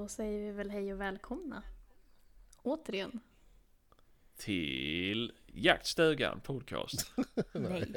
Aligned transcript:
då 0.00 0.08
säger 0.08 0.38
vi 0.44 0.50
väl 0.50 0.70
hej 0.70 0.92
och 0.92 1.00
välkomna. 1.00 1.62
Återigen. 2.62 3.20
Till 4.36 5.32
Jaktstugan 5.46 6.40
podcast. 6.40 7.12
Nej. 7.52 7.92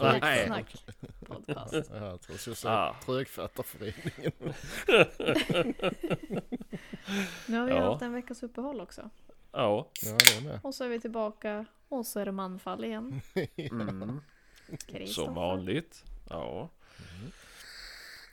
Jaktsnack 0.00 0.84
podcast. 1.26 1.72
Ja, 1.90 1.96
jag 2.06 2.20
tror 2.20 2.38
jag 2.46 2.56
skulle 2.56 2.72
Ah. 2.74 2.96
Trögfattarföreningen. 3.04 4.32
Nu 7.46 7.58
har 7.58 7.66
vi 7.66 7.72
Ja. 7.72 7.92
haft 7.92 8.02
en 8.02 8.12
veckas 8.12 8.42
uppehåll 8.42 8.80
också. 8.80 9.10
Ja. 9.52 9.90
Ja, 10.02 10.16
det 10.18 10.36
är 10.36 10.40
med. 10.44 10.60
Och 10.62 10.74
så 10.74 10.84
är 10.84 10.88
vi 10.88 11.00
tillbaka. 11.00 11.66
Och 11.88 12.06
så 12.06 12.20
är 12.20 12.24
det 12.26 12.32
manfall 12.32 12.84
igen. 12.84 13.20
Mm. 13.56 14.20
Som 15.06 15.34
vanligt. 15.34 16.04
Ja. 16.28 16.68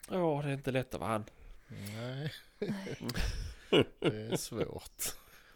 Ja, 0.09 0.41
det 0.43 0.49
är 0.49 0.53
inte 0.53 0.71
lätt 0.71 0.93
att 0.93 0.99
vara 0.99 1.09
han. 1.11 1.25
Nej, 1.67 2.33
det 2.59 4.31
är 4.31 4.35
svårt. 4.37 5.03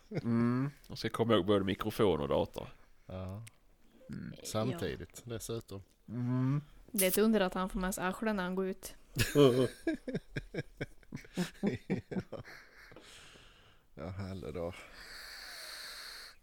Mm. 0.10 0.72
Jag 0.88 0.98
ska 0.98 1.10
komma 1.10 1.34
ihåg 1.34 1.46
både 1.46 1.66
mikrofon 1.66 2.20
och 2.22 2.28
dator. 2.28 2.68
Ja, 3.06 3.44
Mm. 4.10 4.34
samtidigt 4.44 5.22
dessutom. 5.26 5.84
Mm. 6.08 6.62
Det 6.92 7.06
är 7.06 7.08
ett 7.08 7.18
under 7.18 7.40
att 7.42 7.54
han 7.54 7.70
får 7.70 7.80
med 7.80 7.96
sig 7.96 8.04
arslet 8.06 8.36
när 8.36 8.44
han 8.44 8.56
går 8.56 8.66
ut. 8.68 8.96
Ja, 13.96 14.10
halledag. 14.10 14.76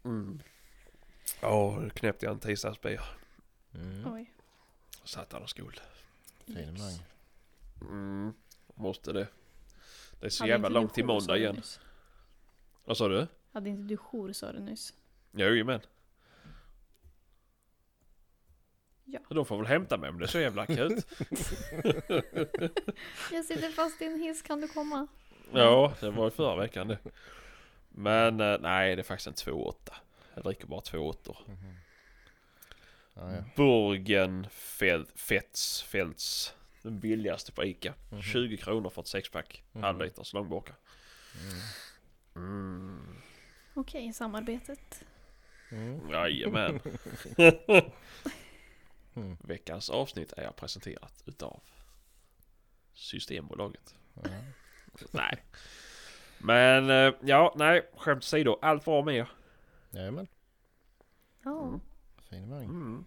Mm. 0.03 0.41
Ja, 1.41 1.77
nu 1.81 1.89
knäppte 1.89 2.25
jag 2.25 2.33
en 2.33 2.39
tisdagsbier. 2.39 3.03
Mm. 3.73 4.13
Oj. 4.13 4.33
Satt 5.03 5.33
han 5.33 5.41
och 5.43 5.49
skuld. 5.49 5.81
Finemang. 6.45 7.03
Mm. 7.81 8.33
Måste 8.75 9.13
det. 9.13 9.27
Det 10.19 10.25
är 10.25 10.29
så 10.29 10.43
Hade 10.43 10.51
jävla 10.51 10.67
inte 10.67 10.69
du 10.69 10.73
långt 10.81 10.93
till 10.93 11.03
jour, 11.03 11.07
sa 11.09 11.13
måndag 11.13 11.33
du 11.33 11.39
igen. 11.39 11.55
nyss? 11.55 11.79
Vad 12.85 12.97
sa 12.97 13.07
du? 13.07 13.27
Hade 13.53 13.69
inte 13.69 13.83
du 13.83 13.97
jour 13.97 14.33
sa 14.33 14.51
du 14.51 14.59
nyss? 14.59 14.93
Jajamän. 15.31 15.81
Ja. 19.05 19.19
De 19.29 19.45
får 19.45 19.57
väl 19.57 19.65
hämta 19.65 19.97
mig 19.97 20.09
om 20.09 20.19
det 20.19 20.25
är 20.25 20.27
så 20.27 20.39
jävla 20.39 20.61
akut. 20.61 21.05
Jag 23.31 23.45
sitter 23.45 23.71
fast 23.71 24.01
i 24.01 24.05
en 24.05 24.19
hiss, 24.19 24.41
kan 24.41 24.61
du 24.61 24.67
komma? 24.67 25.07
Ja, 25.53 25.93
det 25.99 26.09
var 26.11 26.25
ju 26.25 26.31
förra 26.31 26.55
veckan 26.55 26.87
det. 26.87 26.97
Men 27.89 28.39
eh, 28.39 28.57
nej, 28.59 28.95
det 28.95 29.01
är 29.01 29.03
faktiskt 29.03 29.47
en 29.47 29.53
2,8. 29.53 29.73
Jag 30.35 30.43
dricker 30.43 30.67
bara 30.67 30.79
2,8. 30.79 31.35
Mhm. 31.47 31.75
Ja, 33.13 33.31
ja. 33.35 33.43
Burgen 33.55 34.47
Fel- 34.51 35.07
Fets 35.15 35.81
Fälts. 35.83 36.55
Den 36.89 36.99
billigaste 36.99 37.51
på 37.51 37.63
Ica. 37.63 37.93
Mhm. 38.11 38.21
20 38.21 38.57
kronor 38.57 38.89
för 38.89 39.01
ett 39.01 39.07
sexpack. 39.07 39.63
Mhm. 39.71 39.83
Halvliters 39.83 40.33
långburkar. 40.33 40.75
Mm. 41.35 41.59
Mm. 42.35 43.15
Okej, 43.73 44.13
samarbetet. 44.13 45.03
Mm. 45.71 46.09
Jajamän. 46.09 46.79
Mm. 49.15 49.37
Veckans 49.43 49.89
avsnitt 49.89 50.33
är 50.33 50.51
presenterat 50.51 51.23
utav 51.25 51.61
Systembolaget. 52.93 53.95
Ja. 54.13 54.29
nej. 55.11 55.43
Men 56.37 56.89
eh, 56.89 57.13
ja, 57.21 57.53
nej. 57.57 57.89
Skämt 57.97 58.23
åsido. 58.23 58.59
Allt 58.61 58.85
bra 58.85 59.03
med 59.03 59.15
er. 59.15 59.29
Jajamän, 59.91 60.27
Ja. 61.43 61.63
Mm. 61.67 61.79
finemang. 62.29 62.63
Mm. 62.63 63.05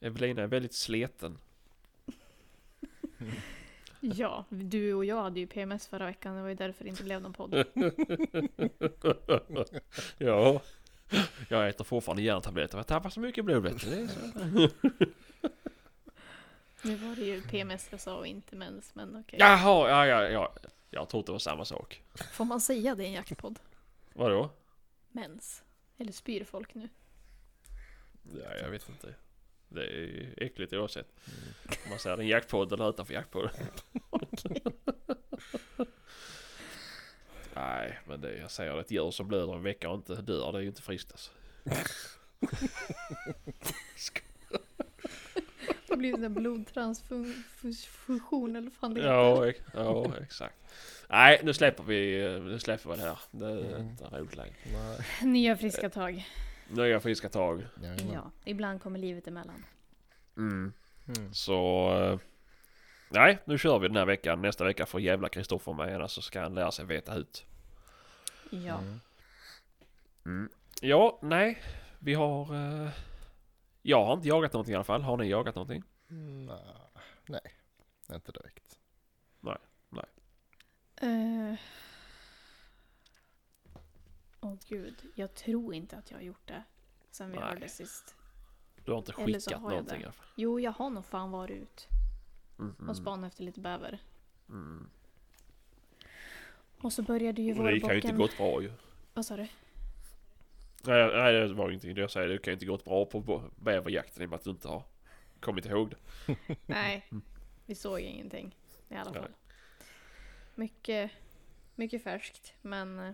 Evelina 0.00 0.42
är 0.42 0.46
väldigt 0.46 0.74
sleten. 0.74 1.38
Ja, 4.00 4.44
du 4.48 4.94
och 4.94 5.04
jag 5.04 5.22
hade 5.22 5.40
ju 5.40 5.46
PMS 5.46 5.86
förra 5.86 6.06
veckan. 6.06 6.36
Det 6.36 6.42
var 6.42 6.48
ju 6.48 6.54
därför 6.54 6.84
det 6.84 6.90
inte 6.90 7.02
blev 7.02 7.22
någon 7.22 7.32
podd. 7.32 7.54
ja. 10.18 10.60
Jag 11.48 11.68
äter 11.68 11.84
fortfarande 11.84 12.22
järntabletter. 12.22 12.78
Jag 12.78 12.86
tappar 12.86 13.10
så 13.10 13.20
mycket 13.20 13.44
blod 13.44 13.62
vet 13.62 13.80
du. 13.80 14.08
Nu 16.84 16.94
var 16.96 17.16
det 17.16 17.24
ju 17.24 17.42
PMS 17.42 17.88
jag 17.90 18.00
sa 18.00 18.16
och 18.16 18.26
inte 18.26 18.56
mens, 18.56 18.94
men 18.94 19.16
okej. 19.16 19.38
Jaha, 19.38 19.88
ja, 19.88 20.06
ja, 20.06 20.28
ja. 20.28 20.52
Jag 20.90 21.08
trodde 21.08 21.26
det 21.26 21.32
var 21.32 21.38
samma 21.38 21.64
sak. 21.64 22.02
Får 22.32 22.44
man 22.44 22.60
säga 22.60 22.94
det 22.94 23.02
i 23.02 23.06
en 23.06 23.12
jaktpodd? 23.12 23.58
Vadå? 24.12 24.50
Mens? 25.12 25.62
Eller 25.98 26.12
spyr 26.12 26.44
folk 26.44 26.74
nu? 26.74 26.88
Ja, 28.22 28.56
jag 28.62 28.70
vet 28.70 28.88
inte. 28.88 29.14
Det 29.74 29.86
är 29.86 30.34
äckligt 30.36 30.72
oavsett. 30.72 31.06
Om 31.84 31.90
man 31.90 31.98
säger 31.98 32.16
det 32.16 32.22
i 32.22 32.26
en 32.26 32.30
jaktpodd 32.30 32.72
eller 32.72 32.90
utanför 32.90 33.14
jaktpodden. 33.14 33.50
Nej, 37.54 37.98
men 38.08 38.20
det, 38.20 38.36
jag 38.38 38.50
säger 38.50 38.74
det. 38.74 38.80
Ett 38.80 38.90
djur 38.90 39.10
som 39.10 39.28
blöder 39.28 39.54
en 39.54 39.62
vecka 39.62 39.88
och 39.90 39.94
inte 39.96 40.14
dör, 40.14 40.52
det 40.52 40.58
är 40.58 40.62
ju 40.62 40.68
inte 40.68 40.82
friskt 40.82 41.12
alltså. 41.12 41.30
Det 45.88 45.96
blir 45.96 46.24
en 46.24 46.34
blodtransfusion 46.34 48.56
eller 48.56 48.70
fan 48.70 48.94
det 48.94 49.00
Ja, 49.00 49.48
ex- 49.48 49.60
ja, 49.74 50.12
exakt. 50.22 50.54
Nej, 51.08 51.40
nu 51.42 51.52
släpper 51.54 51.82
vi, 51.82 52.22
nu 52.42 52.58
släpper 52.58 52.90
vi 52.90 52.96
det 52.96 53.02
här. 53.02 53.18
Det 53.30 53.46
är 53.46 53.74
Mm. 53.74 53.88
inte 53.88 54.04
roligt 54.04 54.36
längre. 54.36 54.54
Nej. 54.72 54.98
Nya 55.22 55.56
friska 55.56 55.90
tag. 55.90 56.28
Nya 56.72 57.00
friska 57.00 57.28
tag. 57.28 57.66
Jajamän. 57.82 58.12
Ja, 58.12 58.30
ibland 58.44 58.82
kommer 58.82 58.98
livet 58.98 59.26
emellan. 59.28 59.64
Mm. 60.36 60.72
Mm. 61.18 61.34
Så... 61.34 61.88
eh, 61.98 62.18
Nej, 63.08 63.38
nu 63.44 63.58
kör 63.58 63.78
vi 63.78 63.88
den 63.88 63.96
här 63.96 64.06
veckan. 64.06 64.42
Nästa 64.42 64.64
vecka 64.64 64.86
får 64.86 65.00
jävla 65.00 65.28
Kristoffer 65.28 65.72
med 65.72 65.88
henne 65.90 66.08
så 66.08 66.22
ska 66.22 66.40
han 66.40 66.54
lära 66.54 66.70
sig 66.70 66.84
veta 66.84 67.14
ut. 67.14 67.44
Ja. 68.50 68.78
Mm. 68.78 69.00
Mm. 70.26 70.48
Ja, 70.80 71.18
nej. 71.22 71.62
Vi 71.98 72.14
har... 72.14 72.54
eh, 72.54 72.90
Jag 73.82 74.04
har 74.04 74.12
inte 74.14 74.28
jagat 74.28 74.52
någonting 74.52 74.72
i 74.72 74.74
alla 74.74 74.84
fall. 74.84 75.02
Har 75.02 75.16
ni 75.16 75.28
jagat 75.28 75.54
någonting? 75.54 75.82
Nej, 77.26 77.54
inte 78.12 78.32
direkt. 78.32 78.78
Eh. 80.96 81.54
Åh 84.44 84.54
gud, 84.68 84.94
jag 85.14 85.34
tror 85.34 85.74
inte 85.74 85.96
att 85.96 86.10
jag 86.10 86.18
har 86.18 86.22
gjort 86.22 86.48
det. 86.48 86.62
Sen 87.10 87.30
vi 87.30 87.36
Nej. 87.38 87.48
hörde 87.48 87.68
sist. 87.68 88.16
Du 88.84 88.90
har 88.92 88.98
inte 88.98 89.12
Eller 89.18 89.38
så 89.38 89.50
skickat 89.50 89.62
har 89.62 89.70
någonting 89.70 90.00
i 90.00 90.04
alla 90.04 90.12
fall? 90.12 90.26
Jo, 90.36 90.60
jag 90.60 90.72
har 90.72 90.90
nog 90.90 91.04
fan 91.04 91.30
varit 91.30 91.56
ut 91.62 91.88
Mm, 92.58 92.88
och 92.88 92.96
spanat 92.96 93.32
efter 93.32 93.44
lite 93.44 93.60
bäver. 93.60 93.98
mm. 94.48 94.90
Och 96.80 96.92
så 96.92 97.02
började 97.02 97.42
ju 97.42 97.58
Och 97.58 97.64
det 97.64 97.80
kan 97.80 97.88
ju 97.90 97.94
inte 97.96 98.08
vårbocken... 98.08 98.16
gått 98.18 98.36
bra 98.36 98.62
ju. 98.62 98.72
Vad 99.14 99.26
sa 99.26 99.36
du? 99.36 99.46
Nej, 100.84 101.10
nej 101.16 101.32
det 101.32 101.54
var 101.54 101.68
ingenting. 101.70 101.96
Jag 101.96 102.10
säger, 102.10 102.28
det 102.28 102.38
kan 102.38 102.50
ju 102.50 102.54
inte 102.54 102.66
gått 102.66 102.84
bra 102.84 103.04
på 103.06 103.42
bäverjakten 103.56 104.22
i 104.22 104.26
och 104.26 104.30
med 104.30 104.36
att 104.36 104.44
du 104.44 104.50
inte 104.50 104.68
har 104.68 104.82
kommit 105.40 105.66
ihåg 105.66 105.90
det. 105.90 106.36
Nej, 106.66 107.06
vi 107.66 107.74
såg 107.74 108.00
ingenting 108.00 108.56
i 108.88 108.94
alla 108.94 109.10
Nej. 109.10 109.22
fall. 109.22 109.30
Mycket, 110.54 111.10
mycket 111.74 112.02
färskt, 112.02 112.54
men 112.62 112.98
eh, 112.98 113.12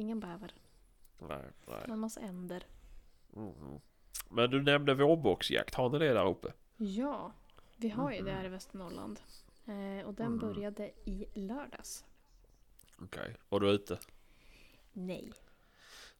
ingen 0.00 0.20
bäver. 0.20 0.54
Nej, 1.18 1.44
nej. 1.66 1.80
En 1.88 1.98
massa 1.98 2.20
änder. 2.20 2.66
Mm. 3.36 3.80
Men 4.30 4.50
du 4.50 4.62
nämnde 4.62 4.94
vårboxjakt. 4.94 5.74
Har 5.74 5.90
ni 5.90 5.98
det 5.98 6.12
där 6.12 6.26
uppe? 6.26 6.52
Ja, 6.76 7.32
vi 7.76 7.88
har 7.88 8.10
ju 8.12 8.16
det 8.16 8.22
Mhm. 8.30 8.34
här 8.34 8.44
i 8.44 8.48
Västernorrland. 8.48 9.20
Eh, 9.66 10.06
och 10.06 10.14
den 10.14 10.32
Mhm. 10.32 10.38
började 10.38 10.90
i 11.04 11.26
lördags. 11.34 12.04
Okej. 12.98 13.36
Var 13.48 13.60
du 13.60 13.70
ute? 13.70 13.98
Nej. 14.92 15.32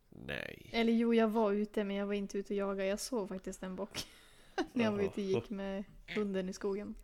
Nej. 0.09 0.71
Eller 0.73 0.93
jo, 0.93 1.15
jag 1.15 1.29
var 1.29 1.53
ute 1.53 1.85
men 1.85 1.97
jag 1.97 2.06
var 2.06 2.15
inte 2.15 2.38
ute 2.38 2.55
och 2.55 2.59
jagade. 2.59 2.88
Jag 2.88 3.00
såg 3.00 3.29
faktiskt 3.29 3.62
en 3.62 3.77
bock. 3.77 4.06
När 4.73 4.85
jag 4.85 4.93
var 4.93 5.00
ute 5.00 5.12
och 5.12 5.19
gick 5.19 5.50
med 5.50 5.85
hunden 6.15 6.49
i 6.49 6.53
skogen. 6.53 6.94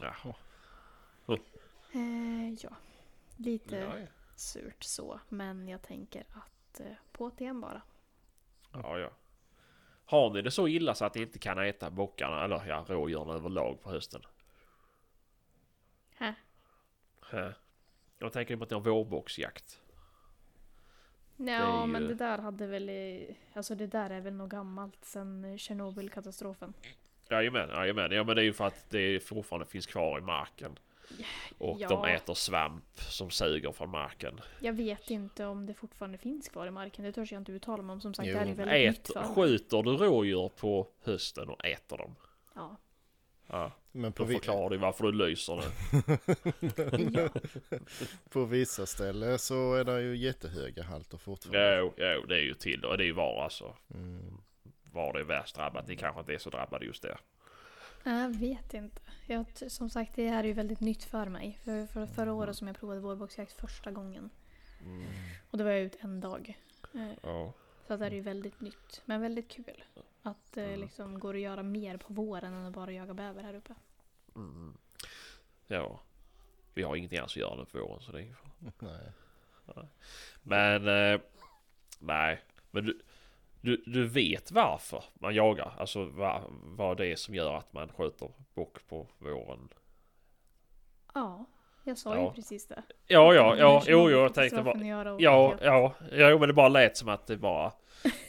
Jaha. 0.00 0.34
Eh, 1.92 2.54
ja, 2.60 2.70
lite 3.36 3.76
Ja, 3.76 3.98
ja. 3.98 4.06
Surt 4.38 4.84
så. 4.84 5.20
Men 5.28 5.68
jag 5.68 5.82
tänker 5.82 6.24
att 6.32 6.80
eh, 6.80 6.92
på 7.12 7.32
igen 7.38 7.60
bara. 7.60 7.82
ja, 8.72 8.98
ja. 8.98 9.10
Har 10.08 10.30
ni 10.30 10.42
det 10.42 10.50
så 10.50 10.68
illa 10.68 10.94
så 10.94 11.04
att 11.04 11.14
ni 11.14 11.22
inte 11.22 11.38
kan 11.38 11.58
äta 11.58 11.90
bockarna 11.90 12.44
eller 12.44 12.66
ja, 12.66 12.84
rådjuren 12.88 13.28
överlag 13.30 13.82
på 13.82 13.90
hösten? 13.90 14.22
Hä? 16.16 16.34
Hä? 17.30 17.52
Jag 18.18 18.32
tänker 18.32 18.56
på 18.56 18.64
att 18.64 18.70
ni 18.70 18.74
har 18.74 18.80
vårboxjakt. 18.80 19.80
Ja, 21.36 21.82
är 21.82 21.86
men 21.86 22.02
ju- 22.02 22.08
det 22.08 22.14
där 22.14 22.38
hade 22.38 22.66
väl... 22.66 22.90
Alltså 23.54 23.74
det 23.74 23.86
där 23.86 24.10
är 24.10 24.20
väl 24.20 24.34
något 24.34 24.50
gammalt 24.50 25.04
sen 25.04 25.58
Tjernobylkatastrofen. 25.58 26.74
Jajamän, 27.30 27.68
jajamän. 27.68 28.10
Ja 28.12 28.24
men 28.24 28.36
det 28.36 28.42
är 28.42 28.44
ju 28.44 28.52
för 28.52 28.66
att 28.66 28.90
det 28.90 29.20
fortfarande 29.20 29.66
finns 29.66 29.86
kvar 29.86 30.18
i 30.18 30.20
marken. 30.22 30.78
Och 31.58 31.76
Ja. 31.80 31.88
de 31.88 32.04
äter 32.04 32.34
svamp 32.34 32.98
som 33.00 33.30
suger 33.30 33.72
från 33.72 33.90
marken. 33.90 34.40
Jag 34.60 34.72
vet 34.72 35.10
inte 35.10 35.46
om 35.46 35.66
det 35.66 35.74
fortfarande 35.74 36.18
finns 36.18 36.48
kvar 36.48 36.66
i 36.66 36.70
marken. 36.70 37.04
Det 37.04 37.12
törs 37.12 37.32
jag 37.32 37.40
inte 37.40 37.52
uttala 37.52 37.82
mig 37.82 37.92
om. 37.94 38.00
Som 38.00 38.14
sagt, 38.14 38.28
Jo. 38.28 38.32
det 38.34 38.38
här 38.40 38.46
är 38.46 38.54
väldigt 38.54 38.88
nytt 38.90 38.98
Ät, 39.08 39.12
för 39.12 39.20
mig. 39.20 39.28
skjuter 39.34 39.82
du 39.82 39.96
rådjur 39.96 40.48
på 40.48 40.88
hösten 41.04 41.48
och 41.48 41.64
äter 41.64 41.96
dem? 41.98 42.14
Ja. 42.54 42.76
Ja, 43.48 43.72
Men 43.92 44.12
på, 44.12 44.22
då 44.22 44.28
vi, 44.28 44.34
förklarar 44.34 44.70
du 44.70 44.76
varför 44.76 45.04
du 45.04 45.12
lyser 45.12 45.56
nu. 45.56 47.28
På 48.30 48.44
vissa 48.44 48.86
ställen 48.86 49.38
så 49.38 49.74
är 49.74 49.84
det 49.84 50.00
ju 50.02 50.16
jättehöga 50.16 50.82
halter 50.82 51.18
fortfarande. 51.18 51.76
Jo, 51.78 51.94
jo, 51.96 52.26
det 52.26 52.34
är 52.36 52.42
ju 52.42 52.54
till 52.54 52.84
och 52.84 52.98
det 52.98 53.04
är 53.04 53.06
ju 53.06 53.12
var 53.12 53.44
alltså. 53.44 53.76
Mm. 53.94 54.38
Var 54.92 55.12
det 55.12 55.20
är 55.20 55.24
värst 55.24 55.56
drabbat. 55.56 55.86
Det 55.86 55.96
kanske 55.96 56.20
inte 56.20 56.34
är 56.34 56.38
så 56.38 56.50
drabbade 56.50 56.86
just 56.86 57.02
där. 57.02 57.18
Jag 58.10 58.28
vet 58.36 58.74
inte. 58.74 59.00
Jag, 59.26 59.46
som 59.70 59.90
sagt, 59.90 60.12
det 60.16 60.28
här 60.28 60.44
är 60.44 60.48
ju 60.48 60.52
väldigt 60.52 60.80
nytt 60.80 61.04
för 61.04 61.26
mig. 61.26 61.58
För, 61.64 61.86
för 61.86 62.06
förra 62.06 62.32
året 62.32 62.56
som 62.56 62.66
jag 62.66 62.76
provade 62.76 63.00
vårboxjakt 63.00 63.52
första 63.52 63.90
gången. 63.90 64.30
Och 65.50 65.58
det 65.58 65.64
var 65.64 65.70
jag 65.70 65.80
ut 65.80 65.96
en 66.00 66.20
dag. 66.20 66.58
Eh, 66.94 67.12
Ja. 67.22 67.52
Så 67.86 67.92
att 67.92 67.98
det 68.00 68.04
här 68.04 68.10
är 68.12 68.16
ju 68.16 68.20
väldigt 68.22 68.60
nytt. 68.60 69.02
Men 69.04 69.20
väldigt 69.20 69.48
kul. 69.48 69.84
Att 70.22 70.52
det 70.52 70.64
Mm. 70.64 70.80
liksom 70.80 71.18
går 71.18 71.34
att 71.34 71.40
göra 71.40 71.62
mer 71.62 71.96
på 71.96 72.12
våren 72.14 72.52
än 72.54 72.64
att 72.64 72.72
bara 72.72 72.92
jaga 72.92 73.14
bäver 73.14 73.42
här 73.42 73.54
uppe. 73.54 73.74
Mm. 74.36 74.76
Ja. 75.66 76.00
Vi 76.74 76.82
har 76.82 76.96
ingenting 76.96 77.18
alls 77.18 77.32
att 77.32 77.36
göra 77.36 77.56
den 77.56 77.66
på 77.66 77.78
våren 77.78 78.00
så 78.02 78.12
det 78.12 78.18
är 78.18 78.22
ingen 78.22 78.72
fara. 78.72 78.90
Nej. 79.76 79.88
Men... 80.42 80.88
Eh, 81.14 81.20
nej. 81.98 82.42
Men 82.70 82.84
du, 82.84 83.00
du, 83.66 83.82
du 83.86 84.06
vet 84.08 84.50
varför 84.52 85.04
man 85.14 85.34
jagar? 85.34 85.72
Alltså 85.78 86.04
va, 86.04 86.42
vad 86.50 86.96
det 86.96 87.06
är 87.06 87.16
som 87.16 87.34
gör 87.34 87.54
att 87.54 87.72
man 87.72 87.88
skjuter 87.88 88.30
bock 88.54 88.86
på 88.88 89.06
våren? 89.18 89.68
Ja, 91.14 91.44
jag 91.84 91.98
sa 91.98 92.16
Ja. 92.16 92.22
ju 92.24 92.30
precis 92.30 92.66
det. 92.66 92.82
Ja, 93.06 93.34
ja, 93.34 93.56
ja, 93.56 93.82
jo, 93.86 94.10
jo, 94.10 94.20
jag 94.20 94.34
tänkte 94.34 94.62
bara... 94.62 95.12
och- 95.14 95.20
Ja, 95.20 95.54
ja, 95.60 95.94
ja, 96.12 96.38
men 96.38 96.48
det 96.48 96.52
bara 96.54 96.68
lät 96.68 96.96
som 96.96 97.08
att 97.08 97.26
det 97.26 97.36
bara... 97.36 97.72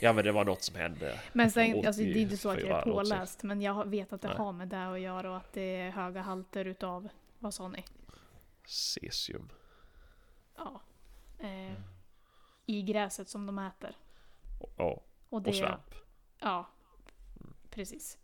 Ja, 0.02 0.14
men 0.14 0.26
det 0.26 0.32
var 0.32 0.46
något 0.46 0.64
som 0.64 0.76
hände. 0.76 1.20
Men 1.34 1.52
sen, 1.52 1.86
alltså, 1.88 2.02
det 2.02 2.10
är 2.10 2.18
inte 2.18 2.38
så 2.38 2.50
att 2.50 2.56
jag 2.60 2.64
84 2.64 2.78
är 2.80 2.84
påläst, 2.84 3.44
men 3.44 3.62
jag 3.62 3.88
vet 3.90 4.14
att 4.14 4.22
det 4.22 4.28
Nej. 4.28 4.38
har 4.38 4.52
med 4.52 4.68
det 4.68 4.88
att 4.88 5.00
göra 5.00 5.32
och 5.32 5.38
att 5.38 5.54
det 5.54 5.62
är 5.76 5.90
höga 5.92 6.22
halter 6.22 6.66
utav, 6.66 7.08
vad 7.40 7.54
sa 7.54 7.68
ni? 7.68 7.84
Cesium. 8.66 9.50
Ja. 10.58 10.82
Eh, 11.40 11.74
I 12.66 12.82
gräset 12.82 13.30
som 13.30 13.46
de 13.46 13.60
äter. 13.60 13.96
Ja, 14.78 15.02
Och, 15.30 15.42
det, 15.42 15.50
och 15.50 15.56
svamp. 15.56 15.96
Ja, 16.40 16.66
precis. 17.70 18.18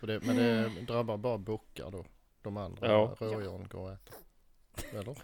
Och 0.00 0.06
det, 0.06 0.20
men 0.20 0.36
det 0.36 0.68
drabbar 0.68 1.16
bara 1.16 1.38
bockar 1.38 1.90
då. 1.90 2.04
De 2.42 2.56
andra 2.56 2.86
Ja. 2.90 3.16
rådjuren 3.20 3.68
går 3.70 3.90
att 3.90 4.08
äta. 4.08 4.16
Eller? 4.98 5.16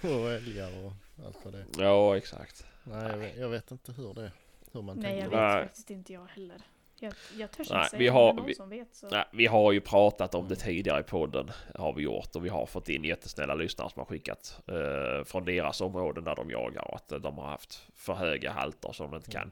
och 0.20 0.30
älgar 0.30 0.84
och 0.84 0.92
allt 1.26 1.44
vad 1.44 1.54
det 1.54 1.58
är. 1.60 1.66
Ja, 1.78 2.16
exakt. 2.16 2.66
Nej, 2.84 3.02
jag 3.10 3.18
vet, 3.18 3.36
jag 3.36 3.48
vet 3.48 3.70
inte 3.70 3.92
hur 3.92 4.14
det 4.14 4.32
hur 4.72 4.82
man 4.82 4.96
Nej, 4.98 5.10
jag 5.12 5.20
tänker. 5.20 5.36
vet 5.36 5.54
Nej. 5.54 5.62
faktiskt 5.66 5.90
inte 5.90 6.12
jag 6.12 6.26
heller. 6.26 6.62
Jag, 7.00 7.12
jag 7.38 7.50
törs 7.50 7.70
Nej, 7.70 7.78
inte 7.78 7.90
säga 7.90 7.98
vi 7.98 8.10
om 8.10 8.14
har- 8.16 8.32
någon 8.34 8.46
vi- 8.46 8.54
som 8.54 8.68
vet. 8.68 8.94
Så. 8.94 9.08
Nej, 9.08 9.24
vi 9.32 9.46
har 9.46 9.72
ju 9.72 9.80
pratat 9.80 10.34
om 10.34 10.48
det 10.48 10.56
tidigare 10.56 11.00
i 11.00 11.02
podden. 11.02 11.50
Har 11.74 11.92
vi 11.92 12.02
gjort 12.02 12.36
och 12.36 12.44
vi 12.44 12.48
har 12.48 12.66
fått 12.66 12.88
in 12.88 13.04
jättesnälla 13.04 13.54
lyssnare 13.54 13.90
som 13.90 14.00
har 14.00 14.06
skickat 14.06 14.60
eh, 14.66 15.24
från 15.24 15.44
deras 15.44 15.80
områden 15.80 16.24
där 16.24 16.36
de 16.36 16.50
jagar 16.50 16.88
och 16.88 16.94
att 16.96 17.08
de 17.22 17.38
har 17.38 17.46
haft 17.46 17.86
för 17.94 18.14
höga 18.14 18.52
halter 18.52 18.92
så 18.92 19.02
de 19.06 19.14
inte 19.14 19.30
kan 19.30 19.50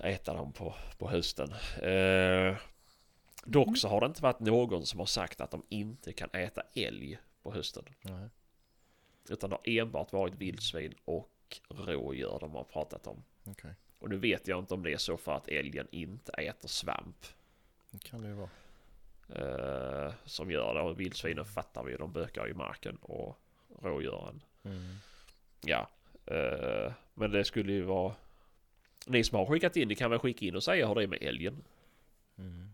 äta 0.00 0.34
dem 0.34 0.52
på, 0.52 0.74
på 0.98 1.08
hösten. 1.10 1.52
Eh, 1.82 2.56
dock 3.44 3.78
så 3.78 3.88
har 3.88 4.00
det 4.00 4.06
inte 4.06 4.22
varit 4.22 4.40
någon 4.40 4.86
som 4.86 4.98
har 4.98 5.06
sagt 5.06 5.40
att 5.40 5.50
de 5.50 5.62
inte 5.68 6.12
kan 6.12 6.30
äta 6.32 6.62
älg 6.74 7.18
på 7.42 7.52
hösten. 7.52 7.84
Nej. 8.00 8.28
Utan 9.28 9.50
det 9.50 9.56
har 9.56 9.68
enbart 9.80 10.12
varit 10.12 10.34
vildsvin 10.34 10.94
och 11.04 11.30
rådjur 11.68 12.36
de 12.40 12.54
har 12.54 12.64
pratat 12.64 13.06
om. 13.06 13.24
Okej, 13.44 13.70
Och 13.98 14.08
nu 14.08 14.16
vet 14.16 14.48
jag 14.48 14.58
inte 14.58 14.74
om 14.74 14.82
det 14.82 14.92
är 14.92 14.98
så 14.98 15.16
för 15.16 15.32
att 15.32 15.48
älgen 15.48 15.88
inte 15.90 16.32
äter 16.32 16.68
svamp. 16.68 17.26
det 17.90 17.98
kan 18.04 18.22
det 18.22 18.28
ju 18.28 18.34
vara. 18.34 18.48
Eh, 19.28 20.12
som 20.24 20.50
gör 20.50 20.74
det. 20.74 20.80
Och 20.80 21.00
vildsvinen 21.00 21.44
fattar 21.44 21.84
vi, 21.84 21.96
de 21.96 22.12
bökar 22.12 22.48
i 22.48 22.54
marken 22.54 22.96
och 22.96 23.38
rådjuren. 23.82 24.42
Mm. 24.64 24.94
Ja, 25.60 25.88
eh, 26.26 26.92
men 27.14 27.30
det 27.30 27.44
skulle 27.44 27.72
ju 27.72 27.82
vara... 27.82 28.14
Ni 29.06 29.24
som 29.24 29.38
har 29.38 29.46
skickat 29.46 29.76
in, 29.76 29.88
ni 29.88 29.94
kan 29.94 30.10
väl 30.10 30.18
skicka 30.20 30.46
in 30.46 30.56
och 30.56 30.64
säga 30.64 30.86
hur 30.88 30.94
det 30.94 31.02
är 31.02 31.06
med 31.06 31.22
älgen? 31.22 31.64
Mm. 32.38 32.68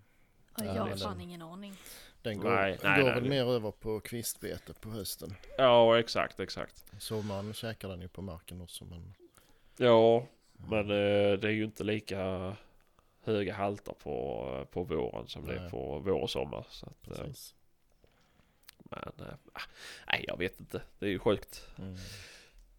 Ja, 0.59 0.65
Ja, 0.65 0.75
jag 0.75 0.83
har 0.83 0.97
fan 0.97 1.21
ingen 1.21 1.43
aning. 1.43 1.75
Den 2.23 2.39
går, 2.41 2.51
Nej, 2.51 2.79
nej, 2.83 2.97
går 3.01 3.05
nej, 3.07 3.15
väl 3.15 3.23
det- 3.23 3.29
mer 3.31 3.45
över 3.45 3.71
på 3.71 4.01
kvistbete 4.01 4.75
på 4.81 4.91
hösten. 4.91 5.35
Ja, 5.59 5.99
exakt, 5.99 6.41
exakt. 6.41 6.85
Sommaren 6.99 7.53
käkar 7.55 7.89
den 7.89 8.01
ju 8.01 8.09
på 8.09 8.23
marken 8.23 8.61
också 8.61 8.85
men 8.85 9.15
Ja, 9.77 10.27
men 10.57 10.91
eh, 10.91 11.39
det 11.39 11.49
är 11.49 11.53
ju 11.53 11.65
inte 11.65 11.85
lika 11.85 12.57
höga 13.25 13.55
halter 13.55 13.93
på, 13.93 14.67
på 14.71 14.83
våren 14.83 15.29
som 15.29 15.47
det 15.47 15.55
är 15.55 15.61
Nej. 15.61 15.71
på 15.71 15.99
vår 15.99 16.23
och 16.23 16.31
sommar. 16.31 16.67
Så 16.71 16.87
att, 16.87 17.11
eh, 17.11 17.17
precis. 17.17 17.55
men, 18.79 19.13
eh, 19.19 19.35
ah, 19.53 19.61
nej, 20.07 20.25
jag 20.29 20.39
vet 20.39 20.61
inte. 20.61 20.83
Det 20.99 21.07
är 21.07 21.11
ju 21.11 21.19
sjukt. 21.19 21.69
Mm. 21.79 21.95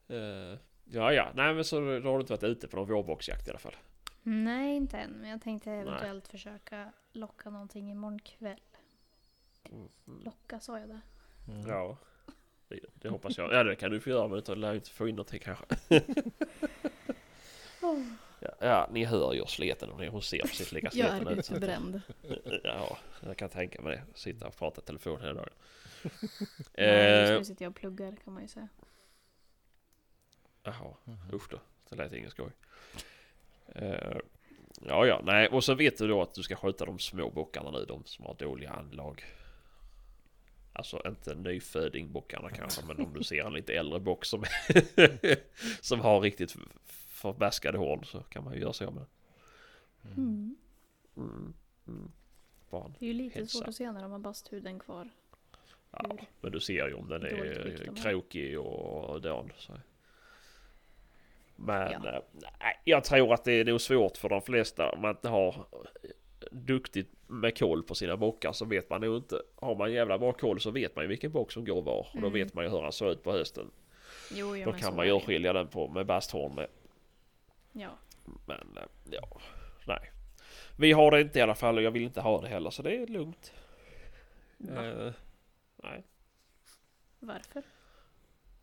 Eh, 0.08 0.60
ja, 0.84 1.14
ja, 1.14 1.32
nej 1.36 1.54
men 1.54 1.66
så 1.66 1.80
då 1.80 2.10
har 2.10 2.18
du 2.18 2.20
inte 2.20 2.34
varit 2.34 2.44
ute 2.44 2.68
på 2.68 2.78
någon 2.78 2.88
vårboxjakt 2.88 3.48
i 3.48 3.50
alla 3.50 3.60
fall. 3.60 3.76
Nej, 4.24 4.76
inte 4.76 4.98
än. 4.98 5.12
Men 5.12 5.30
jag 5.30 5.42
tänkte 5.42 5.72
eventuellt 5.72 6.28
försöka 6.28 6.92
locka 7.12 7.50
någonting 7.50 7.92
imorgon 7.92 8.20
kväll. 8.20 8.60
Mm. 9.72 9.90
Locka, 10.24 10.60
sa 10.60 10.80
jag 10.80 10.90
det? 10.90 11.02
Mm. 11.48 11.70
Ja, 11.70 11.98
det, 12.68 12.80
det 12.94 13.10
hoppas 13.10 13.38
jag. 13.38 13.54
Ja, 13.54 13.64
det 13.64 13.76
kan 13.76 13.92
du 13.92 14.00
få 14.00 14.10
göra 14.10 14.28
men 14.28 14.42
du 14.42 14.56
lär 14.56 14.74
inte 14.74 14.90
få 14.90 15.08
in 15.08 15.16
någonting 15.16 15.40
kanske. 15.40 15.66
Ja, 18.40 18.50
ja, 18.60 18.90
ni 18.92 19.04
hör 19.06 19.34
ju 19.34 19.46
sleten 19.46 19.90
och 19.90 20.06
hon 20.06 20.22
ser 20.22 20.42
precis 20.42 20.72
lika 20.72 20.90
Jag 20.94 21.10
sliten 21.12 21.28
är 21.28 21.40
ut. 21.40 21.46
så 21.46 21.54
att- 21.54 21.58
utbränd. 21.58 22.02
Ja, 22.64 22.98
jag 23.26 23.38
kan 23.38 23.50
tänka 23.50 23.82
mig 23.82 23.96
det. 23.96 24.20
Sitta 24.20 24.48
och 24.48 24.56
prata 24.58 24.82
i 24.82 24.86
telefon 24.86 25.22
hela 25.22 25.34
dagen. 25.34 25.50
Nej, 26.78 27.22
just 27.22 27.32
nu 27.40 27.46
sitter 27.46 27.66
jag 27.66 27.70
och 27.70 27.76
pluggar 27.76 28.16
kan 28.24 28.34
man 28.34 28.42
ju 28.44 28.48
säga. 28.50 28.68
jaha, 30.64 30.94
Mhm. 31.04 31.18
usch 31.34 31.50
då. 31.50 31.60
Det 31.90 31.96
lät 31.96 32.14
ingen 32.14 32.32
skoj. 32.32 32.52
Eh, 33.76 34.18
ja, 34.82 35.06
ja, 35.06 35.22
nej. 35.24 35.48
Och 35.48 35.64
så 35.64 35.74
vet 35.76 35.98
du 35.98 36.08
då 36.08 36.22
att 36.22 36.34
du 36.34 36.44
ska 36.44 36.56
skjuta 36.56 36.86
de 36.86 37.00
små 37.00 37.30
bockarna 37.30 37.72
nu. 37.72 37.86
De 37.86 38.04
som 38.06 38.26
har 38.26 38.34
dåliga 38.34 38.70
anlag. 38.72 39.24
Alltså 40.74 41.02
inte 41.08 41.36
nyfödingbockarna 41.36 42.50
kanske, 42.50 42.86
men 42.86 43.00
om 43.06 43.14
du 43.14 43.24
ser 43.24 43.44
en 43.46 43.54
lite 43.54 43.74
äldre 43.74 44.00
bock 44.00 44.26
som, 44.26 44.44
som 45.82 46.00
har 46.00 46.22
riktigt 46.22 46.56
förbaskade 47.16 47.78
horn 47.78 48.04
så 48.04 48.20
kan 48.20 48.44
man 48.44 48.54
ju 48.54 48.60
göra 48.60 48.74
så 48.74 48.92
med 48.92 49.06
Mm. 50.18 50.56
mm, 51.18 51.54
mm. 51.88 52.12
Barn. 52.70 52.96
Det 53.00 53.06
är 53.06 53.08
ju 53.08 53.14
lite 53.14 53.40
Hälsa. 53.40 53.58
svårt 53.58 53.68
att 53.68 53.76
se 53.76 53.92
när 53.92 54.02
de 54.02 54.12
har 54.12 54.20
basthuden 54.20 54.80
kvar. 54.80 55.10
Ja, 55.92 56.18
men 56.42 56.52
du 56.52 56.60
ser 56.60 56.88
ju 56.88 56.94
om 56.94 57.10
den 57.10 57.24
är 57.24 57.96
krokig 57.96 58.60
och. 58.60 59.22
Så. 59.58 59.74
Men 61.56 61.92
Ja. 61.92 62.10
eh, 62.10 62.20
nej, 62.60 62.82
jag 62.84 63.04
tror 63.04 63.34
att 63.34 63.44
det 63.44 63.52
är 63.54 63.66
nog 63.66 63.82
svårt 63.82 64.18
för 64.18 64.30
de 64.30 64.42
flesta 64.42 64.90
om 64.92 65.02
man 65.02 65.12
inte 65.12 65.30
har 65.30 65.66
duktigt 66.52 67.10
med 67.28 67.58
koll 67.58 67.84
på 67.84 67.96
sina 67.96 68.18
bockar 68.18 68.52
så 68.52 68.66
vet 68.66 68.90
man 68.90 69.02
nog 69.02 69.18
inte. 69.18 69.42
Har 69.56 69.76
man 69.76 69.92
jävla 69.94 70.18
bra 70.18 70.32
koll 70.34 70.60
så 70.60 70.72
vet 70.72 70.96
man 70.96 71.04
ju 71.04 71.08
vilken 71.10 71.32
bock 71.32 71.52
som 71.52 71.66
går 71.66 71.82
var 71.82 72.00
och 72.00 72.08
då 72.14 72.18
Mm. 72.28 72.34
vet 72.34 72.54
man 72.54 72.64
ju 72.64 72.70
hur 72.70 72.82
han 72.82 72.92
ser 72.92 73.12
ut 73.12 73.24
på 73.24 73.32
hösten. 73.32 73.72
Jo, 74.34 74.56
ja, 74.58 74.66
då 74.66 74.74
kan 74.74 74.96
man 74.96 75.06
ju 75.06 75.12
det 75.14 75.20
ju. 75.20 75.26
skilja 75.26 75.54
den 75.54 75.68
på 75.68 75.88
med 75.88 76.06
basthorn 76.06 76.56
med. 76.56 76.68
Ja. 77.78 77.98
Men 78.46 78.78
eh, 78.78 78.84
ja, 79.12 79.42
nej. 79.88 80.12
Vi 80.78 80.92
har 80.92 81.12
det 81.12 81.22
inte 81.22 81.40
i 81.40 81.42
alla 81.42 81.56
fall 81.56 81.78
och 81.78 81.84
jag 81.84 81.92
vill 81.92 82.04
inte 82.04 82.22
ha 82.22 82.42
det 82.42 82.48
heller 82.48 82.70
så 82.70 82.82
det 82.82 82.96
är 82.96 83.08
lugnt. 83.08 83.54
Va? 84.58 84.86
Eh, 84.86 85.14
nej, 85.76 86.04
Varför? 87.20 87.64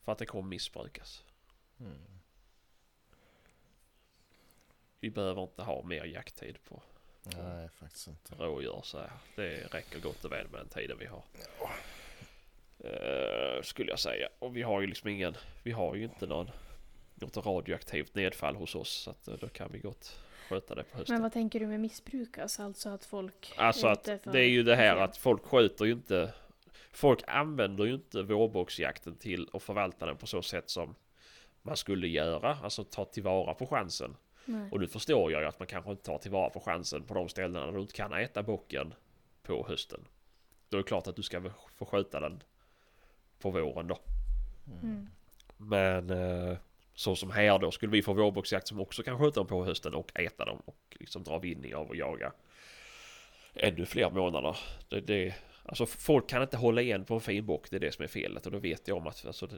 för 0.04 0.12
att 0.12 0.18
det 0.18 0.26
kommer 0.26 0.48
missbrukas. 0.48 1.24
Mm. 1.80 1.92
Vi 5.00 5.10
behöver 5.10 5.42
inte 5.42 5.62
ha 5.62 5.82
mer 5.82 6.04
jakttid 6.04 6.58
på 6.64 6.82
Nej, 7.22 7.68
faktiskt 7.68 8.06
inte. 8.08 8.34
rådjur 8.34 8.80
så 8.84 8.98
här. 8.98 9.10
Det 9.36 9.74
räcker 9.74 10.00
gott 10.00 10.24
och 10.24 10.32
väl 10.32 10.48
med 10.48 10.60
den 10.60 10.68
tiden 10.68 10.96
vi 10.98 11.06
har. 11.06 11.22
Eh, 12.78 13.62
skulle 13.62 13.90
jag 13.90 13.98
säga. 13.98 14.28
Och 14.38 14.56
vi 14.56 14.62
har 14.62 14.80
ju 14.80 14.86
liksom 14.86 15.08
ingen, 15.08 15.36
vi 15.62 15.72
har 15.72 15.94
ju 15.94 16.04
inte 16.04 16.26
någon, 16.26 16.50
något 17.22 17.46
radioaktivt 17.46 18.14
nedfall 18.14 18.56
hos 18.56 18.74
oss. 18.74 18.90
Så 18.90 19.10
att 19.10 19.28
eh, 19.28 19.34
då 19.40 19.48
kan 19.48 19.72
vi 19.72 19.78
gott 19.78 20.20
sköta 20.48 20.74
det 20.74 20.82
på 20.82 20.98
hösten. 20.98 21.14
Men 21.14 21.22
vad 21.22 21.32
tänker 21.32 21.60
du 21.60 21.66
med 21.66 21.80
missbrukas? 21.80 22.60
Alltså 22.60 22.88
att 22.88 23.04
folk 23.04 23.52
Alltså 23.56 23.86
att 23.86 24.04
det 24.04 24.40
är 24.40 24.48
ju 24.48 24.62
det 24.62 24.76
här 24.76 24.96
att 24.96 25.16
folk 25.16 25.44
skjuter 25.44 25.84
ju 25.84 25.92
inte 25.92 26.32
Folk 26.92 27.22
använder 27.26 27.84
ju 27.84 27.94
inte 27.94 28.22
vårboxjakten 28.22 29.16
till 29.16 29.48
att 29.52 29.62
förvalta 29.62 30.06
den 30.06 30.16
på 30.16 30.26
så 30.26 30.42
sätt 30.42 30.70
som 30.70 30.94
man 31.62 31.76
skulle 31.76 32.08
göra. 32.08 32.58
Alltså 32.62 32.84
ta 32.84 33.04
tillvara 33.04 33.54
på 33.54 33.66
chansen. 33.66 34.16
Nej. 34.44 34.68
Och 34.70 34.80
nu 34.80 34.86
förstår 34.86 35.32
jag 35.32 35.42
ju 35.42 35.48
att 35.48 35.58
man 35.58 35.68
kanske 35.68 35.90
inte 35.90 36.02
tar 36.02 36.18
tillvara 36.18 36.50
på 36.50 36.60
chansen 36.60 37.02
på 37.02 37.14
de 37.14 37.28
ställena 37.28 37.66
där 37.66 37.72
du 37.72 37.80
inte 37.80 37.94
kan 37.94 38.12
äta 38.12 38.42
bocken 38.42 38.94
på 39.42 39.66
hösten. 39.68 40.00
Då 40.68 40.76
är 40.76 40.82
det 40.82 40.88
klart 40.88 41.06
att 41.06 41.16
du 41.16 41.22
ska 41.22 41.42
få 41.74 41.84
sköta 41.84 42.20
den 42.20 42.42
på 43.38 43.50
våren 43.50 43.86
då. 43.86 43.98
Mm. 44.82 45.08
Men... 45.56 46.10
Eh, 46.10 46.56
Så 47.02 47.16
som 47.16 47.30
här 47.30 47.58
då 47.58 47.70
skulle 47.70 47.92
vi 47.92 48.02
få 48.02 48.12
vårboxjakt 48.12 48.68
som 48.68 48.80
också 48.80 49.02
kan 49.02 49.18
skjuta 49.18 49.40
dem 49.40 49.46
på 49.46 49.64
hösten 49.64 49.94
och 49.94 50.20
äta 50.20 50.44
dem 50.44 50.62
och 50.64 50.76
liksom 51.00 51.22
dra 51.24 51.38
vinning 51.38 51.74
av 51.74 51.90
att 51.90 51.96
jaga 51.96 52.32
ännu 53.54 53.86
fler 53.86 54.10
månader. 54.10 54.56
Det, 54.88 55.00
det, 55.00 55.34
alltså 55.64 55.86
folk 55.86 56.28
kan 56.28 56.42
inte 56.42 56.56
hålla 56.56 56.80
igen 56.82 57.04
på 57.04 57.14
en 57.14 57.20
fin 57.20 57.46
bock, 57.46 57.70
det 57.70 57.76
är 57.76 57.80
det 57.80 57.92
som 57.94 58.04
är 58.04 58.08
felet 58.08 58.46
och 58.46 58.52
då 58.52 58.58
vet 58.58 58.88
jag 58.88 58.96
om 58.96 59.06
att 59.06 59.26
alltså, 59.26 59.46
det, 59.46 59.56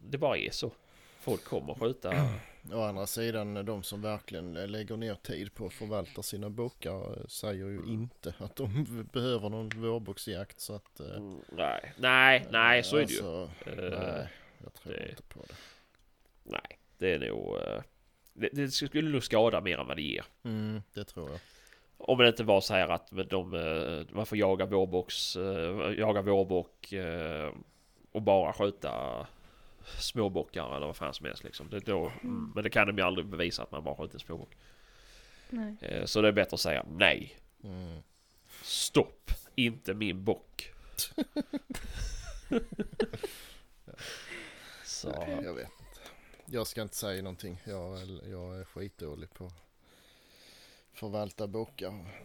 det 0.00 0.18
bara 0.18 0.36
är 0.38 0.50
så. 0.50 0.72
Folk 1.20 1.44
kommer 1.44 1.74
skjuta. 1.74 2.28
Å 2.72 2.80
andra 2.82 3.06
sidan, 3.06 3.54
de 3.66 3.82
som 3.82 4.02
verkligen 4.02 4.52
lägger 4.54 4.96
ner 4.96 5.14
tid 5.14 5.54
på 5.54 5.66
att 5.66 5.72
förvalta 5.72 6.22
sina 6.22 6.50
bockar 6.50 7.18
eh, 7.20 7.26
säger 7.26 7.66
ju 7.66 7.80
inte 7.86 8.34
att 8.38 8.56
de 8.56 8.86
behöver 9.12 9.48
någon 9.48 9.68
vårboxjakt 9.68 10.60
så 10.60 10.74
att... 10.74 11.00
eh, 11.00 11.06
Mm, 11.16 11.40
nej, 11.52 11.92
nej, 11.98 12.46
nej, 12.50 12.82
så 12.82 12.96
är 12.96 13.06
det 13.06 13.12
ju. 13.12 13.18
alltså, 13.18 13.50
Eh, 13.70 13.76
Nej, 14.00 14.28
jag 14.64 14.74
tror 14.74 14.92
det- 14.92 15.10
inte 15.10 15.22
på 15.22 15.40
det. 15.48 15.54
Nej, 16.42 16.78
det 16.98 17.14
är 17.14 17.18
nog... 17.18 17.56
eh, 17.56 17.82
Det, 18.32 18.48
det 18.52 18.70
skulle 18.70 19.10
nog 19.10 19.24
skada 19.24 19.60
mer 19.60 19.78
än 19.78 19.86
vad 19.86 19.96
det 19.96 20.02
ger. 20.02 20.24
Mm, 20.44 20.82
det 20.94 21.04
tror 21.04 21.30
jag. 21.30 21.40
Om 21.96 22.18
det 22.18 22.28
inte 22.28 22.44
var 22.44 22.60
så 22.60 22.74
här 22.74 22.88
att 22.88 23.08
de, 23.30 23.54
eh, 23.54 24.14
man 24.16 24.26
får 24.26 24.38
jaga 24.38 24.66
vårbox, 24.66 25.36
eh, 25.36 25.92
jaga 25.98 26.22
vårbock 26.22 26.92
och 28.12 28.22
bara 28.22 28.52
skjuta 28.52 29.26
småbockar 29.98 30.76
eller 30.76 30.86
vad 30.86 30.96
fan 30.96 31.14
som 31.14 31.26
helst 31.26 31.44
liksom. 31.44 31.68
Det, 31.70 31.80
då, 31.80 32.12
mm. 32.22 32.52
Men 32.54 32.64
det 32.64 32.70
kan 32.70 32.86
de 32.86 32.98
ju 32.98 33.04
aldrig 33.04 33.26
bevisa 33.26 33.62
att 33.62 33.70
man 33.70 33.84
bara 33.84 33.96
skjuter 33.96 34.14
en 34.14 34.20
småbock. 34.20 34.56
Nej. 35.50 35.76
Så 36.08 36.20
det 36.22 36.28
är 36.28 36.32
bättre 36.32 36.54
att 36.54 36.60
säga 36.60 36.84
nej. 36.90 37.36
Mm. 37.64 37.98
Stopp! 38.62 39.30
Inte 39.54 39.94
min 39.94 40.24
bock. 40.24 40.72
så, 44.84 45.26
Jag 45.42 45.54
vet. 45.54 45.68
Jag 46.52 46.66
ska 46.66 46.82
inte 46.82 46.96
säga 46.96 47.22
någonting. 47.22 47.60
Jag, 47.64 48.00
är- 48.00 48.30
jag 48.30 48.60
är 48.60 48.64
skitdålig 48.64 49.34
på 49.34 49.46
att 49.46 49.52
förvalta 50.92 51.46
bockar. 51.46 52.22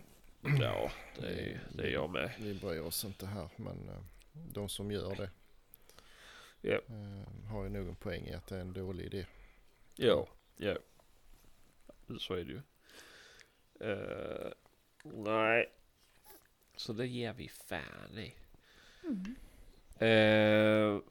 ja, 0.59 0.91
det 1.19 1.27
är, 1.27 1.61
det 1.73 1.83
är 1.83 1.89
jag 1.91 2.09
med. 2.09 2.31
Vi 2.39 2.53
bryr 2.53 2.79
oss 2.79 3.05
inte 3.05 3.25
här 3.25 3.49
men 3.55 3.89
eh, 3.89 4.01
de 4.33 4.69
som 4.69 4.91
gör 4.91 5.15
det 5.15 5.29
Ja. 6.61 6.75
eh, 6.87 7.45
har 7.51 7.63
ju 7.63 7.69
nog 7.69 7.87
en 7.87 7.95
poäng 7.95 8.25
i 8.27 8.33
att 8.33 8.47
det 8.47 8.55
är 8.55 8.59
en 8.61 8.73
dålig 8.73 9.05
idé. 9.05 9.25
Ja, 9.95 10.27
ja. 10.57 10.77
Så 12.19 12.33
är 12.33 12.43
det 12.43 12.51
ju. 12.51 12.61
Eh, 13.91 14.51
nej. 15.03 15.69
Så 16.75 16.93
det 16.93 17.07
ger 17.07 17.33
vi 17.33 17.49
fan 17.49 18.17
i. 18.17 18.33
Mm. 19.03 19.35
Eh, 19.99 21.01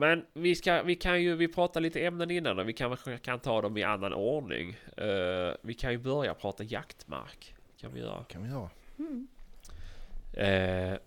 men 0.00 0.26
vi, 0.32 0.54
ska, 0.56 0.82
vi 0.82 0.94
kan 0.96 1.22
ju, 1.22 1.34
vi 1.36 1.48
pratade 1.48 1.82
lite 1.82 2.00
ämnen 2.06 2.30
innan 2.30 2.58
och 2.58 2.68
vi 2.68 2.72
kan, 2.72 2.96
kan 3.22 3.40
ta 3.40 3.62
dem 3.62 3.76
i 3.76 3.82
annan 3.82 4.12
ordning. 4.14 4.76
Eh, 4.96 5.54
vi 5.62 5.74
kan 5.74 5.92
ju 5.92 5.98
börja 5.98 6.34
prata 6.34 6.64
jaktmark. 6.64 7.54
Kan 7.76 7.92
vi 7.94 8.00
göra. 8.00 8.24
kan 8.24 8.42
vi 8.42 8.48
göra. 8.50 8.70
Mm. 8.98 9.28
Eh, 10.32 10.98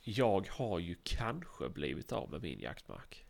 jag 0.00 0.48
har 0.50 0.78
ju 0.78 0.96
kanske 1.02 1.68
blivit 1.68 2.12
av 2.12 2.30
med 2.30 2.42
min 2.42 2.60
jaktmark. 2.60 3.24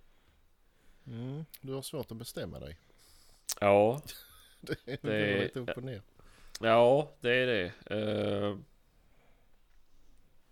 Mm, 1.06 1.44
du 1.60 1.72
har 1.72 1.82
svårt 1.82 2.10
att 2.10 2.16
bestämma 2.16 2.58
dig. 2.60 2.76
Ja, 3.60 4.02
Det, 4.60 4.76
det 4.84 4.98
Det- 5.02 5.42
lite 5.42 5.60
upp 5.60 5.76
och 5.76 5.82
ner. 5.82 6.02
Ja, 6.60 7.10
det 7.20 7.30
är 7.34 7.46
det. 7.46 7.72
Eh, 7.96 8.56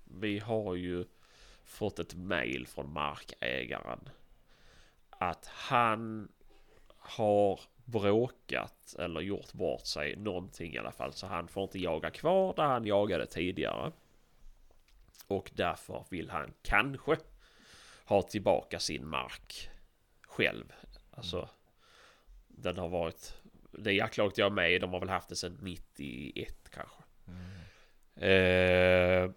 vi 0.04 0.38
har 0.38 0.74
ju 0.74 1.04
fått 1.70 1.98
ett 1.98 2.14
mail 2.14 2.66
från 2.66 2.92
markägaren. 2.92 4.08
Att 5.10 5.46
han 5.46 6.28
har 6.98 7.60
bråkat 7.84 8.94
eller 8.98 9.20
gjort 9.20 9.52
bort 9.52 9.86
sig 9.86 10.16
någonting 10.16 10.74
i 10.74 10.78
alla 10.78 10.92
fall. 10.92 11.12
Så 11.12 11.26
han 11.26 11.48
får 11.48 11.62
inte 11.62 11.78
jaga 11.78 12.10
kvar 12.10 12.54
där 12.56 12.62
han 12.62 12.84
jagade 12.84 13.26
tidigare. 13.26 13.92
Och 15.26 15.50
därför 15.54 16.04
vill 16.08 16.30
han 16.30 16.52
kanske 16.62 17.16
ha 18.04 18.22
tillbaka 18.22 18.78
sin 18.78 19.06
mark 19.06 19.70
själv. 20.22 20.72
Alltså 21.10 21.48
den 22.48 22.78
har 22.78 22.88
varit 22.88 23.34
det 23.72 23.92
jaktlaget 23.92 24.38
jag 24.38 24.46
är 24.46 24.50
med 24.50 24.72
i, 24.72 24.78
de 24.78 24.92
har 24.92 25.00
väl 25.00 25.08
haft 25.08 25.28
det 25.28 25.36
sedan 25.36 25.58
91 25.62 26.70
kanske. 26.70 27.02
Eh, 28.26 29.30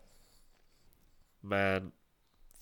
men 1.39 1.91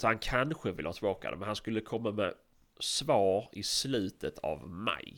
så 0.01 0.08
han 0.08 0.20
kanske 0.20 0.72
vill 0.72 0.86
ha 0.86 0.93
tillbaka 0.93 1.31
det, 1.31 1.38
men 1.38 1.46
han 1.48 1.55
skulle 1.55 1.81
komma 1.81 2.12
med 2.12 2.34
svar 2.79 3.50
i 3.51 3.63
slutet 3.63 4.39
av 4.39 4.70
maj. 4.70 5.17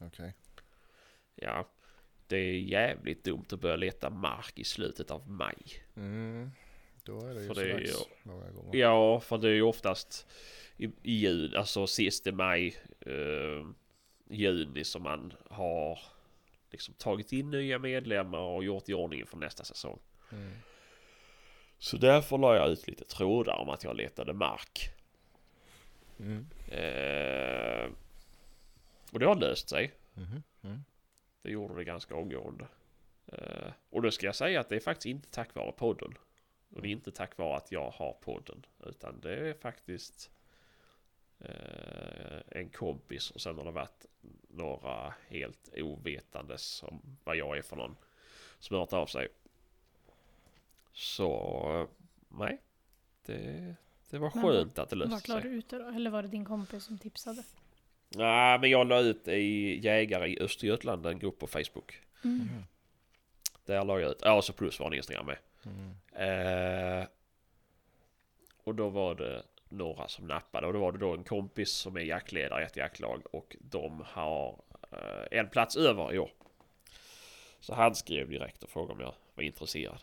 Okej. 0.00 0.34
Ja, 1.34 1.68
det 2.26 2.36
är 2.36 2.52
jävligt 2.60 3.24
dumt 3.24 3.44
att 3.52 3.60
börja 3.60 3.76
leta 3.76 4.10
mark 4.10 4.58
i 4.58 4.64
slutet 4.64 5.10
av 5.10 5.30
maj. 5.30 5.56
Mm, 5.96 6.50
då 7.02 7.20
är 7.20 7.34
det 7.34 7.40
ju 7.40 7.46
För 7.46 7.54
det 7.54 7.72
är 7.72 7.78
ju- 7.78 7.86
några 8.22 8.50
gånger. 8.50 8.76
Ja, 8.78 9.20
för 9.20 9.38
det 9.38 9.48
är 9.48 9.52
ju 9.54 9.62
oftast 9.62 10.26
i, 10.76 10.84
i 11.02 11.12
juni, 11.12 11.56
alltså 11.56 11.86
sista 11.86 12.32
maj, 12.32 12.76
eh, 13.00 13.66
juni 14.30 14.84
som 14.84 15.02
man 15.02 15.32
har 15.50 15.98
liksom 16.70 16.94
tagit 16.94 17.32
in 17.32 17.50
nya 17.50 17.78
medlemmar 17.78 18.38
och 18.38 18.64
gjort 18.64 18.88
i 18.88 18.94
ordning 18.94 19.26
för 19.26 19.36
nästa 19.36 19.64
säsong. 19.64 19.98
Mm. 20.32 20.52
Så 21.82 21.96
därför 21.96 22.38
la 22.38 22.56
jag 22.56 22.70
ut 22.70 22.86
lite 22.86 23.04
trådar 23.04 23.56
om 23.56 23.68
att 23.68 23.84
jag 23.84 23.96
letade 23.96 24.32
mark. 24.32 24.90
Mm. 26.18 26.46
Eh, 26.68 27.90
och 29.12 29.18
det 29.18 29.26
har 29.26 29.34
löst 29.34 29.68
sig. 29.68 29.92
Mhm. 30.14 30.42
Mm. 30.62 30.84
Det 31.42 31.50
gjorde 31.50 31.74
det 31.74 31.84
ganska 31.84 32.14
omgående. 32.14 32.66
Eh, 33.26 33.72
och 33.90 34.02
då 34.02 34.10
ska 34.10 34.26
jag 34.26 34.34
säga 34.34 34.60
att 34.60 34.68
det 34.68 34.76
är 34.76 34.80
faktiskt 34.80 35.06
inte 35.06 35.30
tack 35.30 35.54
vare 35.54 35.72
podden. 35.72 36.14
Och 36.74 36.82
det 36.82 36.88
är 36.88 36.92
inte 36.92 37.12
tack 37.12 37.38
vare 37.38 37.56
att 37.56 37.72
jag 37.72 37.90
har 37.90 38.12
podden. 38.12 38.66
Utan 38.86 39.20
det 39.20 39.34
är 39.34 39.54
faktiskt 39.54 40.30
eh, 41.38 42.40
en 42.48 42.68
kompis 42.68 43.30
och 43.30 43.40
sen 43.40 43.58
har 43.58 43.64
det 43.64 43.70
varit 43.70 44.06
några 44.48 45.14
helt 45.28 45.68
ovetandes 45.76 46.82
om 46.82 47.16
vad 47.24 47.36
jag 47.36 47.58
är 47.58 47.62
för 47.62 47.76
någon 47.76 47.96
som 48.58 48.74
har 48.74 48.80
hört 48.80 48.92
av 48.92 49.06
sig. 49.06 49.28
Så 50.92 51.88
nej, 52.28 52.58
det, 53.26 53.74
det 54.10 54.18
var 54.18 54.32
Men 54.34 54.42
skönt 54.42 54.78
att 54.78 54.90
det 54.90 54.96
löste 54.96 55.14
Vart 55.14 55.28
la 55.28 55.40
sig. 55.40 55.50
du 55.50 55.56
ut 55.56 55.68
det 55.68 55.78
då? 55.78 55.88
Eller 55.88 56.10
var 56.10 56.22
det 56.22 56.28
din 56.28 56.44
kompis 56.44 56.84
som 56.84 56.98
tipsade? 56.98 57.42
Nej, 58.08 58.58
men 58.58 58.70
jag 58.70 58.86
la 58.88 59.00
ut 59.00 59.28
i 59.28 59.78
Jägare 59.84 60.28
i 60.28 60.40
Östergötland, 60.40 61.06
en 61.06 61.18
grupp 61.18 61.38
på 61.38 61.46
Facebook. 61.46 62.00
Mm. 62.24 62.36
Mhm. 62.36 62.64
Där 63.64 63.84
la 63.84 64.00
jag 64.00 64.10
ut, 64.10 64.18
ja 64.22 64.42
så 64.42 64.52
plus 64.52 64.80
var 64.80 64.86
en 64.86 64.94
Instagram 64.94 65.26
med. 65.26 65.38
Mm. 65.64 67.00
Eh, 67.00 67.06
och 68.64 68.74
då 68.74 68.88
var 68.88 69.14
det 69.14 69.42
några 69.68 70.08
som 70.08 70.26
nappade 70.26 70.66
och 70.66 70.72
då 70.72 70.78
var 70.78 70.92
det 70.92 70.98
då 70.98 71.14
en 71.14 71.24
kompis 71.24 71.70
som 71.70 71.96
är 71.96 72.00
jaktledare 72.00 72.62
i 72.62 72.64
ett 72.64 72.76
jaktlag 72.76 73.22
och 73.30 73.56
de 73.60 74.04
har 74.06 74.60
eh, 74.92 75.38
en 75.38 75.48
plats 75.48 75.76
över 75.76 76.14
i 76.14 76.18
år. 76.18 76.30
Så 77.60 77.74
han 77.74 77.94
skrev 77.94 78.30
direkt 78.30 78.62
och 78.62 78.70
frågade 78.70 78.92
om 78.92 79.00
jag 79.00 79.14
var 79.34 79.42
intresserad. 79.42 79.98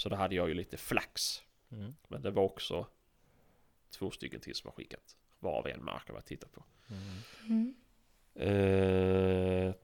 Så 0.00 0.08
då 0.08 0.16
hade 0.16 0.34
jag 0.34 0.48
ju 0.48 0.54
lite 0.54 0.76
flax. 0.76 1.42
Mm. 1.70 1.94
Men 2.08 2.22
det 2.22 2.30
var 2.30 2.42
också 2.42 2.86
två 3.90 4.10
stycken 4.10 4.40
till 4.40 4.54
som 4.54 4.68
har 4.68 4.72
skickat. 4.72 5.16
Varav 5.38 5.66
en 5.66 5.84
mark 5.84 6.08
har 6.08 6.14
jag 6.14 6.24
tittat 6.24 6.52
på. 6.52 6.64
Mm. 6.90 7.22
Mm. 7.46 7.74
Eh, 9.68 9.74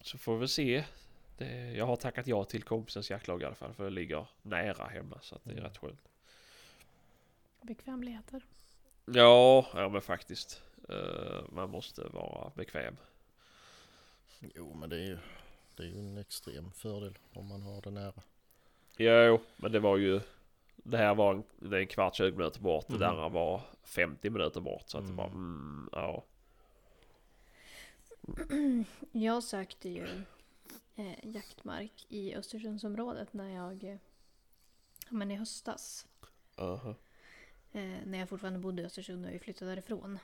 så 0.00 0.18
får 0.18 0.38
vi 0.38 0.48
se. 0.48 0.84
Det, 1.38 1.72
jag 1.72 1.86
har 1.86 1.96
tackat 1.96 2.26
ja 2.26 2.44
till 2.44 2.62
kompisens 2.62 3.10
jaktlag 3.10 3.42
i 3.42 3.44
alla 3.44 3.54
fall. 3.54 3.74
För 3.74 3.84
det 3.84 3.90
ligger 3.90 4.26
nära 4.42 4.84
hemma. 4.86 5.18
Så 5.22 5.34
att 5.34 5.44
det 5.44 5.50
är 5.50 5.52
Mm. 5.52 5.64
rätt 5.64 5.78
skönt. 5.78 6.08
Bekvämligheter. 7.60 8.42
Ja, 9.04 9.66
ja 9.74 9.88
men 9.88 10.02
faktiskt. 10.02 10.62
Eh, 10.88 11.44
man 11.52 11.70
måste 11.70 12.02
vara 12.08 12.50
bekväm. 12.54 12.96
Jo, 14.40 14.74
men 14.74 14.90
det 14.90 14.96
är 14.96 15.04
ju, 15.06 15.18
det 15.76 15.82
är 15.82 15.86
ju 15.86 15.98
en 15.98 16.18
extrem 16.18 16.72
fördel 16.72 17.18
om 17.32 17.46
man 17.46 17.62
har 17.62 17.82
det 17.82 17.90
nära. 17.90 18.22
Jo, 18.96 19.40
men 19.56 19.72
det 19.72 19.80
var 19.80 19.96
ju... 19.96 20.20
Det 20.76 20.96
här 20.96 21.14
var 21.14 21.34
en, 21.34 21.42
det 21.58 21.76
är 21.76 21.80
en 21.80 21.86
kvart 21.86 22.14
20 22.14 22.36
minuter 22.36 22.60
bort. 22.60 22.86
Det 22.86 22.92
Mhm. 22.92 23.00
där 23.00 23.28
var 23.28 23.60
50 23.84 24.30
minuter 24.30 24.60
bort. 24.60 24.84
Så 24.86 24.98
att 24.98 25.04
det 25.06 25.12
Mm. 25.12 25.16
var... 25.16 25.26
Mm, 25.26 25.88
ja. 25.92 26.24
Jag 29.12 29.42
sökte 29.42 29.88
ju 29.88 30.06
eh, 30.96 31.18
jaktmark 31.34 32.06
i 32.08 32.34
Östersundsområdet 32.34 33.32
när 33.32 33.48
jag... 33.48 33.84
Eh, 33.84 33.96
ja, 35.08 35.10
men 35.10 35.30
i 35.30 35.36
höstas. 35.36 36.06
Uh-huh. 36.56 36.94
Eh, 37.72 37.98
när 38.06 38.18
jag 38.18 38.28
fortfarande 38.28 38.58
bodde 38.58 38.82
i 38.82 38.84
Östersund 38.84 39.26
och 39.26 39.32
jag 39.34 39.40
flyttade 39.40 39.70
därifrån. 39.70 40.18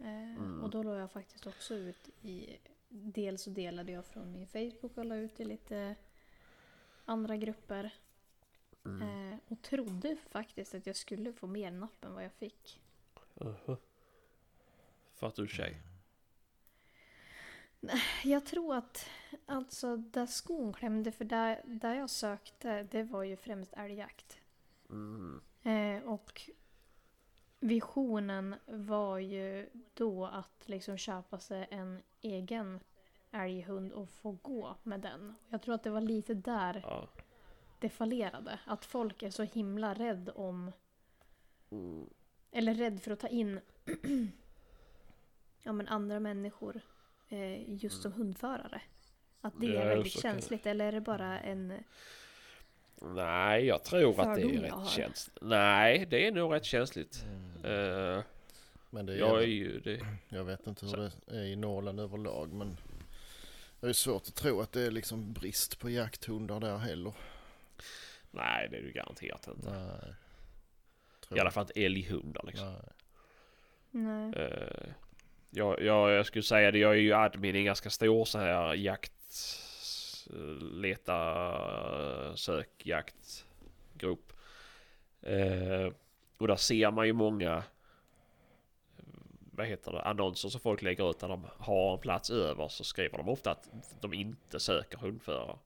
Eh, 0.00 0.06
Mm. 0.36 0.62
Och 0.64 0.70
då 0.70 0.82
la 0.82 0.96
jag 0.98 1.10
faktiskt 1.12 1.46
också 1.46 1.74
ut 1.74 2.08
i... 2.22 2.56
Dels 2.88 3.42
så 3.42 3.50
delade 3.50 3.92
jag 3.92 4.04
från 4.06 4.32
min 4.32 4.46
Facebook 4.46 4.96
och 4.98 5.04
la 5.04 5.16
ut 5.16 5.40
i 5.40 5.44
lite 5.44 5.94
andra 7.06 7.36
grupper. 7.36 7.94
Mm. 8.84 9.32
Eh, 9.32 9.38
och 9.48 9.62
trodde 9.62 10.16
faktiskt 10.30 10.74
att 10.74 10.86
jag 10.86 10.96
skulle 10.96 11.32
få 11.32 11.46
mer 11.46 11.70
napp 11.70 12.04
än 12.04 12.14
vad 12.14 12.24
jag 12.24 12.32
fick. 12.32 12.80
Uh-huh. 13.34 13.76
För 15.14 15.26
att 15.26 15.34
du 15.34 15.42
är 15.42 15.46
tjej? 15.46 15.82
Jag 18.24 18.46
tror 18.46 18.74
att 18.76 19.08
alltså 19.46 19.96
där 19.96 20.26
skon 20.26 20.72
klämde, 20.72 21.12
för 21.12 21.24
där, 21.24 21.62
där 21.64 21.94
jag 21.94 22.10
sökte, 22.10 22.82
det 22.82 23.02
var 23.02 23.22
ju 23.22 23.36
främst 23.36 23.72
älgjakt. 23.72 24.40
Mm. 24.90 25.40
Eh, 25.62 26.02
och 26.02 26.50
visionen 27.60 28.54
var 28.66 29.18
ju 29.18 29.68
då 29.94 30.26
att 30.26 30.62
liksom 30.68 30.96
köpa 30.96 31.38
sig 31.38 31.66
en 31.70 32.02
egen 32.20 32.80
älghund 33.44 33.92
och 33.92 34.08
få 34.08 34.30
gå 34.42 34.76
med 34.82 35.00
den. 35.00 35.34
Jag 35.48 35.62
tror 35.62 35.74
att 35.74 35.82
det 35.82 35.90
var 35.90 36.00
lite 36.00 36.34
där 36.34 36.80
Ja. 36.86 37.08
det 37.78 37.88
fallerade. 37.88 38.58
Att 38.66 38.84
folk 38.84 39.22
är 39.22 39.30
så 39.30 39.42
himla 39.42 39.94
rädd 39.94 40.30
om, 40.34 40.72
Mm. 41.70 42.06
eller 42.52 42.74
rädd 42.74 43.02
för 43.02 43.10
att 43.10 43.20
ta 43.20 43.28
in 43.28 43.60
ja, 45.62 45.72
men 45.72 45.88
andra 45.88 46.20
människor 46.20 46.80
eh, 47.28 47.70
just 47.84 48.02
som 48.02 48.12
hundförare. 48.12 48.82
Att 49.40 49.60
det 49.60 49.66
Ja, 49.66 49.80
är 49.80 49.88
väldigt 49.88 50.12
kan 50.12 50.34
det- 50.34 50.34
känsligt. 50.36 50.66
Eller 50.66 50.84
är 50.86 50.92
det 50.92 51.00
bara 51.00 51.40
en... 51.40 51.72
Nej, 53.02 53.64
jag 53.66 53.84
tror 53.84 54.20
att 54.20 54.34
det 54.36 54.42
är 54.42 54.60
rätt 54.60 54.88
känsligt. 54.88 55.38
Nej, 55.42 56.06
det 56.10 56.26
är 56.26 56.32
nog 56.32 56.54
rätt 56.54 56.64
känsligt. 56.64 57.24
Eh, 57.64 58.22
Men 58.90 59.06
det 59.06 59.12
är, 59.14 59.18
jag 59.18 59.42
är 59.42 59.46
ju 59.46 59.80
det. 59.80 60.00
jag 60.28 60.44
vet 60.44 60.66
inte 60.66 60.86
hur 60.86 60.90
Så- 60.92 60.96
det 60.96 61.36
är 61.36 61.44
i 61.44 61.56
Norrland 61.56 62.00
överlag 62.00 62.52
men 62.52 62.76
det 63.80 63.88
är 63.88 63.92
svårt 63.92 64.22
att 64.28 64.34
tro 64.34 64.60
att 64.60 64.72
det 64.72 64.82
är 64.82 64.90
liksom 64.90 65.32
brist 65.32 65.78
på 65.78 65.90
jakthundar 65.90 66.60
där 66.60 66.78
heller. 66.78 67.12
Nej, 68.30 68.68
det 68.70 68.76
är 68.76 68.82
du 68.82 68.92
garanterat 68.92 69.48
inte. 69.48 69.70
Nej. 69.70 70.14
I 71.30 71.40
alla 71.40 71.50
fall 71.50 71.62
inte 71.64 71.80
älghundar 71.84 72.42
liksom. 72.46 72.72
Nej. 72.72 72.82
Nej. 74.04 74.34
Eh, 74.34 74.88
jag, 75.50 75.82
jag, 75.82 76.10
jag 76.10 76.26
skulle 76.26 76.42
säga 76.42 76.70
det, 76.70 76.78
jag 76.78 76.92
är 76.92 77.00
ju 77.00 77.12
admin 77.12 77.56
i 77.56 77.58
en 77.58 77.64
ganska 77.64 77.90
stor 77.90 78.24
så 78.24 78.38
här 78.38 78.74
jakt... 78.74 79.12
Leta, 80.60 82.36
sök, 82.36 82.86
jaktgrupp. 82.86 84.32
Eh, 85.22 85.92
och 86.38 86.48
där 86.48 86.56
ser 86.56 86.90
man 86.90 87.06
ju 87.06 87.12
många... 87.12 87.62
Vad 89.56 89.66
heter 89.66 89.92
det? 89.92 90.02
Annonser 90.02 90.48
som 90.48 90.60
folk 90.60 90.82
lägger 90.82 91.10
ut 91.10 91.20
när 91.22 91.28
de 91.28 91.46
har 91.58 91.92
en 91.94 91.98
plats 92.00 92.30
över 92.30 92.68
så 92.68 92.84
skriver 92.84 93.18
de 93.18 93.28
ofta 93.28 93.50
att 93.50 93.70
de 94.00 94.12
inte 94.14 94.60
söker 94.60 94.98
hundförare. 94.98 95.58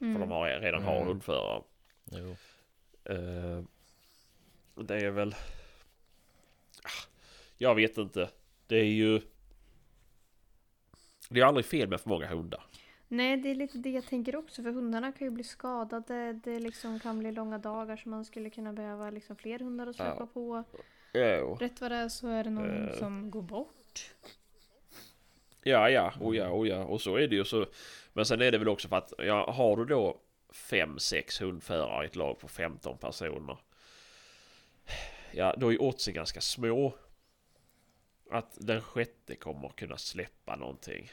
Mm. 0.00 0.14
För 0.14 0.20
de 0.20 0.30
har, 0.30 0.60
redan 0.60 0.82
har 0.82 0.96
Mm. 0.96 1.08
hundförare. 1.08 1.62
Jo. 2.04 2.30
Eh, 3.04 3.62
det 4.84 4.96
är 4.96 5.10
väl... 5.10 5.34
Ah, 6.82 7.08
Jag 7.58 7.74
vet 7.74 7.98
inte. 7.98 8.30
Det 8.66 8.76
är 8.76 8.84
ju... 8.84 9.20
Det 11.30 11.40
är 11.40 11.44
aldrig 11.44 11.66
fel 11.66 11.88
med 11.88 12.00
för 12.00 12.08
många 12.08 12.26
hundar. 12.26 12.62
Nej, 13.08 13.36
det 13.36 13.50
är 13.50 13.54
lite 13.54 13.78
det 13.78 13.90
jag 13.90 14.06
tänker 14.06 14.36
också. 14.36 14.62
För 14.62 14.70
hundarna 14.72 15.12
kan 15.12 15.26
ju 15.26 15.30
bli 15.30 15.44
skadade. 15.44 16.32
Det 16.32 16.58
liksom 16.58 17.00
kan 17.00 17.18
bli 17.18 17.32
långa 17.32 17.58
dagar 17.58 17.96
så 17.96 18.08
man 18.08 18.24
skulle 18.24 18.50
kunna 18.50 18.72
behöva 18.72 19.10
liksom 19.10 19.36
fler 19.36 19.58
hundar 19.58 19.86
att 19.86 19.96
släppa 19.96 20.16
Ja. 20.18 20.26
på. 20.26 20.64
Jo. 21.12 21.56
Rätt 21.60 21.80
vad 21.80 21.90
det 21.90 21.96
är 21.96 22.08
så 22.08 22.28
är 22.28 22.44
det 22.44 22.50
någon 22.50 22.88
Eh. 22.88 22.94
som 22.94 23.30
går 23.30 23.42
bort. 23.42 24.10
Ja, 25.62 25.90
ja, 25.90 26.12
oh 26.20 26.36
ja, 26.36 26.50
oh 26.50 26.68
ja. 26.68 26.84
Och 26.84 27.00
så 27.00 27.16
är 27.16 27.28
det 27.28 27.36
ju 27.36 27.44
så. 27.44 27.66
Men 28.12 28.26
sen 28.26 28.42
är 28.42 28.50
det 28.50 28.58
väl 28.58 28.68
också 28.68 28.88
för 28.88 28.96
att, 28.96 29.12
ja, 29.18 29.50
har 29.52 29.76
du 29.76 29.84
då 29.84 30.20
fem, 30.50 30.98
sex 30.98 31.40
hundförare 31.40 32.04
i 32.04 32.06
ett 32.06 32.16
lag 32.16 32.38
på 32.38 32.48
15 32.48 32.98
personer. 32.98 33.58
Ja, 35.32 35.54
då 35.58 35.72
är 35.72 35.82
oddsen 35.82 36.14
ganska 36.14 36.40
små. 36.40 36.94
Att 38.30 38.56
den 38.60 38.80
sjätte 38.80 39.36
kommer 39.36 39.68
kunna 39.68 39.96
släppa 39.96 40.56
någonting. 40.56 41.10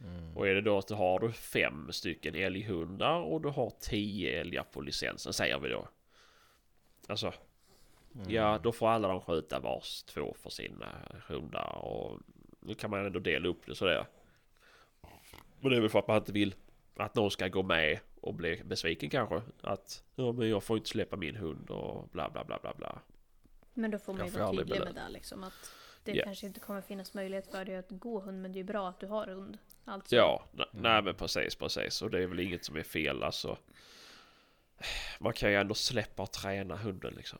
Mm. 0.00 0.36
Och 0.36 0.48
är 0.48 0.54
det 0.54 0.60
då 0.60 0.78
att 0.78 0.88
du 0.88 0.94
har 0.94 1.20
du 1.20 1.32
fem 1.32 1.92
stycken 1.92 2.34
älghundar 2.34 3.18
och 3.20 3.40
du 3.40 3.48
har 3.48 3.72
tio 3.80 4.40
älgar 4.40 4.62
på 4.64 4.80
licensen 4.80 5.32
säger 5.32 5.58
vi 5.58 5.68
då. 5.68 5.88
Alltså, 7.08 7.32
Mm. 8.14 8.30
ja 8.30 8.58
då 8.62 8.72
får 8.72 8.88
alla 8.88 9.08
de 9.08 9.20
skjuta 9.20 9.60
vars 9.60 10.02
två 10.02 10.34
för 10.42 10.50
sina 10.50 10.86
hundar 11.26 11.78
och 11.84 12.20
nu 12.60 12.74
kan 12.74 12.90
man 12.90 13.06
ändå 13.06 13.18
dela 13.18 13.48
upp 13.48 13.66
det 13.66 13.74
sådär. 13.74 14.06
Men 15.60 15.70
det 15.70 15.76
är 15.76 15.80
väl 15.80 15.90
för 15.90 15.98
att 15.98 16.08
man 16.08 16.16
inte 16.16 16.32
vill 16.32 16.54
att 16.96 17.14
någon 17.14 17.30
ska 17.30 17.48
gå 17.48 17.62
med 17.62 17.98
och 18.20 18.34
bli 18.34 18.62
besviken 18.64 19.10
kanske. 19.10 19.42
Att 19.60 20.04
ja 20.14 20.32
men 20.32 20.48
jag 20.48 20.62
får 20.64 20.76
inte 20.76 20.88
släppa 20.88 21.16
min 21.16 21.36
hund 21.36 21.70
och 21.70 22.08
bla 22.08 22.30
bla 22.30 22.44
bla 22.44 22.58
bla 22.62 22.74
bla. 22.74 22.98
Men 23.74 23.90
då 23.90 23.98
får 23.98 24.12
man 24.14 24.26
ju 24.26 24.32
vara 24.32 24.50
tydlig 24.52 24.80
med 24.80 24.94
det 24.94 25.08
liksom. 25.10 25.44
Att 25.44 25.72
det 26.04 26.12
Ja. 26.12 26.24
kanske 26.24 26.46
inte 26.46 26.60
kommer 26.60 26.80
finnas 26.80 27.14
möjlighet 27.14 27.46
för 27.50 27.64
dig 27.64 27.76
att 27.76 27.90
gå 27.90 28.20
hund. 28.20 28.42
Men 28.42 28.52
det 28.52 28.56
är 28.56 28.60
ju 28.60 28.64
bra 28.66 28.88
att 28.88 29.00
du 29.00 29.06
har 29.06 29.26
hund. 29.26 29.58
Alltså. 29.84 30.16
Ja, 30.16 30.44
ne- 30.52 30.68
nej 30.72 31.02
men 31.02 31.14
precis, 31.14 31.54
precis. 31.54 32.02
Och 32.02 32.10
det 32.10 32.22
är 32.22 32.26
väl 32.26 32.40
inget 32.40 32.64
som 32.64 32.76
är 32.76 32.82
fel 32.82 33.22
alltså. 33.22 33.58
Man 35.20 35.32
kan 35.32 35.50
ju 35.50 35.56
ändå 35.56 35.74
släppa 35.74 36.22
och 36.22 36.32
träna 36.32 36.76
hunden 36.76 37.14
liksom. 37.16 37.38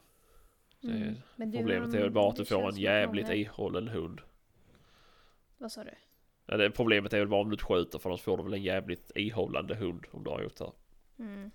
Mm. 0.84 1.14
Men 1.36 1.50
det- 1.50 1.58
Problemet 1.58 1.94
är 1.94 2.00
väl 2.00 2.10
bara 2.10 2.28
att 2.30 2.36
du 2.36 2.44
får 2.44 2.68
en 2.68 2.76
jävligt 2.76 3.24
många- 3.26 3.34
ihållen 3.36 3.88
hund. 3.88 4.20
Vad 5.58 5.72
sa 5.72 5.84
du? 5.84 5.90
Ja, 6.46 6.56
det, 6.56 6.70
problemet 6.70 7.12
är 7.12 7.18
väl 7.18 7.28
bara 7.28 7.40
om 7.40 7.48
du 7.50 7.54
inte 7.54 7.64
skjuter 7.64 7.98
för 7.98 8.10
annars 8.10 8.20
får 8.22 8.36
du 8.36 8.42
väl 8.42 8.54
en 8.54 8.62
jävligt 8.62 9.12
ihållande 9.14 9.74
hund 9.74 10.04
om 10.10 10.24
du 10.24 10.30
har 10.30 10.42
gjort 10.42 10.56
det. 10.56 10.70
Mm. 11.18 11.50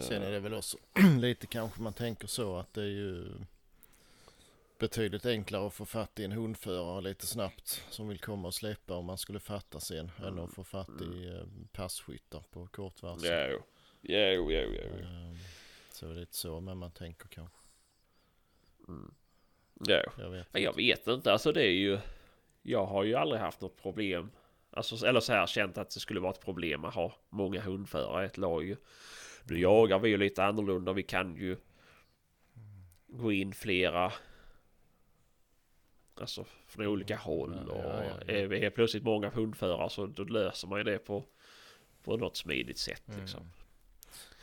Sen 0.00 0.22
är 0.22 0.30
det 0.30 0.40
väl 0.40 0.54
också 0.54 0.78
lite 1.20 1.46
kanske 1.46 1.82
man 1.82 1.92
tänker 1.92 2.26
så 2.26 2.56
att 2.56 2.74
det 2.74 2.82
är 2.82 2.86
ju 2.86 3.26
betydligt 4.78 5.26
enklare 5.26 5.66
att 5.66 5.74
få 5.74 5.84
fatt 5.86 6.20
i 6.20 6.24
en 6.24 6.32
hundförare 6.32 7.00
lite 7.00 7.26
snabbt 7.26 7.84
som 7.90 8.08
vill 8.08 8.18
komma 8.18 8.48
och 8.48 8.54
släppa 8.54 8.94
om 8.94 9.04
man 9.04 9.18
skulle 9.18 9.40
fatta 9.40 9.80
sen 9.80 10.10
än 10.24 10.38
att 10.38 10.52
få 10.54 10.64
fatt 10.64 10.90
i 11.14 11.28
eh, 11.28 11.42
passkyttar 11.72 12.42
på 12.50 12.66
kort 12.66 13.02
varsel. 13.02 13.50
Jo, 13.50 13.62
jo, 14.02 14.50
jo, 14.50 14.72
jo. 14.72 15.06
Så 15.92 16.06
det 16.06 16.12
är 16.12 16.16
lite 16.16 16.36
så 16.36 16.60
men 16.60 16.78
man 16.78 16.90
tänker 16.90 17.28
kanske. 17.28 17.58
Mm. 18.88 19.14
Jo. 19.88 19.96
Jag 20.18 20.30
vet 20.30 20.52
Men 20.52 20.62
jag 20.62 20.76
vet 20.76 21.06
inte, 21.06 21.32
alltså 21.32 21.52
det 21.52 21.62
är 21.64 21.72
ju... 21.72 21.98
Jag 22.62 22.86
har 22.86 23.04
ju 23.04 23.14
aldrig 23.14 23.40
haft 23.40 23.60
något 23.60 23.82
problem. 23.82 24.30
Alltså, 24.70 25.06
eller 25.06 25.20
så 25.20 25.32
här 25.32 25.46
känt 25.46 25.78
att 25.78 25.90
det 25.90 26.00
skulle 26.00 26.20
vara 26.20 26.32
ett 26.32 26.40
problem 26.40 26.84
att 26.84 26.94
ha 26.94 27.14
många 27.28 27.60
hundförare 27.60 28.22
i 28.22 28.26
ett 28.26 28.38
lag. 28.38 28.64
ju. 28.64 28.76
Nu 29.44 29.58
jagar 29.58 29.98
vi 29.98 30.08
ju 30.08 30.16
lite 30.16 30.44
annorlunda. 30.44 30.92
Vi 30.92 31.02
kan 31.02 31.36
ju 31.36 31.56
gå 33.06 33.32
in 33.32 33.52
flera. 33.52 34.12
Alltså 36.14 36.44
från 36.66 36.86
olika 36.86 37.16
håll. 37.16 37.62
Ja, 37.68 37.72
Och 37.74 37.84
ja, 37.84 38.04
ja. 38.26 38.32
är 38.32 38.46
vi 38.46 38.58
helt 38.58 38.74
plötsligt 38.74 39.02
många 39.02 39.30
hundförare 39.30 39.90
så 39.90 40.06
då 40.06 40.24
löser 40.24 40.68
man 40.68 40.78
ju 40.78 40.84
det 40.84 40.98
på, 40.98 41.24
på 42.02 42.16
något 42.16 42.36
smidigt 42.36 42.78
sätt 42.78 43.08
Mm. 43.08 43.20
liksom. 43.20 43.50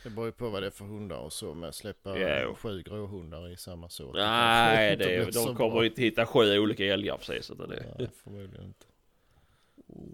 Det 0.08 0.14
beror 0.14 0.26
ju 0.26 0.32
på 0.32 0.48
vad 0.50 0.62
det 0.62 0.66
är 0.66 0.70
för 0.70 0.84
hundar 0.84 1.18
och 1.18 1.32
så 1.32 1.54
med 1.54 1.74
släppa 1.74 2.18
Jo. 2.18 2.54
sju 2.54 2.82
gråhundar 2.82 3.48
i 3.48 3.56
samma 3.56 3.88
sort. 3.88 4.14
Nej, 4.14 4.96
det, 4.96 5.34
så 5.34 5.46
de 5.46 5.56
kommer 5.56 5.70
bra. 5.70 5.82
ju 5.82 5.88
inte 5.88 6.02
hitta 6.02 6.26
sju 6.26 6.58
olika 6.58 6.84
älgar 6.84 7.16
precis. 7.16 7.50
Utan 7.50 7.68
det, 7.68 7.94
Nej, 7.98 8.08
förmodligen 8.24 8.64
inte. 8.66 8.86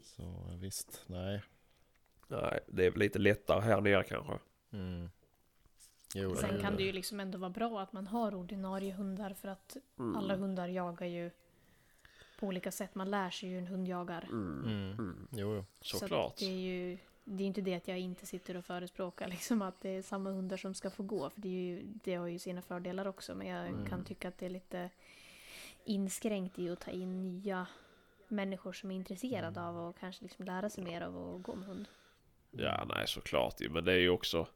Så 0.02 0.56
visst, 0.60 1.02
nej. 1.06 1.42
nej, 2.28 2.60
det 2.66 2.84
är 2.86 2.90
väl 2.90 2.98
lite 3.00 3.18
lättare 3.18 3.60
här 3.60 3.80
nere 3.80 4.02
kanske. 4.04 4.32
Mm. 4.72 5.10
Jo, 6.14 6.30
det 6.30 6.36
Sen 6.36 6.60
kan 6.60 6.72
det. 6.72 6.76
det 6.78 6.82
ju 6.84 6.92
liksom 6.92 7.20
ändå 7.20 7.38
vara 7.38 7.50
bra 7.50 7.80
att 7.80 7.92
man 7.92 8.06
har 8.06 8.34
ordinarie 8.34 8.92
hundar 8.92 9.34
för 9.34 9.48
att 9.48 9.76
Mm. 9.98 10.16
alla 10.16 10.36
hundar 10.36 10.68
jagar 10.68 11.06
ju 11.06 11.30
på 12.40 12.46
olika 12.46 12.70
sätt. 12.72 12.94
Man 12.94 13.10
lär 13.10 13.30
sig 13.30 13.48
ju 13.48 13.58
en 13.58 13.66
hund 13.66 13.88
jagar. 13.88 14.22
Mm. 14.22 14.64
Mm. 14.64 14.92
Mm. 14.92 15.28
Jo, 15.32 15.54
jo. 15.54 15.64
Så 15.80 15.96
att 15.96 16.00
Såklart. 16.00 16.36
det 16.38 16.44
är 16.46 16.58
ju 16.58 16.98
det 17.24 17.42
är 17.42 17.46
inte 17.46 17.60
det 17.60 17.74
att 17.74 17.88
jag 17.88 17.98
inte 17.98 18.26
sitter 18.26 18.56
och 18.56 18.64
förespråkar 18.64 19.28
liksom 19.34 19.62
att 19.62 19.80
det 19.80 19.88
är 19.90 20.02
samma 20.02 20.30
hundar 20.30 20.56
som 20.56 20.74
ska 20.74 20.90
få 20.90 21.02
gå. 21.02 21.30
För 21.30 21.40
det, 21.40 21.48
är 21.48 21.52
ju, 21.52 21.82
det 22.04 22.14
har 22.14 22.26
ju 22.26 22.38
sina 22.38 22.62
fördelar 22.62 23.06
också. 23.06 23.34
Men 23.34 23.46
jag 23.46 23.66
Mm. 23.68 23.86
kan 23.86 24.04
tycka 24.04 24.28
att 24.28 24.38
det 24.38 24.46
är 24.46 24.50
lite 24.50 24.90
inskränkt 25.84 26.58
i 26.58 26.70
att 26.70 26.80
ta 26.80 26.90
in 26.90 27.22
nya 27.22 27.66
människor 28.28 28.72
som 28.72 28.90
är 28.90 28.94
intresserade 28.94 29.60
Mm. 29.60 29.64
av 29.76 29.88
att 29.88 29.98
kanske 30.00 30.22
liksom 30.22 30.44
lära 30.44 30.70
sig 30.70 30.84
mer 30.84 31.00
av 31.00 31.34
att 31.36 31.42
gå 31.42 31.54
med 31.54 31.68
hund. 31.68 31.88
Ja, 32.50 32.84
nej 32.94 33.06
såklart 33.08 33.60
ju. 33.60 33.68
Men 33.68 33.84
det 33.84 33.92
är 33.92 33.98
ju 33.98 34.10
också... 34.10 34.46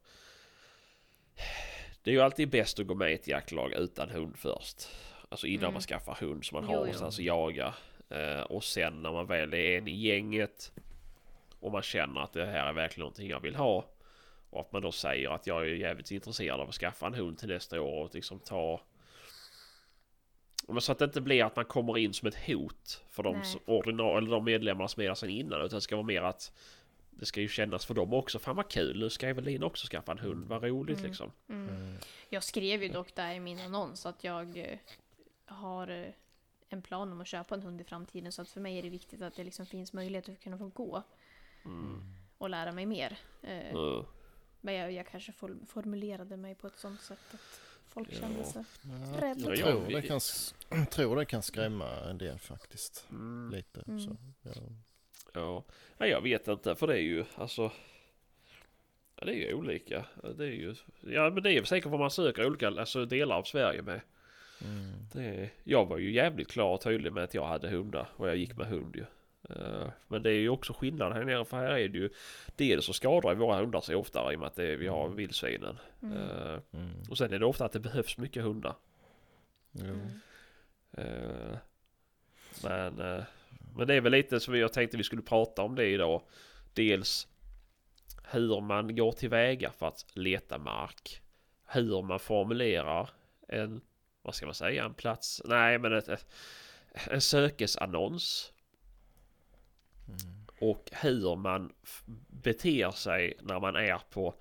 Det 2.03 2.11
är 2.11 2.15
ju 2.15 2.21
alltid 2.21 2.51
bäst 2.51 2.79
att 2.81 2.87
gå 2.87 2.95
med 2.95 3.11
i 3.11 3.15
ett 3.15 3.29
jaktlag 3.29 3.73
utan 3.73 4.11
hund 4.11 4.37
först. 4.37 4.89
Alltså 5.29 5.47
innan 5.47 5.63
Mm. 5.65 5.73
man 5.73 5.83
skaffar 5.83 6.15
hund 6.21 6.45
så 6.45 6.55
man 6.55 6.65
Jo, 6.65 6.71
har 6.71 6.77
någonstans 6.77 7.19
att 7.19 7.25
jaga. 7.25 7.75
Eh, 8.09 8.41
och 8.41 8.65
sen 8.65 9.03
när 9.03 9.13
man 9.13 9.27
väl 9.27 9.55
är 9.55 9.79
en 9.79 9.89
i 9.89 9.97
gänget 9.97 10.73
och 11.61 11.73
man 11.73 11.83
känner 11.83 12.21
att 12.21 12.33
det 12.33 12.47
här 12.47 12.67
är 12.69 12.73
verkligen 12.73 13.01
någonting 13.05 13.29
jag 13.31 13.41
vill 13.41 13.55
ha. 13.57 13.85
Och 14.51 14.61
att 14.61 14.73
man 14.73 14.83
då 14.83 14.93
säger 14.93 15.31
att 15.31 15.47
jag 15.47 15.63
är 15.63 15.67
jävligt 15.75 16.11
intresserad 16.11 16.61
av 16.61 16.69
att 16.69 16.75
skaffa 16.75 17.07
en 17.07 17.15
hund 17.15 17.39
till 17.39 17.49
nästa 17.49 17.81
år 17.81 18.05
och 18.05 18.15
liksom 18.15 18.39
ta... 18.39 18.81
Men 20.69 20.81
så 20.81 20.93
att 20.93 20.99
det 20.99 21.05
inte 21.05 21.21
blir 21.21 21.45
att 21.45 21.57
man 21.57 21.65
kommer 21.65 21.99
in 21.99 22.15
som 22.15 22.29
ett 22.29 22.47
hot 22.47 23.03
för 23.09 23.23
de, 23.23 23.37
Nej. 23.37 23.45
som- 23.47 23.61
ordina- 23.67 24.19
eller 24.19 24.31
de 24.31 24.45
medlemmarna 24.45 24.89
som 24.89 25.03
är 25.03 25.07
där 25.07 25.15
sedan 25.15 25.31
innan. 25.31 25.61
Utan 25.61 25.77
det 25.77 25.81
ska 25.81 25.97
vara 25.97 26.07
mer 26.07 26.23
att 26.23 26.53
det 27.11 27.27
ska 27.27 27.41
ju 27.41 27.49
kännas 27.49 27.87
för 27.87 27.95
dem 27.95 28.13
också. 28.15 28.39
Fan 28.39 28.57
vad 28.57 28.69
kul, 28.71 28.99
nu 29.01 29.11
ska 29.11 29.29
Evelina 29.29 29.67
också 29.67 29.87
skaffa 29.87 30.13
en 30.13 30.19
hund. 30.19 30.47
Vad 30.49 30.63
roligt 30.65 30.99
Mm. 30.99 31.09
liksom. 31.11 31.33
Mm. 31.49 31.69
Mm. 31.69 31.97
Jag 32.29 32.43
skrev 32.43 32.83
ju 32.83 32.89
dock 32.89 33.15
där 33.15 33.35
i 33.35 33.41
min 33.41 33.61
annons 33.61 34.07
att 34.07 34.25
jag 34.25 34.59
eh, 34.59 34.79
har 35.47 35.89
eh, 35.89 36.07
en 36.69 36.83
plan 36.83 37.13
om 37.13 37.21
att 37.21 37.27
köpa 37.27 37.55
en 37.55 37.63
hund 37.63 37.81
i 37.81 37.85
framtiden. 37.85 38.33
Så 38.33 38.43
att 38.43 38.49
för 38.49 38.61
mig 38.61 38.79
är 38.79 38.83
det 38.83 38.89
viktigt 38.91 39.23
att 39.23 39.35
det 39.35 39.45
liksom 39.45 39.67
finns 39.67 39.93
möjlighet 39.93 40.29
att 40.29 40.41
kunna 40.41 40.59
få 40.59 40.69
gå 40.69 41.03
Mm. 41.69 42.03
och 42.39 42.51
lära 42.51 42.73
mig 42.73 42.87
mer. 42.87 43.19
Eh, 43.43 43.75
Mm. 43.75 44.05
Men 44.61 44.75
jag, 44.75 44.93
jag 44.93 45.07
kanske 45.07 45.33
for, 45.33 45.57
formulerade 45.69 46.37
mig 46.37 46.55
på 46.55 46.67
ett 46.67 46.77
sånt 46.79 47.01
sätt 47.01 47.19
att 47.35 47.61
folk 47.89 48.09
Ja. 48.13 48.19
kände 48.21 48.45
sig 48.45 48.65
Ja, 48.83 49.21
rädda. 49.21 49.41
jag 49.41 49.57
Ja, 49.59 49.65
tror, 49.73 49.87
det 49.91 50.03
kan, 50.03 50.21
tror 50.91 51.17
det 51.17 51.25
kan 51.25 51.43
skrämma 51.43 51.91
en 52.11 52.19
del 52.19 52.39
faktiskt. 52.39 53.07
Mm. 53.11 53.51
Lite. 53.57 53.83
Mm. 53.89 54.01
Så, 54.01 54.17
ja. 54.43 54.51
Ja. 55.35 55.65
Nej, 55.99 56.11
jag 56.11 56.21
vet 56.21 56.49
inte 56.49 56.75
för 56.75 56.87
det 56.87 56.95
är 56.95 57.03
ju 57.03 57.25
alltså. 57.37 57.73
Ja, 59.17 59.25
det 59.25 59.33
är 59.33 59.49
ju 59.49 59.55
olika. 59.55 60.05
Det 60.37 60.45
är 60.45 60.51
ju. 60.53 60.75
Ja 61.01 61.31
men 61.31 61.43
det 61.43 61.53
är 61.53 61.65
säkert 61.65 61.91
vad 61.91 62.01
man 62.01 62.11
söker 62.11 62.47
olika 62.47 62.69
alltså, 62.69 63.05
delar 63.05 63.37
av 63.37 63.43
Sverige 63.43 63.83
med. 63.83 64.01
Mm. 64.65 64.93
Det, 65.13 65.51
jag 65.65 65.87
var 65.87 65.99
ju 65.99 66.13
jävligt 66.13 66.49
klar 66.49 66.75
och 66.75 66.81
tydlig 66.81 67.13
med 67.13 67.25
att 67.25 67.35
jag 67.35 67.47
hade 67.47 67.69
hundar 67.69 68.09
och 68.17 68.29
jag 68.29 68.37
gick 68.37 68.57
med 68.57 68.67
hund 68.67 68.97
ju. 68.97 69.05
Eh, 69.51 69.89
men 70.09 70.23
det 70.23 70.31
är 70.31 70.39
ju 70.39 70.49
också 70.49 70.73
skillnad 70.73 71.13
här 71.13 71.25
nere 71.25 71.45
för 71.45 71.57
här 71.57 71.79
är 71.79 71.89
det 71.89 71.99
ju 71.99 72.11
dels 72.57 72.85
så 72.85 72.93
skadar 72.93 73.35
våra 73.35 73.61
hundar 73.61 73.81
sig 73.81 73.97
oftare 73.97 74.33
i 74.33 74.37
och 74.37 74.41
med 74.41 74.47
att 74.47 74.57
det, 74.57 74.77
vi 74.77 74.87
har 74.89 75.09
vildsvinen. 75.09 75.79
Mm. 76.03 76.17
Eh, 76.17 76.59
Mm. 76.73 76.91
och 77.11 77.19
sen 77.19 77.33
är 77.33 77.39
det 77.39 77.47
ofta 77.47 77.65
att 77.65 77.73
det 77.73 77.81
behövs 77.81 78.19
mycket 78.19 78.43
hundar. 78.43 78.75
Mm. 79.81 80.01
Eh, 80.93 81.57
men, 82.63 82.95
men 83.77 83.87
det 83.87 83.95
är 83.95 84.01
väl 84.01 84.13
lite 84.13 84.41
som 84.41 84.55
jag 84.59 84.73
tänkte 84.73 84.97
vi 84.97 85.05
skulle 85.05 85.23
prata 85.23 85.63
om 85.63 85.75
det 85.75 85.87
idag. 85.87 86.23
Dels 86.75 87.29
hur 88.31 88.61
man 88.61 88.97
går 88.97 89.13
tillväga 89.13 89.73
för 89.73 89.89
att 89.89 90.05
leta 90.13 90.59
mark. 90.59 91.21
Hur 91.67 92.03
man 92.03 92.19
formulerar 92.21 93.11
en, 93.49 93.81
vad 94.23 94.35
ska 94.35 94.47
man 94.47 94.55
säga, 94.55 94.85
en 94.85 94.95
plats, 94.95 95.43
nej 95.45 95.79
men 95.79 95.93
ett, 95.93 96.09
ett, 96.09 96.27
en 97.11 97.21
sökesannons. 97.21 98.53
Och 100.61 100.91
hur 100.93 101.37
man 101.37 101.73
beter 102.29 102.91
sig 102.91 103.35
när 103.43 103.61
man 103.61 103.77
är 103.77 104.01
på, 104.11 104.35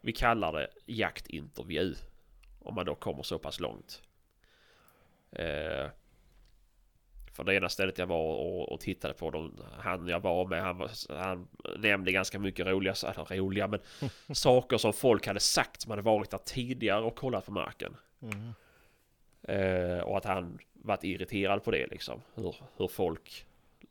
vi 0.00 0.12
kallar 0.12 0.52
det 0.52 0.68
jaktintervju. 0.86 1.94
Om 2.60 2.74
man 2.74 2.86
då 2.86 2.94
kommer 2.94 3.22
så 3.22 3.38
pass 3.38 3.60
långt. 3.60 4.02
Eh, 5.32 5.86
för 7.32 7.44
det 7.44 7.54
ena 7.54 7.68
stället 7.68 7.98
jag 7.98 8.06
var 8.06 8.34
och, 8.34 8.72
och 8.72 8.80
tittade 8.80 9.14
på, 9.14 9.30
de, 9.30 9.52
han 9.78 10.08
jag 10.08 10.20
var 10.20 10.46
med, 10.46 10.62
han, 10.62 10.88
han 11.08 11.48
nämnde 11.78 12.12
ganska 12.12 12.38
mycket 12.38 12.66
roliga, 12.66 12.94
eller 13.02 13.36
roliga, 13.36 13.66
men 13.66 13.80
saker 14.34 14.78
som 14.78 14.92
folk 14.92 15.26
hade 15.26 15.40
sagt 15.40 15.80
som 15.80 15.90
hade 15.90 16.02
varit 16.02 16.30
där 16.30 16.38
tidigare 16.38 17.04
och 17.04 17.16
kollat 17.16 17.46
på 17.46 17.52
marken. 17.52 17.96
Mm. 18.22 18.52
Eh, 19.42 20.00
och 20.00 20.16
att 20.16 20.24
han 20.24 20.58
varit 20.72 21.04
irriterad 21.04 21.64
på 21.64 21.70
det 21.70 21.86
liksom. 21.86 22.22
Hur, 22.34 22.56
hur 22.76 22.88
folk 22.88 23.46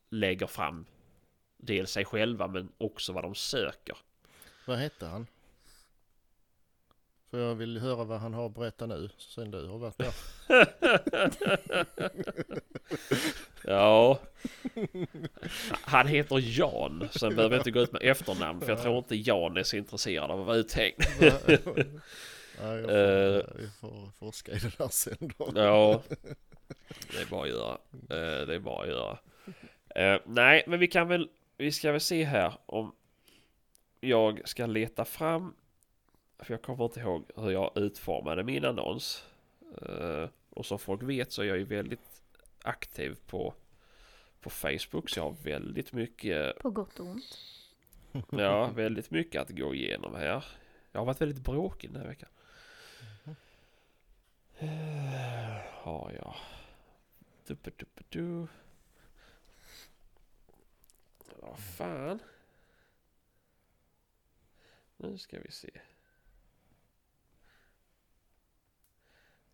lägger 0.10 0.48
fram 0.48 0.86
dels 1.58 1.92
sig 1.92 2.06
själva 2.06 2.48
men 2.48 2.70
också 2.78 3.14
vad 3.14 3.24
de 3.24 3.36
söker. 3.36 3.98
Vad 4.66 4.78
hette 4.78 5.06
han? 5.06 5.28
För 7.30 7.40
jag 7.40 7.56
vill 7.56 7.78
höra 7.78 8.04
vad 8.04 8.20
han 8.20 8.34
har 8.34 8.46
att 8.46 8.56
berätta 8.56 8.86
nu 8.86 9.10
sen 9.18 9.52
du 9.52 9.68
har 9.68 9.78
varit 9.78 9.98
där. 9.98 10.14
Ja. 13.64 14.20
Han 15.82 16.08
heter 16.08 16.60
Jan. 16.60 17.08
Sen 17.12 17.36
behöver 17.36 17.56
jag 17.56 17.60
inte 17.60 17.72
gå 17.72 17.80
ut 17.80 17.92
med 17.92 18.02
efternamn 18.04 18.62
för 18.62 18.70
jag 18.70 18.82
tror 18.82 18.98
inte 18.98 19.16
Jan 19.16 19.58
är 19.58 19.64
så 19.64 19.78
intresserad 19.78 20.32
av 20.32 20.40
att 20.42 20.48
vara 20.48 20.58
uthängd. 20.58 21.04
jag 21.20 21.34
Eh. 22.80 23.44
får, 23.44 23.58
vi 23.58 23.70
får 23.80 24.12
forska 24.20 24.52
i 24.52 24.60
det 24.60 24.78
där 24.78 24.88
sen 24.88 25.18
då. 25.38 25.52
Ja. 25.56 26.02
Det 27.12 27.22
är 27.22 27.26
bara 27.30 27.44
att 27.44 27.50
göra. 27.50 27.72
Eh, 27.94 28.48
Det 28.48 28.56
är 28.56 28.60
bara 28.60 28.84
att 28.84 28.90
göra. 28.90 29.18
Eh, 29.96 30.22
Nej, 30.26 30.64
men 30.68 30.80
vi 30.80 30.88
kan 30.88 31.08
väl. 31.08 31.30
Vi 31.58 31.72
ska 31.72 31.92
väl 31.92 32.02
se 32.02 32.24
här 32.24 32.58
om 32.66 32.92
jag 34.00 34.50
ska 34.50 34.66
leta 34.66 35.06
fram. 35.06 35.56
För 36.40 36.54
jag 36.54 36.62
kommer 36.62 36.84
inte 36.86 37.00
ihåg 37.00 37.24
hur 37.36 37.52
jag 37.52 37.72
utformade 37.78 38.44
min 38.44 38.66
annons. 38.66 39.26
Eh, 39.82 40.30
Och 40.50 40.66
som 40.66 40.80
folk 40.80 41.04
vet 41.04 41.32
så 41.32 41.42
är 41.42 41.46
jag 41.46 41.58
ju 41.58 41.64
väldigt 41.64 42.22
aktiv 42.62 43.18
på 43.28 43.54
på 44.42 44.50
Facebook 44.50 45.10
så 45.10 45.20
jag 45.20 45.24
har 45.24 45.32
väldigt 45.44 45.94
mycket 45.94 46.60
På 46.60 46.70
gott 46.70 47.00
och 47.00 47.06
ont. 47.06 47.38
Ja, 48.32 48.68
väldigt 48.68 49.12
mycket 49.12 49.42
att 49.42 49.50
gå 49.50 49.76
igenom 49.76 50.16
här. 50.16 50.46
Jag 50.92 51.00
har 51.02 51.06
varit 51.06 51.22
väldigt 51.22 51.44
bråkig 51.44 51.92
den 51.92 52.02
här 52.02 52.08
veckan. 52.08 52.30
Eh, 54.60 55.62
Har 55.72 56.12
jag. 56.12 56.36
Du-ba-du-ba-du. 57.48 58.48
Vad 61.36 61.60
fan. 61.60 62.20
Nu 64.98 65.18
ska 65.18 65.40
vi 65.40 65.52
se. 65.52 65.70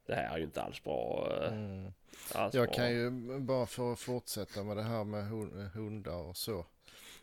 Det 0.06 0.16
här 0.16 0.34
är 0.34 0.38
ju 0.38 0.44
inte 0.44 0.62
alls 0.62 0.84
bra. 0.84 1.30
eh, 1.42 1.54
Mm. 1.54 1.94
Alls 2.34 2.54
Jag 2.54 2.68
bra. 2.68 2.76
kan 2.76 2.92
ju 2.92 3.10
bara 3.40 3.66
för 3.66 3.94
att 3.94 4.00
fortsätta 4.00 4.64
med 4.64 4.78
det 4.78 4.84
här 4.84 5.04
med 5.04 5.24
hun- 5.28 5.70
hundar 5.74 6.16
och 6.18 6.38
så. 6.38 6.66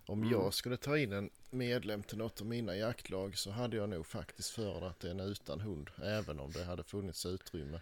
Om 0.06 0.18
Mm. 0.22 0.32
jag 0.32 0.54
skulle 0.54 0.76
ta 0.76 0.98
in 0.98 1.12
en 1.12 1.30
medlem 1.50 2.02
till 2.02 2.18
något 2.18 2.40
av 2.40 2.46
mina 2.46 2.76
jaktlag 2.76 3.38
så 3.38 3.50
hade 3.50 3.76
jag 3.76 3.88
nog 3.88 4.06
faktiskt 4.06 4.50
föredragit 4.50 5.04
en 5.04 5.20
utan 5.20 5.60
hund. 5.60 5.90
Även 6.02 6.40
om 6.40 6.50
det 6.52 6.64
hade 6.64 6.82
funnits 6.84 7.26
utrymme 7.26 7.80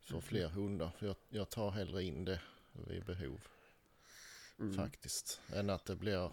för 0.00 0.12
Mm. 0.12 0.22
fler 0.22 0.48
hundar. 0.48 0.90
För 0.98 1.06
jag, 1.06 1.16
jag 1.28 1.48
tar 1.48 1.70
hellre 1.70 2.02
in 2.02 2.24
det 2.24 2.40
vid 2.72 3.04
behov 3.04 3.40
Mm. 4.60 4.76
faktiskt. 4.76 5.40
Än 5.54 5.70
att 5.70 5.84
det 5.84 5.96
blir 5.96 6.30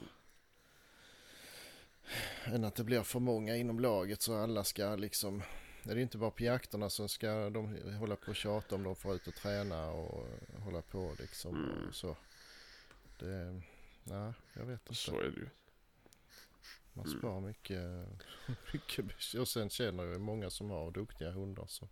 än 2.46 2.64
att 2.64 2.76
det 2.76 2.84
blir 2.84 3.04
för 3.04 3.20
många 3.20 3.56
inom 3.56 3.80
laget 3.80 4.22
så 4.22 4.36
alla 4.38 4.64
ska 4.64 4.96
liksom 4.96 5.44
det 5.84 5.92
är 5.92 5.98
inte 5.98 6.18
bara 6.18 6.32
på 6.32 6.44
jakterna 6.44 6.90
som 6.90 7.10
ska 7.10 7.50
de 7.50 7.94
hålla 8.00 8.16
på 8.16 8.28
och 8.30 8.36
tjata 8.36 8.76
om 8.76 8.84
de 8.84 8.96
får 8.96 9.16
ut 9.16 9.28
och 9.28 9.36
träna 9.36 9.92
och 9.92 10.28
hålla 10.60 10.82
på 10.82 11.16
liksom 11.20 11.56
Mm. 11.56 11.94
så. 11.94 12.18
Det, 13.20 13.62
nej, 14.04 14.34
jag 14.54 14.66
vet 14.66 14.82
inte. 14.82 14.94
Så 14.96 15.20
är 15.20 15.24
det 15.24 15.38
ju. 15.40 15.50
Man 16.94 17.08
Mm. 17.24 17.44
mycket, 17.44 18.08
mycket 18.74 19.34
och 19.40 19.48
sen 19.48 19.70
känner 19.70 20.04
jag 20.04 20.22
många 20.22 20.50
som 20.50 20.70
har 20.70 20.92
duktiga 20.92 21.32
hundar 21.32 21.66
så 21.68 21.88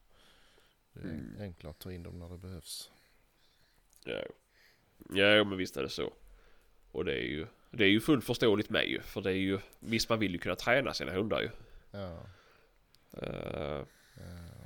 det 0.94 1.00
är 1.00 1.04
Mm. 1.04 1.42
enklare 1.42 1.72
att 1.72 1.80
ta 1.80 1.92
in 1.92 2.04
dem 2.04 2.20
när 2.20 2.30
det 2.30 2.38
behövs. 2.38 2.92
Ja. 4.04 4.24
ja, 5.14 5.44
men 5.44 5.58
visst 5.58 5.78
är 5.78 5.84
det 5.84 5.90
så. 5.90 6.14
Och 6.94 7.06
det 7.06 7.14
är 7.14 7.26
ju, 7.26 7.48
det 7.72 7.84
är 7.84 7.90
ju 7.90 8.00
fullt 8.02 8.26
förståeligt 8.26 8.70
med 8.70 8.88
ju. 8.88 9.02
För 9.02 9.22
det 9.22 9.30
är 9.30 9.36
ju, 9.36 9.60
visst 9.80 10.10
man 10.10 10.20
vill 10.20 10.32
ju 10.32 10.38
kunna 10.38 10.56
träna 10.56 10.94
sina 10.94 11.12
hundar 11.12 11.42
ju. 11.42 11.50
Ja, 11.92 12.18
Uh, 13.22 13.84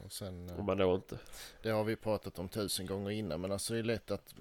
och 0.05 0.11
sen 0.11 0.49
eh, 0.49 0.59
om 0.59 0.65
man 0.65 0.77
då 0.77 0.95
inte... 0.95 1.17
Det 1.61 1.69
har 1.69 1.83
vi 1.83 1.95
pratat 1.95 2.39
om 2.39 2.49
tusen 2.49 2.85
gånger 2.85 3.11
innan 3.11 3.41
men 3.41 3.51
alltså 3.51 3.73
det 3.73 3.79
är 3.79 3.83
lätt 3.83 4.11
att 4.11 4.35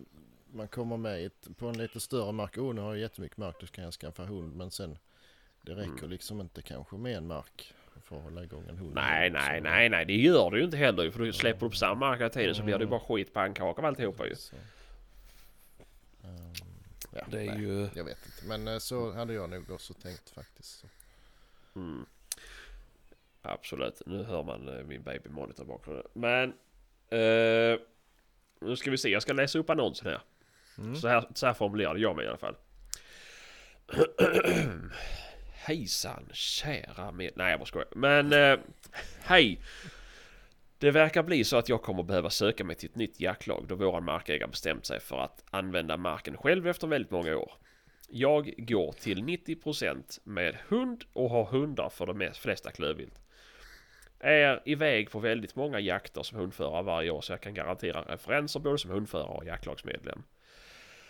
man 0.52 0.68
kommer 0.68 0.96
med 0.96 1.30
på 1.56 1.68
en 1.68 1.78
lite 1.78 2.00
större 2.00 2.32
mark. 2.32 2.58
Oh, 2.58 2.74
nu 2.74 2.80
har 2.80 2.88
jag 2.88 3.00
jättemycket 3.00 3.38
mark, 3.38 3.56
då 3.60 3.66
kan 3.66 3.84
jag 3.84 3.92
skaffa 3.92 4.24
hund. 4.24 4.56
Men 4.56 4.70
sen 4.70 4.98
det 5.62 5.72
räcker 5.72 5.98
Mm. 5.98 6.10
liksom 6.10 6.40
inte 6.40 6.62
kanske 6.62 6.96
med 6.96 7.16
en 7.16 7.26
mark 7.26 7.74
för 8.02 8.16
att 8.16 8.22
hålla 8.22 8.44
igång 8.44 8.64
en 8.68 8.78
hund. 8.78 8.94
Nej, 8.94 9.30
nej, 9.30 9.60
nej, 9.60 9.88
nej. 9.88 10.04
Det 10.04 10.16
gör 10.16 10.50
du 10.50 10.58
ju 10.58 10.64
inte 10.64 10.76
heller 10.76 11.10
För 11.10 11.18
du 11.20 11.32
släpper 11.32 11.66
du 11.66 11.70
på 11.70 11.76
samma 11.76 11.94
mark 11.94 12.20
hela 12.20 12.30
tiden 12.30 12.54
så 12.54 12.62
blir 12.62 12.78
det 12.78 12.86
bara 12.86 13.00
skit 13.00 13.32
pannkaka 13.32 13.80
av 13.80 13.86
alltihopa 13.86 14.26
ju. 14.26 14.34
Så. 14.34 14.56
Ehm, 16.24 16.52
ja, 17.18 17.24
Det 17.30 17.42
är 17.42 17.46
nej, 17.46 17.60
ju... 17.60 17.88
Jag 17.94 18.04
vet 18.04 18.26
inte, 18.26 18.46
men 18.46 18.68
eh, 18.68 18.78
så 18.78 19.12
hade 19.12 19.32
jag 19.34 19.50
nog 19.50 19.70
också 19.70 19.94
tänkt 19.94 20.30
faktiskt. 20.30 20.84
Mm. 21.76 22.06
Absolut. 23.42 24.02
Nu 24.06 24.22
hör 24.22 24.42
man 24.42 24.68
eh, 24.78 24.84
min 24.84 25.02
baby 25.02 25.28
monitor 25.28 25.64
i 25.64 25.68
bakgrunden. 25.68 26.06
Men... 26.12 26.48
eh, 27.08 27.78
nu 28.60 28.76
ska 28.76 28.90
vi 28.90 28.98
se. 28.98 29.08
Jag 29.08 29.22
ska 29.22 29.32
läsa 29.32 29.58
upp 29.58 29.70
annonsen 29.70 30.06
här. 30.08 30.20
Mm. 30.78 30.96
Så, 30.96 31.08
här 31.08 31.28
så 31.34 31.46
här 31.46 31.54
formulerade 31.54 32.00
jag 32.00 32.16
mig 32.16 32.24
i 32.24 32.28
alla 32.28 32.38
fall. 32.38 32.56
Hejsan 35.52 36.28
kära 36.32 37.12
med... 37.12 37.30
Nej 37.36 37.50
jag 37.50 37.60
bara 37.60 37.66
skojar. 37.66 37.88
Men 37.94 38.32
eh, 38.32 38.58
hej! 39.20 39.60
Det 40.78 40.90
verkar 40.90 41.22
bli 41.22 41.44
så 41.44 41.56
att 41.56 41.68
jag 41.68 41.82
kommer 41.82 42.02
behöva 42.02 42.30
söka 42.30 42.64
mig 42.64 42.76
till 42.76 42.88
ett 42.88 42.96
nytt 42.96 43.20
jaktlag 43.20 43.64
då 43.68 43.74
våran 43.74 44.04
markägare 44.04 44.50
bestämt 44.50 44.86
sig 44.86 45.00
för 45.00 45.18
att 45.18 45.44
använda 45.50 45.96
marken 45.96 46.36
själv 46.36 46.68
efter 46.68 46.86
väldigt 46.86 47.10
många 47.10 47.36
år. 47.36 47.52
Jag 48.08 48.54
går 48.58 48.92
till 48.92 49.22
90% 49.22 50.20
med 50.24 50.56
hund 50.68 51.04
och 51.12 51.30
har 51.30 51.44
hundar 51.44 51.88
för 51.88 52.06
de 52.06 52.30
flesta 52.34 52.70
klövvilt. 52.70 53.20
Är 54.20 54.62
iväg 54.64 55.10
på 55.10 55.18
väldigt 55.18 55.56
många 55.56 55.80
jakter 55.80 56.22
som 56.22 56.38
hundförare 56.38 56.82
varje 56.82 57.10
år 57.10 57.20
så 57.20 57.32
jag 57.32 57.40
kan 57.40 57.54
garantera 57.54 58.02
referenser 58.02 58.60
både 58.60 58.78
som 58.78 58.90
hundförare 58.90 59.28
och 59.28 59.44
jaktlagsmedlem. 59.44 60.22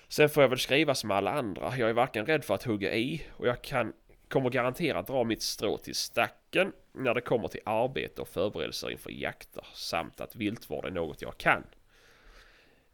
Sen 0.08 0.28
får 0.28 0.42
jag 0.42 0.48
väl 0.48 0.58
skriva 0.58 0.94
som 0.94 1.10
alla 1.10 1.32
andra. 1.32 1.76
Jag 1.76 1.90
är 1.90 1.94
varken 1.94 2.26
rädd 2.26 2.44
för 2.44 2.54
att 2.54 2.62
hugga 2.62 2.94
i 2.94 3.26
och 3.30 3.46
jag 3.46 3.62
kan, 3.62 3.92
kommer 4.28 4.50
garanterat 4.50 5.06
dra 5.06 5.24
mitt 5.24 5.42
strå 5.42 5.78
till 5.78 5.94
stacken 5.94 6.72
när 6.92 7.14
det 7.14 7.20
kommer 7.20 7.48
till 7.48 7.60
arbete 7.64 8.20
och 8.20 8.28
förberedelser 8.28 8.90
inför 8.90 9.10
jakter 9.10 9.66
samt 9.74 10.20
att 10.20 10.36
viltvård 10.36 10.84
är 10.84 10.90
något 10.90 11.22
jag 11.22 11.38
kan. 11.38 11.62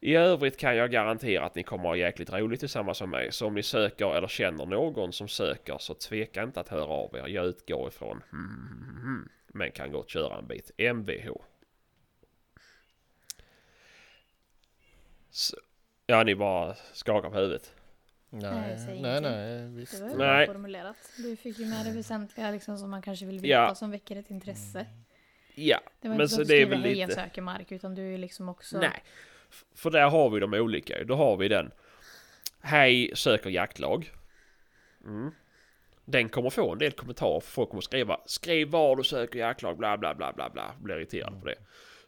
I 0.00 0.14
övrigt 0.14 0.56
kan 0.56 0.76
jag 0.76 0.90
garantera 0.90 1.44
att 1.44 1.54
ni 1.54 1.62
kommer 1.62 1.84
ha 1.84 1.96
jäkligt 1.96 2.32
roligt 2.32 2.60
tillsammans 2.60 3.00
med 3.00 3.08
mig. 3.08 3.32
Så 3.32 3.46
om 3.46 3.54
ni 3.54 3.62
söker 3.62 4.14
eller 4.14 4.28
känner 4.28 4.66
någon 4.66 5.12
som 5.12 5.28
söker 5.28 5.78
så 5.78 5.94
tveka 5.94 6.42
inte 6.42 6.60
att 6.60 6.68
höra 6.68 6.84
av 6.84 7.16
er. 7.16 7.28
Jag 7.28 7.46
utgår 7.46 7.88
ifrån 7.88 8.22
hmm, 8.30 9.28
men 9.46 9.70
kan 9.70 9.92
gott 9.92 10.10
köra 10.10 10.38
en 10.38 10.46
bit. 10.46 10.70
Mvh. 10.78 11.32
Så, 15.30 15.56
ja, 16.06 16.22
ni 16.22 16.34
bara 16.34 16.74
skakar 16.92 17.30
på 17.30 17.36
huvudet. 17.36 17.74
Nej, 18.34 18.76
Nej, 18.86 19.00
nej, 19.02 19.20
nej, 19.20 19.66
visst. 19.68 19.98
Det 19.98 20.02
var 20.04 20.10
ju 20.10 20.16
Nej. 20.16 20.46
formulerat. 20.46 20.96
Du 21.16 21.36
fick 21.36 21.58
ju 21.58 21.66
med 21.66 21.86
det 21.86 21.92
väsentliga 21.92 22.50
liksom, 22.50 22.78
som 22.78 22.90
man 22.90 23.02
kanske 23.02 23.26
vill 23.26 23.36
veta 23.40 23.48
Ja. 23.48 23.74
som 23.74 23.90
väcker 23.90 24.16
ett 24.16 24.30
intresse. 24.30 24.86
Ja, 25.54 25.80
Det 26.00 26.08
var 26.08 26.14
men 26.16 26.24
inte 26.24 26.34
så 26.34 26.42
det 26.42 26.62
är 26.62 26.66
väl 26.66 26.80
lite... 26.80 27.14
söker 27.14 27.42
mark 27.42 27.72
utan 27.72 27.94
du 27.94 28.14
är 28.14 28.18
liksom 28.18 28.48
också... 28.48 28.78
Nej. 28.78 29.02
För 29.74 29.90
där 29.90 30.10
har 30.10 30.30
vi 30.30 30.40
de 30.40 30.54
olika. 30.54 31.04
Då 31.04 31.14
har 31.14 31.36
vi 31.36 31.48
den. 31.48 31.70
Hej, 32.60 33.12
söker 33.14 33.50
jaktlag. 33.50 34.10
Mm. 35.04 35.30
Den 36.04 36.28
kommer 36.28 36.50
få 36.50 36.72
en 36.72 36.78
del 36.78 36.92
kommentarer. 36.92 37.40
för 37.40 37.50
Folk 37.50 37.68
kommer 37.70 37.80
skriva 37.80 38.20
skriv 38.26 38.68
var 38.68 38.96
du 38.96 39.04
söker 39.04 39.38
jaktlag 39.38 39.78
bla 39.78 39.98
bla 39.98 40.14
bla 40.14 40.32
bla 40.32 40.50
bla. 40.50 40.74
Blir 40.80 40.96
irriterad 40.96 41.40
på 41.40 41.46
det. 41.46 41.54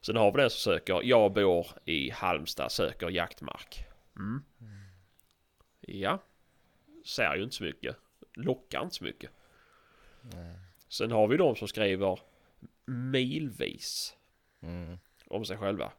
Sen 0.01 0.17
har 0.17 0.33
vi 0.33 0.41
den 0.41 0.51
som 0.51 0.73
söker 0.73 1.01
jag 1.03 1.33
bor 1.33 1.67
i 1.85 2.11
Halmstad 2.11 2.73
söker 2.73 3.11
jaktmark. 3.11 3.85
Mm. 4.17 4.45
Ja. 5.89 6.19
Säger 7.07 7.35
ju 7.37 7.43
inte 7.43 7.57
så 7.57 7.65
mycket. 7.65 7.97
Lockar 8.35 8.83
inte 8.83 8.95
så 8.95 9.05
mycket. 9.05 9.31
Nej. 10.23 10.55
Sen 10.89 11.11
har 11.11 11.29
vi 11.29 11.37
de 11.37 11.57
som 11.57 11.69
skriver 11.69 12.21
milvis 12.85 14.17
Mm. 14.63 14.99
om 15.27 15.45
sig 15.45 15.57
själva. 15.57 15.93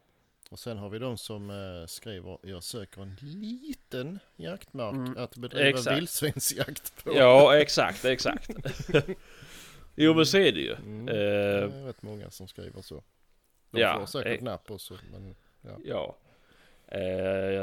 Och 0.50 0.60
sen 0.60 0.78
har 0.78 0.90
vi 0.90 1.00
de 1.00 1.18
som 1.18 1.50
eh, 1.50 1.86
skriver 1.88 2.38
jag 2.42 2.64
söker 2.64 3.02
en 3.02 3.16
liten 3.22 4.20
jaktmark 4.36 4.94
Mm, 4.94 5.18
att 5.18 5.38
bedriva 5.38 5.96
vildsvinsjakt 5.96 7.04
på. 7.04 7.16
Ja, 7.16 7.58
exakt, 7.58 8.06
exakt. 8.06 8.50
jo, 9.96 10.14
men 10.14 10.26
så 10.26 10.38
är 10.38 10.52
det 10.52 10.60
ju. 10.60 10.74
Mm. 10.76 11.08
Eh, 11.08 11.14
Det 11.16 11.22
är 11.76 11.86
rätt 11.86 12.02
många 12.02 12.32
som 12.32 12.48
skriver 12.48 12.82
så. 12.82 13.04
De 13.72 13.82
ja, 13.82 14.00
får 14.00 14.06
säkert 14.06 14.40
eh. 14.40 14.44
napp 14.44 14.72
också. 14.72 14.98
Men, 15.12 15.36
ja. 15.62 15.70
Eh, 15.70 16.16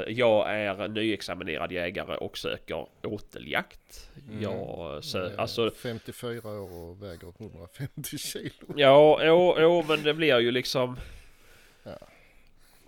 jag 0.08 0.50
är 0.54 0.88
nyexaminerad 0.88 1.72
jägare 1.72 2.16
och 2.16 2.38
söker 2.38 2.86
åteljakt. 3.02 4.10
Mm. 4.28 4.42
Jag 4.42 5.00
sö- 5.02 5.32
eh, 5.32 5.38
alltså, 5.38 5.70
54 5.70 6.48
år 6.50 6.72
och 6.90 7.02
väger 7.02 7.28
150 7.38 8.18
kilo. 8.18 8.50
ja, 8.76 9.20
jo, 9.24 9.54
jo, 9.58 9.84
men 9.88 10.02
det 10.02 10.14
blir 10.14 10.38
ju 10.40 10.50
liksom... 10.50 10.96
Ja. 11.82 11.98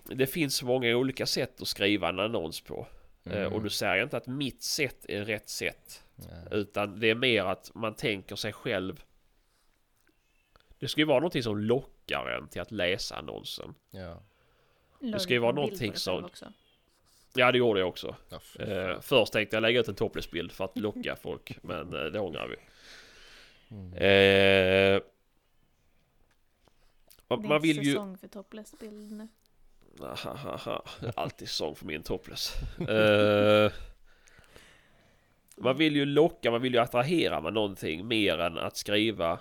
Det 0.03 0.27
finns 0.27 0.63
många 0.63 0.95
olika 0.97 1.25
sätt 1.25 1.61
att 1.61 1.67
skriva 1.67 2.09
en 2.09 2.19
annons 2.19 2.61
på. 2.61 2.87
Eh, 3.25 3.31
Mm. 3.37 3.53
och 3.53 3.63
du 3.63 3.69
säger 3.69 4.03
inte 4.03 4.17
att 4.17 4.27
mitt 4.27 4.63
sätt 4.63 5.05
är 5.09 5.25
rätt 5.25 5.49
sätt. 5.49 6.03
Nej. 6.15 6.47
Utan 6.51 6.99
det 6.99 7.09
är 7.09 7.15
mer 7.15 7.43
att 7.45 7.71
man 7.75 7.95
tänker 7.95 8.35
sig 8.35 8.53
själv. 8.53 9.03
Det 10.79 10.87
ska 10.87 11.01
ju 11.01 11.05
vara 11.05 11.19
någonting 11.19 11.43
som 11.43 11.57
lockar 11.57 12.29
en 12.29 12.47
till 12.47 12.61
att 12.61 12.71
läsa 12.71 13.15
annonsen. 13.15 13.73
Ja. 13.91 14.21
La 15.11 15.19
ska 15.19 15.33
ju 15.33 15.39
vara 15.39 15.51
någonting 15.51 15.93
Också. 16.07 16.53
Ja, 17.33 17.51
det 17.51 17.57
gjorde 17.57 17.79
jag 17.79 17.89
också. 17.89 18.15
Ja, 18.29 18.63
Eh, 18.63 19.01
först 19.01 19.33
tänkte 19.33 19.55
jag 19.55 19.61
lägga 19.61 19.79
ut 19.79 19.87
en 19.87 19.95
topless-bild 19.95 20.51
för 20.51 20.65
att 20.65 20.77
locka 20.77 21.15
folk, 21.21 21.57
men 21.63 21.93
eh, 21.93 22.03
det 22.03 22.19
ångrar 22.19 22.47
vi. 22.47 22.55
Mm. 23.75 23.93
Eh, 23.93 25.01
man, 27.27 27.41
Det 27.41 27.47
är 27.47 27.49
man 27.49 27.61
vill 27.61 27.83
ju... 27.83 27.91
säsong 27.91 28.17
för 28.17 28.27
topless-bild 28.27 29.11
nu. 29.11 29.27
Alltid 31.15 31.49
sång 31.49 31.75
för 31.75 31.85
min 31.85 32.03
topless. 32.03 32.53
Eh, 32.89 33.71
man 35.57 35.77
vill 35.77 35.95
ju 35.95 36.05
locka, 36.05 36.51
man 36.51 36.61
vill 36.61 36.73
ju 36.73 36.79
attrahera 36.79 37.41
med 37.41 37.53
någonting 37.53 38.07
mer 38.07 38.37
än 38.37 38.57
att 38.57 38.77
skriva 38.77 39.39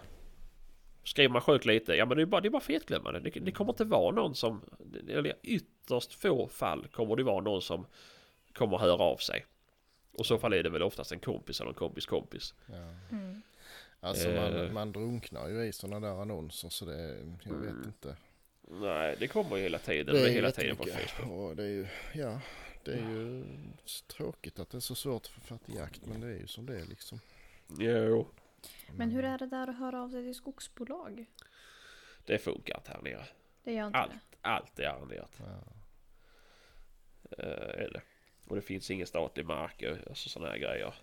Skriver 1.05 1.33
man 1.33 1.43
sjukt 1.43 1.65
lite, 1.65 1.95
ja 1.95 2.07
men 2.07 2.17
det 2.17 2.23
är 2.23 2.27
bara, 2.27 2.41
det 2.41 2.49
är 2.49 2.51
bara 2.51 2.61
fetglömmande. 2.63 3.21
Det, 3.21 3.31
det 3.41 3.53
kommer 3.53 3.73
inte 3.73 3.85
vara 3.85 4.15
någon 4.15 4.35
som, 4.35 4.61
eller 5.09 5.35
ytterst 5.43 6.15
få 6.15 6.49
fall 6.49 6.87
kommer 6.93 7.17
det 7.17 7.23
vara 7.23 7.41
någon 7.41 7.63
som 7.63 7.87
kommer 8.53 8.79
höra 8.79 9.03
av 9.03 9.17
sig. 9.17 9.47
Och 10.19 10.27
så 10.27 10.39
fall 10.39 10.53
är 10.53 10.63
det 10.63 10.71
väl 10.71 10.83
oftast 10.83 11.13
en 11.13 11.19
kompis 11.19 11.61
eller 11.61 11.69
en 11.71 11.75
kompis 11.75 12.07
kompis. 12.07 12.55
Ja. 12.67 12.95
Mm. 13.17 13.43
Alltså 14.01 14.29
Eh. 14.29 14.53
man, 14.53 14.73
man 14.73 14.93
drunknar 14.93 15.49
ju 15.49 15.65
i 15.65 15.73
sådana 15.73 16.09
där 16.09 16.23
annonser 16.23 16.69
så 16.69 16.85
det, 16.85 17.09
jag 17.43 17.53
vet 17.55 17.71
Mm. 17.71 17.83
inte. 17.87 18.17
Nej, 18.69 19.17
det 19.19 19.29
kommer 19.29 19.57
ju 19.57 19.63
hela 19.63 19.79
tiden. 19.79 20.15
Det 20.15 20.21
är 20.29 20.33
hela 20.33 20.51
tiden 20.51 20.77
på. 20.77 20.85
Facebook. 20.85 21.51
Och 21.51 21.57
det 21.57 21.63
är 21.63 21.69
ju, 21.69 21.87
ja, 22.15 22.41
det 22.85 22.93
är 22.93 23.11
ju 23.11 23.45
tråkigt 24.07 24.59
att 24.59 24.71
det 24.71 24.79
är 24.79 24.81
så 24.81 24.95
svårt 24.95 25.23
att 25.23 25.29
få 25.29 25.41
fatt 25.41 25.69
i 25.69 25.77
jakt 25.77 26.07
men 26.07 26.21
det 26.21 26.27
är 26.27 26.39
ju 26.39 26.47
som 26.47 26.67
det 26.67 26.81
är 26.81 26.85
liksom. 26.87 27.21
Jo, 27.79 28.27
Men 28.93 29.11
hur 29.11 29.25
är 29.25 29.39
det 29.39 29.47
där 29.47 29.69
att 29.69 29.79
höra 29.79 30.03
av 30.03 30.09
sig 30.09 30.23
till 30.23 30.35
skogsbolag? 30.35 31.27
det 32.27 32.39
funkar 32.39 32.77
inte 32.77 32.91
här 32.91 33.03
nere. 33.03 33.25
Det 33.65 33.73
gör 33.73 33.87
inte 33.87 33.99
Allt, 33.99 34.13
det. 34.13 34.37
allt 34.49 34.79
är 34.79 34.85
arrenderat. 34.89 35.31
Ja. 35.39 35.63
Eh, 37.39 37.83
är 37.85 37.91
det. 37.93 38.03
Och 38.49 38.57
det 38.57 38.63
finns 38.63 38.91
ingen 38.91 39.07
statlig 39.07 39.47
mark, 39.47 39.83
eh, 39.83 39.97
alltså 40.09 40.29
sådana 40.29 40.51
här 40.51 40.59
grejer. 40.59 40.95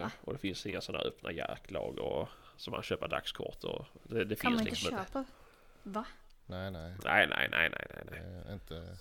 Va? 0.00 0.10
och 0.20 0.32
det 0.32 0.38
finns 0.38 0.66
inga 0.66 0.80
sådana 0.80 1.04
öppna 1.04 1.32
jaktlag 1.32 1.98
och 1.98 2.28
som 2.56 2.70
man 2.70 2.82
köper 2.82 3.08
dagskort 3.08 3.64
och 3.64 3.86
det, 4.02 4.24
det 4.24 4.34
Kan 4.36 4.36
finns 4.36 4.44
man 4.44 4.52
inte 4.52 4.70
liksom 4.70 4.92
inte. 4.98 5.04
köpa? 5.06 5.24
Va? 5.82 6.04
Nej, 6.46 6.70
nej, 6.70 6.94
Nej, 7.04 7.26
nej, 7.26 7.48
nej, 7.50 7.70
nej, 7.70 7.86
nej, 7.94 8.04
det 8.04 8.10
nej. 8.10 8.42
är 8.48 8.52
inte. 8.54 8.96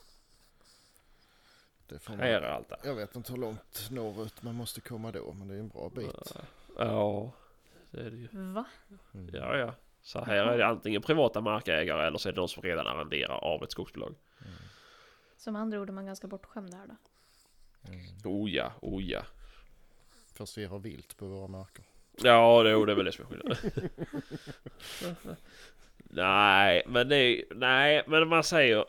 Det 1.88 2.00
får 2.00 2.14
Här 2.14 2.28
är 2.28 2.42
man, 2.42 2.50
allt 2.52 2.70
där. 2.70 2.78
jag 2.84 2.96
vet 2.96 3.16
inte 3.16 3.32
hur 3.32 3.40
långt 3.40 3.88
norrut 3.92 4.44
man 4.44 4.56
måste 4.56 4.82
komma 4.82 5.12
då 5.12 5.34
men 5.34 5.48
det 5.48 5.56
är 5.56 5.60
en 5.60 5.70
bra 5.70 5.90
bit. 5.90 6.34
Ja, 6.78 7.32
det 7.92 8.02
är 8.02 8.12
det 8.12 8.18
ju. 8.18 8.28
Va? 8.32 8.66
Mm. 9.14 9.30
Ja, 9.34 9.58
ja. 9.58 9.74
Så 10.02 10.24
här 10.24 10.36
är 10.36 10.58
det 10.58 10.66
antingen 10.66 11.02
privata 11.02 11.42
markägare 11.42 12.08
eller 12.08 12.18
så 12.18 12.30
är 12.30 12.34
det 12.34 12.42
de 12.42 12.48
som 12.48 12.64
redan 12.64 12.88
arrenderar 12.88 13.36
av 13.36 13.64
ett 13.64 13.72
skogsbolag. 13.72 14.16
Som 15.38 15.56
andra 15.56 15.80
ord 15.80 15.90
är 15.90 15.94
man 15.94 16.06
ganska 16.06 16.28
bortskämd 16.28 16.74
här 16.74 16.88
då. 16.88 16.96
Mm. 17.90 18.06
Oh 18.24 18.52
ja, 18.52 18.74
oh 18.82 19.04
ja. 19.04 19.22
Fast 20.34 20.58
vi 20.58 20.66
har 20.66 20.80
vilt 20.80 21.18
på 21.18 21.28
våra 21.28 21.48
marker. 21.48 21.86
Ja, 22.24 22.64
det, 22.64 22.86
det 22.86 22.92
är 22.92 22.96
väl 22.96 23.06
det 23.06 23.12
som 23.12 23.26
är 23.26 23.30
skillnaden. 23.30 23.58
nej, 25.98 26.84
men 26.88 27.10
det 27.10 27.16
är, 27.16 27.44
Nej, 27.56 28.04
men 28.08 28.28
man 28.28 28.44
säger... 28.44 28.86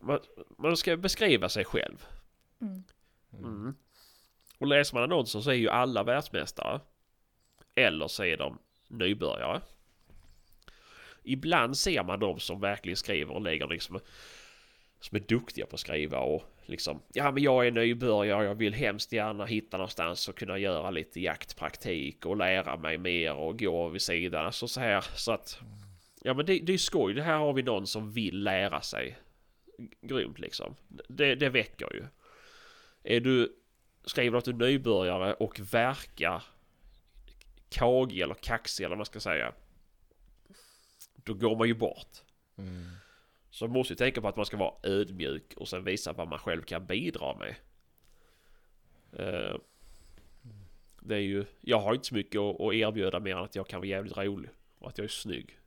Man, 0.00 0.20
man 0.58 0.76
ska 0.76 0.96
beskriva 0.96 1.48
sig 1.48 1.64
själv. 1.64 2.06
Mm. 2.60 2.82
Mm. 3.32 3.74
Och 4.58 4.66
läser 4.66 4.94
man 4.94 5.02
annonsen 5.02 5.42
så 5.42 5.50
är 5.50 5.54
ju 5.54 5.68
alla 5.68 6.02
världsmästare. 6.02 6.80
Eller 7.74 8.08
så 8.08 8.24
är 8.24 8.36
de 8.36 8.58
nybörjare. 8.88 9.60
Ibland 11.22 11.78
ser 11.78 12.04
man 12.04 12.20
de 12.20 12.40
som 12.40 12.60
verkligen 12.60 12.96
skriver 12.96 13.34
och 13.34 13.42
lägger 13.42 13.66
liksom 13.66 14.00
som 15.00 15.16
är 15.16 15.20
duktiga 15.20 15.66
på 15.66 15.74
att 15.74 15.80
skriva 15.80 16.18
och 16.18 16.44
liksom 16.66 17.02
ja 17.12 17.30
men 17.30 17.42
jag 17.42 17.66
är 17.66 17.70
nybörjare 17.70 18.44
jag 18.44 18.54
vill 18.54 18.74
hemskt 18.74 19.12
gärna 19.12 19.46
hitta 19.46 19.76
någonstans 19.76 20.28
och 20.28 20.36
kunna 20.36 20.58
göra 20.58 20.90
lite 20.90 21.20
jaktpraktik 21.20 22.26
och 22.26 22.36
lära 22.36 22.76
mig 22.76 22.98
mer 22.98 23.34
och 23.34 23.58
gå 23.58 23.88
vid 23.88 24.02
sidan. 24.02 24.46
Alltså 24.46 24.68
så 24.68 24.80
här 24.80 25.04
så 25.16 25.32
att 25.32 25.60
ja 26.22 26.34
men 26.34 26.46
det, 26.46 26.58
det 26.58 26.72
är 26.72 26.78
skoj. 26.78 27.14
Det 27.14 27.22
här 27.22 27.38
har 27.38 27.52
vi 27.52 27.62
någon 27.62 27.86
som 27.86 28.12
vill 28.12 28.42
lära 28.42 28.80
sig. 28.80 29.18
Grymt 30.00 30.38
liksom. 30.38 30.74
Det, 31.08 31.34
det 31.34 31.48
väcker 31.48 31.94
ju. 31.94 32.04
Är 33.02 33.20
du 33.20 33.56
skriver 34.04 34.38
att 34.38 34.44
du 34.44 34.50
är 34.50 34.54
nybörjare 34.54 35.34
och 35.34 35.60
verkar 35.72 36.42
kagig 37.72 38.20
eller 38.20 38.34
kaxig 38.34 38.84
eller 38.84 38.90
vad 38.90 38.98
man 38.98 39.06
ska 39.06 39.20
säga 39.20 39.52
då 41.14 41.34
går 41.34 41.56
man 41.56 41.68
ju 41.68 41.74
bort 41.74 42.22
Mm. 42.56 42.90
så 43.50 43.66
man 43.66 43.72
måste 43.72 43.92
ju 43.92 43.96
tänka 43.96 44.20
på 44.20 44.28
att 44.28 44.36
man 44.36 44.46
ska 44.46 44.56
vara 44.56 44.74
ödmjuk 44.82 45.54
och 45.56 45.68
sen 45.68 45.84
visa 45.84 46.12
vad 46.12 46.28
man 46.28 46.38
själv 46.38 46.62
kan 46.62 46.86
bidra 46.86 47.36
med. 47.36 47.54
Eh, 49.12 49.56
det 51.00 51.14
är 51.14 51.20
ju, 51.20 51.44
jag 51.60 51.80
har 51.80 51.94
inte 51.94 52.06
så 52.06 52.14
mycket 52.14 52.40
att, 52.40 52.60
att 52.60 52.74
erbjuda 52.74 53.20
mer 53.20 53.36
än 53.36 53.44
att 53.44 53.54
jag 53.54 53.68
kan 53.68 53.80
vara 53.80 53.88
jävligt 53.88 54.16
rolig 54.16 54.50
och 54.78 54.88
att 54.88 54.98
jag 54.98 55.04
är 55.04 55.08
snygg. 55.08 55.58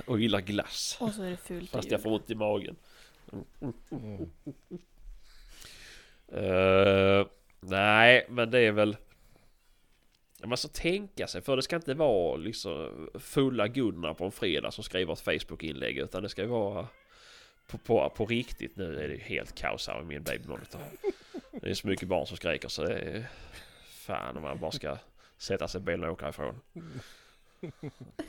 och 0.06 0.20
gillar 0.20 0.40
glass. 0.40 0.98
Och 1.00 1.14
så 1.14 1.22
är 1.22 1.30
det 1.30 1.36
fult 1.36 1.70
Fast 1.70 1.90
jag 1.90 2.02
får 2.02 2.10
ont 2.10 2.30
i 2.30 2.34
magen. 2.34 2.76
Mm. 3.90 4.30
Eh, 6.32 7.26
nej, 7.60 8.26
men 8.28 8.50
det 8.50 8.58
är 8.58 8.72
väl... 8.72 8.96
Man 10.44 10.56
ska 10.56 10.68
tänka 10.68 11.26
sig, 11.26 11.42
för 11.42 11.56
det 11.56 11.62
ska 11.62 11.76
inte 11.76 11.94
vara 11.94 12.36
liksom 12.36 13.08
fulla 13.14 13.68
Gunnar 13.68 14.14
på 14.14 14.24
en 14.24 14.32
fredag 14.32 14.70
som 14.70 14.84
skriver 14.84 15.12
ett 15.12 15.20
Facebook-inlägg 15.20 15.98
utan 15.98 16.22
det 16.22 16.28
ska 16.28 16.42
ju 16.42 16.48
vara 16.48 16.88
på, 17.66 17.78
på, 17.78 18.10
på 18.16 18.26
riktigt. 18.26 18.76
Nu 18.76 19.00
är 19.00 19.08
det 19.08 19.14
ju 19.14 19.20
helt 19.20 19.54
kaos 19.54 19.88
här 19.88 19.96
med 19.96 20.06
min 20.06 20.22
babymonitor. 20.22 20.80
Det 21.52 21.70
är 21.70 21.74
så 21.74 21.88
mycket 21.88 22.08
barn 22.08 22.26
som 22.26 22.36
skriker 22.36 22.68
så 22.68 22.82
det 22.82 22.94
är... 22.94 23.26
Fan 23.88 24.36
om 24.36 24.42
man 24.42 24.58
bara 24.58 24.70
ska 24.70 24.96
sätta 25.38 25.68
sig 25.68 25.80
i 25.80 25.84
bilen 25.84 26.04
och 26.04 26.12
åka 26.12 26.28
ifrån. 26.28 26.60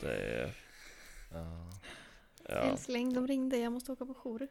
Det 0.00 0.14
är... 0.14 0.50
Ja. 2.48 2.54
Älskling, 2.54 3.14
de 3.14 3.26
ringde. 3.26 3.56
Jag 3.56 3.72
måste 3.72 3.92
åka 3.92 4.06
på 4.06 4.14
jour. 4.14 4.48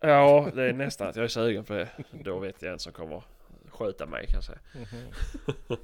Ja, 0.00 0.50
det 0.54 0.62
är 0.62 0.72
nästan 0.72 1.08
att 1.08 1.16
jag 1.16 1.24
är 1.24 1.28
sugen 1.28 1.64
på 1.64 1.72
det. 1.72 1.88
Då 2.10 2.38
vet 2.38 2.62
jag 2.62 2.72
en 2.72 2.78
som 2.78 2.92
kommer 2.92 3.22
sköta 3.68 4.06
mig 4.06 4.26
kan 4.26 4.34
jag 4.34 4.44
säga. 4.44 4.58
Mhm. 4.74 5.76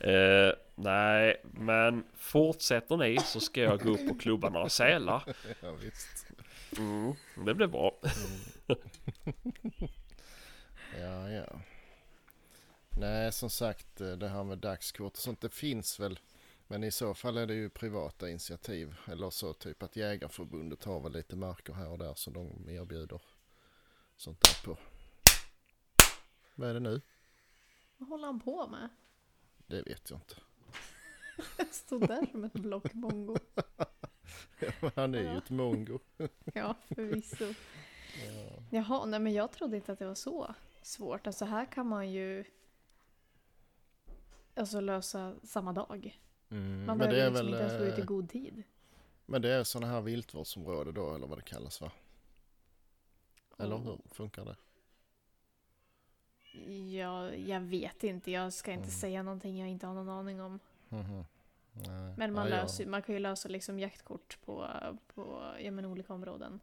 Eh, 0.00 0.52
nej, 0.74 1.42
men 1.42 2.04
fortsätter 2.14 2.96
ni 2.96 3.18
så 3.18 3.40
ska 3.40 3.60
jag 3.60 3.80
gå 3.80 3.90
upp 3.90 4.10
och 4.10 4.20
klubba 4.20 4.48
några 4.48 4.68
sälar. 4.68 5.22
ja 5.60 5.72
visst. 5.72 6.26
Mm, 6.78 7.14
det 7.46 7.54
blir 7.54 7.66
bra. 7.66 7.98
Mm. 8.02 8.80
ja, 11.00 11.30
ja. 11.30 11.60
Nej, 12.90 13.32
som 13.32 13.50
sagt 13.50 14.00
eh, 14.00 14.12
det 14.12 14.28
här 14.28 14.44
med 14.44 14.58
dagskort 14.58 15.12
och 15.12 15.18
sånt, 15.18 15.40
det 15.40 15.54
finns 15.54 16.00
väl. 16.00 16.18
Men 16.66 16.84
i 16.84 16.90
så 16.90 17.14
fall 17.14 17.36
är 17.36 17.46
det 17.46 17.54
ju 17.54 17.70
privata 17.70 18.30
initiativ. 18.30 18.94
Eller 19.12 19.30
så 19.30 19.52
typ 19.52 19.82
att 19.82 19.96
Jägarförbundet 19.96 20.84
har 20.84 21.00
väl 21.00 21.12
lite 21.12 21.36
marker 21.36 21.72
här 21.72 21.88
och 21.88 21.98
där 21.98 22.14
som 22.14 22.32
de 22.32 22.70
erbjuder 22.70 23.20
sånt 24.16 24.40
där 24.40 24.64
på. 24.64 24.78
Vad 26.54 26.70
är 26.70 26.74
det 26.74 26.80
nu? 26.80 27.00
Vad 27.96 28.08
håller 28.08 28.26
han 28.26 28.40
på 28.40 28.66
med? 28.66 28.88
Det 29.66 29.82
vet 29.82 30.10
jag 30.10 30.18
inte. 30.18 30.34
Stod 31.72 32.08
där 32.08 32.26
som 32.30 32.44
ett 32.44 32.52
block 32.52 32.94
mongo. 32.94 33.36
Han 34.94 35.14
är 35.14 35.18
ju 35.18 35.24
Ja. 35.26 35.38
ett 35.38 35.50
mongo. 35.50 35.98
Ja, 36.54 36.74
förvisso. 36.94 37.44
Ja. 38.26 38.62
Jaha, 38.70 39.04
nej 39.06 39.20
men 39.20 39.32
jag 39.32 39.52
trodde 39.52 39.76
inte 39.76 39.92
att 39.92 39.98
det 39.98 40.06
var 40.06 40.14
så 40.14 40.54
svårt. 40.82 41.26
Alltså 41.26 41.44
här 41.44 41.72
kan 41.72 41.86
man 41.86 42.10
ju 42.12 42.44
alltså 44.54 44.80
lösa 44.80 45.34
samma 45.42 45.72
dag. 45.72 46.20
Mm, 46.50 46.86
Man 46.86 46.98
behöver 46.98 47.30
liksom 47.30 47.34
väl... 47.34 47.48
inte 47.48 47.60
ens 47.62 47.78
gå 47.78 47.84
ut 47.84 47.98
i 47.98 48.00
eh, 48.00 48.06
god 48.06 48.28
tid. 48.30 48.62
Men 49.26 49.42
det 49.42 49.52
är 49.52 49.64
sådana 49.64 49.92
här 49.92 50.00
viltvårdsområden 50.00 50.94
då 50.94 51.14
eller 51.14 51.26
vad 51.26 51.38
det 51.38 51.42
kallas 51.42 51.80
va? 51.80 51.92
Eller 53.58 53.78
hur 53.78 53.98
funkar 54.10 54.44
det? 54.44 54.56
Ja, 56.96 57.34
jag 57.34 57.60
vet 57.60 58.04
inte. 58.04 58.30
Jag 58.30 58.52
ska 58.52 58.70
inte 58.72 58.82
Mm. 58.82 58.90
säga 58.90 59.22
någonting 59.22 59.58
jag 59.58 59.68
inte 59.68 59.86
har 59.86 59.94
någon 59.94 60.08
aning 60.08 60.40
om. 60.40 60.60
Nej. 60.88 62.14
Men 62.16 62.32
man, 62.32 62.48
Ja, 62.48 62.56
ja. 62.56 62.62
löser, 62.62 62.86
man 62.86 63.02
kan 63.02 63.14
ju 63.14 63.18
lösa 63.18 63.48
liksom 63.48 63.78
jaktkort 63.78 64.38
på, 64.44 64.68
på 65.14 65.52
ja, 65.60 65.70
men 65.70 65.84
olika 65.84 66.14
områden. 66.14 66.60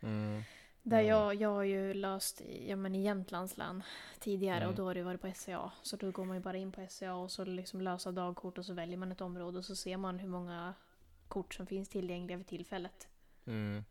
Mm. 0.00 0.42
Där 0.82 0.98
Mm. 0.98 1.08
jag, 1.10 1.34
jag 1.34 1.48
har 1.48 1.62
ju 1.62 1.94
löst 1.94 2.42
ja, 2.66 2.76
men 2.76 2.94
i 2.94 3.02
Jämtlands 3.02 3.56
län 3.56 3.82
tidigare 4.18 4.56
Mm. 4.58 4.68
och 4.68 4.74
då 4.74 4.84
har 4.84 4.94
det 4.94 5.02
varit 5.02 5.20
på 5.20 5.32
SCA. 5.34 5.72
Så 5.82 5.96
då 5.96 6.10
går 6.10 6.24
man 6.24 6.36
ju 6.36 6.42
bara 6.42 6.56
in 6.56 6.72
på 6.72 6.86
SCA 6.88 7.14
och 7.14 7.30
så 7.30 7.44
liksom 7.44 7.80
lösa 7.80 8.12
dagkort 8.12 8.58
och 8.58 8.66
så 8.66 8.72
väljer 8.74 8.96
man 8.98 9.12
ett 9.12 9.20
område 9.20 9.58
och 9.58 9.64
så 9.64 9.76
ser 9.76 9.96
man 9.96 10.18
hur 10.18 10.28
många 10.28 10.74
kort 11.28 11.54
som 11.54 11.66
finns 11.66 11.88
tillgängliga 11.88 12.36
vid 12.36 12.46
tillfället. 12.46 13.08
Mm. 13.46 13.84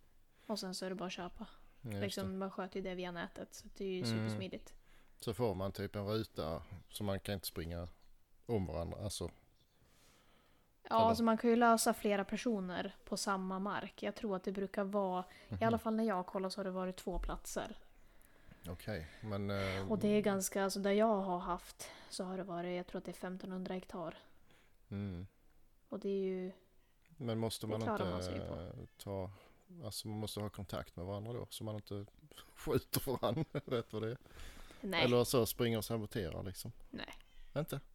Och 0.46 0.60
sen 0.60 0.76
så 0.76 0.86
är 0.86 0.90
det 0.90 0.96
bara 0.96 1.06
att 1.06 1.12
köpa. 1.12 1.48
Ja. 1.82 2.00
Liksom, 2.00 2.38
man 2.38 2.52
sköter 2.52 2.76
ju 2.80 2.82
det 2.84 2.96
via 2.96 3.12
nätet 3.12 3.54
så 3.54 3.68
det 3.78 3.86
är 3.86 3.90
ju 3.90 4.04
Mm. 4.04 4.10
supersmidigt. 4.18 4.74
Så 5.20 5.34
får 5.34 5.56
man 5.56 5.72
typ 5.72 5.96
en 5.96 6.06
ruta 6.08 6.64
så 6.90 7.04
man 7.04 7.20
kan 7.20 7.34
inte 7.34 7.48
springa 7.48 7.88
om 8.46 8.66
varandra. 8.66 8.98
Alltså, 9.04 9.30
Ja, 10.90 10.96
Eller? 10.96 11.06
alltså 11.06 11.24
man 11.24 11.38
kan 11.38 11.50
ju 11.50 11.56
lösa 11.56 11.94
flera 11.94 12.26
personer 12.26 12.96
på 13.06 13.18
samma 13.18 13.60
mark. 13.60 14.04
Jag 14.04 14.16
tror 14.16 14.36
att 14.36 14.44
det 14.44 14.52
brukar 14.52 14.84
vara, 14.84 15.24
i 15.62 15.64
alla 15.64 15.78
fall 15.78 15.96
när 15.96 16.04
jag 16.04 16.26
kollar 16.26 16.50
så 16.50 16.60
har 16.60 16.66
det 16.66 16.72
varit 16.72 16.98
två 16.98 17.20
platser. 17.20 17.78
okej. 18.70 19.08
Men... 19.22 19.50
eh, 19.52 19.92
Och 19.92 20.00
det 20.00 20.08
är 20.08 20.22
ganska, 20.22 20.64
alltså 20.64 20.80
där 20.80 20.92
jag 20.92 21.22
har 21.22 21.40
haft 21.40 21.90
så 22.10 22.24
har 22.24 22.38
det 22.38 22.44
varit, 22.44 22.78
jag 22.78 22.88
tror 22.88 23.00
att 23.00 23.06
det 23.06 23.12
är 23.12 23.28
1500 23.28 23.74
hektar. 23.74 24.18
Mm. 24.90 25.28
Och 25.90 26.00
det 26.00 26.10
är 26.10 26.24
ju, 26.24 26.52
Men 27.18 27.38
måste 27.40 27.68
man 27.68 27.82
inte 27.82 28.04
man 28.06 28.88
ta... 28.98 29.32
Alltså 29.84 30.08
man 30.08 30.20
måste 30.20 30.40
ha 30.40 30.50
kontakt 30.50 30.96
med 30.96 31.06
varandra 31.06 31.34
då 31.34 31.48
så 31.50 31.64
man 31.64 31.76
inte 31.76 32.06
skjuter 32.56 33.12
varandra. 33.12 33.44
Vet 33.66 33.94
vad 33.94 34.02
det 34.02 34.12
är? 34.12 34.18
nej, 34.82 35.04
Eller 35.04 35.24
så 35.24 35.46
springer 35.46 35.78
och 35.78 35.86
saboterar 35.86 36.44
liksom. 36.44 36.72
nej. 36.90 37.14
Inte? 37.58 37.80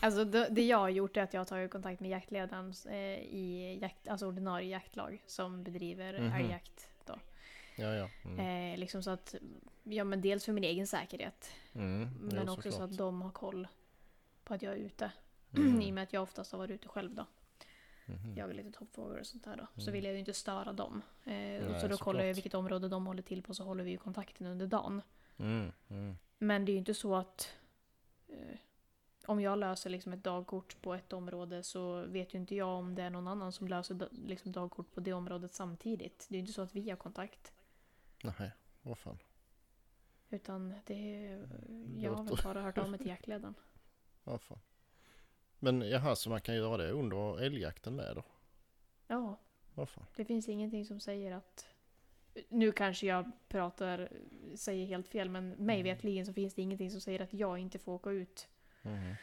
Alltså 0.00 0.24
det, 0.24 0.48
det 0.50 0.62
jag 0.66 0.78
har 0.78 0.88
gjort 0.88 1.16
är 1.16 1.22
att 1.22 1.34
jag 1.34 1.40
har 1.40 1.44
tagit 1.44 1.70
kontakt 1.70 2.00
med 2.00 2.10
jaktledaren 2.10 2.74
eh, 2.88 2.94
i 3.18 3.78
jakt, 3.82 4.08
alltså 4.08 4.26
ordinarie 4.26 4.68
jaktlag 4.68 5.22
som 5.26 5.62
bedriver 5.64 6.20
Mhm. 6.20 6.32
älgjakt. 6.32 6.88
Då. 7.04 7.18
Ja, 7.76 7.94
ja. 7.94 8.10
Mm. 8.24 8.72
Eh, 8.72 8.78
liksom 8.78 9.02
så 9.02 9.10
att, 9.10 9.34
ja 9.82 10.04
men 10.04 10.20
dels 10.20 10.44
för 10.44 10.52
min 10.52 10.64
egen 10.64 10.86
säkerhet. 10.86 11.50
Mm. 11.72 12.08
Men 12.20 12.46
jo, 12.46 12.52
också 12.52 12.62
så 12.62 12.70
såklart. 12.70 12.90
att 12.90 12.96
de 12.98 13.22
har 13.22 13.30
koll 13.30 13.68
på 14.44 14.54
att 14.54 14.62
jag 14.62 14.72
är 14.72 14.76
ute. 14.78 15.12
Mm. 15.56 15.80
I 15.82 15.90
och 15.90 15.94
med 15.94 16.02
att 16.04 16.12
jag 16.12 16.22
oftast 16.22 16.52
har 16.52 16.58
varit 16.58 16.70
ute 16.70 16.88
själv 16.88 17.14
då. 17.14 17.26
Mhm. 18.10 18.36
Jagar 18.36 18.54
lite 18.54 18.70
toppfåglar 18.72 19.18
och 19.20 19.26
sånt 19.26 19.44
där 19.44 19.56
då. 19.56 19.66
Så 19.76 19.80
Mm. 19.82 19.92
vill 19.92 20.04
jag 20.04 20.12
ju 20.12 20.18
inte 20.18 20.34
störa 20.34 20.72
dem. 20.72 21.02
Eh, 21.24 21.32
Nej, 21.32 21.80
så 21.80 21.88
då 21.88 21.96
kollar 21.96 21.96
jag 21.96 21.96
såklart. 21.96 22.36
vilket 22.36 22.54
område 22.54 22.88
de 22.88 23.06
håller 23.06 23.22
till 23.22 23.42
på 23.42 23.54
så 23.54 23.64
håller 23.64 23.84
vi 23.84 23.90
ju 23.90 23.96
kontakten 23.98 24.46
under 24.46 24.66
dagen. 24.66 25.02
Mm. 25.38 25.72
Mm. 25.88 26.16
Men 26.38 26.64
det 26.64 26.70
är 26.70 26.74
ju 26.74 26.78
inte 26.78 26.94
så 26.94 27.14
att 27.16 27.50
eh, 28.28 28.58
om 29.26 29.40
jag 29.40 29.58
löser 29.58 29.90
liksom 29.90 30.12
ett 30.12 30.24
dagkort 30.24 30.82
på 30.82 30.94
ett 30.94 31.12
område 31.12 31.62
så 31.62 32.02
vet 32.06 32.34
ju 32.34 32.38
inte 32.38 32.54
jag 32.54 32.68
om 32.78 32.94
det 32.94 33.02
är 33.02 33.10
någon 33.10 33.28
annan 33.28 33.52
som 33.52 33.68
löser 33.68 34.08
liksom 34.10 34.52
dagkort 34.52 34.94
på 34.94 35.00
det 35.00 35.12
området 35.12 35.52
samtidigt. 35.54 36.26
Det 36.28 36.34
är 36.34 36.36
ju 36.36 36.40
inte 36.40 36.52
så 36.52 36.62
att 36.62 36.74
vi 36.74 36.90
har 36.90 36.96
kontakt. 36.96 37.52
Nej, 38.22 38.52
vad 38.82 38.98
fan. 38.98 39.18
Utan 40.30 40.74
det 40.86 40.94
är, 41.26 41.48
jag 41.96 42.14
har 42.14 42.24
väl 42.24 42.36
bara 42.44 42.62
hört 42.62 42.78
av 42.78 42.90
mig 42.90 42.98
till 42.98 43.08
jaktledaren. 43.16 43.54
Vad 44.24 44.40
fan. 44.42 44.58
Men 45.60 45.80
jaha, 45.90 46.16
så 46.16 46.30
man 46.30 46.40
kan 46.40 46.54
göra 46.54 46.76
det 46.76 46.90
under 46.90 47.40
älgjakten 47.42 47.96
med 47.96 48.16
då? 48.16 48.22
Ja, 49.06 49.38
Vad 49.74 49.88
fan. 49.88 50.06
det 50.16 50.24
finns 50.24 50.48
ingenting 50.48 50.84
som 50.86 51.00
säger 51.00 51.32
att... 51.32 51.66
Nu 52.48 52.72
kanske 52.72 53.06
jag 53.06 53.30
pratar, 53.48 54.08
säger 54.56 54.86
helt 54.86 55.08
fel, 55.08 55.28
men 55.30 55.48
mig 55.50 55.80
Mm. 55.80 55.84
vetligen 55.96 56.26
så 56.26 56.32
finns 56.32 56.54
det 56.54 56.62
ingenting 56.62 56.90
som 56.90 57.00
säger 57.00 57.20
att 57.20 57.34
jag 57.34 57.58
inte 57.58 57.78
får 57.78 57.92
åka 57.92 58.10
ut. 58.10 58.48
Mhm. 58.82 59.14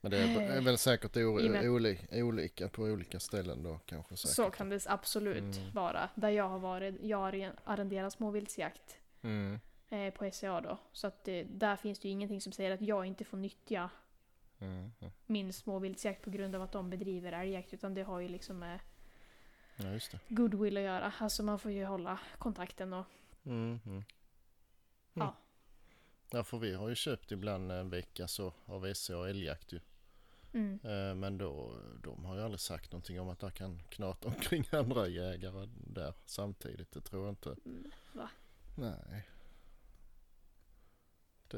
Men 0.00 0.10
det 0.10 0.18
är, 0.18 0.60
väl 0.60 0.78
säkert 0.78 1.16
o- 1.16 1.40
I 1.40 1.48
och 1.48 1.50
med- 1.52 1.64
oli- 1.64 2.22
olika 2.22 2.68
på 2.68 2.82
olika 2.82 3.20
ställen 3.20 3.62
då 3.62 3.78
kanske 3.86 4.16
säkert. 4.16 4.34
Så 4.36 4.50
kan 4.50 4.68
det 4.68 4.86
absolut 4.88 5.56
Mm. 5.56 5.70
vara. 5.74 6.10
Där 6.14 6.28
jag 6.30 6.48
har 6.48 6.58
varit, 6.58 6.94
jag 7.02 7.18
har 7.18 7.52
arrenderat 7.64 8.12
småviltsjakt 8.12 8.96
Mm. 9.22 9.60
eh, 9.88 10.10
på 10.14 10.24
SCA 10.32 10.60
då. 10.60 10.78
Så 10.92 11.06
att 11.06 11.28
eh, 11.28 11.46
där 11.46 11.76
finns 11.76 11.98
det 11.98 12.08
ju 12.08 12.12
ingenting 12.12 12.40
som 12.40 12.52
säger 12.52 12.70
att 12.70 12.80
jag 12.82 13.06
inte 13.06 13.24
får 13.24 13.36
nyttja 13.36 13.90
Mm. 14.62 14.92
mm. 15.00 15.12
min 15.26 15.52
småviltsjakt 15.52 16.22
på 16.22 16.30
grund 16.30 16.54
av 16.54 16.62
att 16.62 16.72
de 16.72 16.90
bedriver 16.90 17.32
älgjakt. 17.32 17.74
Utan 17.74 17.94
det 17.94 18.02
har 18.02 18.20
ju 18.20 18.28
liksom 18.28 18.58
med 18.58 18.80
Ja, 19.76 20.18
goodwill 20.28 20.76
att 20.76 20.82
göra. 20.82 21.12
Alltså 21.18 21.42
man 21.42 21.58
får 21.58 21.70
ju 21.70 21.84
hålla 21.84 22.20
kontakten 22.38 22.92
och 22.92 23.06
Mm. 23.44 23.80
Mm. 23.86 24.04
Ja. 25.12 25.36
Ja, 26.30 26.44
för 26.44 26.58
vi 26.58 26.74
har 26.74 26.88
ju 26.88 26.94
köpt 26.94 27.32
ibland 27.32 27.72
en 27.72 27.90
vecka 27.90 28.28
så 28.28 28.52
av 28.64 28.94
SCA 28.94 29.18
och 29.18 29.28
älgjakt 29.28 29.72
ju. 29.72 29.80
mm. 30.52 30.78
Eh, 30.84 31.14
Men 31.14 31.38
då, 31.38 31.76
de 32.02 32.24
har 32.24 32.36
ju 32.36 32.42
aldrig 32.42 32.60
sagt 32.60 32.92
någonting 32.92 33.20
om 33.20 33.28
att 33.28 33.38
det 33.38 33.50
kan 33.50 33.82
knata 33.88 34.28
omkring 34.28 34.64
andra 34.72 35.08
jägare 35.08 35.68
där 35.86 36.14
samtidigt. 36.24 36.92
Det 36.92 37.00
tror 37.00 37.24
jag 37.24 37.32
inte. 37.32 37.56
Mm, 37.64 37.90
va? 38.12 38.30
Nej. 38.76 39.28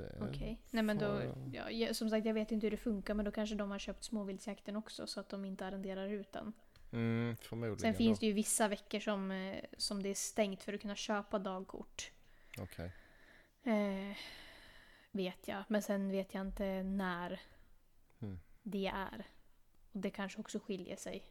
Det, 0.01 0.19
Okej. 0.31 0.61
Nej 0.71 0.83
men 0.83 0.99
då, 0.99 1.23
ja, 1.71 1.95
som 1.95 2.11
sagt 2.11 2.27
jag 2.27 2.35
vet 2.35 2.53
inte 2.53 2.67
hur 2.67 2.71
det 2.71 2.77
funkar 2.77 3.15
men 3.15 3.25
då 3.25 3.31
kanske 3.31 3.55
de 3.57 3.71
har 3.71 3.79
köpt 3.79 4.05
småviltsjakten 4.05 4.77
också 4.77 5.07
så 5.07 5.21
att 5.21 5.29
de 5.29 5.45
inte 5.45 5.67
arrenderar 5.67 6.09
ut 6.09 6.33
den. 6.33 6.53
Mm, 6.93 7.37
förmodligen. 7.37 7.79
Sen 7.79 7.95
finns 7.95 8.19
det 8.19 8.27
ju 8.27 8.33
vissa 8.33 8.69
veckor 8.69 9.01
som, 9.01 9.31
eh, 9.31 9.65
som 9.77 10.03
det 10.03 10.09
är 10.09 10.15
stängt 10.15 10.63
för 10.63 10.73
att 10.73 10.81
kunna 10.81 10.97
köpa 10.97 11.39
dagkort. 11.39 12.11
Okej. 12.59 12.93
Eh, 13.63 14.17
vet 15.11 15.49
jag. 15.49 15.65
Men 15.69 15.83
sen 15.83 16.11
vet 16.11 16.35
jag 16.35 16.47
inte 16.47 16.83
när 16.83 17.41
Mm. 18.21 18.39
det 18.63 18.87
är. 18.87 19.27
Och 19.93 20.01
det 20.01 20.11
kanske 20.11 20.41
också 20.41 20.59
skiljer 20.59 20.97
sig. 20.97 21.25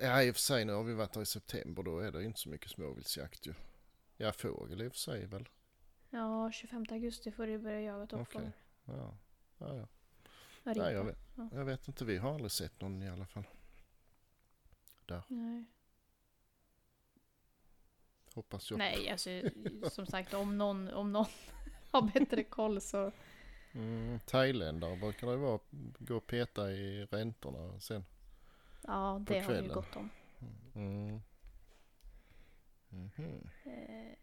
Ja, 0.00 0.22
i 0.22 0.30
och 0.30 0.34
för 0.34 0.40
sig 0.40 0.64
nu 0.64 0.72
har 0.72 0.82
vi 0.82 0.94
varit 0.94 1.12
där 1.12 1.22
i 1.22 1.26
september. 1.26 1.82
Då 1.82 1.98
är 1.98 2.12
det 2.12 2.24
inte 2.24 2.40
så 2.40 2.48
mycket 2.48 2.70
småviltsjakt 2.70 3.46
ju. 3.46 3.54
Ja, 4.16 4.32
fågel 4.32 4.82
i 4.82 4.88
och 4.88 4.92
för 4.92 4.98
sig 4.98 5.26
väl. 5.26 5.48
Ja, 6.14 6.52
25 6.52 6.84
augusti 6.90 7.32
får 7.32 7.46
du 7.46 7.58
börja 7.58 7.80
jaga 7.80 8.06
toppfågel. 8.06 8.50
Okej. 8.84 8.96
Ja, 8.98 9.14
ja, 9.58 9.76
ja. 9.76 9.86
Okay. 10.70 10.82
Nej, 10.82 10.92
jag, 10.94 11.04
vet, 11.04 11.18
Ja. 11.36 11.48
jag 11.52 11.64
vet 11.64 11.88
inte. 11.88 12.04
Vi 12.04 12.16
har 12.16 12.34
aldrig 12.34 12.50
sett 12.50 12.80
någon 12.80 13.02
i 13.02 13.08
alla 13.08 13.26
fall. 13.26 13.44
Nej. 15.28 15.64
Hoppas 18.34 18.70
jag. 18.70 18.78
Nej, 18.78 19.10
alltså 19.10 19.30
som 19.90 20.06
sagt 20.06 20.34
om 20.34 20.58
någon, 20.58 20.88
om 20.88 21.12
någon 21.12 21.26
har 21.90 22.02
bättre 22.02 22.44
koll 22.44 22.80
så... 22.80 23.12
Mm, 23.74 24.20
thailändare 24.20 24.96
brukar 24.96 25.26
det 25.26 25.36
vara. 25.36 25.60
Gå 25.98 26.16
och 26.16 26.26
peta 26.26 26.72
i 26.72 27.04
räntorna 27.04 27.80
sen. 27.80 28.04
Ja, 28.82 29.22
det 29.26 29.40
har 29.40 29.62
vi 29.62 29.68
gott 29.68 29.96
om. 29.96 30.10
Mm. 30.74 31.20
Mhm. 32.88 33.48
Eh, 33.64 34.16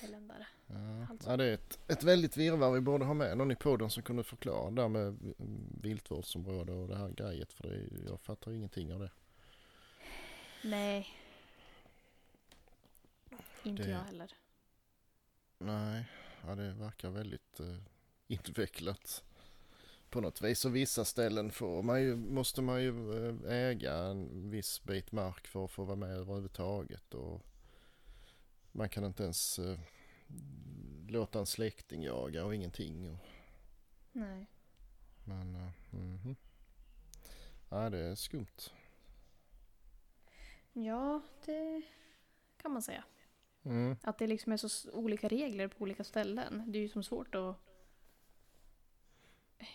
thailändare. 0.00 0.46
Ja. 0.66 1.06
Alltså. 1.10 1.30
ja, 1.30 1.36
det 1.36 1.44
är 1.44 1.54
ett, 1.54 1.78
ett 1.88 2.02
väldigt 2.02 2.36
virrvarr 2.36 2.70
vi 2.72 2.80
borde 2.80 3.04
ha 3.04 3.14
med 3.14 3.38
någon 3.38 3.50
i 3.50 3.56
podden 3.56 3.90
som 3.90 4.02
kunde 4.02 4.24
förklara 4.24 4.70
det 4.70 4.82
där 4.82 4.88
med 4.88 5.34
viltvårdsområde 5.82 6.72
och 6.72 6.88
det 6.88 6.96
här 6.96 7.08
grejet. 7.10 7.52
För 7.52 7.68
det 7.68 7.88
jag 8.10 8.20
fattar 8.20 8.52
ingenting 8.52 8.92
av 8.94 9.00
det. 9.00 9.10
Nej. 10.64 11.08
Inte 13.62 13.82
Det- 13.82 13.90
jag 13.90 13.98
heller. 13.98 14.32
Nej, 15.58 16.04
ja, 16.46 16.54
det 16.54 16.72
verkar 16.72 17.10
väldigt 17.10 17.60
eh, 17.60 17.76
invecklat 18.28 19.22
på 20.10 20.20
något 20.20 20.42
vis. 20.42 20.64
Och 20.64 20.76
vissa 20.76 21.04
ställen 21.04 21.50
får 21.50 21.82
man 21.82 22.02
ju, 22.02 22.16
måste 22.16 22.62
man 22.62 22.82
ju 22.82 23.12
eh, 23.46 23.52
äga 23.52 23.94
en 23.94 24.50
viss 24.50 24.82
bit 24.84 25.12
mark 25.12 25.46
för 25.46 25.64
att 25.64 25.70
få 25.70 25.84
vara 25.84 25.96
med 25.96 26.10
överhuvudtaget. 26.16 27.14
Och 27.14 27.42
man 28.72 28.88
kan 28.88 29.04
inte 29.04 29.22
ens 29.22 29.58
eh, 29.58 29.78
låta 31.08 31.38
en 31.38 31.46
släkting 31.46 32.02
jaga 32.02 32.44
och 32.44 32.54
ingenting. 32.54 33.10
Och, 33.10 33.18
Nej. 34.12 34.46
men, 35.24 35.54
eh, 35.56 35.70
mhm. 35.90 36.36
Ja, 37.70 37.90
det 37.90 37.98
är 37.98 38.14
skumt. 38.14 38.70
Ja, 40.72 41.20
det 41.44 41.82
kan 42.56 42.72
man 42.72 42.82
säga. 42.82 43.04
Mm. 43.62 43.96
Att 44.02 44.18
det 44.18 44.26
liksom 44.26 44.52
är 44.52 44.56
så 44.56 44.92
olika 44.92 45.28
regler 45.28 45.68
på 45.68 45.82
olika 45.82 46.04
ställen. 46.04 46.64
Det 46.66 46.78
är 46.78 46.82
ju 46.82 46.88
som 46.88 47.02
svårt 47.02 47.34
att... 47.34 47.56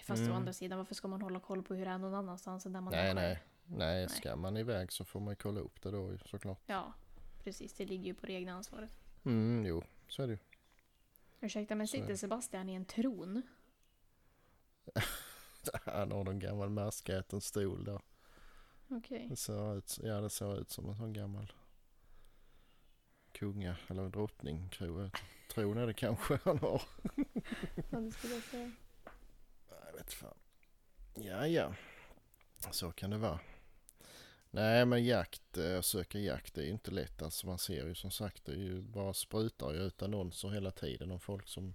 Fast 0.06 0.22
å 0.22 0.26
Mm. 0.26 0.36
andra 0.36 0.54
sidan, 0.54 0.78
varför 0.78 0.96
ska 0.96 1.08
man 1.08 1.22
hålla 1.22 1.40
koll 1.40 1.64
på 1.64 1.74
hur 1.74 1.86
det 1.86 1.92
är 1.92 1.98
någon 1.98 2.14
annanstans 2.14 2.66
än 2.66 2.74
där 2.74 2.82
man 2.82 2.94
är 2.94 2.98
Nej, 2.98 3.06
själv? 3.08 3.18
nej. 3.18 3.78
Nej, 3.78 4.06
Nej. 4.06 4.10
ska 4.10 4.36
man 4.36 4.58
iväg 4.58 4.92
så 4.92 5.06
får 5.06 5.20
man 5.20 5.36
kolla 5.36 5.60
upp 5.60 5.82
det 5.82 5.92
då 5.92 6.18
såklart. 6.26 6.62
Ja, 6.66 6.94
precis. 7.46 7.74
Det 7.74 7.86
ligger 7.86 8.06
ju 8.06 8.14
på 8.14 8.26
det 8.26 8.34
egna 8.34 8.54
ansvaret. 8.54 8.90
Mm, 9.24 9.66
jo, 9.66 9.84
så 10.08 10.24
är 10.24 10.28
det 10.28 10.34
ju. 10.34 10.40
Ursäkta, 11.42 11.76
men 11.76 11.88
sitter 11.88 12.08
det. 12.08 12.18
Sebastian 12.18 12.70
i 12.70 12.74
en 12.74 12.86
tron? 12.86 13.42
Han 15.86 16.12
har 16.12 16.30
en 16.30 16.40
gammal 16.40 16.70
maskäten 16.70 17.42
stol 17.42 17.84
där. 17.84 18.02
Okej. 18.88 19.28
Det 19.30 19.36
ser 19.36 19.78
ut, 19.78 20.00
ja, 20.04 20.22
det 20.22 20.30
ser 20.30 20.62
ut 20.62 20.70
som 20.70 20.90
en 20.90 20.96
sån 20.96 21.14
gammal 21.14 21.54
kunga 23.32 23.78
eller 23.88 24.10
drottning 24.10 24.70
tror 24.70 25.02
jag. 25.02 25.12
Tror 25.54 25.78
är 25.78 25.88
det 25.88 25.94
kanske 25.94 26.40
han 26.44 26.60
har. 26.60 26.82
Ja, 27.92 28.00
det 28.00 28.12
skulle 28.12 28.34
jag 28.34 28.44
säga. 28.44 28.72
Jag 29.70 29.94
vet 29.94 30.14
fan. 30.14 30.38
Ja, 31.16 31.48
ja. 31.48 31.76
Så 32.72 32.92
kan 32.92 33.10
det 33.10 33.18
vara. 33.18 33.40
Nej, 34.56 34.86
men 34.86 35.06
jakt, 35.06 35.58
eh, 35.58 35.82
söka 35.82 36.20
jakt 36.20 36.54
det 36.56 36.62
är 36.62 36.66
ju 36.66 36.72
inte 36.72 36.92
lätt. 36.92 37.22
Alltså 37.22 37.48
man 37.48 37.58
ser 37.58 37.88
ju 37.88 37.96
som 37.96 38.12
sagt, 38.12 38.46
det 38.46 38.52
är 38.52 38.56
ju 38.58 38.82
bara 38.82 39.14
sprutar 39.14 39.74
ju 39.74 39.80
ut 39.80 40.02
annonser 40.02 40.50
hela 40.50 40.72
tiden 40.72 41.12
om 41.12 41.20
folk 41.20 41.48
som 41.48 41.74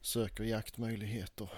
söker 0.00 0.44
jaktmöjligheter. 0.44 1.50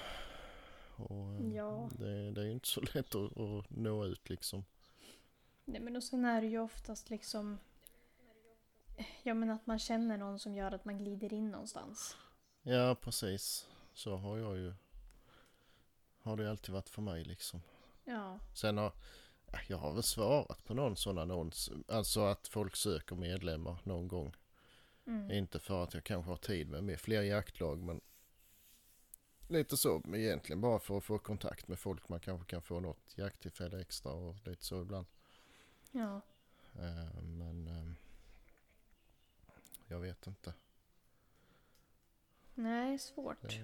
Och 0.97 1.35
eh, 1.35 1.55
Ja. 1.55 1.91
det, 1.99 2.31
det 2.31 2.41
är 2.41 2.45
ju 2.45 2.53
inte 2.53 2.69
så 2.69 2.81
lätt 2.95 3.15
att, 3.15 3.39
att 3.39 3.71
nå 3.71 4.05
ut 4.05 4.29
liksom. 4.31 4.65
Nej, 5.65 5.81
men 5.81 5.97
och 5.97 6.05
sen 6.05 6.25
är 6.25 6.41
det 6.41 6.47
ju 6.47 6.59
oftast 6.59 7.11
liksom... 7.11 7.59
Ja, 9.23 9.35
men 9.35 9.51
att 9.51 9.67
man 9.67 9.79
känner 9.79 10.17
någon 10.17 10.39
som 10.39 10.55
gör 10.55 10.73
att 10.73 10.85
man 10.85 10.99
glider 10.99 11.33
in 11.33 11.51
någonstans. 11.51 12.17
Ja, 12.63 12.95
precis. 13.01 13.67
Så 13.95 14.17
har 14.17 14.39
jag 14.39 14.57
ju... 14.57 14.75
Har 16.23 16.37
det 16.37 16.51
alltid 16.51 16.73
varit 16.75 16.89
för 16.89 17.03
mig 17.03 17.25
liksom. 17.25 17.63
Ja. 18.05 18.39
Sen 18.55 18.79
har... 18.79 18.93
ja, 19.53 19.59
Jag 19.67 19.79
har 19.79 19.93
väl 19.93 20.03
svarat 20.03 20.65
på 20.65 20.75
någon 20.75 20.97
sån 20.97 21.19
annons. 21.19 21.71
Alltså 21.89 22.21
att 22.21 22.49
folk 22.49 22.77
söker 22.77 23.17
medlemmar 23.17 23.79
någon 23.85 24.09
gång. 24.09 24.35
Mm. 25.07 25.31
Inte 25.31 25.59
för 25.59 25.85
att 25.85 25.95
jag 25.95 26.05
kanske 26.05 26.31
har 26.31 26.37
tid 26.37 26.69
med, 26.69 26.85
med 26.85 27.01
fler 27.01 27.23
jaktlag 27.23 27.83
men... 27.83 28.01
Lite 29.49 29.77
så 29.77 30.03
men 30.05 30.21
egentligen 30.21 30.61
bara 30.61 30.79
för 30.79 30.99
att 30.99 31.05
få 31.05 31.19
kontakt 31.19 31.69
med 31.69 31.79
folk. 31.79 32.09
Man 32.09 32.21
kanske 32.21 32.47
kan 32.51 32.63
få 32.63 32.81
något 32.81 33.15
jakttillfälle 33.19 33.81
extra 33.81 34.13
och 34.13 34.47
lite 34.47 34.65
så 34.65 34.83
ibland. 34.83 35.07
Ja. 35.93 36.21
Eh, 36.75 37.23
men... 37.23 37.67
eh, 37.67 37.93
jag 39.87 40.01
vet 40.01 40.27
inte. 40.27 40.53
Nej, 42.55 42.99
svårt. 42.99 43.45
Eh, 43.45 43.61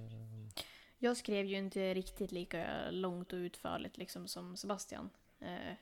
Jag 0.98 1.16
skrev 1.16 1.46
ju 1.46 1.56
inte 1.56 1.94
riktigt 1.94 2.32
lika 2.32 2.90
långt 2.90 3.32
och 3.32 3.36
utförligt 3.36 3.96
liksom 3.96 4.28
som 4.28 4.56
Sebastian. 4.56 5.10
Eh, 5.40 5.74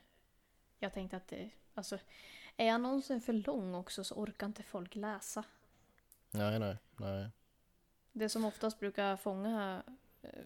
jag 0.78 0.92
tänkte 0.92 1.16
att 1.16 1.28
det, 1.28 1.50
alltså, 1.74 1.98
är 2.56 2.72
annonsen 2.72 3.20
för 3.20 3.32
lång 3.32 3.74
också 3.74 4.04
så 4.04 4.14
orkar 4.14 4.46
inte 4.46 4.62
folk 4.62 4.94
läsa. 4.94 5.44
nej, 6.30 6.58
nej, 6.58 6.76
nej. 6.96 7.30
Det 8.12 8.28
som 8.28 8.44
oftast 8.44 8.80
brukar 8.80 9.16
fånga 9.16 9.82
eh, 10.22 10.44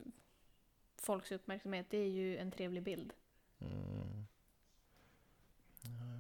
folks 0.96 1.32
uppmärksamhet 1.32 1.86
det 1.90 1.98
är 1.98 2.08
ju 2.08 2.36
en 2.38 2.50
trevlig 2.50 2.82
bild. 2.82 3.12
Mm. 3.60 4.26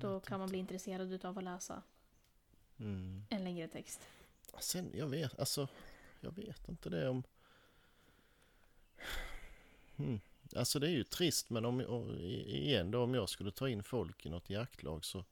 Då 0.00 0.20
kan 0.20 0.40
man 0.40 0.48
bli 0.48 0.58
intresserad 0.58 1.12
utav 1.12 1.38
att 1.38 1.44
läsa 1.44 1.82
Mm. 2.80 3.24
en 3.30 3.44
längre 3.44 3.68
text. 3.68 4.00
Sen, 4.58 4.90
jag 4.94 5.06
vet, 5.06 5.38
alltså, 5.38 5.68
jag 6.20 6.30
vet 6.36 6.68
inte 6.68 6.90
det 6.90 7.08
om... 7.08 7.22
Hmm. 9.96 10.20
Alltså 10.56 10.78
det 10.78 10.86
är 10.86 10.90
ju 10.90 11.04
trist 11.04 11.50
men 11.50 11.64
om, 11.64 11.80
igen 12.20 12.90
då 12.90 13.02
om 13.02 13.14
jag 13.14 13.28
skulle 13.28 13.50
ta 13.50 13.68
in 13.68 13.82
folk 13.82 14.26
i 14.26 14.28
något 14.30 14.50
jaktlag 14.50 15.04
så, 15.04 15.24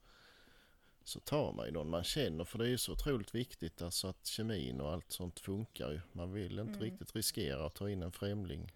så 1.04 1.20
tar 1.20 1.52
man 1.52 1.66
ju 1.66 1.72
någon 1.72 1.90
man 1.90 2.04
känner 2.04 2.44
för 2.44 2.58
det 2.58 2.64
är 2.64 2.68
ju 2.68 2.78
så 2.78 2.92
otroligt 2.92 3.34
viktigt 3.34 3.82
alltså 3.82 4.08
att 4.08 4.26
kemin 4.26 4.80
och 4.80 4.92
allt 4.92 5.12
sånt 5.12 5.40
funkar 5.40 5.90
ju. 5.90 6.00
Man 6.12 6.32
vill 6.32 6.58
inte 6.58 6.72
Mm. 6.72 6.80
riktigt 6.80 7.16
riskera 7.16 7.66
att 7.66 7.74
ta 7.74 7.90
in 7.90 8.02
en 8.02 8.12
främling. 8.12 8.72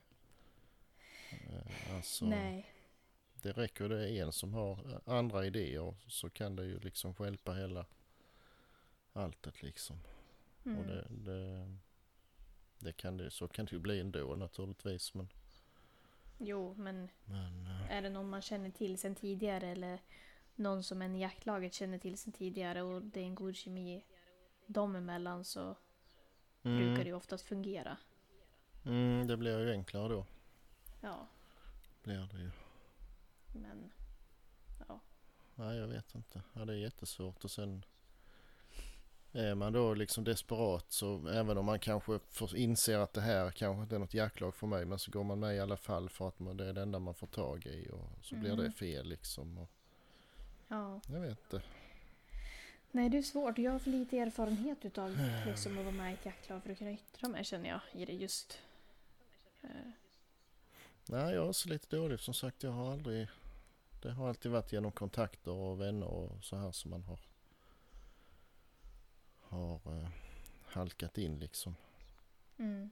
Eh, 1.31 1.95
Alltså, 1.97 2.25
Nej. 2.25 2.67
det 3.43 3.53
räcker 3.53 3.89
det 3.89 4.11
är 4.11 4.23
en 4.23 4.33
som 4.33 4.55
har 4.55 5.01
andra 5.07 5.47
idéer 5.47 5.95
så 6.09 6.31
kan 6.31 6.57
det 6.57 6.65
ju 6.65 6.79
liksom 6.81 7.15
stjälpa 7.15 7.53
hela 7.53 7.87
alltet 9.13 9.63
liksom. 9.63 10.01
Mm. 10.65 10.79
Och 10.79 10.87
det, 10.87 11.07
det, 11.11 11.77
det 12.79 12.93
kan 12.93 13.17
det, 13.17 13.31
så 13.31 13.49
kan 13.49 13.67
det 13.67 13.73
ju 13.73 13.79
bli 13.79 14.01
ändå 14.01 14.37
naturligtvis. 14.37 15.15
Men, 15.15 15.29
Jo, 16.43 16.75
men 16.79 17.09
men 17.25 17.67
eh, 17.67 17.91
är 17.97 18.03
det 18.03 18.11
någon 18.11 18.29
man 18.31 18.43
känner 18.43 18.71
till 18.71 18.99
sen 18.99 19.15
tidigare 19.15 19.69
eller 19.69 20.01
någon 20.55 20.83
som 20.83 21.03
en 21.03 21.15
i 21.17 21.21
jaktlaget 21.21 21.75
känner 21.75 21.99
till 21.99 22.19
sen 22.19 22.33
tidigare 22.33 22.83
och 22.83 23.03
det 23.03 23.21
är 23.21 23.25
en 23.25 23.35
god 23.35 23.57
kemi 23.57 24.05
dem 24.67 24.97
emellan 24.97 25.45
så 25.45 25.77
brukar 26.63 26.81
det 26.87 26.95
mm, 26.95 27.07
ju 27.07 27.15
oftast 27.15 27.45
fungera. 27.45 27.97
mm, 28.85 29.27
det 29.27 29.37
blir 29.37 29.59
ju 29.61 29.73
enklare 29.73 30.09
då. 30.09 30.27
Ja, 31.01 31.27
Blir 32.03 32.29
det 32.33 32.39
ju. 32.41 32.51
men 33.53 33.91
ja. 34.89 35.01
Nej, 35.55 35.77
jag 35.79 35.89
vet 35.89 36.15
inte. 36.15 36.43
Ja, 36.53 36.65
det 36.65 36.73
är 36.73 36.77
jättesvårt 36.77 37.45
och 37.45 37.51
sen 37.51 37.85
är 39.33 39.55
man 39.55 39.73
då 39.73 39.95
liksom 39.95 40.25
desperat 40.25 40.85
så 40.93 41.29
även 41.29 41.59
om 41.59 41.65
man 41.65 41.79
kanske 41.79 42.19
får 42.31 42.57
inser 42.57 42.99
att 42.99 43.13
det 43.13 43.21
här 43.21 43.51
kanske 43.51 43.83
inte 43.83 43.95
är 43.95 43.99
något 43.99 44.15
jaktlag 44.15 44.55
för 44.55 44.67
mig 44.67 44.85
men 44.85 44.99
så 44.99 45.11
går 45.11 45.25
man 45.25 45.41
med 45.41 45.57
i 45.57 45.61
alla 45.61 45.77
fall 45.77 46.09
för 46.09 46.29
att 46.29 46.39
man, 46.39 46.57
det 46.57 46.67
är 46.69 46.73
det 46.73 46.83
enda 46.83 46.99
man 46.99 47.15
får 47.15 47.27
tag 47.27 47.67
i 47.67 47.89
och 47.93 48.25
så 48.25 48.35
blir 48.35 48.53
Mm. 48.53 48.65
det 48.65 48.71
fel 48.73 49.09
liksom. 49.09 49.59
Och, 49.59 49.71
ja. 50.69 51.01
jag 51.07 51.21
vet 51.21 51.31
inte. 51.31 51.63
Nej, 52.91 53.09
det 53.11 53.19
är 53.19 53.23
svårt. 53.23 53.59
Jag 53.59 53.73
har 53.73 53.79
för 53.79 53.91
lite 53.91 54.19
erfarenhet 54.19 54.85
utav 54.85 55.17
liksom, 55.47 55.79
att 55.79 55.85
vara 55.85 55.95
med 55.95 56.11
i 56.11 56.15
ett 56.15 56.25
jaktlag 56.27 56.63
för 56.63 56.73
att 56.73 56.79
kunna 56.79 56.93
yttra 56.93 57.29
mig 57.29 57.45
känner 57.45 57.69
jag 57.69 57.81
i 57.93 58.05
det 58.05 58.13
just. 58.13 58.59
Eh, 59.63 59.69
Nej, 61.07 61.35
jag 61.35 61.49
är 61.49 61.53
så 61.53 61.69
lite 61.69 61.97
dålig. 61.97 62.21
Som 62.21 62.35
sagt, 62.35 62.63
jag 62.63 62.71
har 62.71 62.93
aldrig... 62.93 63.29
Det 64.03 64.11
har 64.11 64.29
alltid 64.29 64.53
varit 64.53 64.73
genom 64.73 64.93
kontakter 64.93 65.51
och 65.53 65.81
vänner 65.81 66.07
och 66.07 66.45
så 66.45 66.57
här 66.57 66.73
som 66.73 66.91
man 66.91 67.03
har... 67.03 67.19
Har 69.51 69.81
eh, 69.87 70.09
halkat 70.65 71.19
in 71.19 71.39
liksom. 71.39 71.77
Mm. 72.59 72.91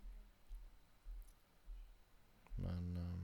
Men... 2.63 2.97
Eh, 2.97 3.21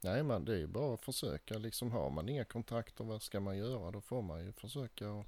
nej, 0.00 0.22
man, 0.22 0.44
det 0.44 0.52
är 0.52 0.58
ju 0.58 0.66
bara 0.66 0.94
att 0.94 1.04
försöka 1.04 1.58
liksom. 1.58 1.92
Har 1.92 2.10
man 2.10 2.28
inga 2.28 2.44
kontakter, 2.44 3.04
vad 3.04 3.22
ska 3.22 3.40
man 3.40 3.58
göra? 3.58 3.90
Då 3.90 4.00
får 4.00 4.22
man 4.22 4.44
ju 4.44 4.52
försöka 4.52 5.10
och 5.10 5.26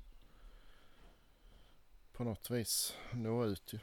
på 2.13 2.25
något 2.25 2.51
vis 2.51 2.97
nå 3.13 3.45
ut 3.45 3.73
ju. 3.73 3.79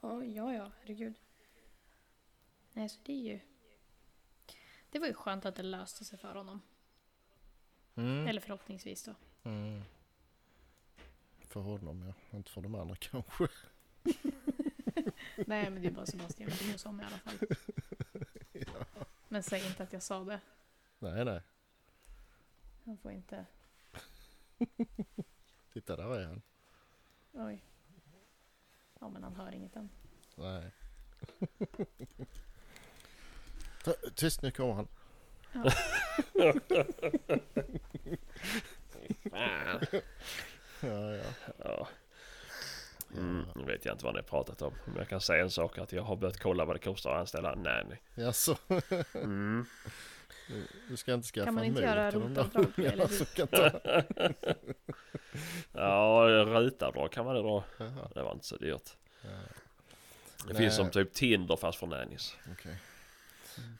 Ja, 0.00 0.24
ja, 0.24 0.54
ja, 0.54 0.70
herregud. 0.80 1.14
Nej, 2.72 2.88
så 2.88 3.00
det 3.04 3.12
är 3.12 3.32
ju... 3.32 3.40
Det 4.90 4.98
var 4.98 5.06
ju 5.06 5.14
skönt 5.14 5.46
att 5.46 5.56
det 5.56 5.62
löste 5.62 6.04
sig 6.04 6.18
för 6.18 6.34
honom. 6.34 6.60
Mm. 7.94 8.26
Eller 8.26 8.40
förhoppningsvis 8.40 9.04
då. 9.04 9.14
Mm. 9.42 9.82
För 11.54 11.60
honom 11.60 12.02
ja, 12.06 12.36
inte 12.38 12.50
för 12.50 12.60
de 12.60 12.74
andra 12.74 12.96
kanske. 12.96 13.48
Nej, 15.46 15.70
men 15.70 15.82
det 15.82 15.88
är 15.88 15.90
bara 15.90 16.06
Sebastian 16.06 16.50
oss 16.74 16.86
om 16.86 17.00
i 17.00 17.04
alla 17.04 17.18
fall. 17.18 17.34
ja. 18.52 19.04
Men 19.28 19.42
säg 19.42 19.66
inte 19.66 19.82
att 19.82 19.92
jag 19.92 20.02
sa 20.02 20.24
det. 20.24 20.40
Nej, 20.98 21.24
nej. 21.24 21.40
Han 22.84 22.98
får 22.98 23.12
inte... 23.12 23.46
Titta, 25.72 25.96
där 25.96 26.20
är 26.20 26.26
han. 26.26 26.42
Oj. 27.32 27.64
Ja, 29.00 29.08
men 29.08 29.22
han 29.22 29.36
hör 29.36 29.52
inget 29.52 29.76
än. 29.76 29.90
Nej. 30.34 30.70
Tyst, 34.14 34.42
nu 34.42 34.50
kommer 34.50 34.72
han. 34.72 34.88
Ja. 35.52 35.70
Ja, 40.86 41.14
ja. 41.16 41.54
Ja. 41.64 41.88
Mm, 43.16 43.44
nu 43.54 43.64
vet 43.64 43.84
jag 43.84 43.94
inte 43.94 44.04
vad 44.04 44.14
ni 44.14 44.18
har 44.20 44.24
pratat 44.24 44.62
om. 44.62 44.74
Men 44.86 44.96
jag 44.96 45.08
kan 45.08 45.20
säga 45.20 45.42
en 45.42 45.50
sak 45.50 45.78
att 45.78 45.92
jag 45.92 46.02
har 46.02 46.16
börjat 46.16 46.38
kolla 46.40 46.64
vad 46.64 46.76
det 46.76 46.80
kostar 46.80 47.10
att 47.14 47.20
anställa 47.20 47.52
en 47.52 47.62
nanny. 47.62 47.96
Jaså, 48.14 48.56
Mm. 49.14 49.66
du 50.88 50.96
ska 50.96 51.14
inte 51.14 51.28
skaffa 51.28 51.44
Kan 51.44 51.54
man 51.54 51.64
en 51.64 51.74
göra 51.76 52.10
till 52.10 52.20
de 52.20 52.34
där 52.34 52.48
ungarna 52.76 53.08
som 53.08 53.26
kan 53.26 53.46
ta... 53.48 53.70
Ja, 55.72 56.24
rutavdrag 56.46 57.12
kan 57.12 57.24
man 57.24 57.34
det 57.34 57.40
dra. 57.42 57.64
Det 58.14 58.22
var 58.22 58.32
inte 58.32 58.46
så 58.46 58.56
dyrt. 58.56 58.96
ja, 59.22 59.28
Det 60.46 60.52
Nej. 60.52 60.56
finns 60.56 60.76
som 60.76 60.90
typ 60.90 61.12
Tinder 61.12 61.56
fast 61.56 61.78
för 61.78 61.86
nannies. 61.86 62.36
okej. 62.52 62.76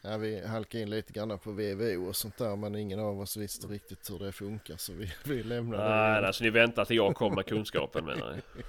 Ja, 0.02 0.16
vi 0.16 0.46
halkade 0.46 0.82
in 0.82 0.90
lite 0.90 1.12
grann 1.12 1.38
på 1.38 1.52
VVO 1.52 2.08
och 2.08 2.16
sånt 2.16 2.38
där 2.38 2.56
men 2.56 2.74
ingen 2.74 3.00
av 3.00 3.20
oss 3.20 3.36
visste 3.36 3.66
riktigt 3.66 4.10
hur 4.10 4.18
det 4.18 4.32
funkar 4.32 4.76
så 4.76 4.92
vi, 4.92 5.12
vi 5.24 5.42
lämnade 5.42 5.88
Nej, 5.90 6.20
det. 6.20 6.26
alltså 6.26 6.44
ni 6.44 6.50
väntar 6.50 6.84
till 6.84 6.96
jag 6.96 7.14
kommer 7.14 7.36
med 7.36 7.46
kunskapen 7.46 8.04
menar 8.04 8.32
ni. 8.32 8.42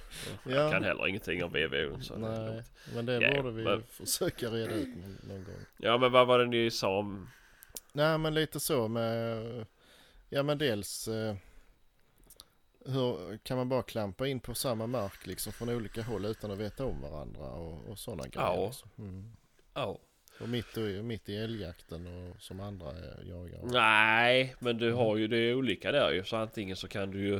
Ja. 0.44 0.52
Jag 0.52 0.72
kan 0.72 0.84
heller 0.84 1.06
ingenting 1.08 1.44
om 1.44 1.52
VVO. 1.52 2.00
Så 2.00 2.14
det 2.14 2.20
Nej, 2.20 2.38
lugnt. 2.54 2.66
men 2.94 3.06
det 3.06 3.12
Ja, 3.20 3.42
borde 3.42 3.50
vi 3.54 3.64
men- 3.64 3.82
försöka 3.82 4.46
reda 4.50 4.74
ut 4.74 4.88
någon, 4.96 5.18
någon 5.28 5.44
gång. 5.44 5.64
Ja 5.76 5.98
men 5.98 6.12
vad 6.12 6.26
var 6.26 6.38
det 6.38 6.46
ni 6.46 6.70
sa 6.70 6.98
om? 6.98 7.28
Nej 7.92 8.18
men 8.18 8.34
lite 8.34 8.60
så 8.60 8.88
med, 8.88 9.66
ja 10.28 10.42
men 10.42 10.58
dels 10.58 11.08
eh, 11.08 11.34
hur 12.86 13.36
kan 13.38 13.56
man 13.56 13.68
bara 13.68 13.82
klampa 13.82 14.26
in 14.26 14.40
på 14.40 14.54
samma 14.54 14.86
mark 14.86 15.26
liksom 15.26 15.52
från 15.52 15.68
olika 15.68 16.02
håll 16.02 16.24
utan 16.24 16.50
att 16.50 16.58
veta 16.58 16.84
om 16.84 17.00
varandra 17.00 17.44
och, 17.46 17.88
och 17.88 17.98
sådana 17.98 18.22
grejer. 18.28 18.46
Ja. 18.48 18.66
liksom. 18.66 18.90
Mm. 18.98 19.32
Ja. 19.74 19.98
Och 20.40 20.48
mitt, 20.48 20.76
i- 20.76 21.02
mitt 21.02 21.28
i 21.28 21.36
älgjakten 21.36 22.06
och 22.06 22.40
som 22.42 22.60
andra 22.60 22.92
jagar. 23.24 23.60
Nej, 23.62 24.54
men 24.58 24.78
du 24.78 24.92
har 24.92 25.16
ju 25.16 25.28
det 25.28 25.36
är 25.36 25.54
olika 25.54 25.92
där 25.92 26.12
ju. 26.12 26.24
Så 26.24 26.36
antingen 26.36 26.76
så 26.76 26.88
kan 26.88 27.10
du 27.10 27.18
ju 27.20 27.34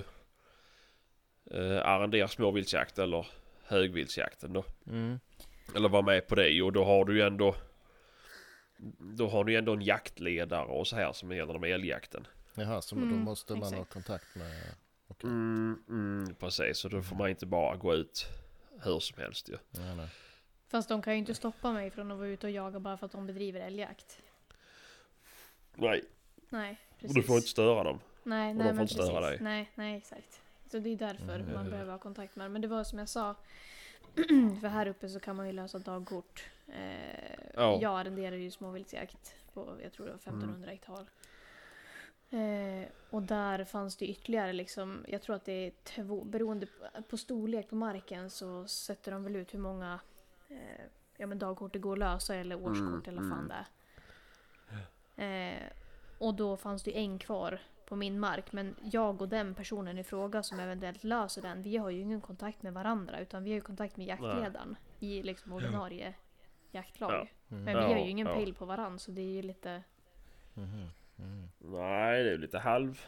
eh, 1.50 1.86
arrendera 1.86 2.28
småviltsjakt 2.28 2.98
eller 2.98 3.26
högviltsjakten 3.64 4.52
då. 4.52 4.64
Mm. 4.86 5.18
Eller 5.74 5.88
vara 5.88 6.02
med 6.02 6.26
på 6.28 6.34
det 6.34 6.62
och 6.62 6.72
då 6.72 6.84
har 6.84 7.04
du 7.04 7.14
ju 7.16 7.22
ändå 7.22 7.54
då 8.98 9.28
har 9.28 9.44
du 9.44 9.52
ju 9.52 9.58
ändå 9.58 9.72
en 9.72 9.82
jaktledare 9.82 10.66
och 10.66 10.86
så 10.86 10.96
här 10.96 11.12
som 11.12 11.32
gäller 11.36 11.58
med 11.58 11.70
älgjakten. 11.70 12.26
Jaha, 12.54 12.82
så 12.82 12.94
då 12.94 13.00
Mm, 13.02 13.18
måste 13.18 13.52
man 13.52 13.62
ha 13.62 13.68
exakt. 13.70 13.92
kontakt 13.92 14.34
med... 14.34 14.62
okej. 15.08 15.30
Mm, 15.30 15.82
mm, 15.88 16.34
precis, 16.34 16.78
så 16.78 16.88
då 16.88 17.02
får 17.02 17.16
man 17.16 17.28
inte 17.30 17.46
bara 17.46 17.76
gå 17.76 17.94
ut 17.94 18.26
hur 18.82 19.00
som 19.00 19.18
helst 19.20 19.48
ju. 19.48 19.56
Nej, 19.70 19.96
nej. 19.96 20.08
Fast 20.68 20.88
de 20.88 21.02
kan 21.02 21.12
ju 21.12 21.18
inte 21.18 21.34
stoppa 21.34 21.72
mig 21.72 21.90
från 21.90 22.10
att 22.12 22.18
vara 22.18 22.28
ute 22.28 22.46
och 22.46 22.50
jaga 22.50 22.80
bara 22.80 22.96
för 22.96 23.06
att 23.06 23.12
de 23.12 23.26
bedriver 23.26 23.60
älgjakt. 23.60 24.18
Nej, 25.74 26.04
Nej, 26.48 26.76
och 26.94 26.98
precis. 27.00 27.14
du 27.16 27.22
får 27.22 27.36
inte 27.36 27.48
störa 27.48 27.84
dem. 27.84 28.00
Nej, 28.22 28.50
och 28.50 28.56
nej 28.56 28.64
de 28.66 28.68
får 28.70 28.74
men 28.74 28.82
inte 28.82 28.94
störa 28.94 29.20
precis. 29.20 29.38
dig. 29.38 29.44
Nej, 29.44 29.70
nej 29.74 29.96
exakt. 29.96 30.40
Så 30.70 30.78
det 30.78 30.90
är 30.92 30.96
därför 30.96 31.38
Mm. 31.40 31.52
man 31.54 31.70
behöver 31.70 31.92
ha 31.92 31.98
kontakt 31.98 32.36
med 32.36 32.44
dem. 32.46 32.52
Men 32.52 32.62
det 32.62 32.68
var 32.68 32.84
som 32.84 32.98
jag 32.98 33.08
sa. 33.08 33.34
för 34.60 34.68
här 34.68 34.86
uppe 34.86 35.08
så 35.08 35.20
kan 35.20 35.36
man 35.36 35.46
ju 35.46 35.52
lösa 35.52 35.78
dagkort. 35.78 36.44
Eh, 36.68 37.36
Ja. 37.54 37.78
Jag 37.82 38.00
arrenderar 38.00 38.36
ju 38.36 38.50
småviltsjakt 38.50 39.34
på, 39.54 39.76
jag 39.82 39.92
tror 39.92 40.06
det 40.06 40.12
var 40.12 40.18
1500 40.18 40.70
hektar. 40.70 41.06
Eh, 42.30 42.88
och 43.10 43.22
där 43.22 43.64
fanns 43.64 43.96
det 43.96 44.06
ytterligare 44.06 44.52
liksom, 44.52 45.04
jag 45.08 45.22
tror 45.22 45.36
att 45.36 45.44
det 45.44 45.52
är 45.66 45.72
två, 45.84 46.24
beroende 46.24 46.66
på- 46.66 47.02
på 47.02 47.16
storlek 47.16 47.68
på 47.68 47.76
marken 47.76 48.30
så 48.30 48.66
sätter 48.66 49.12
de 49.12 49.24
väl 49.24 49.36
ut 49.36 49.54
hur 49.54 49.58
många 49.58 50.00
eh, 50.48 50.84
ja, 51.16 51.26
men 51.26 51.38
dagkort 51.38 51.72
det 51.72 51.78
går 51.78 51.92
att 51.92 51.98
lösa 51.98 52.34
eller 52.34 52.56
årskort 52.56 53.06
Mm, 53.06 53.18
eller 53.18 53.22
vad 53.22 53.30
fan 53.30 53.38
mm. 53.38 53.48
det 53.48 53.54
är. 53.54 53.66
Eh, 55.56 55.68
och 56.18 56.34
då 56.34 56.56
fanns 56.56 56.82
det 56.82 56.90
ju 56.90 56.96
en 56.96 57.18
kvar 57.18 57.60
på 57.86 57.96
min 57.96 58.20
mark 58.20 58.52
men 58.52 58.74
jag 58.82 59.22
och 59.22 59.28
den 59.28 59.54
personen 59.54 59.98
i 59.98 60.04
fråga 60.04 60.42
som 60.42 60.60
eventuellt 60.60 61.04
löser 61.04 61.42
den, 61.42 61.62
vi 61.62 61.76
har 61.76 61.90
ju 61.90 62.00
ingen 62.00 62.20
kontakt 62.20 62.62
med 62.62 62.72
varandra 62.72 63.20
utan 63.20 63.44
vi 63.44 63.50
har 63.50 63.54
ju 63.54 63.60
kontakt 63.60 63.96
med 63.96 64.06
jaktledaren 64.06 64.76
i 65.00 65.22
liksom 65.22 65.52
ordinarie 65.52 66.14
jaktlag. 66.70 67.12
Ja. 67.12 67.26
Mm. 67.56 67.64
Men 67.64 67.76
vi 67.76 67.94
har 67.94 68.00
ju 68.00 68.10
ingen 68.10 68.26
ja. 68.26 68.34
pejl 68.34 68.54
på 68.54 68.64
varandra 68.64 68.98
så 68.98 69.10
det 69.10 69.20
är 69.20 69.32
ju 69.32 69.42
lite... 69.42 69.82
Mhm. 70.54 70.88
Mm. 71.18 71.48
Nej, 71.58 72.24
det 72.24 72.30
är 72.30 72.38
lite 72.38 72.58
halv 72.58 73.00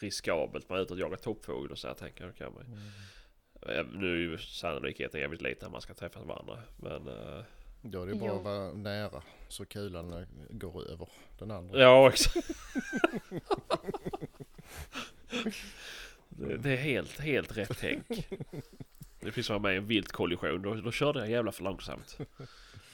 riskabelt 0.00 0.68
med 0.68 0.80
ut 0.80 0.90
och 0.90 0.98
jaga 0.98 1.16
toppfågel 1.16 1.70
och 1.70 1.78
så 1.78 1.88
här 1.88 1.94
tänker 1.94 2.24
jag 2.24 2.36
kan 2.36 2.54
man. 2.54 2.62
Mm. 2.62 2.78
Eh, 3.68 3.84
Nu 3.92 4.12
är 4.14 4.18
ju 4.18 4.38
sannolikheten 4.38 5.20
jävligt 5.20 5.42
liten 5.42 5.66
när 5.66 5.72
man 5.72 5.80
ska 5.80 5.94
träffa 5.94 6.20
varandra. 6.20 6.58
Men 6.76 7.08
eh, 7.08 7.44
Då 7.82 8.02
är 8.02 8.06
det 8.06 8.14
bara 8.14 8.32
att 8.36 8.42
vara 8.42 8.72
nära 8.72 9.22
så 9.48 9.64
kulan 9.64 10.12
eh, 10.12 10.26
går 10.50 10.88
över 10.90 11.08
den 11.38 11.50
andra. 11.50 11.78
ja, 11.80 12.08
exakt. 12.08 12.46
det, 16.28 16.56
det 16.56 16.70
är 16.70 16.76
helt, 16.76 17.20
helt 17.20 17.56
rätt 17.56 17.76
tänk. 17.80 18.28
Det 19.20 19.32
finns 19.32 19.46
som 19.46 19.62
med 19.62 19.74
i 19.74 19.76
en 19.76 19.86
viltkollision. 19.86 20.62
Då, 20.62 20.74
då 20.74 20.92
körde 20.92 21.18
jag 21.18 21.30
jävla 21.30 21.52
för 21.52 21.64
långsamt. 21.64 22.18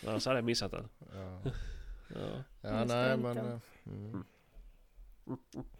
Annars 0.07 0.27
hade 0.27 0.39
jag 0.39 0.45
missat 0.45 0.71
den. 0.71 0.89
Ja, 1.15 1.41
Ja. 2.15 2.43
ja 2.61 2.85
nej 2.85 3.17
men... 3.17 3.37
lite. 3.37 3.49
eh, 3.49 3.59
Mm. 3.87 4.25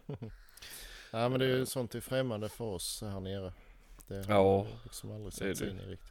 ja 1.11 1.29
men 1.29 1.39
det 1.39 1.45
är 1.45 1.49
ju 1.57 1.65
sånt 1.65 1.95
är 1.95 1.99
främmande 2.01 2.49
för 2.49 2.65
oss 2.65 3.01
här 3.01 3.19
nere. 3.19 3.53
Det 4.09 4.25
har 4.25 4.33
Ja, 4.33 4.63
vi 4.63 4.69
liksom 4.83 5.11
aldrig 5.11 5.33
satt 5.33 5.57
sig 5.57 5.69
in 5.69 5.79
i 5.79 5.85
riktigt. 5.85 6.09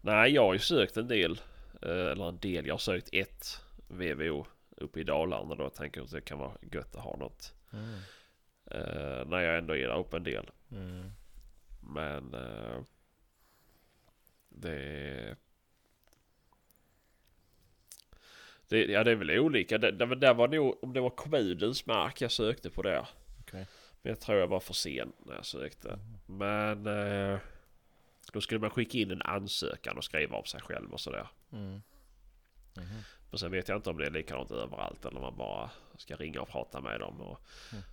Nej, 0.00 0.32
jag 0.32 0.42
har 0.42 0.52
ju 0.52 0.58
sökt 0.58 0.96
en 0.96 1.08
del. 1.08 1.40
eh, 1.82 1.90
Eller 1.90 2.28
en 2.28 2.38
del. 2.38 2.66
Jag 2.66 2.74
har 2.74 2.78
sökt 2.78 3.08
ett 3.12 3.60
VVO 3.88 4.46
uppe 4.76 5.00
i 5.00 5.04
Dalarna 5.04 5.54
då. 5.54 5.62
Jag 5.62 5.74
tänker 5.74 6.02
att 6.02 6.10
det 6.10 6.20
kan 6.20 6.38
vara 6.38 6.52
gött 6.72 6.94
att 6.94 7.02
ha 7.02 7.16
något. 7.16 7.54
Mm. 7.72 7.94
eh, 8.70 9.26
när 9.26 9.40
jag 9.40 9.58
ändå 9.58 9.76
är 9.76 9.88
där 9.88 9.98
uppe 9.98 10.16
en 10.16 10.22
del. 10.24 10.50
Mm. 10.72 11.10
Men 11.80 12.34
eh, 12.34 12.82
det, 14.48 15.36
det... 18.68 18.84
Ja 18.84 19.04
det 19.04 19.10
är 19.10 19.16
väl 19.16 19.30
olika. 19.38 19.78
Det, 19.78 19.90
det, 19.90 20.14
där 20.14 20.34
var 20.34 20.48
nog, 20.48 20.84
om 20.84 20.92
det 20.92 21.00
var 21.00 21.10
kommunens 21.10 21.86
mark 21.86 22.20
jag 22.20 22.30
sökte 22.32 22.70
på 22.70 22.82
det. 22.82 23.06
Okej. 23.40 23.66
Men 24.02 24.10
jag 24.10 24.20
tror 24.20 24.38
jag 24.38 24.46
var 24.46 24.60
för 24.60 24.74
sen 24.74 25.12
när 25.26 25.34
jag 25.34 25.46
sökte. 25.46 25.98
Men 26.26 26.86
eh, 26.86 27.38
då 28.32 28.40
skulle 28.40 28.60
man 28.60 28.70
skicka 28.70 28.98
in 28.98 29.10
en 29.10 29.22
ansökan 29.22 29.96
och 29.96 30.04
skriva 30.04 30.36
om 30.36 30.44
sig 30.44 30.60
själv 30.60 30.92
och 30.92 31.00
sådär. 31.00 31.28
Mm. 31.52 31.70
Mhm. 32.76 33.02
Men 33.30 33.38
sen 33.38 33.50
vet 33.50 33.68
jag 33.68 33.78
inte 33.78 33.90
om 33.90 33.98
det 33.98 34.06
är 34.06 34.10
likadant 34.10 34.50
överallt 34.50 35.04
eller 35.04 35.16
om 35.16 35.22
man 35.22 35.36
bara 35.36 35.70
ska 35.96 36.16
ringa 36.16 36.40
och 36.40 36.48
prata 36.48 36.80
med 36.80 37.00
dem. 37.00 37.20
Och... 37.20 37.40
Mm. 37.72 37.84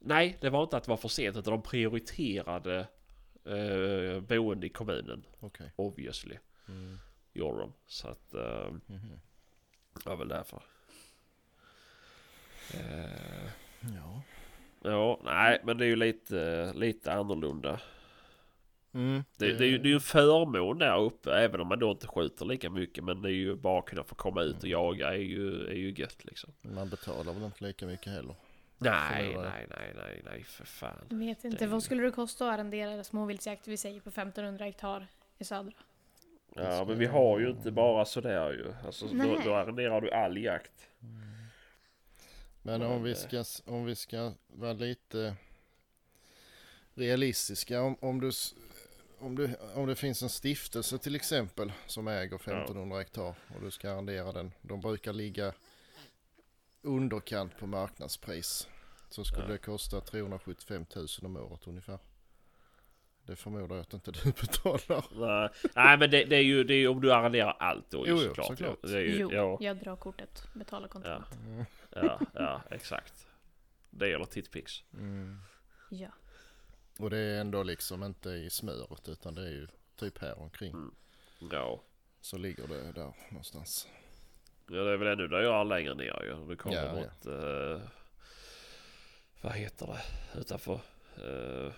Nej, 0.00 0.38
det 0.40 0.50
var 0.50 0.62
inte 0.62 0.76
att 0.76 0.84
det 0.84 0.90
var 0.90 0.96
för 0.96 1.08
sent 1.08 1.36
utan 1.36 1.52
de 1.52 1.62
prioriterade 1.62 2.86
eh, 3.44 4.20
boende 4.20 4.66
i 4.66 4.70
kommunen. 4.70 5.24
Okej. 5.40 5.72
Obviously. 5.76 6.38
Mm. 6.68 6.98
Gjorde 7.32 7.58
de. 7.60 7.72
Så 7.86 8.08
att 8.08 8.34
eh, 8.34 8.70
Mhm. 8.86 9.20
det 9.94 10.06
var 10.08 10.16
väl 10.16 10.28
därför. 10.28 10.62
Eh, 12.74 13.50
Ja. 13.80 14.22
Ja, 14.90 15.20
nej 15.24 15.60
men 15.64 15.78
det 15.78 15.84
är 15.84 15.88
ju 15.88 15.96
lite, 15.96 16.72
lite 16.74 17.12
annorlunda. 17.12 17.80
Mm. 18.94 19.24
Det, 19.36 19.52
det, 19.52 19.64
är 19.64 19.68
ju, 19.68 19.78
det 19.78 19.88
är 19.88 19.90
ju 19.90 19.94
en 19.94 20.00
förmån 20.00 20.78
där 20.78 21.00
uppe 21.00 21.32
även 21.32 21.60
om 21.60 21.68
man 21.68 21.78
då 21.78 21.90
inte 21.90 22.06
skjuter 22.06 22.44
lika 22.44 22.70
mycket. 22.70 23.04
Men 23.04 23.22
det 23.22 23.28
är 23.28 23.32
ju 23.32 23.54
bara 23.54 23.78
att 23.78 23.86
kunna 23.86 24.04
få 24.04 24.14
komma 24.14 24.42
ut 24.42 24.62
och 24.62 24.68
jaga 24.68 25.08
är 25.08 25.18
ju, 25.18 25.66
är 25.66 25.74
ju 25.74 25.94
gött 25.96 26.24
liksom. 26.24 26.52
Man 26.62 26.88
betalar 26.88 27.32
väl 27.32 27.42
inte 27.42 27.64
lika 27.64 27.86
mycket 27.86 28.12
heller. 28.12 28.34
Nej, 28.78 29.36
nej, 29.36 29.66
nej, 29.70 29.92
nej, 29.96 30.22
nej 30.24 30.44
för 30.44 30.64
fan. 30.64 31.06
Jag 31.08 31.16
vet 31.16 31.44
inte, 31.44 31.64
Det 31.64 31.66
vad 31.66 31.82
skulle 31.82 32.02
det 32.02 32.10
kosta 32.10 32.48
att 32.48 32.54
arrendera 32.54 33.04
småviltsjakt 33.04 33.68
vi 33.68 33.76
säger 33.76 34.00
på 34.00 34.08
1500 34.08 34.64
hektar 34.64 35.06
i 35.38 35.44
södra? 35.44 35.72
Ja 36.54 36.84
men 36.88 36.98
vi 36.98 37.06
har 37.06 37.38
ju 37.38 37.50
inte 37.50 37.70
bara 37.70 38.04
sådär 38.04 38.52
ju. 38.52 38.86
Alltså 38.86 39.06
då, 39.06 39.40
då 39.44 39.54
arrenderar 39.54 40.00
du 40.00 40.10
all 40.10 40.38
jakt. 40.38 40.90
Men 42.66 42.80
Ja, 42.80 42.86
om 42.88 43.02
vi, 43.02 43.14
ska, 43.14 43.44
om 43.64 43.84
vi 43.84 43.94
ska 43.94 44.32
vara 44.46 44.72
lite 44.72 45.36
realistiska. 46.94 47.82
Om, 47.82 47.96
om, 48.00 48.20
du, 48.20 48.30
om, 49.18 49.34
du, 49.36 49.54
om 49.74 49.86
det 49.86 49.96
finns 49.96 50.22
en 50.22 50.28
stiftelse 50.28 50.98
till 50.98 51.14
exempel 51.16 51.72
som 51.86 52.08
äger 52.08 52.36
1500 52.36 52.98
hektar 52.98 53.22
och 53.54 53.60
du 53.62 53.70
ska 53.70 53.90
arrendera 53.92 54.32
den. 54.32 54.52
De 54.62 54.80
brukar 54.80 55.12
ligga 55.12 55.52
underkant 56.82 57.58
på 57.58 57.66
marknadspris. 57.66 58.68
Så 59.10 59.24
skulle 59.24 59.42
Ja. 59.46 59.52
det 59.52 59.58
kosta 59.58 60.00
375 60.00 60.86
000 60.96 61.06
om 61.22 61.36
året 61.36 61.66
ungefär. 61.66 61.98
Det 63.26 63.36
förmodar 63.36 63.76
jag 63.76 63.82
att 63.82 63.92
inte 63.94 64.10
du 64.24 64.32
betalar. 64.32 65.04
Nej, 65.14 65.48
nej 65.74 65.98
men 65.98 66.10
det, 66.10 66.24
det 66.24 66.36
är 66.36 66.40
ju 66.42 66.64
det 66.64 66.74
är 66.74 66.78
ju 66.78 66.88
om 66.88 67.00
du 67.00 67.12
arrenderar 67.12 67.56
allt 67.58 67.90
då 67.90 68.06
ju 68.06 68.10
Jo, 68.12 68.16
jo, 68.22 68.28
såklart. 68.28 68.46
såklart. 68.46 68.78
Det 68.82 68.96
är 68.96 69.00
ju, 69.00 69.16
Jo, 69.18 69.32
ja, 69.32 69.58
jag 69.60 69.76
drar 69.76 69.96
kortet, 69.96 70.42
betalar 70.54 70.88
kontant. 70.88 71.24
ja, 71.30 71.64
ja, 72.34 72.62
exakt. 72.70 73.26
Det 73.90 74.08
gäller 74.08 74.24
Titpix. 74.24 74.84
Mm. 74.92 75.40
Ja. 75.90 76.08
Och 76.98 77.10
det 77.10 77.18
är 77.18 77.40
ändå 77.40 77.62
liksom 77.62 78.02
inte 78.02 78.30
i 78.30 78.50
smöret 78.50 79.08
utan 79.08 79.34
det 79.34 79.42
är 79.42 79.50
ju 79.50 79.68
typ 79.96 80.18
här 80.18 80.38
omkring. 80.38 80.72
Mm. 80.72 80.94
Ja. 81.50 81.82
Så 82.20 82.38
ligger 82.38 82.68
det 82.68 82.92
där 82.92 83.12
någonstans. 83.30 83.88
Ja 84.68 84.76
det 84.76 84.92
är 84.92 84.96
väl 84.96 85.08
ännu 85.08 85.28
dyrare 85.28 85.64
längre 85.64 85.94
ner 85.94 86.22
ju. 86.24 86.48
Det 86.48 86.56
kommer 86.56 86.76
Ja, 86.76 86.82
ja. 86.84 86.92
mot... 86.92 87.26
eh, 87.26 87.88
vad 89.40 89.52
heter 89.52 89.86
det? 89.86 90.40
Utanför 90.40 90.80
uh, 91.24 91.72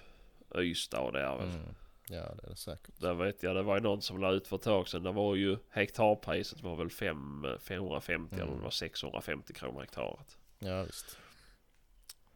Ystad 0.63 1.01
och 1.01 1.13
där 1.13 1.37
väl. 1.37 1.49
Mm. 1.49 1.75
Ja 2.11 2.35
det 2.35 2.47
är 2.47 2.51
det 2.51 2.57
säkert. 2.57 3.01
Där 3.01 3.15
vet 3.15 3.43
jag 3.43 3.57
det 3.57 3.63
var 3.63 3.75
ju 3.77 3.83
någon 3.83 4.03
som 4.03 4.21
la 4.21 4.33
ut 4.33 4.49
för 4.49 4.57
ett 4.57 4.63
tag 4.63 4.89
sedan. 4.89 5.03
Det 5.03 5.13
var 5.13 5.35
ju 5.35 5.57
hektarpriset 5.71 6.61
var 6.63 6.77
väl 6.77 6.91
fem, 6.91 7.47
550 7.61 8.35
eller 8.35 8.45
Mm. 8.45 8.57
det 8.57 8.63
var 8.65 8.71
650 8.71 9.53
kronor 9.53 9.81
hektaret. 9.81 10.37
Ja 10.59 10.83
visst. 10.83 11.19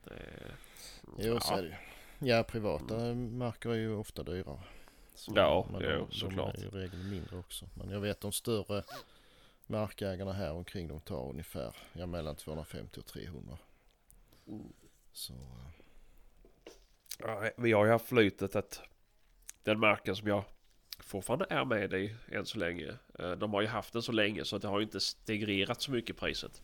Det, 0.04 0.14
Jo 1.18 1.40
så 1.40 1.52
ja. 1.52 1.58
är 1.58 1.62
det 1.62 1.68
ju. 1.68 1.74
Ja 2.28 2.42
privata 2.42 3.14
marker 3.14 3.70
är 3.70 3.74
ju 3.74 3.94
ofta 3.94 4.22
dyrare. 4.22 4.60
Så, 5.14 5.32
Ja, 5.36 5.66
men 5.72 5.80
jo, 5.82 5.88
de, 5.88 5.98
de 5.98 6.12
såklart. 6.14 6.54
är 6.54 6.60
ju 6.60 6.66
i 6.66 6.70
regel 6.70 7.04
mindre 7.04 7.36
också. 7.38 7.68
Men 7.74 7.90
jag 7.90 8.00
vet 8.00 8.20
de 8.20 8.32
större 8.32 8.82
markägarna 9.66 10.32
här 10.32 10.52
omkring 10.52 10.88
de 10.88 11.00
tar 11.00 11.28
ungefär 11.30 11.76
ja, 11.92 12.06
mellan 12.06 12.36
250 12.36 13.00
och 13.00 13.06
300. 13.06 13.58
Mm. 14.48 14.72
Så 15.12 15.32
eh, 15.32 15.38
Ja, 17.18 17.50
vi 17.56 17.72
har 17.72 17.84
ju 17.84 17.90
haft 17.90 18.06
flytet 18.08 18.56
att 18.56 18.82
den 19.62 19.80
marken 19.80 20.16
som 20.16 20.28
jag 20.28 20.44
fortfarande 20.98 21.46
är 21.50 21.64
med 21.64 21.92
i 21.92 22.16
än 22.32 22.46
så 22.46 22.58
länge. 22.58 22.98
eh, 23.18 23.30
De 23.30 23.52
har 23.54 23.60
ju 23.60 23.66
haft 23.66 23.92
den 23.92 24.02
så 24.02 24.12
länge 24.12 24.44
så 24.44 24.58
det 24.58 24.68
har 24.68 24.78
ju 24.78 24.84
inte 24.84 25.00
stegrerat 25.00 25.82
så 25.82 25.90
mycket 25.90 26.16
priset. 26.16 26.62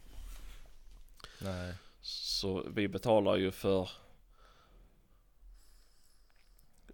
nej. 1.41 1.75
Så 2.01 2.63
vi 2.71 2.89
betalar 2.89 3.37
ju 3.37 3.51
för... 3.51 3.91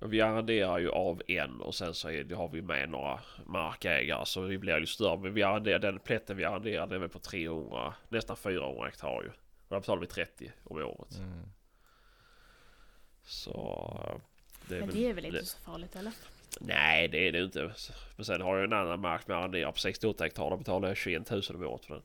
Vi 0.00 0.20
arrenderar 0.20 0.78
ju 0.78 0.90
av 0.90 1.22
en 1.28 1.60
och 1.60 1.74
sen 1.74 1.94
så 1.94 2.10
är 2.10 2.34
har 2.34 2.48
vi 2.48 2.62
med 2.62 2.88
några 2.88 3.20
markägare 3.46 4.26
så 4.26 4.40
vi 4.40 4.58
blir 4.58 4.78
ju 4.78 4.86
större. 4.86 5.18
Men 5.18 5.34
vi 5.34 5.42
arrenderar, 5.42 5.78
den 5.78 5.98
plätten 5.98 6.36
vi 6.36 6.44
arrenderar 6.44 6.86
den 6.86 6.96
är 6.96 6.98
väl 6.98 7.08
på 7.08 7.18
300, 7.18 7.94
nästan 8.08 8.36
400 8.36 8.84
hektar 8.84 9.22
ju. 9.22 9.28
Och 9.28 9.68
där 9.68 9.80
betalar 9.80 10.00
vi 10.00 10.06
30 10.06 10.52
om 10.64 10.76
året. 10.76 11.18
Mm. 11.18 11.42
Så... 13.22 14.20
Det 14.68 14.76
är 14.76 14.80
Men 14.80 14.88
väl, 14.88 14.96
det 14.96 15.08
är 15.08 15.14
väl 15.14 15.24
inte 15.24 15.46
så 15.46 15.58
farligt 15.58 15.96
eller? 15.96 16.12
Nej 16.60 17.08
det 17.08 17.28
är 17.28 17.32
det 17.32 17.42
inte. 17.42 17.74
Men 18.16 18.24
sen 18.24 18.40
har 18.40 18.56
jag 18.56 18.64
en 18.64 18.72
annan 18.72 19.00
mark 19.00 19.22
jag 19.26 19.38
arrenderar 19.38 19.72
på 19.72 19.78
68 19.78 20.24
hektar. 20.24 20.50
Där 20.50 20.56
betalar 20.56 20.88
jag 20.88 20.96
21 20.96 21.30
000 21.30 21.42
om 21.48 21.62
året 21.62 21.84
för 21.84 21.94
den. 21.94 22.02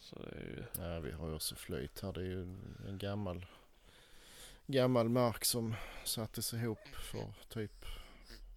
Så 0.00 0.16
det 0.18 0.36
är 0.36 0.44
ju... 0.44 0.64
Ja, 0.78 1.00
vi 1.00 1.12
har 1.12 1.28
ju 1.28 1.34
också 1.34 1.54
flöjt 1.54 2.00
här. 2.00 2.12
Det 2.12 2.20
är 2.20 2.24
ju 2.24 2.42
en 2.88 2.98
gammal, 2.98 3.46
gammal 4.66 5.08
mark 5.08 5.44
som 5.44 5.74
sattes 6.04 6.54
ihop 6.54 6.88
för 6.88 7.34
typ 7.48 7.84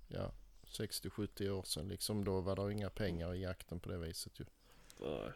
ja, 0.07 0.31
60-70 0.65 1.49
år 1.49 1.63
sedan. 1.63 1.87
Liksom 1.87 2.23
då 2.23 2.41
var 2.41 2.55
det 2.55 2.71
inga 2.71 2.89
pengar 2.89 3.33
i 3.33 3.41
jakten 3.41 3.79
på 3.79 3.89
det 3.89 3.97
viset 3.97 4.39
ju. 4.39 4.45
Nej. 4.99 5.31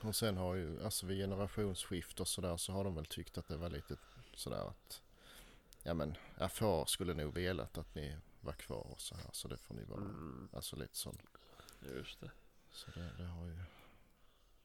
Och 0.00 0.16
sen 0.16 0.36
har 0.36 0.54
ju, 0.54 0.84
alltså 0.84 1.06
vid 1.06 1.18
generationsskifte 1.18 2.22
och 2.22 2.28
sådär 2.28 2.56
så 2.56 2.72
har 2.72 2.84
de 2.84 2.94
väl 2.94 3.06
tyckt 3.06 3.38
att 3.38 3.48
det 3.48 3.56
var 3.56 3.70
lite 3.70 3.96
sådär 4.34 4.68
att 4.68 5.02
ja 5.82 5.94
men 5.94 6.16
FA 6.50 6.86
skulle 6.86 7.14
nog 7.14 7.34
velat 7.34 7.78
att 7.78 7.94
ni 7.94 8.16
var 8.40 8.52
kvar 8.52 8.86
och 8.92 9.00
så 9.00 9.14
här 9.14 9.26
så 9.32 9.48
det 9.48 9.56
får 9.56 9.74
ni 9.74 9.84
vara. 9.84 10.00
Mm, 10.00 10.48
Alltså 10.52 10.76
lite 10.76 10.96
sån. 10.96 11.18
just 11.96 12.20
det. 12.20 12.30
Så 12.70 12.90
det, 12.90 13.10
det 13.18 13.24
har 13.24 13.46
ju. 13.46 13.58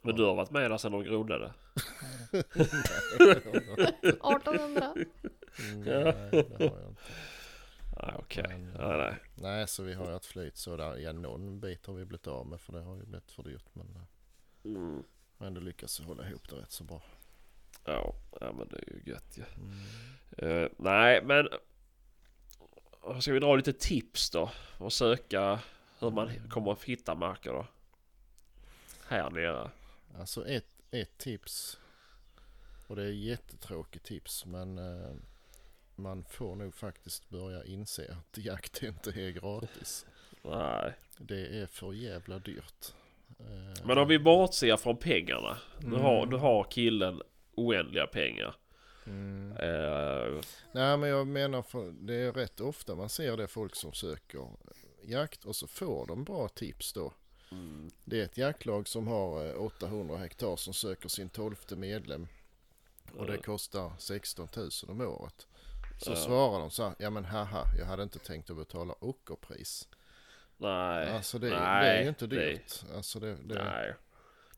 Men 0.01 0.15
du 0.15 0.23
har 0.23 0.35
varit 0.35 0.51
med 0.51 0.71
där 0.71 0.77
sedan 0.77 0.91
de 0.91 1.03
grundade? 1.03 1.53
1800? 4.01 4.93
Mm, 5.59 5.79
nej, 5.83 6.29
det 6.31 6.69
har 6.69 6.79
jag 6.79 6.89
inte. 6.89 7.01
Nej 8.03 8.15
okej. 8.19 8.43
Nej, 8.77 8.97
nej. 8.97 9.15
Nej, 9.35 9.67
så 9.67 9.83
vi 9.83 9.93
har 9.93 10.05
ju 10.05 10.11
haft 10.11 10.25
flyt 10.25 10.57
så 10.57 10.77
där. 10.77 10.95
Ja, 10.97 11.13
någon 11.13 11.59
bit 11.59 11.85
har 11.85 11.93
vi 11.93 12.05
blivit 12.05 12.27
av 12.27 12.47
med 12.47 12.61
för 12.61 12.73
det 12.73 12.79
har 12.81 12.95
ju 12.97 13.05
blivit 13.05 13.31
för 13.31 13.43
dyrt. 13.43 13.65
Men, 13.73 13.95
eh, 13.95 14.01
Mm. 14.63 15.03
men 15.37 15.53
det 15.53 15.59
lyckas 15.61 15.99
hålla 15.99 16.29
ihop 16.29 16.49
det 16.49 16.55
rätt 16.55 16.71
så 16.71 16.83
bra. 16.83 17.01
Ja, 17.87 18.13
ja 18.41 18.53
men 18.53 18.67
det 18.67 18.77
är 18.77 18.93
ju 18.93 19.11
gött 19.11 19.37
ju. 19.37 19.43
Mm. 19.55 20.63
Eh, 20.63 20.69
nej 20.77 21.21
men... 21.23 21.47
Ska 23.21 23.33
vi 23.33 23.39
dra 23.39 23.55
lite 23.55 23.73
tips 23.73 24.29
då? 24.29 24.51
Och 24.77 24.93
söka 24.93 25.59
hur 25.99 26.11
man 26.11 26.31
kommer 26.49 26.71
att 26.71 26.83
hitta 26.83 27.15
marker 27.15 27.51
då? 27.53 27.67
Här 29.07 29.29
nere. 29.29 29.71
Alltså 30.19 30.47
ett, 30.47 30.67
ett 30.91 31.17
tips. 31.17 31.79
Och 32.87 32.95
det 32.95 33.03
är 33.03 33.11
jättetråkigt 33.11 34.05
tips 34.05 34.45
men 34.45 34.77
eh, 34.77 35.11
man 35.95 36.23
får 36.23 36.55
nog 36.55 36.75
faktiskt 36.75 37.29
börja 37.29 37.63
inse 37.65 38.11
att 38.19 38.37
jakt 38.37 38.83
inte 38.83 39.09
är 39.09 39.29
gratis. 39.31 40.05
Nej. 40.43 40.93
Det 41.17 41.61
är 41.61 41.65
för 41.67 41.93
jävla 41.93 42.39
dyrt. 42.39 42.93
Eh, 43.39 43.85
Men 43.85 43.97
om 43.97 44.07
vi 44.07 44.19
bortser 44.19 44.77
från 44.77 44.97
pengarna. 44.97 45.57
Nu, 45.79 45.87
Mm. 45.87 46.01
har, 46.01 46.25
nu 46.25 46.35
har 46.35 46.63
killen 46.63 47.21
oändliga 47.57 48.07
pengar. 48.07 48.55
Mm. 49.05 49.51
Eh, 49.51 50.41
Nej 50.71 50.97
men 50.97 51.09
jag 51.09 51.27
menar 51.27 51.61
för 51.61 51.91
det 51.91 52.13
är 52.15 52.31
rätt 52.31 52.59
ofta 52.61 52.95
man 52.95 53.09
ser 53.09 53.37
det 53.37 53.47
folk 53.47 53.75
som 53.75 53.93
söker 53.93 54.47
jakt 55.03 55.45
och 55.45 55.55
så 55.55 55.67
får 55.67 56.05
de 56.07 56.23
bra 56.23 56.47
tips 56.47 56.93
då. 56.93 57.13
mm, 57.51 57.89
Det 58.05 58.19
är 58.19 58.23
ett 58.25 58.37
jaktlag 58.37 58.87
som 58.87 59.07
har 59.07 59.45
eh, 59.45 59.53
800 59.61 60.17
hektar 60.17 60.55
som 60.55 60.73
söker 60.73 61.09
sin 61.09 61.29
tolfte 61.29 61.75
medlem. 61.75 62.27
Och 63.15 63.25
det 63.27 63.37
kostar 63.37 63.91
16 63.99 64.47
000 64.55 64.69
om 64.87 65.01
året. 65.01 65.47
Så 66.01 66.11
Ja. 66.11 66.15
svarar 66.15 66.59
de 66.59 66.71
så 66.71 66.83
här, 66.83 66.93
ja 66.99 67.09
men 67.09 67.25
haha, 67.25 67.63
jag 67.79 67.85
hade 67.85 68.03
inte 68.03 68.19
tänkt 68.19 68.49
att 68.49 68.57
betala 68.57 68.95
ockerpris. 68.99 69.87
nej. 70.57 71.09
Alltså 71.09 71.39
det, 71.39 71.49
nej, 71.49 71.85
det 71.85 71.91
är 71.97 72.01
ju 72.03 72.09
inte 72.09 72.27
det- 72.27 72.35
dyrt. 72.49 72.83
Alltså 72.95 73.19
det, 73.19 73.35
det, 73.43 73.63
Nej. 73.63 73.93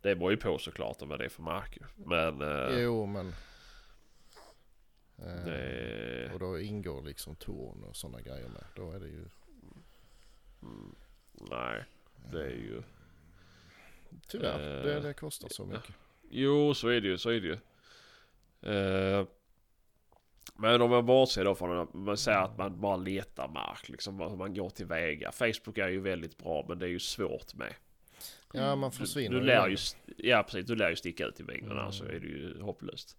Det 0.02 0.16
beror 0.16 0.32
ju 0.32 0.38
på 0.38 0.58
såklart 0.58 1.02
om 1.02 1.10
vad 1.10 1.20
det 1.20 1.26
är 1.26 1.30
för 1.30 1.44
mark 1.44 1.78
ju. 1.78 2.06
Men... 2.06 2.42
eh, 2.42 2.80
Jo 2.82 3.06
men. 3.06 3.28
Eh, 5.18 5.46
det... 5.46 6.32
Och 6.34 6.40
då 6.40 6.60
ingår 6.60 7.02
liksom 7.02 7.36
torn 7.36 7.84
och 7.84 7.96
sådana 7.96 8.22
grejer 8.22 8.48
med. 8.50 8.64
Då 8.76 8.92
är 8.92 9.00
det 9.00 9.08
ju 9.08 9.26
Mm, 10.62 10.96
nej. 11.34 11.84
Det 12.32 12.42
är 12.44 12.50
ju... 12.50 12.82
tyvärr, 14.28 14.78
Eh, 14.78 14.84
det, 14.84 15.00
det 15.00 15.14
kostar 15.14 15.50
så 15.50 15.66
mycket. 15.66 15.96
Jo, 16.30 16.74
så 16.74 16.88
är 16.88 17.02
det 17.02 17.08
ju. 17.08 17.18
Så 17.18 17.30
är 17.30 17.42
det 17.42 17.48
ju. 17.48 17.58
Eh, 18.74 19.26
men 20.56 20.82
om 20.82 20.90
man 20.90 21.06
bortser 21.06 21.46
då 21.46 21.56
från 21.56 21.80
att 21.80 21.94
man 21.94 22.18
säger 22.18 22.40
att 22.40 22.58
man 22.58 22.82
bara 22.82 22.96
letar 22.98 23.48
mark. 23.48 23.90
Liksom 23.90 24.20
hur 24.20 24.36
man 24.36 24.54
går 24.54 24.70
tillväga. 24.70 25.32
Facebook 25.32 25.78
är 25.78 25.88
ju 25.88 26.00
väldigt 26.00 26.38
bra 26.38 26.66
men 26.70 26.80
det 26.80 26.86
är 26.86 26.90
ju 26.90 27.00
svårt 27.00 27.54
med. 27.54 27.74
Ja 28.54 28.76
man 28.76 28.90
Du, 28.92 28.98
försvinner 28.98 29.30
du 29.30 29.38
ju 29.38 29.44
lär 29.46 29.68
ju, 29.68 29.78
ja 30.18 30.44
precis, 30.44 30.66
du 30.66 30.76
lär 30.76 30.90
ju 30.90 30.96
sticka 30.96 31.26
ut 31.26 31.40
i 31.40 31.44
mängden 31.44 31.72
Mm. 31.72 31.78
annars 31.84 31.96
så 31.96 32.06
är 32.06 32.20
det 32.20 32.28
ju 32.28 32.62
hopplöst. 32.62 33.18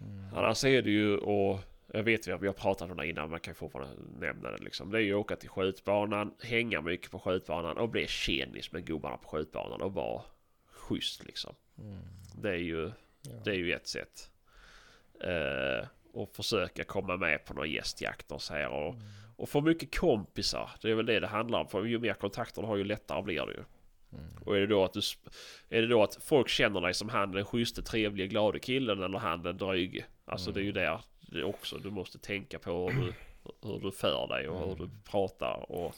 Mm. 0.00 0.34
Annars 0.34 0.64
är 0.64 0.82
det 0.82 0.90
ju 0.90 1.16
och 1.16 1.60
jag 1.92 2.02
vet 2.02 2.26
har, 2.26 2.38
vi 2.38 2.46
har 2.46 2.54
pratat 2.54 2.90
om 2.90 2.96
det 2.96 3.06
innan, 3.08 3.30
man 3.30 3.40
kan 3.40 3.54
fortfarande 3.54 3.94
nämna 4.20 4.50
det 4.50 4.58
liksom. 4.64 4.90
Det 4.90 4.98
är 4.98 5.02
ju 5.02 5.12
att 5.14 5.20
åka 5.20 5.36
till 5.36 5.48
skjutbanan, 5.48 6.34
hänga 6.42 6.80
mycket 6.80 7.10
på 7.10 7.18
skjutbanan 7.18 7.76
och 7.78 7.88
bli 7.88 8.06
tjenis 8.06 8.72
med 8.72 8.84
gubbarna 8.86 9.16
på 9.16 9.28
skjutbanan 9.28 9.82
och 9.82 9.94
vara 9.94 10.22
schysst 10.72 11.24
liksom. 11.24 11.54
Mm. 11.78 11.98
Det 12.42 12.48
är 12.50 12.54
ju, 12.56 12.90
Ja. 13.22 13.30
det 13.44 13.50
är 13.50 13.54
ju 13.54 13.72
ett 13.72 13.86
sätt. 13.86 14.30
Eh, 15.20 15.86
och 16.12 16.30
försöka 16.36 16.84
komma 16.84 17.16
med 17.16 17.44
på 17.44 17.54
några 17.54 17.66
gästjakter 17.66 18.34
och 18.34 18.42
så 18.42 18.54
här 18.54 18.68
och, 18.68 18.94
Mm. 18.94 19.02
och 19.36 19.48
få 19.48 19.60
mycket 19.60 19.98
kompisar. 19.98 20.70
Det 20.82 20.90
är 20.90 20.94
väl 20.94 21.06
det 21.06 21.20
det 21.20 21.26
handlar 21.26 21.60
om. 21.60 21.68
För 21.68 21.84
ju 21.84 21.98
mer 21.98 22.14
kontakter 22.14 22.62
du 22.62 22.68
har 22.68 22.76
ju 22.76 22.84
lättare 22.84 23.22
blir 23.22 23.46
det 23.46 23.52
ju. 23.52 23.64
Mm. 24.14 24.42
Och 24.44 24.56
är 24.56 24.60
det 24.60 24.66
då 24.66 24.84
att 24.84 24.92
du 24.92 25.00
Är 25.68 25.82
det 25.82 25.88
då 25.88 26.02
att 26.02 26.18
folk 26.24 26.48
känner 26.48 26.80
dig 26.80 26.94
som 26.94 27.08
han 27.08 27.32
den 27.32 27.44
schysste, 27.44 27.82
trevliga, 27.82 28.26
glade 28.26 28.58
killen 28.58 29.02
eller 29.02 29.18
han 29.18 29.42
den 29.42 29.56
dryge? 29.56 30.04
Alltså 30.24 30.52
det 30.52 30.60
är 30.60 30.64
ju 30.64 30.72
där 30.72 31.00
det 31.20 31.44
också 31.44 31.78
du 31.78 31.90
måste 31.90 32.18
tänka 32.18 32.58
på 32.58 32.90
hur 32.90 33.04
du, 33.04 33.12
hur 33.68 33.80
du 33.80 33.92
för 33.92 34.28
dig 34.28 34.48
och 34.48 34.68
hur 34.68 34.76
du 34.76 34.90
pratar. 35.04 35.72
Och 35.72 35.94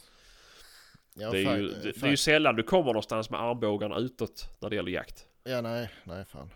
Ja, 1.19 1.31
det, 1.31 1.45
är 1.45 1.57
ju, 1.57 1.69
det, 1.69 1.93
det 1.93 2.03
är 2.03 2.11
ju 2.11 2.17
sällan 2.17 2.57
du 2.57 2.63
kommer 2.63 2.87
någonstans 2.87 3.31
med 3.31 3.41
armbågarna 3.41 3.99
utåt 3.99 4.49
när 4.61 4.71
det 4.71 4.77
gäller 4.77 4.91
jakt. 4.91 5.27
Ja, 5.45 5.61
nej, 5.61 5.91
nej 6.05 6.25
fan. 6.25 6.51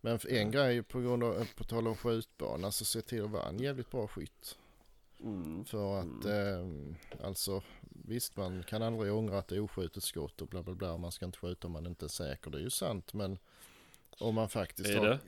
Men 0.00 0.18
en 0.28 0.50
grej 0.50 0.82
på 0.82 1.00
grund 1.00 1.24
av, 1.24 1.48
på 1.56 1.64
tal 1.64 1.86
om 1.86 1.96
skjutbana, 1.96 2.70
så 2.70 2.84
se 2.84 3.00
till 3.00 3.24
att 3.24 3.30
vara 3.30 3.48
en 3.48 3.58
jävligt 3.58 3.90
bra 3.90 4.06
skytt. 4.06 4.58
Mm. 5.20 5.64
För 5.64 5.98
att 5.98 6.24
eh, 6.24 7.26
alltså 7.26 7.62
visst 7.94 8.36
man 8.36 8.62
kan 8.62 8.82
aldrig 8.82 9.12
ångra 9.12 9.38
att 9.38 9.48
det 9.48 9.56
är 9.56 9.60
oskjutet 9.60 10.02
skott 10.02 10.42
och 10.42 10.48
bla 10.48 10.62
bla 10.62 10.74
bla. 10.74 10.96
Man 10.96 11.12
ska 11.12 11.26
inte 11.26 11.38
skjuta 11.38 11.66
om 11.66 11.72
man 11.72 11.86
inte 11.86 12.06
är 12.06 12.08
säker. 12.08 12.50
Det 12.50 12.58
är 12.58 12.62
ju 12.62 12.70
sant 12.70 13.14
men 13.14 13.38
om 14.18 14.34
man 14.34 14.48
faktiskt 14.48 14.90
Är 14.90 14.98
har... 14.98 15.06
det? 15.06 15.18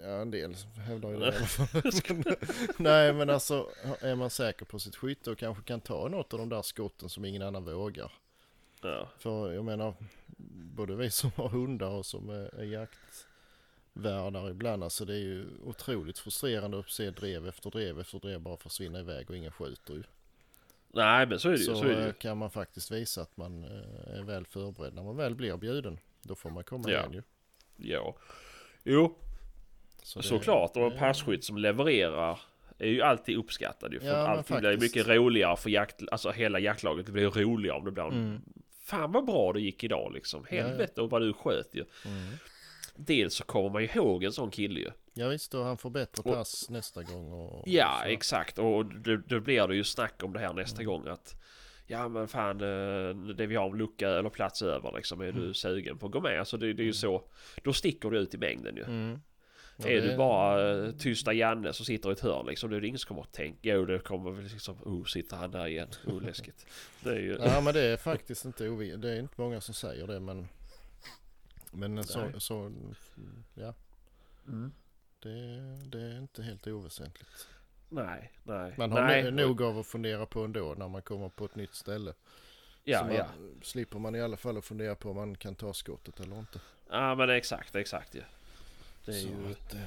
Ja 0.00 0.08
en 0.08 0.30
del 0.30 0.54
hävdar 0.76 1.10
ju 1.10 1.18
det 1.18 1.24
i 1.24 1.36
alla 1.36 1.46
fall. 1.46 2.36
Nej 2.76 3.12
men 3.12 3.30
alltså 3.30 3.70
är 4.00 4.14
man 4.14 4.30
säker 4.30 4.64
på 4.64 4.78
sitt 4.78 4.96
skytte 4.96 5.30
och 5.30 5.38
kanske 5.38 5.62
kan 5.62 5.80
ta 5.80 6.08
något 6.08 6.32
av 6.32 6.38
de 6.38 6.48
där 6.48 6.62
skotten 6.62 7.08
som 7.08 7.24
ingen 7.24 7.42
annan 7.42 7.64
vågar. 7.64 8.12
Ja. 8.82 9.08
För 9.18 9.52
jag 9.52 9.64
menar, 9.64 9.94
både 10.74 10.96
vi 10.96 11.10
som 11.10 11.30
har 11.36 11.48
hundar 11.48 11.90
och 11.90 12.06
som 12.06 12.30
är, 12.30 12.54
är 12.54 12.64
jaktvärdar 13.94 14.50
ibland, 14.50 14.84
alltså 14.84 15.04
det 15.04 15.14
är 15.14 15.18
ju 15.18 15.46
otroligt 15.64 16.18
frustrerande 16.18 16.78
att 16.78 16.90
se 16.90 17.10
drev 17.10 17.48
efter 17.48 17.70
drev 17.70 18.00
efter 18.00 18.18
drev 18.18 18.40
bara 18.40 18.56
försvinna 18.56 19.00
iväg 19.00 19.30
och 19.30 19.36
ingen 19.36 19.52
skjuter 19.52 19.94
ju. 19.94 20.02
Nej 20.94 21.26
men 21.26 21.38
så 21.38 21.48
är 21.48 21.52
det 21.52 21.58
så, 21.58 21.74
Så 21.76 21.84
är 21.84 21.88
det 21.96 22.06
eh, 22.06 22.12
kan 22.12 22.38
man 22.38 22.50
faktiskt 22.50 22.90
visa 22.90 23.22
att 23.22 23.36
man 23.36 23.64
eh, 23.64 24.18
är 24.18 24.22
väl 24.22 24.46
förberedd 24.46 24.94
när 24.94 25.02
man 25.02 25.16
väl 25.16 25.34
blir 25.34 25.56
bjuden. 25.56 25.98
Då 26.22 26.34
får 26.34 26.50
man 26.50 26.64
komma 26.64 26.84
Ja. 26.90 26.98
igen 26.98 27.12
ju. 27.12 27.22
Ja. 27.92 28.16
Jo, 28.84 29.18
Så 30.02 30.18
det- 30.18 30.24
såklart. 30.26 30.76
Och 30.76 30.92
en 30.92 30.98
passkytt 30.98 31.44
som 31.44 31.58
levererar 31.58 32.40
är 32.78 32.88
ju 32.88 33.02
alltid 33.02 33.36
uppskattad 33.38 33.92
ju. 33.92 34.00
För 34.00 34.06
Ja, 34.06 34.14
alltid 34.28 34.56
blir 34.58 34.78
mycket 34.78 35.06
roligare 35.08 35.56
för 35.56 35.70
jakt, 35.70 36.02
alltså 36.10 36.30
hela 36.30 36.58
jaktlaget 36.58 37.06
blir 37.08 37.30
roligare 37.30 37.76
om 37.78 37.84
det 37.84 37.90
blir 37.90 38.04
Mm. 38.08 38.40
Fan 38.84 39.12
vad 39.12 39.24
bra 39.26 39.52
det 39.52 39.60
gick 39.60 39.84
idag 39.84 40.12
liksom. 40.14 40.46
Ja, 40.50 40.56
ja. 40.56 40.62
Helvete 40.66 41.00
och 41.02 41.10
vad 41.10 41.22
du 41.22 41.32
sköt 41.32 41.68
ju. 41.74 41.84
Mm. 42.06 42.32
Dels 42.96 43.34
så 43.34 43.44
kommer 43.44 43.70
man 43.70 43.82
ju 43.82 43.88
ihåg 43.88 44.24
en 44.24 44.32
sån 44.32 44.50
kille 44.50 44.80
ju. 44.80 44.90
Ja 45.14 45.28
visst, 45.28 45.54
och 45.54 45.64
han 45.64 45.78
får 45.78 45.90
bättre 45.90 46.22
Och- 46.22 46.34
pass 46.34 46.70
nästa 46.70 47.02
gång. 47.02 47.32
Och, 47.32 47.62
Ja, 47.68 48.00
så. 48.02 48.08
exakt. 48.08 48.58
Och 48.58 48.84
då, 49.26 49.40
blir 49.40 49.66
det 49.68 49.76
ju 49.76 49.84
snack 49.84 50.22
om 50.22 50.32
det 50.32 50.38
här 50.40 50.52
nästa 50.52 50.82
Mm. 50.82 50.86
gång 50.92 51.08
att 51.08 51.40
Ja 51.86 52.08
men 52.08 52.28
fan 52.28 52.60
eh, 52.60 53.16
det 53.34 53.46
vi 53.46 53.56
har 53.56 53.70
en 53.70 53.78
lucka 53.78 54.08
eller 54.08 54.30
plats 54.30 54.62
över 54.62 54.92
liksom. 54.96 55.20
Är 55.20 55.32
du 55.32 55.40
Mm. 55.40 55.54
sugen 55.54 55.98
på 55.98 56.06
att 56.06 56.12
gå 56.12 56.20
med? 56.20 56.38
Alltså 56.38 56.56
det, 56.56 56.72
det 56.72 56.82
är 56.82 56.84
ju 56.84 56.92
så. 56.92 57.22
Då 57.62 57.72
sticker 57.72 58.10
du 58.10 58.18
ut 58.18 58.34
i 58.34 58.38
mängden 58.38 58.76
ju. 58.76 58.82
Mm. 58.82 59.20
Ja, 59.76 59.86
är 59.88 60.00
det- 60.00 60.10
du 60.10 60.16
bara 60.16 60.70
eh, 60.86 60.90
tysta 60.92 61.32
Janne 61.32 61.72
som 61.72 61.86
sitter 61.86 62.08
i 62.08 62.12
ett 62.12 62.20
hörn 62.20 62.46
liksom. 62.46 62.70
Då 62.70 62.76
är 62.76 62.80
det 62.80 62.86
ingen 62.86 62.98
som 62.98 63.08
kommer 63.08 63.22
att 63.22 63.32
tänka. 63.32 63.58
Jo 63.74 63.84
det 63.84 63.98
kommer 63.98 64.30
väl 64.30 64.44
liksom. 64.44 64.76
Oh 64.82 65.04
sitter 65.04 65.36
han 65.36 65.50
där 65.50 65.66
igen. 65.66 65.88
Oh 66.06 66.22
läskigt. 66.22 66.66
Det 67.02 67.10
är 67.10 67.20
ju. 67.20 67.38
Ja 67.44 67.60
men 67.60 67.74
det 67.74 67.80
är 67.80 67.96
faktiskt 67.96 68.44
inte 68.44 68.64
ovi- 68.68 68.96
Det 68.96 69.10
är 69.10 69.20
inte 69.20 69.40
många 69.40 69.60
som 69.60 69.74
säger 69.74 70.06
det 70.06 70.20
men 70.20 70.48
Men 71.72 72.04
så, 72.04 72.30
så 72.38 72.72
ja 73.54 73.74
Mm. 74.48 74.72
Det, 75.28 75.60
det 75.98 76.00
är 76.00 76.18
inte 76.18 76.42
helt 76.42 76.66
oväsentligt. 76.66 77.48
Nej, 77.88 78.32
nej. 78.42 78.74
Man 78.78 78.92
har 78.92 79.02
nej. 79.02 79.22
no- 79.24 79.30
nog 79.30 79.62
av 79.62 79.78
att 79.78 79.86
fundera 79.86 80.26
på 80.26 80.44
ändå 80.44 80.74
när 80.78 80.88
man 80.88 81.02
kommer 81.02 81.28
på 81.28 81.44
ett 81.44 81.54
nytt 81.54 81.74
ställe. 81.74 82.12
så 82.12 82.18
Ja, 82.84 83.04
man, 83.04 83.14
ja. 83.14 83.26
slipper 83.62 83.98
man 83.98 84.14
i 84.14 84.22
alla 84.22 84.36
fall 84.36 84.56
att 84.58 84.64
fundera 84.64 84.94
på 84.94 85.10
om 85.10 85.16
man 85.16 85.36
kan 85.36 85.54
ta 85.54 85.72
skottet 85.72 86.20
eller 86.20 86.38
inte. 86.38 86.60
Ja 86.90 87.14
men 87.14 87.30
exakt, 87.30 87.74
exakt 87.74 88.14
ju. 88.14 88.22
Det 89.04 89.10
är 89.12 89.20
så 89.20 89.28
ju... 89.28 89.52
att, 89.52 89.74
eh, 89.74 89.80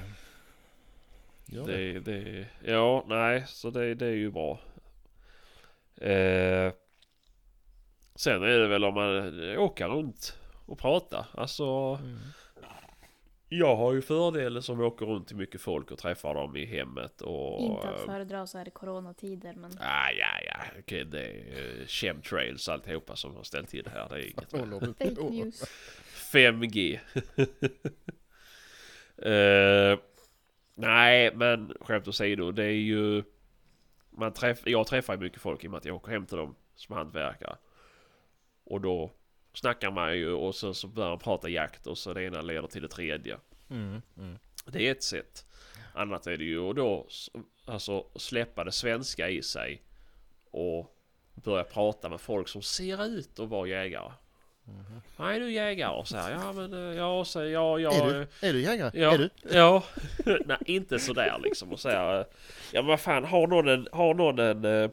ja, 1.46 1.64
det. 1.64 2.00
Det, 2.00 2.00
det, 2.00 2.48
ja, 2.64 3.06
nej, 3.08 3.44
så 3.48 3.70
det, 3.70 3.96
det 3.96 4.06
är 4.06 4.12
ju 4.16 4.32
bra. 4.32 4.60
Eh, 5.96 6.74
sen 8.16 8.44
är 8.44 8.60
det 8.60 8.68
väl 8.68 8.84
om 8.84 8.94
man 8.94 9.40
åker 9.58 9.88
runt 9.88 10.38
och 10.66 10.80
pratar. 10.80 11.26
Alltså, 11.34 11.66
Mm. 12.02 12.18
Jag 13.50 13.76
har 13.76 13.94
ju 13.94 14.02
fördelen 14.02 14.62
som 14.62 14.82
åker 14.82 15.06
runt 15.06 15.28
till 15.28 15.36
mycket 15.36 15.62
folk 15.62 15.92
och 15.92 15.98
träffar 15.98 16.34
dem 16.34 16.56
i 16.56 16.66
hemmet 16.66 17.22
och... 17.22 17.62
Inte 17.62 17.90
att 17.90 18.00
eh, 18.00 18.06
föredra 18.06 18.48
så 18.48 18.58
här 18.58 18.68
i 18.68 18.72
coronatider 18.72 19.54
men 19.54 19.72
Ah, 19.80 20.10
ja, 20.12 20.42
ja, 20.46 20.80
okej, 20.80 21.06
det 21.06 21.24
är 21.24 21.80
eh, 21.80 21.86
chemtrails 21.86 22.70
alltihopa 22.70 23.16
som 23.16 23.36
har 23.36 23.44
ställt 23.44 23.70
till 23.70 23.84
det 23.84 23.90
här. 23.90 24.10
Det 24.10 24.16
är 24.16 24.32
inget 24.32 24.54
med. 24.54 24.96
Fake 24.98 25.30
news. 25.30 25.64
5G. 26.34 27.00
Eh, 29.22 30.00
nej, 30.76 31.36
men 31.36 31.74
skämt 31.82 32.08
åsido, 32.08 32.52
det 32.52 32.64
är 32.64 32.70
ju... 32.70 33.24
Man 34.10 34.34
träff, 34.34 34.60
jag 34.66 34.88
träffar 34.88 35.14
ju 35.14 35.20
mycket 35.20 35.42
folk 35.42 35.64
i 35.64 35.68
och 35.68 35.72
med 35.72 35.78
att 35.78 35.86
jag 35.86 35.96
åker 35.96 36.12
hem 36.12 36.26
till 36.26 36.38
dem 36.38 36.56
som 36.76 36.96
hantverkare. 36.96 37.58
Och 38.64 38.82
då 38.82 39.12
snackar 39.60 39.92
man 39.92 40.18
ju 40.18 40.32
och 40.32 40.56
så, 40.56 40.74
så 40.74 40.88
börjar 40.88 41.10
man 41.10 41.20
prata 41.20 41.50
jakt 41.50 41.88
och 41.88 41.98
så 41.98 42.14
det 42.14 42.24
ena 42.24 42.42
leder 42.42 42.68
till 42.68 42.82
det 42.82 42.88
tredje. 42.88 43.38
Mm. 43.70 44.02
Mm. 44.18 44.38
Det 44.66 44.88
är 44.88 44.92
ett 44.92 45.04
sätt. 45.04 45.46
Annat 45.94 46.28
är 46.28 46.38
det 46.38 46.44
ju 46.44 46.70
att 46.70 46.76
då 46.76 47.08
alltså 47.66 48.06
släppa 48.16 48.64
det 48.64 48.72
svenska 48.72 49.30
i 49.30 49.42
sig 49.42 49.82
och 50.52 50.96
börja 51.34 51.64
prata 51.64 52.10
med 52.10 52.22
folk 52.22 52.48
som 52.48 52.62
ser 52.62 53.06
ut 53.06 53.40
att 53.40 53.50
vara 53.50 53.68
jägare. 53.68 54.12
Mhm. 54.64 55.02
Nej, 55.18 55.40
du 55.40 55.52
jägare 55.52 55.96
och 55.96 56.08
så 56.08 56.18
här. 56.18 56.32
Ja, 56.32 56.54
men 56.54 56.74
eh, 56.74 56.98
ja, 56.98 57.26
så, 57.26 57.44
ja, 57.44 57.80
ja. 57.80 57.94
Är 57.94 58.14
du, 58.14 58.48
är 58.48 58.54
du 58.54 58.62
jägare? 58.62 59.02
Ja, 59.02 59.14
Är 59.14 59.18
du? 59.18 59.30
ja. 59.52 59.84
Nej, 60.46 60.58
inte 60.66 61.00
sådär 61.00 61.40
liksom 61.44 61.72
och 61.72 61.80
säga. 61.80 62.26
Ja, 62.72 62.82
men 62.82 62.86
vad 62.86 63.00
fan, 63.00 63.26
har 63.26 63.48
någon 63.48 63.68
en, 63.68 63.88
har 63.92 64.14
någon 64.14 64.40
en, 64.40 64.66
eh, 64.66 64.90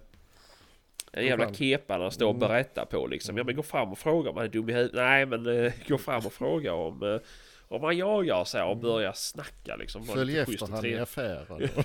en 1.17 1.27
jävla 1.27 1.55
kepa 1.55 1.99
där 1.99 2.11
står 2.11 2.27
och 2.27 2.35
Mm. 2.35 2.49
berättar 2.49 2.85
på 2.85 3.07
liksom. 3.07 3.37
Ja, 3.39 3.45
men 3.45 3.57
gå 3.57 3.63
fram 3.63 3.93
och 3.93 3.99
fråga 3.99 4.29
om 4.31 4.35
man 4.37 4.45
är 4.45 4.49
dum 4.49 4.69
i 4.71 4.73
huvudet. 4.73 4.95
Nej, 4.95 5.27
men 5.27 5.65
eh, 5.65 5.73
gå 5.89 5.99
fram 5.99 6.27
och 6.27 6.33
fråga 6.33 6.75
om, 6.75 7.03
eh, 7.03 7.21
om 7.69 7.81
man 7.83 7.97
jagar 7.97 8.45
så 8.45 8.59
här 8.59 8.67
och 8.67 8.77
börja 8.77 9.13
snacka 9.13 9.77
liksom. 9.77 10.05
Följ 10.07 10.39
efter 10.39 10.67
han 10.67 10.87
i 10.87 10.99
affären. 10.99 11.69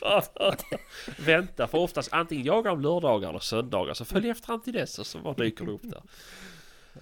Ja. 0.00 0.22
Vänta, 1.18 1.66
för 1.66 1.78
oftast 1.78 2.12
antingen 2.12 2.44
jagar 2.44 2.70
de 2.70 2.80
lördagar 2.82 3.28
eller 3.28 3.38
söndagar. 3.38 3.94
Så 3.94 4.04
följ 4.04 4.28
efter 4.30 4.46
han 4.48 4.62
till 4.62 4.72
dess 4.72 4.98
och 4.98 5.06
så 5.06 5.18
bara 5.18 5.34
dyker 5.34 5.64
det 5.64 5.70
upp 5.72 5.82
där. 5.82 6.02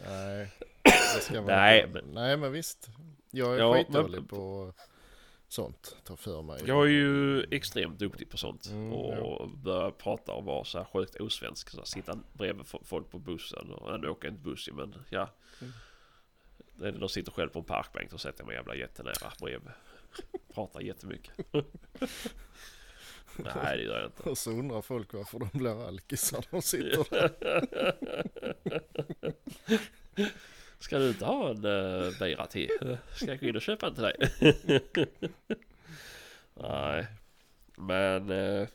Nej, 0.08 0.48
det 0.84 1.20
ska 1.22 1.34
man 1.34 1.44
Nej, 1.44 1.86
men- 1.92 2.04
Nej, 2.12 2.36
men 2.36 2.52
visst. 2.52 2.88
Jag 3.30 3.54
är 3.54 3.58
Ja, 3.58 3.74
skitdålig 3.74 4.18
men- 4.20 4.26
på 4.28 4.72
sånt. 5.48 5.96
Ta 6.04 6.16
för 6.16 6.42
mig. 6.42 6.62
Jag 6.66 6.84
är 6.84 6.90
ju 6.90 7.42
extremt 7.50 7.98
duktig 7.98 8.30
på 8.30 8.36
sånt. 8.36 8.66
Mm, 8.66 8.92
och 8.92 9.48
börja 9.50 9.90
prata 9.90 10.32
och 10.32 10.44
vara 10.44 10.64
så 10.64 10.78
här 10.78 10.84
sjukt 10.84 11.20
osvensk. 11.20 11.70
Så 11.70 11.76
här, 11.76 11.84
sitta 11.84 12.18
bredvid 12.32 12.66
fo- 12.66 12.84
folk 12.84 13.10
på 13.10 13.18
bussen. 13.18 13.70
Och 13.70 14.00
nu 14.00 14.08
åker 14.08 14.28
jag 14.28 14.32
inte 14.34 14.42
buss 14.44 14.68
men 14.72 14.94
ja. 15.10 15.30
Mm. 16.80 17.00
De 17.00 17.08
sitter 17.08 17.32
själv 17.32 17.48
på 17.48 17.58
en 17.58 17.64
parkbänk 17.64 18.12
och 18.12 18.20
sätter 18.20 18.40
jag 18.40 18.46
mig 18.46 18.56
jävla 18.56 18.74
jättenära 18.74 19.32
bredvid. 19.40 19.70
Pratar 20.54 20.80
jättemycket. 20.80 21.32
Nej 23.38 23.76
det 23.76 23.82
gör 23.82 23.96
jag 24.00 24.06
inte. 24.08 24.22
Och 24.30 24.38
så 24.38 24.50
undrar 24.50 24.82
folk 24.82 25.12
varför 25.14 25.38
de 25.38 25.48
blir 25.58 25.86
alkisar 25.88 26.38
när 26.38 26.46
de 26.50 26.62
sitter 26.62 27.10
där. 27.10 27.94
Ska 30.86 30.98
du 30.98 31.08
inte 31.08 31.24
ha 31.24 31.50
en 31.50 31.64
uh, 31.64 32.18
bira 32.18 32.46
till? 32.46 32.98
Ska 33.14 33.26
jag 33.26 33.40
gå 33.40 33.46
in 33.46 33.56
och 33.56 33.62
köpa 33.62 33.86
en 33.86 33.94
till 33.94 34.02
dig? 34.02 34.16
nej. 36.54 37.06
Men... 37.76 38.30
eh, 38.30 38.68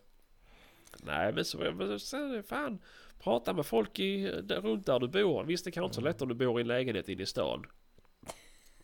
nej 1.03 1.33
men 1.33 1.45
så... 1.45 1.57
Men, 1.57 1.99
så 1.99 2.43
fan. 2.47 2.79
Prata 3.19 3.53
med 3.53 3.65
folk 3.65 3.99
i, 3.99 4.41
där, 4.43 4.61
runt 4.61 4.85
där 4.85 4.99
du 4.99 5.07
bor. 5.07 5.43
Visst 5.43 5.65
det 5.65 5.71
kan 5.71 5.83
inte 5.83 5.95
så 5.95 6.01
lätt 6.01 6.21
om 6.21 6.27
du 6.27 6.35
bor 6.35 6.59
i 6.59 6.61
en 6.61 6.67
lägenhet 6.67 7.09
inne 7.09 7.23
i 7.23 7.25
stan. 7.25 7.65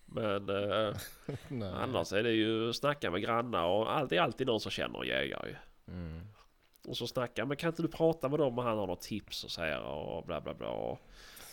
Men 0.06 0.50
eh, 0.50 0.96
annars 1.74 2.14
är 2.14 2.24
det 2.24 2.32
ju 2.32 2.74
snacka 2.74 3.12
med 3.12 3.22
grannar 3.22 3.66
och 3.66 3.96
allt, 3.96 4.10
det 4.10 4.18
är 4.18 4.22
alltid 4.22 4.48
någon 4.48 4.60
som 4.60 4.72
känner 4.72 5.02
en 5.02 5.08
jägare. 5.08 5.56
Mm. 5.88 6.22
Och 6.88 6.98
så 6.98 7.08
snackar 7.08 7.46
men 7.46 7.58
kan 7.58 7.70
inte 7.70 7.82
du 7.82 7.88
prata 7.88 8.30
med 8.30 8.40
dem 8.40 8.58
och 8.58 8.64
han 8.64 8.78
har 8.78 8.88
något 8.88 9.02
tips 9.02 9.44
och 9.44 9.52
så 9.52 9.62
här 9.62 9.82
och 9.82 10.26
bla 10.26 10.42
bla 10.42 10.54
bla. 10.54 10.70
Och 10.70 11.00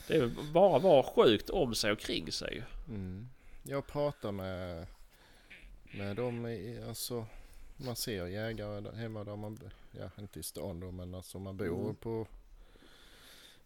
det 0.08 0.16
är 0.16 0.52
bara 0.52 0.78
vara 0.78 1.02
sjukt 1.02 1.50
om 1.50 1.74
sig 1.74 1.92
och 1.92 1.98
kring 1.98 2.32
sig. 2.32 2.62
Mm. 2.88 3.28
Jag 3.62 3.86
pratar 3.86 4.32
med, 4.32 4.86
med 5.94 6.16
dem 6.16 6.46
i, 6.46 6.82
alltså 6.88 7.26
man 7.76 7.96
ser 7.96 8.26
jägare 8.26 8.80
där 8.80 8.92
hemma 8.92 9.24
där 9.24 9.36
man, 9.36 9.58
ja 9.92 10.10
inte 10.18 10.40
i 10.40 10.42
stan 10.42 10.80
då 10.80 10.90
men 10.90 11.14
alltså 11.14 11.38
man 11.38 11.56
bor 11.56 11.80
Mm. 11.82 11.94
på 11.94 12.26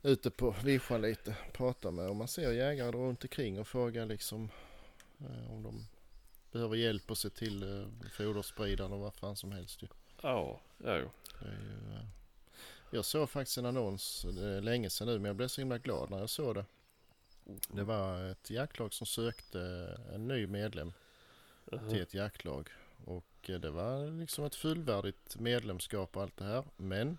ute 0.03 0.30
på 0.30 0.55
vischan 0.64 1.03
lite, 1.03 1.36
pratar 1.53 1.91
med 1.91 2.09
och 2.09 2.16
man 2.16 2.28
ser 2.28 2.53
jägare 2.53 2.91
där 2.91 2.99
runt 2.99 3.24
omkring 3.24 3.61
och 3.61 3.68
frågar 3.68 4.07
liksom 4.07 4.51
eh, 5.20 5.53
om 5.53 5.62
de 5.62 5.86
behöver 6.53 6.76
hjälp 6.76 7.11
att 7.11 7.18
se 7.18 7.30
till 7.30 7.62
eh, 7.80 7.86
foderspridaren 8.11 8.93
och 8.93 9.01
vad 9.01 9.14
fan 9.14 9.36
som 9.36 9.53
helst 9.53 9.82
ju. 9.82 9.86
Ja, 10.22 10.61
ja. 10.78 10.84
Det 10.84 10.91
är 10.91 10.99
ju, 10.99 11.05
eh, 11.95 12.05
jag 12.91 13.05
såg 13.05 13.30
faktiskt 13.30 13.59
en 13.59 13.66
annons, 13.66 14.26
länge 14.61 14.91
sedan 14.91 15.09
nu 15.09 15.18
men 15.18 15.24
jag 15.24 15.36
blev 15.36 15.49
så 15.49 15.61
himla 15.61 15.78
glad 15.78 16.11
när 16.11 16.18
jag 16.18 16.30
såg 16.30 16.55
det. 16.55 16.64
Det 17.68 17.84
var 17.84 18.30
ett 18.30 18.51
jaktlag 18.51 18.95
som 18.95 19.07
sökte 19.07 19.61
en 20.14 20.28
ny 20.28 20.47
medlem 20.47 20.93
till 21.91 22.03
ett 22.03 22.14
jaktlag. 22.14 22.68
Och 23.05 23.51
eh, 23.51 23.61
det 23.61 23.70
var 23.70 24.20
liksom 24.20 24.45
ett 24.45 24.55
fullvärdigt 24.55 25.39
medlemskap 25.39 26.16
och 26.16 26.22
allt 26.22 26.36
det 26.36 26.45
här. 26.45 26.64
Men 26.76 27.18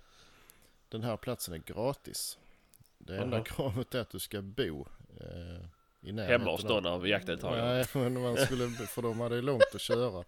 den 0.90 1.04
här 1.04 1.18
platsen 1.18 1.54
är 1.54 1.58
gratis. 1.58 2.38
Det 2.98 3.18
enda 3.18 3.38
Aha. 3.38 3.46
kravet 3.46 3.96
är 3.96 4.00
att 4.00 4.10
du 4.10 4.20
ska 4.20 4.42
bo 4.42 4.88
eh, 5.20 5.66
i 6.02 6.12
närheten. 6.12 6.42
Hemma 6.42 6.52
hos 6.52 6.64
någon 6.64 6.86
av 6.86 7.08
jaktdeltagarna. 7.08 7.74
Nej, 7.74 7.86
men 7.94 8.22
man 8.22 8.38
skulle, 8.38 8.70
för 8.70 9.02
de 9.02 9.20
hade 9.20 9.42
långt 9.42 9.76
att 9.76 9.82
köra. 9.82 10.24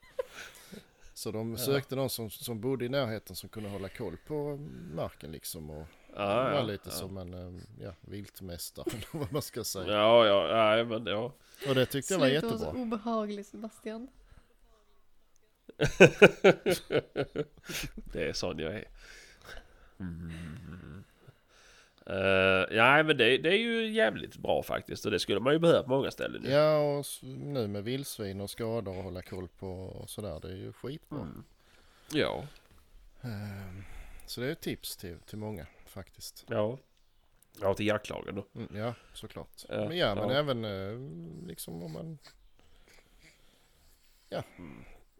Så 1.21 1.31
de 1.31 1.51
Ja. 1.51 1.57
sökte 1.57 1.95
någon 1.95 2.09
som, 2.09 2.29
som 2.29 2.61
bodde 2.61 2.85
i 2.85 2.89
närheten 2.89 3.35
som 3.35 3.49
kunde 3.49 3.69
hålla 3.69 3.89
koll 3.89 4.17
på 4.27 4.57
marken 4.93 5.31
liksom. 5.31 5.69
Och 5.69 5.87
Ja, 6.15 6.25
var 6.43 6.51
ja, 6.51 6.61
lite 6.63 6.89
ja. 6.89 6.95
som 6.95 7.17
en 7.17 7.33
eh, 7.33 7.61
ja, 7.79 7.93
viltmästare 8.01 8.85
eller 8.91 9.07
vad 9.19 9.31
man 9.33 9.41
ska 9.41 9.63
säga. 9.63 9.93
Ja, 9.93 10.25
ja, 10.25 10.47
nej 10.53 10.85
men 10.85 11.05
ja. 11.05 11.33
Och 11.67 11.75
det 11.75 11.85
tyckte 11.85 12.13
jag 12.13 12.19
var 12.19 12.27
Sluta 12.29 12.47
vara 12.47 12.55
jättebra. 12.57 12.81
obehaglig 12.81 13.45
Sebastian. 13.45 14.07
det 18.13 18.29
är 18.29 18.33
sån 18.33 18.59
jag 18.59 18.73
är. 18.73 18.87
Mm. 19.99 21.03
Uh, 22.11 22.75
ja 22.77 23.03
men 23.03 23.17
det, 23.17 23.37
det 23.37 23.49
är 23.49 23.57
ju 23.57 23.87
jävligt 23.87 24.37
bra 24.37 24.63
faktiskt 24.63 25.05
och 25.05 25.11
det 25.11 25.19
skulle 25.19 25.39
man 25.39 25.53
ju 25.53 25.59
behöva 25.59 25.83
på 25.83 25.89
många 25.89 26.11
ställen. 26.11 26.45
Ja 26.51 26.77
och 26.77 27.05
nu 27.23 27.67
med 27.67 27.83
vildsvin 27.83 28.41
och 28.41 28.49
skador 28.49 28.97
och 28.97 29.03
hålla 29.03 29.21
koll 29.21 29.47
på 29.47 29.67
och 29.71 30.09
sådär. 30.09 30.39
Det 30.41 30.47
är 30.47 30.55
ju 30.55 30.73
skitbra. 30.73 31.19
Mm. 31.19 31.43
Ja. 32.11 32.43
Ehm, 33.21 33.83
Så 34.25 34.41
det 34.41 34.47
är 34.47 34.51
ett 34.51 34.61
tips 34.61 34.97
till, 34.97 35.19
till 35.19 35.37
många 35.37 35.65
faktiskt. 35.85 36.45
Ja. 36.49 36.77
Ja, 37.61 37.73
till 37.73 37.87
jaktlagen 37.87 38.35
då. 38.35 38.45
Mm, 38.55 38.77
ja, 38.77 38.93
såklart. 39.13 39.65
Ja, 39.69 39.87
men 39.87 39.97
ja, 39.97 40.15
men 40.15 40.29
ja. 40.29 40.35
även 40.35 40.65
eh, 40.65 41.47
liksom 41.47 41.83
om 41.83 41.91
man... 41.91 42.17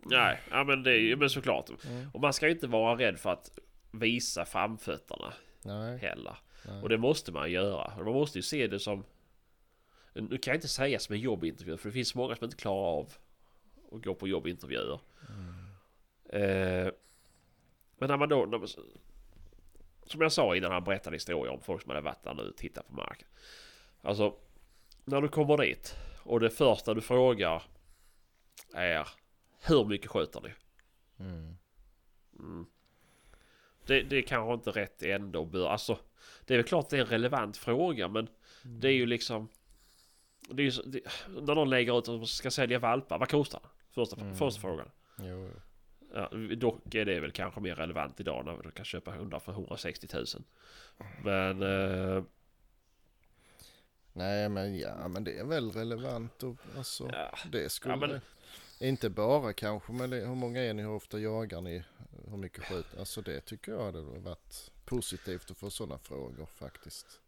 Nej, 0.04 0.40
ja 0.52 0.64
men 0.64 0.84
det 0.84 0.92
är 0.92 1.00
ju 1.00 1.16
men 1.16 1.30
såklart. 1.30 1.70
Mm, 1.86 2.10
Och 2.14 2.22
man 2.22 2.34
ska 2.34 2.46
ju 2.46 2.52
inte 2.52 2.68
vara 2.68 3.00
rädd 3.00 3.20
för 3.20 3.30
att 3.30 3.60
visa 3.92 4.46
framfötterna 4.46 5.34
nej, 5.62 5.98
heller. 5.98 6.38
Nej. 6.66 6.82
Och 6.82 6.90
det 6.90 6.98
måste 6.98 7.32
man 7.32 7.52
göra. 7.52 7.94
Man 7.98 8.14
måste 8.14 8.38
ju 8.38 8.42
se 8.42 8.68
det 8.68 8.80
som... 8.80 9.04
Nu 10.14 10.38
kan 10.38 10.52
jag 10.52 10.58
inte 10.58 10.68
säga 10.68 11.00
som 11.00 11.16
en 11.16 11.22
jobbintervju 11.22 11.78
för 11.78 11.90
det 11.90 11.94
finns 11.94 12.16
många 12.16 12.36
som 12.36 12.46
inte 12.46 12.58
klarar 12.58 13.00
av 13.00 13.14
att 13.92 14.04
gå 14.04 14.16
på 14.16 14.28
jobbintervjuer. 14.28 15.00
Eh, 16.30 16.92
men 17.98 18.10
när 18.10 18.18
man 18.18 18.30
då... 18.30 18.46
När 18.46 18.58
man, 18.58 18.68
som 20.06 20.22
jag 20.22 20.32
sa 20.32 20.56
innan 20.56 20.72
han 20.72 20.84
berättade 20.84 21.16
historier 21.16 21.54
om 21.54 21.62
folk 21.62 21.82
som 21.82 21.90
hade 21.90 22.02
varit 22.02 22.24
där 22.24 22.34
nu 22.34 22.44
och 22.44 22.58
tittat 22.58 22.88
på 22.88 22.94
marken. 22.94 23.28
Alltså, 24.02 24.36
när 25.06 25.22
du 25.22 25.28
kommer 25.28 25.58
dit 25.58 25.96
och 26.24 26.40
det 26.40 26.50
första 26.50 26.94
du 26.94 27.02
frågar 27.02 27.64
är 28.74 29.08
hur 29.68 29.86
mycket 29.86 30.12
skjuter 30.12 30.42
ni? 30.42 30.54
Mm. 31.26 31.58
Mm. 32.40 32.66
Det, 33.86 34.02
det 34.02 34.18
är 34.18 34.22
kanske 34.22 34.54
inte 34.54 34.72
rätt 34.72 35.04
ändå 35.04 35.46
bör, 35.46 35.68
alltså 35.70 35.98
Det 36.46 36.54
är 36.54 36.58
väl 36.58 36.68
klart 36.68 36.90
det 36.90 36.98
är 36.98 37.02
en 37.02 37.06
relevant 37.08 37.58
fråga 37.58 38.08
men 38.08 38.28
Det 38.64 38.88
är 38.88 38.92
ju 38.94 39.06
liksom 39.06 39.48
det 40.50 40.64
är 40.64 40.66
ju, 40.66 40.82
det, 40.86 41.02
När 41.30 41.56
någon 41.56 41.70
lägger 41.70 42.00
ut 42.00 42.08
man 42.08 42.28
ska 42.28 42.52
sälja 42.52 42.80
valpar, 42.80 43.20
vad 43.20 43.30
kostar 43.30 43.60
det? 43.64 43.70
Första, 43.94 44.22
Mm. 44.22 44.36
första 44.36 44.62
frågan 44.62 44.90
jo. 45.20 45.50
ja, 46.14 46.30
Dock 46.56 46.96
är 46.96 47.06
det 47.06 47.20
väl 47.20 47.32
kanske 47.32 47.60
mer 47.60 47.76
relevant 47.76 48.20
idag 48.20 48.46
när 48.46 48.58
du 48.64 48.72
kan 48.72 48.86
köpa 48.86 49.12
hundar 49.12 49.40
för 49.40 49.52
160 49.52 50.08
000 50.14 50.26
Men 51.24 51.62
eh, 51.62 52.24
Nej, 54.14 54.50
men 54.50 54.78
ja, 54.78 55.08
men 55.08 55.24
det 55.24 55.40
är 55.40 55.46
väl 55.46 55.72
relevant 55.72 56.44
och 56.44 56.56
alltså 56.78 57.10
ja, 57.14 57.38
det 57.52 57.70
skulle... 57.72 57.94
Ja, 57.94 58.00
men- 58.00 58.22
Inte 58.82 59.10
bara 59.10 59.54
kanske, 59.54 59.94
men 59.94 60.12
hur 60.12 60.36
många 60.36 60.62
är 60.62 60.74
ni? 60.74 60.82
Hur 60.82 60.92
ofta 60.92 61.20
jagar 61.20 61.62
ni? 61.62 61.84
Hur 62.30 62.38
mycket 62.38 62.64
skjuter? 62.64 63.00
Alltså 63.00 63.22
det 63.22 63.42
tycker 63.42 63.72
jag 63.72 63.84
hade 63.84 64.02
varit 64.02 64.72
positivt 64.86 65.52
att 65.52 65.58
få 65.58 65.70
sådana 65.70 65.98
frågor 65.98 66.46
faktiskt. 66.46 67.22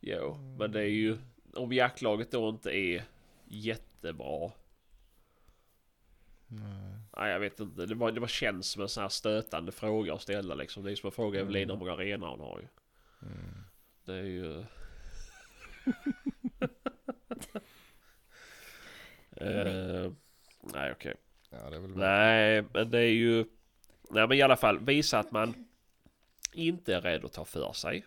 Jo, 0.00 0.36
men 0.58 0.72
det 0.72 0.80
är 0.80 0.84
ju 0.84 1.18
Om 1.54 1.72
jaktlaget 1.72 2.30
då 2.30 2.48
inte 2.48 2.70
är 2.70 3.04
jättebra 3.44 4.52
Nej. 6.52 6.98
Nej 7.16 7.32
jag 7.32 7.40
vet 7.40 7.60
inte. 7.60 7.86
Det 7.86 7.94
bara, 7.94 8.10
det 8.10 8.20
bara 8.20 8.28
känns 8.28 8.68
som 8.68 8.82
en 8.82 8.88
sån 8.88 9.02
här 9.02 9.08
stötande 9.08 9.72
fråga 9.72 10.14
att 10.14 10.22
ställa 10.22 10.54
liksom. 10.54 10.84
Det 10.84 10.92
är 10.92 10.96
som 10.96 11.08
att 11.08 11.14
fråga 11.14 11.40
Evelina 11.40 11.72
hur 11.72 11.78
många 11.78 11.96
renar 11.96 12.28
hon 12.28 12.40
har 12.40 12.60
ju. 12.60 12.66
Mm. 13.22 13.64
Det 14.04 14.14
är 14.14 14.22
ju... 14.22 14.64
Eh, 19.40 20.12
nej 20.60 20.92
okej. 20.92 21.14
Ja, 21.50 21.70
det 21.70 21.76
är 21.76 21.80
väl 21.80 21.96
Nej 21.96 22.64
men 22.72 22.90
det 22.90 22.98
är 22.98 23.12
ju... 23.12 23.44
Nej 24.10 24.28
men 24.28 24.38
i 24.38 24.42
alla 24.42 24.56
fall 24.56 24.78
visa 24.78 25.18
att 25.18 25.32
man 25.32 25.66
inte 26.52 26.94
är 26.94 27.00
rädd 27.00 27.24
att 27.24 27.32
ta 27.32 27.44
för 27.44 27.72
sig. 27.72 28.04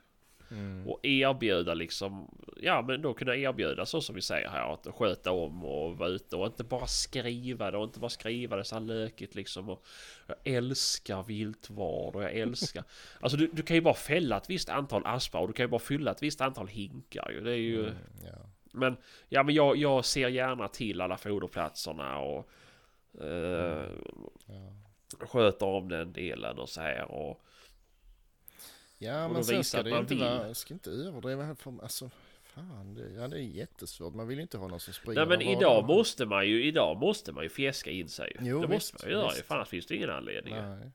Mm. 0.51 0.87
Och 0.87 1.05
erbjuda 1.05 1.73
liksom, 1.73 2.37
ja 2.61 2.81
men 2.81 3.01
då 3.01 3.13
kunna 3.13 3.35
erbjuda 3.35 3.85
så 3.85 4.01
som 4.01 4.15
vi 4.15 4.21
säger 4.21 4.49
här 4.49 4.73
att 4.73 4.87
sköta 4.95 5.31
om 5.31 5.65
och 5.65 5.97
vara 5.97 6.09
ute 6.09 6.35
och 6.35 6.45
inte 6.45 6.63
bara 6.63 6.87
skriva 6.87 7.71
det 7.71 7.77
och 7.77 7.83
inte 7.83 7.99
bara 7.99 8.09
skriva 8.09 8.55
det 8.55 8.63
så 8.63 8.75
här 8.75 8.81
lökigt 8.81 9.35
liksom. 9.35 9.69
Och 9.69 9.85
jag 10.27 10.37
älskar 10.43 11.23
viltvård 11.23 12.15
och 12.15 12.23
jag 12.23 12.33
älskar, 12.33 12.83
alltså 13.19 13.37
du, 13.37 13.47
du 13.47 13.61
kan 13.61 13.75
ju 13.75 13.81
bara 13.81 13.93
fälla 13.93 14.37
ett 14.37 14.49
visst 14.49 14.69
antal 14.69 15.05
aspar 15.05 15.39
och 15.39 15.47
du 15.47 15.53
kan 15.53 15.63
ju 15.63 15.69
bara 15.69 15.79
fylla 15.79 16.11
ett 16.11 16.23
visst 16.23 16.41
antal 16.41 16.67
hinkar 16.67 17.31
ju. 17.31 17.41
Det 17.41 17.51
är 17.51 17.55
ju, 17.55 17.79
Mm, 17.83 17.95
ja. 18.23 18.49
Men 18.73 18.97
ja 19.29 19.43
men 19.43 19.55
jag, 19.55 19.77
jag 19.77 20.05
ser 20.05 20.27
gärna 20.29 20.67
till 20.67 21.01
alla 21.01 21.17
foderplatserna 21.17 22.17
och 22.19 22.49
eh, 23.21 23.85
Ja. 24.45 24.73
sköter 25.27 25.65
om 25.65 25.89
den 25.89 26.13
delen 26.13 26.59
och 26.59 26.69
så 26.69 26.81
här 26.81 27.11
och 27.11 27.43
Ja 28.97 29.25
Och 29.25 29.31
men 29.31 29.43
sen 29.43 29.63
ska 29.63 29.83
det 29.83 29.89
ju 29.89 29.97
inte 29.97 30.15
vara, 30.15 30.53
ska 30.53 30.73
inte 30.73 30.89
överdriva 30.89 31.43
här 31.43 31.55
för, 31.55 31.73
alltså 31.83 32.09
fan 32.43 32.93
det, 32.93 33.09
ja, 33.13 33.27
det 33.27 33.37
är 33.37 33.41
jättesvårt. 33.41 34.13
Man 34.13 34.27
vill 34.27 34.39
inte 34.39 34.57
ha 34.57 34.67
någon 34.67 34.79
som 34.79 34.93
springer 34.93 35.25
Nej 35.25 35.37
men 35.37 35.47
idag 35.47 35.85
måste 35.85 36.25
man 36.25 36.47
ju, 36.47 36.63
idag 36.65 36.97
måste 36.97 37.31
man 37.31 37.43
ju 37.43 37.49
fjäska 37.49 37.91
in 37.91 38.09
sig. 38.09 38.35
Jo, 38.39 38.61
det 38.61 38.67
visst, 38.67 38.93
måste 38.93 39.07
man 39.07 39.11
ju 39.11 39.19
göra 39.21 39.35
ju. 39.35 39.41
annars 39.47 39.67
finns 39.69 39.85
det 39.85 39.95
ingen 39.95 40.09
anledning 40.09 40.53
Nej, 40.55 40.91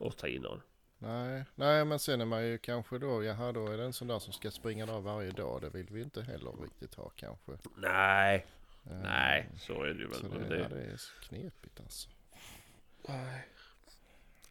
att 0.00 0.16
ta 0.16 0.28
in 0.28 0.42
någon. 0.42 0.60
Nej, 1.00 1.44
nej 1.54 1.84
men 1.84 1.98
sen 1.98 2.20
är 2.20 2.24
man 2.24 2.46
ju 2.46 2.58
kanske 2.58 2.98
då, 2.98 3.24
jaha 3.24 3.52
då 3.52 3.66
är 3.68 3.76
det 3.78 3.84
en 3.84 3.92
sån 3.92 4.08
där 4.08 4.18
som 4.18 4.32
ska 4.32 4.50
springa 4.50 4.86
där 4.86 5.00
varje 5.00 5.30
dag. 5.30 5.60
Det 5.60 5.70
vill 5.70 5.86
vi 5.90 6.02
inte 6.02 6.22
heller 6.22 6.52
riktigt 6.62 6.94
ha 6.94 7.08
kanske. 7.08 7.52
Nej, 7.76 8.46
Eh, 8.86 8.96
nej, 9.02 9.48
så 9.58 9.82
är 9.82 9.94
det 9.94 10.02
ju 10.02 10.10
Så 10.10 10.28
väl. 10.28 10.32
det, 10.32 10.48
men 10.48 10.58
ja, 10.60 10.68
det, 10.68 10.74
det 10.74 10.82
är 10.92 11.00
knepigt 11.22 11.80
alltså. 11.80 12.10
nej. 13.08 13.46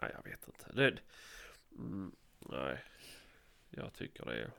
nej, 0.01 0.11
jag 0.15 0.23
vet 0.31 0.47
inte. 0.47 0.71
Det, 0.73 0.97
mm, 1.77 2.15
nej, 2.39 2.83
jag 3.69 3.93
tycker 3.93 4.25
det 4.25 4.41
är, 4.41 4.51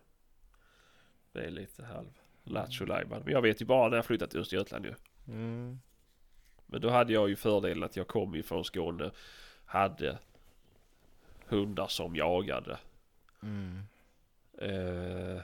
det 1.33 1.41
är 1.45 1.51
lite 1.51 1.85
halv 1.85 2.11
lattjo 2.45 2.85
lajban. 2.85 3.23
Men 3.25 3.33
jag 3.33 3.43
vet 3.43 3.61
ju 3.63 3.67
bara 3.67 3.89
när 3.89 3.97
jag 3.97 4.05
flyttade 4.07 4.31
till 4.31 4.41
Östergötland 4.41 4.85
ju. 4.87 4.95
Mm. 5.29 5.81
Men 6.67 6.81
då 6.81 6.91
hade 6.91 7.13
jag 7.13 7.29
ju 7.29 7.37
fördelen 7.37 7.85
att 7.85 7.97
jag 7.97 8.09
kom 8.09 8.35
ju 8.35 8.43
från 8.43 8.65
Skåne. 8.65 9.11
Hade 9.65 10.19
hundar 11.51 11.87
som 11.87 12.17
jagade. 12.17 12.79
Mm. 13.43 13.83
Eh, 14.59 15.43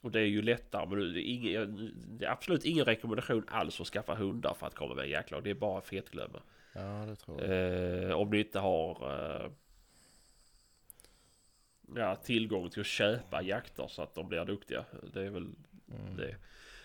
och 0.00 0.10
det 0.10 0.20
är 0.20 0.26
ju 0.26 0.42
lättare 0.42 0.86
men 0.86 0.98
det 1.12 1.20
är, 1.20 1.32
ingen, 1.34 1.92
det 2.08 2.24
är 2.26 2.30
absolut 2.30 2.64
ingen 2.64 2.84
rekommendation 2.84 3.44
alls 3.48 3.80
att 3.80 3.86
skaffa 3.86 4.14
hundar 4.14 4.54
för 4.54 4.66
att 4.66 4.74
komma 4.74 4.94
med 4.94 5.08
i 5.08 5.10
jaktlag. 5.10 5.44
Det 5.44 5.50
är 5.50 5.54
bara 5.54 5.80
fetglömma. 5.80 6.42
Ja 6.72 7.06
det 7.08 7.16
tror 7.16 7.42
jag. 7.44 8.04
Eh, 8.10 8.16
om 8.16 8.30
du 8.30 8.40
inte 8.40 8.58
har 8.58 8.90
eh, 9.44 9.50
ja, 11.96 12.16
tillgång 12.16 12.70
till 12.70 12.80
att 12.80 12.86
köpa 12.86 13.42
jakter 13.42 13.86
så 13.88 14.02
att 14.02 14.14
de 14.14 14.28
blir 14.28 14.44
duktiga. 14.44 14.84
Det 15.12 15.22
är 15.22 15.30
väl 15.30 15.48
Mm. 15.88 16.16
det. 16.16 16.36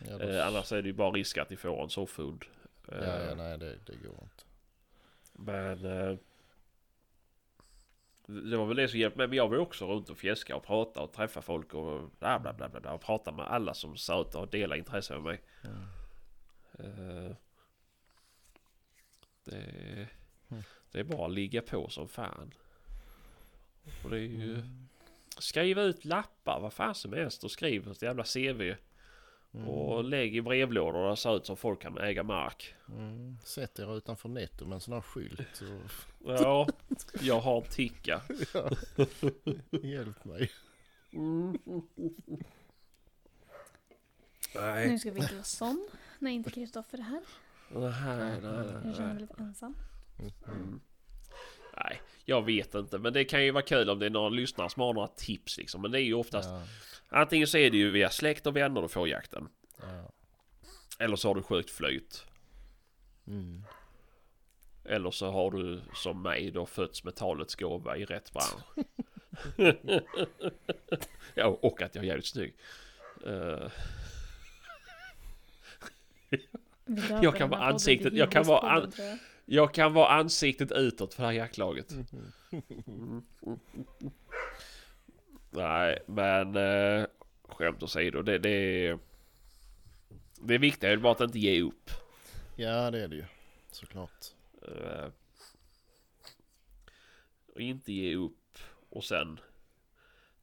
Ja, 0.10 0.18
då, 0.18 0.24
Eh, 0.24 0.48
annars 0.48 0.72
är 0.72 0.82
det 0.82 0.88
ju 0.88 0.94
bara 0.94 1.12
risk 1.12 1.38
att 1.38 1.50
ni 1.50 1.56
får 1.56 1.84
en 1.84 1.90
soffhund. 1.90 2.46
ja, 2.88 2.94
Eh, 2.98 3.26
ja, 3.30 3.36
nej 3.36 3.58
det, 3.58 3.76
det 3.86 3.96
går 3.96 4.20
inte. 4.24 4.44
Men 5.34 5.86
eh, 5.86 6.18
det 8.30 8.58
var 8.58 8.66
väl 8.66 8.78
det 8.78 8.88
som 8.88 9.00
hjälpte 9.00 9.18
mig. 9.18 9.28
Men 9.28 9.38
jag 9.38 9.48
var 9.48 9.58
också 9.58 9.88
runt 9.88 10.10
och 10.10 10.18
fjäska 10.18 10.56
och 10.56 10.64
prata 10.64 11.02
och 11.02 11.14
träffa 11.14 11.42
folk 11.42 11.74
och 11.74 12.10
bla 12.20 12.40
bla 12.40 12.54
bla 12.54 12.70
bla, 12.70 12.80
bla 12.80 12.94
och 12.94 13.02
prata 13.02 13.32
med 13.32 13.46
alla 13.46 13.74
som 13.74 13.98
sa 13.98 14.22
ut 14.22 14.36
och 14.36 14.48
dela 14.48 14.78
intresse 14.78 15.14
med 15.14 15.24
mig. 15.24 15.42
Mm. 15.64 17.36
Det, 19.44 20.08
det 20.92 21.00
är 21.00 21.04
bara 21.04 21.26
att 21.26 21.34
ligga 21.34 21.62
på 21.62 21.90
som 21.90 22.08
fan. 22.08 22.54
Och 24.04 24.10
det 24.10 24.18
är 24.18 24.22
ju... 24.22 24.54
Mm. 24.54 24.86
Skriv 25.38 25.80
ut 25.80 26.06
lappar, 26.06 26.60
vad 26.60 26.74
fan 26.74 26.96
som 26.96 27.14
helst 27.14 27.44
och 27.44 27.52
skriv 27.52 27.92
ett 27.92 28.02
jävla 28.02 28.24
CV. 28.24 28.76
Mm. 29.54 29.68
Och 29.68 30.04
lägg 30.04 30.36
i 30.36 30.41
brevlådor 30.41 31.02
där 31.04 31.10
det 31.10 31.18
ser 31.18 31.38
ut 31.38 31.45
som 31.45 31.58
folk 31.58 31.82
kan 31.82 31.97
äga 31.97 32.24
mark. 32.24 32.76
Mm. 32.89 33.38
Sätt 33.43 33.80
er 33.80 33.97
utanför 33.97 34.30
netto 34.30 34.66
med 34.66 34.74
en 34.76 34.80
sån 34.82 34.93
här 34.93 35.02
skylt. 35.02 35.62
Och, 35.62 36.32
Ja, 36.34 36.68
jag 37.22 37.39
har 37.39 37.62
ticka. 37.62 38.22
ja. 38.54 38.70
Hjälp 39.84 40.26
mig. 40.26 40.52
Nej. 44.56 44.89
Nu 44.89 45.00
ska 45.00 45.12
vi 45.12 45.20
inte 45.20 45.34
vara 45.34 45.43
sån 45.43 45.89
när 46.20 46.32
inte 46.32 46.52
Kristoffer 46.52 46.97
är 46.97 47.02
här. 47.02 47.22
Nej, 47.70 47.91
nej, 48.41 48.41
nej, 48.41 48.74
Jag 48.86 48.95
känner 48.95 49.08
mig 49.08 49.14
nej. 49.14 49.22
lite 49.22 49.43
ensam. 49.43 49.76
Mm. 50.47 50.80
Nej, 51.78 52.02
jag 52.30 52.46
vet 52.46 52.76
inte. 52.76 52.98
Men 52.98 53.14
det 53.14 53.24
kan 53.26 53.44
ju 53.44 53.52
vara 53.52 53.64
kul 53.64 53.90
om 53.90 54.00
det 54.00 54.06
är 54.06 54.10
några 54.10 54.30
lyssnare 54.30 54.70
som 54.70 54.82
har 54.82 54.94
några 54.94 55.08
tips 55.08 55.58
liksom. 55.58 55.82
Men 55.82 55.92
det 55.92 56.00
är 56.02 56.04
ju 56.04 56.14
oftast... 56.14 56.50
Ja, 56.50 56.64
Antingen 57.12 57.48
så 57.48 57.58
är 57.58 57.72
det 57.72 57.78
ju 57.78 57.90
via 57.92 58.10
släkt 58.10 58.48
och 58.48 58.56
vänner 58.56 58.82
du 58.82 58.88
får 58.88 59.08
jakten. 59.10 59.48
ja. 59.82 60.12
Eller 61.00 61.16
så 61.16 61.28
har 61.28 61.36
du 61.36 61.42
sjukt 61.44 61.70
flyt. 61.72 62.26
Mm. 63.28 63.64
Eller 64.86 65.12
så 65.12 65.32
har 65.32 65.52
du 65.52 65.82
som 65.96 66.22
mig 66.22 66.52
då 66.52 66.66
fötts 66.66 67.04
med 67.04 67.16
talets 67.16 67.56
gåva 67.56 67.98
i 67.98 68.06
rätt 68.06 68.32
bransch. 68.34 68.86
ja, 71.36 71.46
och 71.62 71.82
att 71.82 71.96
jag 71.96 72.04
är 72.04 72.08
jävligt 72.08 72.26
snygg. 72.26 72.54
Eh, 73.26 73.68
Jag 77.22 77.38
kan 77.38 77.50
vara 77.50 77.62
ansiktet- 77.62 78.14
jag 78.14 78.32
kan 78.32 78.44
vara 78.44 78.70
an- 78.72 78.92
jag. 79.56 79.74
kan 79.74 79.93
vara 79.93 80.08
ansiktet 80.08 80.72
utåt 80.72 81.14
för 81.14 81.24
det 81.24 81.28
här 81.28 81.36
jaktlaget. 81.36 81.93
Nej, 85.50 86.00
men 86.06 86.56
eh, 86.56 87.06
skämt 87.43 87.84
åsido. 87.84 88.22
Det, 88.22 88.38
det, 88.38 88.97
det 90.41 90.54
är 90.54 90.60
viktigt 90.60 90.84
är 90.84 90.97
bara 90.97 91.12
att 91.12 91.22
inte 91.22 91.39
ge 91.39 91.62
upp. 91.62 91.89
ja 92.56 92.91
det 92.91 93.04
är 93.04 93.08
det 93.08 93.16
ju. 93.16 93.26
Såklart. 93.72 94.26
Eh, 94.62 95.08
och 97.54 97.62
inte 97.62 97.93
ge 97.93 98.16
upp 98.16 98.58
och 98.89 99.04
sen 99.04 99.39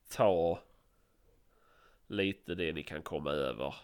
ta 0.09 0.62
lite 2.07 2.54
det 2.54 2.72
ni 2.72 2.82
kan 2.82 3.02
komma 3.02 3.30
över. 3.30 3.74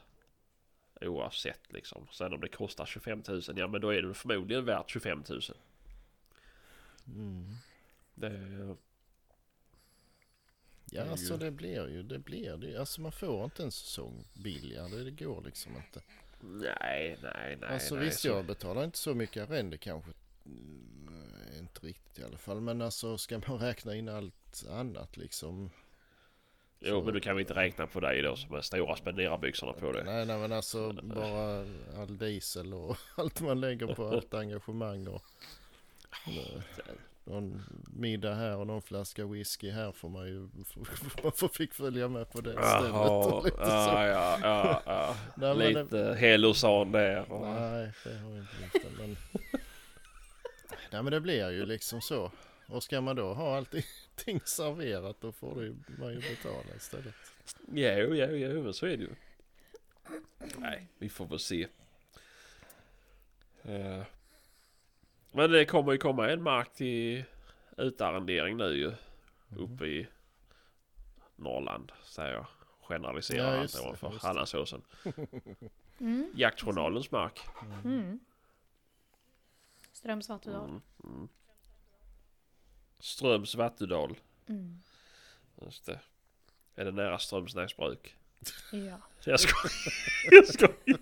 Oavsett 1.03 1.72
liksom. 1.72 2.07
Sen 2.12 2.32
om 2.32 2.40
det 2.40 2.48
kostar 2.48 2.86
25 2.86 3.22
000, 3.28 3.42
ja 3.57 3.68
men 3.68 3.80
då 3.80 3.90
är 3.94 4.03
det 4.03 4.14
förmodligen 4.14 4.64
värt 4.64 4.90
25 4.90 5.24
000. 5.28 5.40
Mm. 7.07 7.55
Det, 8.14 8.76
Ja, 10.94 11.05
alltså 11.11 11.36
det 11.36 11.50
blir 11.50 11.88
ju, 11.88 12.03
det 12.03 12.18
blir 12.18 12.57
det. 12.57 12.76
Alltså 12.76 13.00
man 13.00 13.12
får 13.12 13.44
inte 13.44 13.62
en 13.62 13.70
säsong 13.72 14.24
billigare, 14.34 14.96
det 15.05 15.11
går 15.11 15.42
liksom 15.44 15.76
inte. 15.76 16.03
nej, 16.40 17.18
nej, 17.22 17.57
nej. 17.61 17.70
alltså 17.70 17.94
nej, 17.94 18.05
visst, 18.05 18.20
så- 18.20 18.28
jag 18.28 18.44
betalar 18.46 18.84
inte 18.84 18.98
så 18.98 19.14
mycket 19.14 19.50
arrende 19.50 19.78
kanske. 19.78 20.11
Mm, 20.46 21.59
Inte 21.59 21.86
riktigt 21.86 22.18
i 22.18 22.24
alla 22.24 22.38
fall, 22.38 22.61
men 22.61 22.82
alltså 22.82 23.18
ska 23.18 23.40
man 23.48 23.59
räkna 23.59 23.94
in 23.94 24.09
allt 24.09 24.64
annat 24.70 25.16
liksom. 25.16 25.70
Jo, 26.84 27.02
men 27.04 27.14
du 27.14 27.20
kan 27.20 27.36
vi 27.36 27.42
inte 27.42 27.54
räkna 27.54 27.86
på 27.86 28.00
dig 28.00 28.22
då 28.22 28.36
som 28.36 28.54
är 28.54 28.60
stora 28.60 28.96
spenderarbyxorna 28.96 29.72
på 29.72 29.92
det. 29.92 30.04
Nej, 30.04 30.26
nej 30.26 30.38
men 30.38 30.52
alltså 30.52 30.92
bara 30.92 31.64
all 32.00 32.18
diesel 32.18 32.74
och 32.74 32.96
allt 33.16 33.40
man 33.40 33.60
lägger 33.60 33.94
på 33.94 34.08
allt 34.12 34.34
engagemang 34.34 35.06
och 35.08 35.22
någon 37.24 37.62
middag 37.96 38.34
här 38.34 38.56
och 38.56 38.66
någon 38.66 38.82
flaska 38.82 39.26
whisky 39.26 39.70
här 39.70 39.92
får 39.92 40.08
man 40.08 40.26
ju, 40.26 40.38
man 41.22 41.32
får 41.32 41.48
fick 41.48 41.74
följa 41.74 42.08
med 42.08 42.30
på 42.32 42.40
det 42.40 42.52
stället. 42.52 42.88
Jaha, 42.88 43.10
och 43.10 43.44
lite 43.44 43.56
så. 43.56 43.62
ja, 43.62 44.06
ja, 44.06 44.38
ja, 44.42 44.82
ja. 44.86 45.16
Nej, 45.36 45.54
men 45.56 45.58
det- 45.74 45.82
Lite 45.82 46.14
Helosan 46.18 46.92
där. 46.92 47.32
och- 47.32 47.46
Nej, 47.46 47.92
det 48.04 48.14
har 48.18 48.30
jag 48.30 48.38
inte 48.64 48.78
än, 48.88 48.92
men... 48.98 49.16
Nej 50.92 51.02
men 51.02 51.12
det 51.12 51.20
blir 51.20 51.50
ju 51.50 51.66
liksom 51.66 52.00
så. 52.00 52.30
Och 52.66 52.82
ska 52.82 53.00
man 53.00 53.16
då 53.16 53.34
ha 53.34 53.56
allting 53.56 53.82
serverat 54.44 55.20
då 55.20 55.32
får 55.32 55.54
du, 55.54 55.76
man 55.98 56.12
ju 56.12 56.20
betala 56.20 56.76
istället. 56.76 57.14
Jo, 57.68 58.14
jo, 58.14 58.26
jo, 58.26 58.62
men 58.62 58.74
så 58.74 58.86
är 58.86 58.96
det 58.96 59.02
ju. 59.02 59.14
Nej, 60.56 60.88
vi 60.98 61.08
får 61.08 61.26
väl 61.26 61.38
se. 61.38 61.66
Eh, 63.62 64.02
Men 65.32 65.50
det 65.50 65.64
kommer 65.64 65.92
ju 65.92 65.98
komma 65.98 66.30
en 66.30 66.42
mark 66.42 66.72
till 66.74 67.24
utarrendering 67.76 68.56
nu 68.56 68.74
ju. 68.76 68.92
Uppe 69.58 69.86
i 69.86 70.06
Norrland, 71.36 71.92
säger 72.04 72.32
jag. 72.32 72.46
Generaliserar 72.82 73.54
Ja, 73.54 73.60
allt 73.60 73.80
ovanför. 73.80 74.18
Hallandsåsen. 74.26 74.82
Mm. 76.00 76.32
Jaktjournalens 76.36 77.10
mark. 77.10 77.40
Mm. 77.84 78.20
Ströms 79.92 80.28
Vattudal. 80.28 80.68
Mm, 80.68 80.80
mm. 81.04 81.28
Ströms 83.03 83.55
Vattudal. 83.55 84.18
Mm. 84.48 84.82
Just 85.62 85.86
det. 85.86 86.00
Är 86.74 86.84
det 86.84 86.90
nära 86.90 87.18
Strömsnäs 87.18 87.76
bruk? 87.76 88.16
Ja. 88.72 88.98
Jag 89.24 89.40
skojar. 89.40 89.72
Jag 90.30 90.48
skojar. 90.48 90.98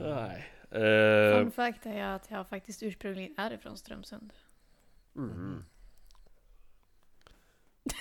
Nej. 0.00 0.52
Eh, 0.70 1.38
Fun 1.38 1.50
fact 1.52 1.86
är 1.86 2.02
att 2.04 2.30
jag 2.30 2.48
faktiskt 2.48 2.82
ursprungligen 2.82 3.34
är 3.38 3.50
ifrån 3.52 3.76
Strömsund. 3.76 4.32
mhm. 5.12 5.64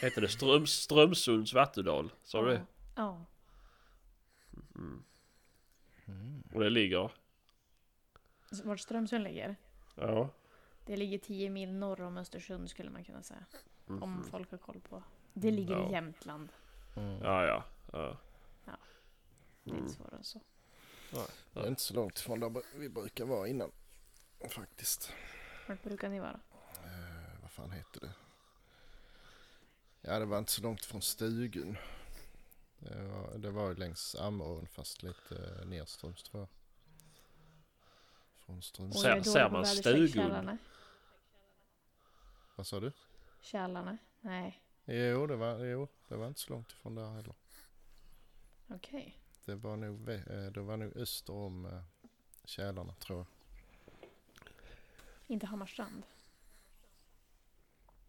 Heter 0.01 0.22
det 0.22 0.28
Ströms, 0.30 0.72
Strömsunds 0.72 1.53
Vattudal? 1.53 2.11
Sa 2.24 2.41
du 2.41 2.47
det? 2.51 2.61
Ja. 2.95 3.26
Mm. 4.76 5.03
Och 6.53 6.59
det 6.59 6.70
ligger? 6.70 7.11
Vart 8.63 8.80
Strömsund 8.80 9.24
ligger? 9.24 9.55
Ja. 9.99 10.29
Det 10.85 10.97
ligger 10.97 11.17
10 11.17 11.49
mil 11.49 11.73
norr 11.73 12.01
om 12.01 12.17
Östersund 12.17 12.69
skulle 12.69 12.89
man 12.89 13.03
kunna 13.03 13.23
säga. 13.23 13.45
Mhm. 13.85 14.03
Om 14.03 14.23
folk 14.23 14.51
har 14.51 14.57
koll 14.57 14.79
på. 14.89 15.03
Det 15.33 15.51
ligger 15.51 15.73
Ja. 15.77 15.89
i 15.89 15.91
Jämtland. 15.91 16.49
Mm. 16.95 17.21
Ja, 17.23 17.45
ja. 17.45 17.63
ja. 17.91 18.17
Det 19.63 19.69
är 19.71 19.73
Mm. 19.73 19.83
inte 19.83 19.93
svårare 19.97 20.15
än 20.17 20.23
så. 20.23 20.41
Det 21.53 21.59
är 21.59 21.67
inte 21.67 21.81
så 21.81 21.93
långt 21.93 22.19
ifrån 22.19 22.39
där 22.39 22.61
vi 22.75 22.89
brukar 22.89 23.25
vara 23.25 23.47
innan. 23.47 23.71
Faktiskt. 24.49 25.13
Vart 25.67 25.83
brukar 25.83 26.09
ni 26.09 26.19
vara? 26.19 26.39
Eh, 26.83 27.41
vad 27.41 27.51
fan 27.51 27.71
heter 27.71 27.99
det? 27.99 28.11
Ja 30.01 30.19
det 30.19 30.25
var 30.25 30.37
inte 30.37 30.51
så 30.51 30.61
långt 30.61 30.85
från 30.85 31.01
stugun. 31.01 31.77
Det 32.79 33.03
var, 33.03 33.37
det 33.37 33.51
var 33.51 33.69
ju 33.69 33.75
längs 33.75 34.15
Ammerån 34.15 34.67
fast 34.67 35.03
lite 35.03 35.35
eh, 35.61 35.65
nedströms 35.67 36.23
tror 36.23 36.41
jag. 36.41 36.49
Från 38.49 38.61
Ströms... 38.61 39.01
Ser- 39.01 39.49
man? 39.49 39.65
Kälarne? 39.65 40.57
Vad 42.55 42.67
sa 42.67 42.79
du? 42.79 42.91
Kälarne? 43.41 43.97
Nej. 44.21 44.61
Jo 44.85 45.27
det, 45.27 45.35
var, 45.35 45.57
jo, 45.65 45.87
det 46.07 46.15
var 46.15 46.27
inte 46.27 46.39
så 46.39 46.53
långt 46.53 46.71
ifrån 46.71 46.95
där 46.95 47.09
heller. 47.15 47.33
Okej. 48.67 49.17
Det 49.45 49.55
var 49.55 49.77
nog, 49.77 50.09
vä- 50.09 50.45
eh, 50.45 50.51
det 50.51 50.61
var 50.61 50.77
nog 50.77 50.97
öster 50.97 51.33
om 51.33 51.65
eh, 51.65 51.81
Kälarna 52.45 52.93
tror 52.93 53.17
jag. 53.19 53.27
Inte 55.27 55.45
Hammarstrand. 55.45 56.03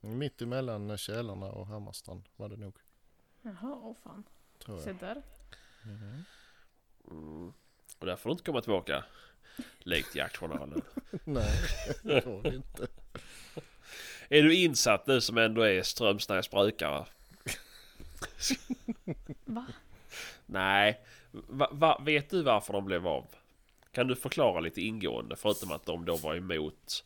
Mitt 0.01 0.43
emellan 0.43 0.99
Kälarna 0.99 1.47
och 1.53 1.67
Hammarstrand 1.67 2.29
var 2.37 2.49
det 2.49 2.57
nog. 2.57 2.77
Jaha, 3.43 3.81
åh 3.83 3.97
fan. 4.03 4.25
Tror 4.59 4.79
Se 4.79 4.91
jag. 4.91 4.99
där. 4.99 5.23
Mhm. 5.85 6.25
Mm. 7.11 7.53
Och 7.99 8.07
där 8.07 8.17
får 8.17 8.31
du 8.31 8.33
inte 8.33 8.45
komma 8.45 8.61
tillbaka. 8.61 9.05
Likt 9.79 10.15
Jaktjournalen. 10.15 10.83
Nej, 11.25 11.53
det 12.03 12.27
var 12.27 12.43
det 12.43 12.55
inte. 12.55 12.87
Är 14.29 14.43
du 14.43 14.55
insatt 14.55 15.07
nu 15.07 15.21
som 15.21 15.39
ändå 15.39 15.63
är 15.63 15.83
Strömsnäs 15.83 16.51
brukare? 16.51 17.07
Va? 19.45 19.67
Nej. 20.47 21.01
Va, 21.33 21.69
va, 21.73 21.99
vet 22.05 22.31
du 22.31 22.43
varför 22.43 22.73
de 22.73 22.85
blev 22.85 23.07
av? 23.07 23.27
Kan 23.93 24.07
du 24.07 24.17
förklara 24.17 24.61
lite 24.61 24.81
ingående 24.81 25.37
förutom 25.37 25.73
att 25.73 25.87
de 25.87 26.05
då 26.05 26.17
var 26.17 26.35
emot 26.35 27.05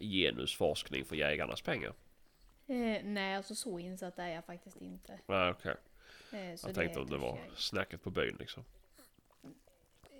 genusforskning 0.00 1.04
för 1.04 1.16
jägarnas 1.16 1.62
pengar? 1.62 1.92
Eh, 2.66 3.04
nej, 3.04 3.36
alltså 3.36 3.54
så 3.54 3.78
insatt 3.78 4.18
är 4.18 4.28
jag 4.28 4.44
faktiskt 4.44 4.76
inte. 4.76 5.18
Nej 5.26 5.50
okej. 5.50 5.74
Eh, 6.32 6.56
så 6.56 6.68
Jag 6.68 6.74
tänkte 6.74 7.00
om 7.00 7.10
det 7.10 7.16
var 7.16 7.36
kanske- 7.36 7.62
snacket 7.62 8.02
på 8.02 8.10
byn 8.10 8.36
liksom. 8.38 8.64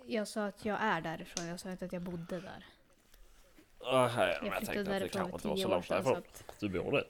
Jag 0.09 0.27
sa 0.27 0.45
att 0.45 0.65
jag 0.65 0.77
är 0.81 1.01
därifrån, 1.01 1.47
jag 1.47 1.59
sa 1.59 1.71
inte 1.71 1.85
att 1.85 1.93
jag 1.93 2.01
bodde 2.01 2.39
där. 2.39 2.65
Ah, 3.79 4.09
Jag 4.27 4.43
men 4.43 4.51
jag 4.51 4.65
tänkte 4.65 4.79
att 4.95 5.01
det 5.01 5.09
kanske 5.09 5.35
inte 5.35 5.47
var 5.47 5.55
så 5.57 5.67
långt 5.67 5.87
därifrån. 5.89 6.17
att, 6.17 6.43
Du 6.59 6.69
bor 6.69 6.91
där? 6.91 7.07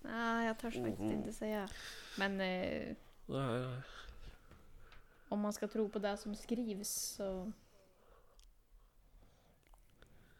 nej, 0.00 0.46
jag 0.46 0.58
törs 0.58 0.74
faktiskt 0.74 0.98
Mhm. 0.98 1.10
inte 1.12 1.32
säga. 1.32 1.68
Men 2.18 2.32
eh, 2.40 2.96
Nej, 3.26 3.60
nej. 3.60 3.80
om 5.28 5.40
man 5.40 5.52
ska 5.52 5.68
tro 5.68 5.88
på 5.88 5.98
det 5.98 6.16
som 6.16 6.36
skrivs 6.36 6.88
så 6.90 7.52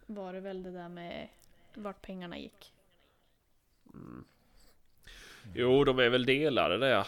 var 0.06 0.32
det 0.32 0.40
väl 0.40 0.62
det 0.62 0.70
där 0.70 0.88
med 0.88 1.28
vart 1.74 2.02
pengarna 2.02 2.38
gick. 2.38 2.72
Jo, 5.54 5.84
de 5.84 5.98
är 5.98 6.08
väl 6.08 6.26
delade 6.26 6.78
där. 6.78 7.06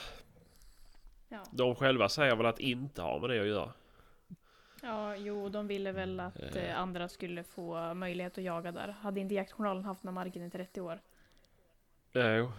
Ja, 1.32 1.44
De 1.52 1.74
själva 1.74 2.08
säger 2.08 2.36
väl 2.36 2.46
att 2.46 2.60
inte 2.60 3.02
har 3.02 3.20
med 3.20 3.30
det 3.30 3.40
att 3.40 3.46
göra. 3.46 3.72
ja 4.82 5.16
jo, 5.16 5.48
de 5.48 5.66
ville 5.66 5.92
väl 5.92 6.20
att 6.20 6.56
eh, 6.56 6.78
andra 6.78 7.08
skulle 7.08 7.44
få 7.44 7.94
möjlighet 7.94 8.38
att 8.38 8.44
jaga 8.44 8.72
där. 8.72 8.88
Hade 8.88 9.20
inte 9.20 9.34
Jaktjournalen 9.34 9.84
haft 9.84 10.02
den 10.02 10.08
här 10.08 10.14
marken 10.24 10.42
i 10.42 10.50
30 10.50 10.80
år? 10.80 11.00
Jo, 12.12 12.52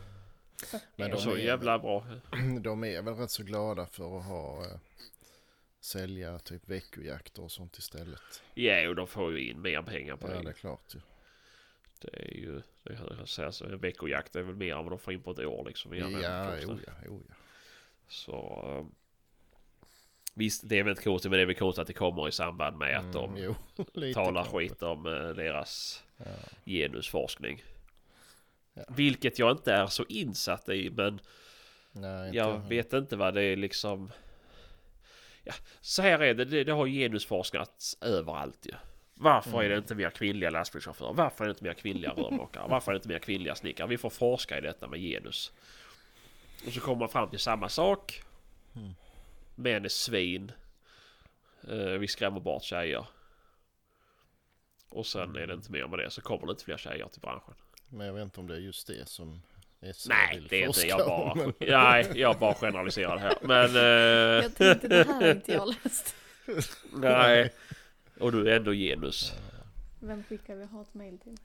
Men 0.96 1.12
och 1.12 1.18
de 1.18 1.22
så 1.22 1.32
är, 1.32 1.38
jävla 1.38 1.80
bra. 1.80 2.06
de 2.62 2.84
är 2.84 3.02
väl 3.02 3.14
rätt 3.16 3.32
så 3.32 3.44
glada 3.44 3.86
för 3.86 4.18
att 4.18 4.26
ha 4.26 4.62
eh, 4.66 4.78
sälja 5.80 6.40
typ 6.40 6.70
veckojakter 6.70 7.44
och 7.44 7.52
sånt 7.52 7.78
istället. 7.78 8.44
Jo, 8.54 8.94
de 8.94 9.08
får 9.08 9.32
ju 9.32 9.50
in 9.50 9.62
mer 9.62 9.82
pengar 9.82 10.16
på 10.16 10.28
Ja 10.32 10.34
det. 10.38 10.44
det 10.44 10.50
är 10.50 10.54
klart 10.54 10.96
ju. 10.96 11.00
Det 12.02 12.18
är 12.24 12.34
ju, 12.38 12.62
det 12.84 12.96
kan 12.96 13.16
jag 13.20 13.30
säga 13.30 13.52
så, 13.52 13.66
en 13.66 13.78
veckojakt 13.80 14.36
är 14.36 14.42
väl 14.42 14.56
mer 14.56 14.76
än 14.76 14.84
vad 14.84 14.92
de 14.92 15.00
får 15.00 15.14
in 15.14 15.22
på 15.22 15.32
ett 15.32 15.40
år 15.40 15.66
liksom. 15.68 15.94
Ja, 15.96 16.08
jo 16.10 16.20
ja, 16.22 16.94
jo 17.06 17.22
ja. 17.30 17.34
Så... 18.08 18.64
eh, 18.68 18.86
Visst, 20.36 20.70
det 20.70 20.80
är 20.80 20.84
väl 20.84 20.92
inte 20.92 21.04
konstigt, 21.04 21.32
men 21.32 21.38
det 21.38 21.42
är 21.42 21.46
väl 21.46 21.56
konstigt 21.56 21.82
att 21.82 21.88
det 21.88 21.94
kommer 21.94 22.28
i 22.28 22.32
samband 22.32 22.78
med 22.78 22.98
att 22.98 23.14
de 23.14 23.30
Mm, 23.32 23.44
jo, 23.44 23.56
lite 23.94 24.14
talar 24.14 24.42
kanske. 24.44 24.58
skit 24.58 24.84
om 24.84 25.06
eh, 25.06 25.12
deras 25.30 26.04
Ja. 26.18 26.26
genusforskning. 26.66 27.64
Ja. 28.74 28.84
Vilket 28.90 29.40
jag 29.40 29.52
inte 29.52 29.74
är 29.74 29.88
så 29.88 30.06
insatt 30.10 30.70
i, 30.70 30.90
men 30.90 31.22
Nej, 31.92 32.26
inte 32.26 32.38
jag 32.38 32.60
vet 32.70 32.94
inte 32.94 33.16
vad 33.16 33.34
det 33.34 33.44
är 33.44 33.56
liksom... 33.56 34.12
Ja, 35.44 35.54
så 35.82 36.02
här 36.02 36.20
är 36.20 36.34
det, 36.34 36.46
det, 36.46 36.64
det 36.64 36.72
har 36.72 36.88
genusforskats 36.88 37.98
överallt 38.02 38.66
ju. 38.66 38.74
Varför 39.16 39.64
är 39.64 39.70
det 39.70 39.78
inte 39.78 39.96
mer 39.96 40.10
kvinnliga 40.10 40.50
lastbilschaufförer? 40.50 41.14
Varför 41.14 41.44
är 41.44 41.48
det 41.48 41.52
inte 41.52 41.64
mer 41.64 41.74
kvinnliga 41.74 42.12
rörmokare? 42.12 42.68
Varför 42.70 42.92
är 42.92 42.94
det 42.94 42.98
inte 42.98 43.08
mer 43.08 43.20
kvinnliga 43.20 43.56
snickare? 43.56 43.88
Vi 43.88 43.98
får 43.98 44.10
forska 44.10 44.58
i 44.58 44.62
detta 44.62 44.88
med 44.88 45.00
genus. 45.00 45.52
Och 46.68 46.74
så 46.74 46.80
kommer 46.80 47.00
man 47.00 47.10
fram 47.10 47.30
till 47.30 47.40
samma 47.40 47.70
sak. 47.70 48.22
Mm. 48.76 48.94
Män 49.56 49.86
är 49.86 49.90
svin. 49.90 50.52
Eh, 51.68 51.78
vi 51.78 52.08
skrämmer 52.08 52.40
bort 52.40 52.64
tjejer. 52.64 53.06
Och 54.90 55.06
sen 55.06 55.36
är 55.36 55.48
det 55.48 55.54
inte 55.54 55.72
mer 55.72 55.88
med 55.88 56.00
det, 56.00 56.10
så 56.12 56.22
kommer 56.22 56.46
det 56.48 56.52
inte 56.52 56.64
fler 56.64 56.78
tjejer 56.78 57.08
till 57.08 57.22
branschen. 57.22 57.54
Men 57.90 58.08
jag 58.08 58.14
vet 58.14 58.24
inte 58.24 58.40
om 58.40 58.48
det 58.48 58.56
är 58.56 58.60
just 58.60 58.88
det 58.88 59.08
som 59.10 59.42
SC 59.94 60.08
Nej, 60.10 60.36
vill 60.40 60.48
det 60.48 60.64
är 60.64 60.68
inte 60.68 60.88
jag 60.88 61.00
om, 61.02 61.08
bara. 61.08 61.36
men- 61.36 61.54
Nej, 61.60 62.12
jag 62.16 62.40
bara 62.40 62.54
generaliserar 62.54 63.18
här. 63.18 63.38
Men... 63.42 63.70
Eh, 63.76 64.44
Jag 64.44 64.56
tänkte 64.56 64.88
det 64.88 65.04
här 65.08 65.14
har 65.14 65.32
inte 65.32 65.52
jag 65.52 65.68
läst. 65.84 66.16
nej. 66.94 67.54
Och 68.20 68.32
du 68.32 68.50
är 68.52 68.56
ändå 68.56 68.72
genus. 68.74 69.34
Vem 70.00 70.24
skickar 70.24 70.56
vi 70.56 70.66
hatmail 70.66 71.20
till? 71.20 71.38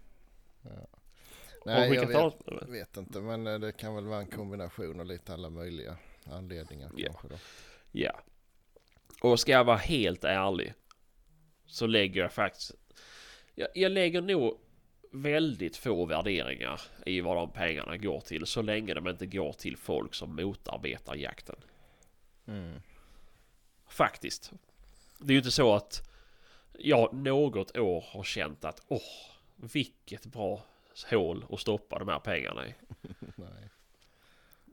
Nej, 1.74 1.88
Och 1.88 1.94
jag 1.94 2.06
vet, 2.06 2.68
vet 2.68 2.96
inte. 2.96 3.20
Men 3.20 3.46
eh, 3.46 3.58
det 3.58 3.72
kan 3.72 3.94
väl 3.94 4.04
vara 4.06 4.20
en 4.20 4.26
kombination 4.26 5.00
av 5.00 5.06
lite 5.06 5.32
alla 5.32 5.50
möjliga 5.50 5.96
anledningar 6.24 6.90
Ja. 6.96 7.20
då. 7.22 7.36
Ja. 7.92 8.20
Och 9.22 9.40
ska 9.40 9.52
jag 9.52 9.64
vara 9.64 9.76
helt 9.76 10.24
ärlig. 10.24 10.74
Så 11.66 11.86
lägger 11.86 12.20
jag 12.20 12.32
faktiskt... 12.32 12.74
Jag, 13.54 13.68
jag 13.74 13.92
lägger 13.92 14.20
nog 14.22 14.58
väldigt 15.12 15.76
få 15.76 16.04
värderingar 16.04 16.80
i 17.06 17.20
vad 17.20 17.36
de 17.36 17.50
pengarna 17.52 17.96
går 17.96 18.20
till. 18.20 18.46
Så 18.46 18.62
länge 18.62 18.94
de 18.94 19.08
inte 19.08 19.26
går 19.26 19.52
till 19.52 19.76
folk 19.76 20.14
som 20.14 20.36
motarbetar 20.36 21.14
jakten. 21.14 21.56
Mm. 22.46 22.80
Faktiskt. 23.88 24.52
Det 25.18 25.30
är 25.30 25.32
ju 25.32 25.38
inte 25.38 25.50
så 25.50 25.74
att 25.74 26.10
jag 26.78 27.14
något 27.14 27.76
år 27.76 28.04
har 28.08 28.22
känt 28.22 28.64
att 28.64 28.82
åh, 28.88 29.00
vilket 29.56 30.26
bra 30.26 30.62
hål 31.04 31.44
att 31.50 31.60
stoppa 31.60 31.98
de 31.98 32.08
här 32.08 32.18
pengarna 32.18 32.66
i. 32.66 32.74
Nej. 33.36 33.68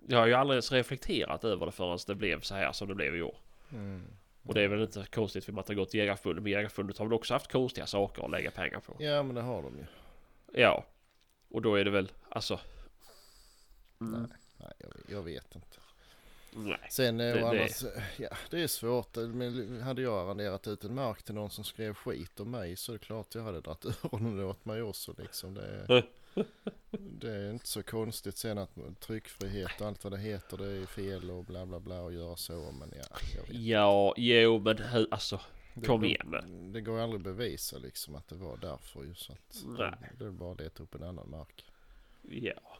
Jag 0.08 0.20
har 0.20 0.28
ju 0.28 0.34
aldrig 0.34 0.56
ens 0.56 0.72
reflekterat 0.72 1.44
över 1.44 1.66
det 1.66 1.72
förrän 1.72 2.00
det 2.08 2.16
blev 2.16 2.42
så 2.42 2.56
här 2.56 2.72
som 2.72 2.88
det 2.88 2.96
blev 2.96 3.16
i 3.16 3.22
år. 3.22 3.38
Mm. 3.72 4.04
Och 4.44 4.54
det 4.54 4.62
är 4.62 4.68
väl 4.68 4.82
inte 4.82 5.06
konstigt 5.12 5.46
för 5.46 5.52
att 5.52 5.56
man 5.56 5.64
har 5.68 5.76
gått 5.76 5.90
till 5.90 6.00
Jägarförbundet. 6.00 6.44
Men 6.44 6.52
Jägarförbundet 6.52 6.98
har 6.98 7.06
väl 7.06 7.14
också 7.14 7.34
haft 7.34 7.52
konstiga 7.52 7.88
saker 7.88 8.26
att 8.26 8.32
lägga 8.32 8.52
pengar 8.52 8.80
på. 8.80 8.96
Ja 9.00 9.24
men 9.24 9.36
det 9.36 9.42
har 9.42 9.62
de 9.62 9.78
ju. 9.78 9.86
Ja. 10.62 10.86
Och 11.50 11.62
då 11.62 11.76
är 11.76 11.86
det 11.86 11.92
väl 11.92 12.12
alltså... 12.30 12.60
Mm, 14.02 14.28
Nej 14.58 14.72
jag, 14.78 14.92
jag 15.08 15.24
vet 15.24 15.56
inte. 15.56 15.78
Nej. 16.56 16.88
Sen 16.90 17.20
eh, 17.20 17.26
Det- 17.34 17.40
det- 17.40 17.48
annars, 17.48 17.84
ja 18.18 18.30
det 18.50 18.62
är 18.64 18.68
svårt. 18.68 19.18
Eh, 19.18 19.28
Men 19.28 19.82
hade 19.82 20.02
jag 20.02 20.14
arrenderat 20.28 20.68
ut 20.68 20.84
en 20.84 20.96
mark 20.96 21.24
till 21.24 21.36
någon 21.36 21.50
som 21.50 21.64
skrev 21.64 21.94
skit 21.94 22.40
om 22.40 22.52
mig 22.52 22.76
så 22.76 22.92
är 22.92 22.94
det 22.94 23.06
klart 23.06 23.36
jag 23.36 23.44
hade 23.44 23.62
dragit 23.62 23.86
öronen 24.04 24.40
åt 24.46 24.66
mig 24.66 24.82
också 24.82 25.16
liksom. 25.18 25.54
Det 25.54 25.66
är, 25.66 26.06
det 26.92 27.32
är 27.32 27.52
inte 27.52 27.68
så 27.68 27.84
konstigt 27.84 28.38
sen 28.38 28.58
att 28.58 28.70
tryckfrihet 29.00 29.82
och 29.82 29.88
allt 29.88 30.04
vad 30.04 30.14
det 30.14 30.20
heter 30.20 30.58
det 30.58 30.72
är 30.72 30.86
fel 30.86 31.32
och 31.32 31.44
bla 31.44 31.66
bla 31.66 31.80
bla 31.80 32.02
och 32.02 32.14
göra 32.14 32.36
så. 32.36 32.72
Men 32.80 32.94
ja. 32.96 33.18
Ja, 33.50 34.14
jo 34.18 34.60
men 34.60 34.78
hur, 34.78 35.08
alltså 35.12 35.40
Det 35.74 35.88
kom 35.88 36.06
igen 36.06 36.28
nu. 36.48 36.72
Det 36.74 36.82
går 36.82 37.00
aldrig 37.00 37.20
att 37.20 37.38
bevisa 37.38 37.78
liksom 37.78 38.16
att 38.16 38.28
det 38.28 38.36
var 38.36 38.58
därför 38.58 39.04
ju 39.04 39.16
så 39.16 39.34
att 39.34 39.62
Nej. 39.66 40.12
det, 40.20 40.26
är 40.26 40.30
bara 40.32 40.52
att 40.52 40.60
leta 40.60 40.84
upp 40.84 40.96
en 40.96 41.04
annan 41.04 41.30
mark. 41.30 41.66
Ja. 42.22 42.78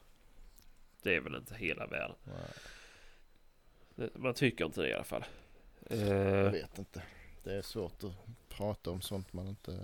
Det 1.04 1.16
är 1.16 1.20
väl 1.22 1.36
inte 1.36 1.56
hela 1.56 1.88
världen. 1.88 2.16
Nej, 2.24 2.36
Man 4.16 4.34
tycker 4.34 4.66
inte 4.66 4.82
det 4.82 4.90
i 4.90 4.94
alla 4.94 5.04
fall. 5.04 5.26
jag 5.90 6.00
Eh, 6.46 6.52
vet 6.52 6.80
inte. 6.80 7.02
Det 7.44 7.54
är 7.54 7.62
svårt 7.62 8.04
att 8.04 8.14
prata 8.50 8.92
om 8.92 9.02
sånt 9.02 9.34
man 9.34 9.48
inte... 9.48 9.80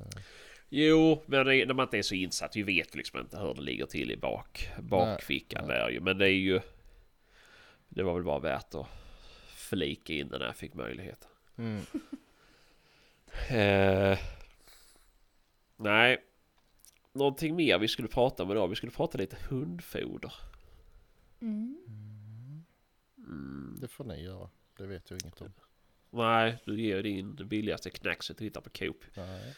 jo, 0.70 1.24
men 1.26 1.46
det, 1.46 1.66
när 1.66 1.74
man 1.74 1.86
inte 1.86 1.98
är 1.98 2.02
så 2.02 2.16
insatt. 2.16 2.56
Vi 2.56 2.64
vet 2.64 2.96
liksom 2.96 3.20
inte 3.20 3.38
hur 3.38 3.54
det 3.54 3.62
ligger 3.62 3.86
till 3.86 4.12
i 4.12 4.18
bak, 4.18 4.70
bakfickan 4.80 5.68
Nej. 5.68 5.78
där 5.78 5.90
ju. 5.90 6.00
Men 6.00 6.18
det 6.18 6.26
är 6.26 6.30
ju... 6.30 6.62
Det 7.90 8.04
var 8.04 8.14
väl 8.14 8.24
bara 8.24 8.40
värt 8.40 8.76
att 8.76 8.88
flika 9.56 10.14
in 10.14 10.28
när 10.28 10.40
jag 10.46 10.56
fick 10.56 10.74
möjligheten. 10.74 11.30
Mm. 11.58 11.82
Eh, 13.50 14.20
nej. 15.78 16.18
Någonting 17.14 17.56
mer 17.56 17.78
vi 17.80 17.88
skulle 17.88 18.08
prata 18.08 18.44
om 18.44 18.52
idag. 18.52 18.68
Vi 18.68 18.76
skulle 18.76 18.92
prata 18.92 19.18
lite 19.18 19.38
hundfoder. 19.50 20.34
Mm. 21.42 21.78
Mm. 23.32 23.78
Det 23.82 23.88
får 23.88 24.04
ni 24.04 24.24
göra. 24.24 24.50
Det 24.78 24.86
vet 24.86 25.12
jag 25.12 25.22
inget 25.24 25.42
om. 25.42 25.54
Nej, 26.10 26.58
du 26.66 26.82
ger 26.82 27.04
din 27.04 27.36
billigaste 27.36 27.90
knackset 27.90 28.38
och 28.38 28.46
hittar 28.46 28.62
på 28.62 28.70
Coop. 28.70 29.04
Nej. 29.14 29.56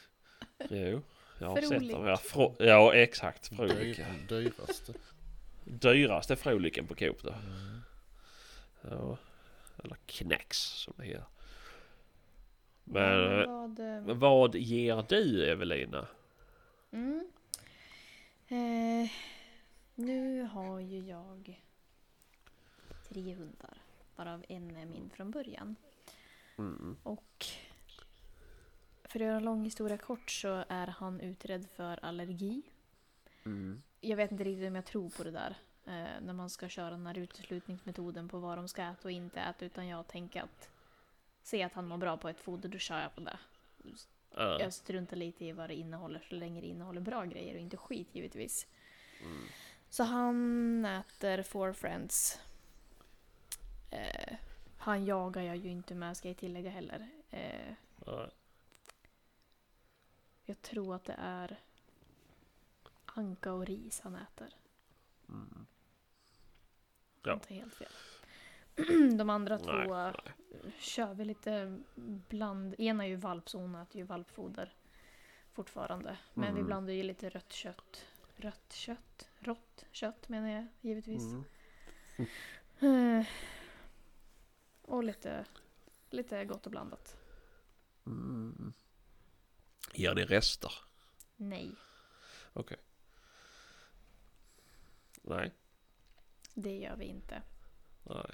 Jo, 0.70 1.02
jag 1.40 1.48
har 1.48 1.62
sett 1.62 1.92
dem. 1.92 2.06
Ja, 2.08 2.16
fro- 2.16 2.56
ja 2.60 2.94
exakt. 2.94 3.48
Frolik. 3.56 3.98
Dyr, 3.98 4.06
dyraste. 4.28 4.94
Dyraste 5.64 6.36
Froliken 6.36 6.88
på 6.88 6.96
Coop 6.96 7.24
då. 7.24 7.30
Mm. 7.30 7.82
Ja. 8.82 9.18
Eller 9.84 9.98
Knacks 10.06 10.58
som 10.58 10.94
det 10.98 11.04
heter. 11.06 11.26
Men 12.84 13.40
eh, 13.42 13.48
vad, 13.48 13.80
eh, 13.80 14.02
men 14.06 14.20
vad 14.20 14.56
ger 14.56 15.06
du 15.10 15.46
Evelina? 15.52 16.08
mm. 16.92 17.30
eh, 18.48 19.10
nu 19.96 20.42
har 20.44 20.80
ju 20.80 21.00
jag 21.00 21.60
tre 23.14 23.36
hundar. 23.36 23.78
Varav 24.16 24.46
en 24.50 24.76
är 24.76 24.86
min 24.86 25.10
från 25.10 25.32
början. 25.32 25.76
Mm. 26.58 26.98
Och 27.04 27.46
för 29.04 29.20
att 29.20 29.26
göra 29.26 29.38
en 29.38 29.44
lång 29.44 29.64
historia 29.64 29.98
kort 29.98 30.32
så 30.32 30.64
är 30.70 30.88
han 30.88 31.20
utredd 31.20 31.68
för 31.76 32.06
allergi. 32.06 32.62
Mm. 33.46 33.84
Jag 34.02 34.18
vet 34.18 34.32
inte 34.32 34.44
riktigt 34.44 34.68
om 34.68 34.76
jag 34.76 34.86
tror 34.86 35.10
på 35.10 35.24
det 35.24 35.32
där. 35.32 35.56
Eh, 35.86 36.22
när 36.22 36.34
man 36.34 36.50
ska 36.50 36.70
köra 36.70 36.90
den 36.90 37.08
här 37.08 37.18
uteslutningsmetoden 37.18 38.30
på 38.30 38.40
vad 38.40 38.58
de 38.58 38.68
ska 38.68 38.82
äta 38.82 39.02
och 39.04 39.12
inte 39.12 39.40
äta. 39.42 39.66
Utan 39.66 39.88
jag 39.88 40.08
tänker 40.08 40.42
att 40.42 40.70
se 41.44 41.64
att 41.64 41.74
han 41.74 41.88
mår 41.88 41.98
bra 41.98 42.18
på 42.18 42.30
ett 42.30 42.40
foder, 42.40 42.70
då 42.70 42.78
kör 42.78 43.02
jag 43.02 43.16
på 43.16 43.22
det. 43.22 43.38
Ja. 44.36 44.60
Jag 44.60 44.74
struntar 44.74 45.18
lite 45.18 45.46
i 45.46 45.52
vad 45.52 45.70
det 45.70 45.76
innehåller 45.76 46.26
så 46.30 46.36
länge 46.36 46.62
det 46.62 46.68
innehåller 46.68 47.02
bra 47.02 47.26
grejer 47.26 47.54
och 47.54 47.60
inte 47.60 47.78
skit 47.78 48.08
givetvis. 48.12 48.68
Mm. 49.22 49.42
Så 49.90 50.04
han 50.04 50.86
äter 50.86 51.44
Four 51.44 51.74
Friends. 51.74 52.40
Eh, 53.94 54.36
han 54.78 55.06
jagar 55.06 55.42
jag 55.42 55.56
ju 55.58 55.70
inte 55.70 55.96
med 55.96 56.18
ska 56.18 56.28
jag 56.28 56.38
tillägga 56.38 56.70
heller. 56.70 57.10
Eh, 57.30 57.74
Ja. 58.06 58.30
jag 60.46 60.62
tror 60.62 60.96
att 60.96 61.04
det 61.06 61.16
är 61.18 61.60
anka 63.06 63.54
och 63.54 63.66
ris 63.66 64.00
han 64.02 64.16
äter. 64.16 64.56
Mm. 65.30 65.66
Ja. 67.24 67.34
Inte 67.34 67.54
helt 67.54 67.74
fel. 67.74 67.92
De 69.18 69.30
andra 69.30 69.58
Nej, 69.58 69.66
två 69.88 69.94
nej. 69.96 70.14
kör 70.80 71.14
vi 71.14 71.26
lite 71.26 71.80
bland... 72.30 72.76
Ena 72.80 73.04
är 73.04 73.08
ju 73.08 73.16
valp 73.16 73.50
så 73.50 73.58
hon 73.60 73.76
äter 73.76 73.98
ju 73.98 74.04
valpfoder 74.04 74.74
fortfarande. 75.54 76.18
Men 76.34 76.54
vi 76.54 76.60
Mm. 76.60 76.66
blandar 76.66 76.94
ju 76.94 77.04
lite 77.04 77.30
rött 77.30 77.54
kött. 77.54 78.06
Rött 78.36 78.74
kött? 78.74 79.30
Rått 79.40 79.86
kött 79.92 80.30
menar 80.30 80.50
jag 80.50 80.68
givetvis. 80.82 81.24
Mm. 82.80 83.24
Och 84.86 85.04
lite, 85.04 85.46
lite 86.10 86.46
gott 86.46 86.66
och 86.66 86.72
blandat. 86.72 87.18
Mm. 88.06 88.74
Ger 89.94 90.16
ni 90.16 90.26
rester? 90.26 90.74
Nej, 91.36 91.76
Nej. 95.22 95.52
det 96.54 96.78
gör 96.78 96.96
vi 96.96 97.06
inte. 97.06 97.42
Nej. 98.04 98.32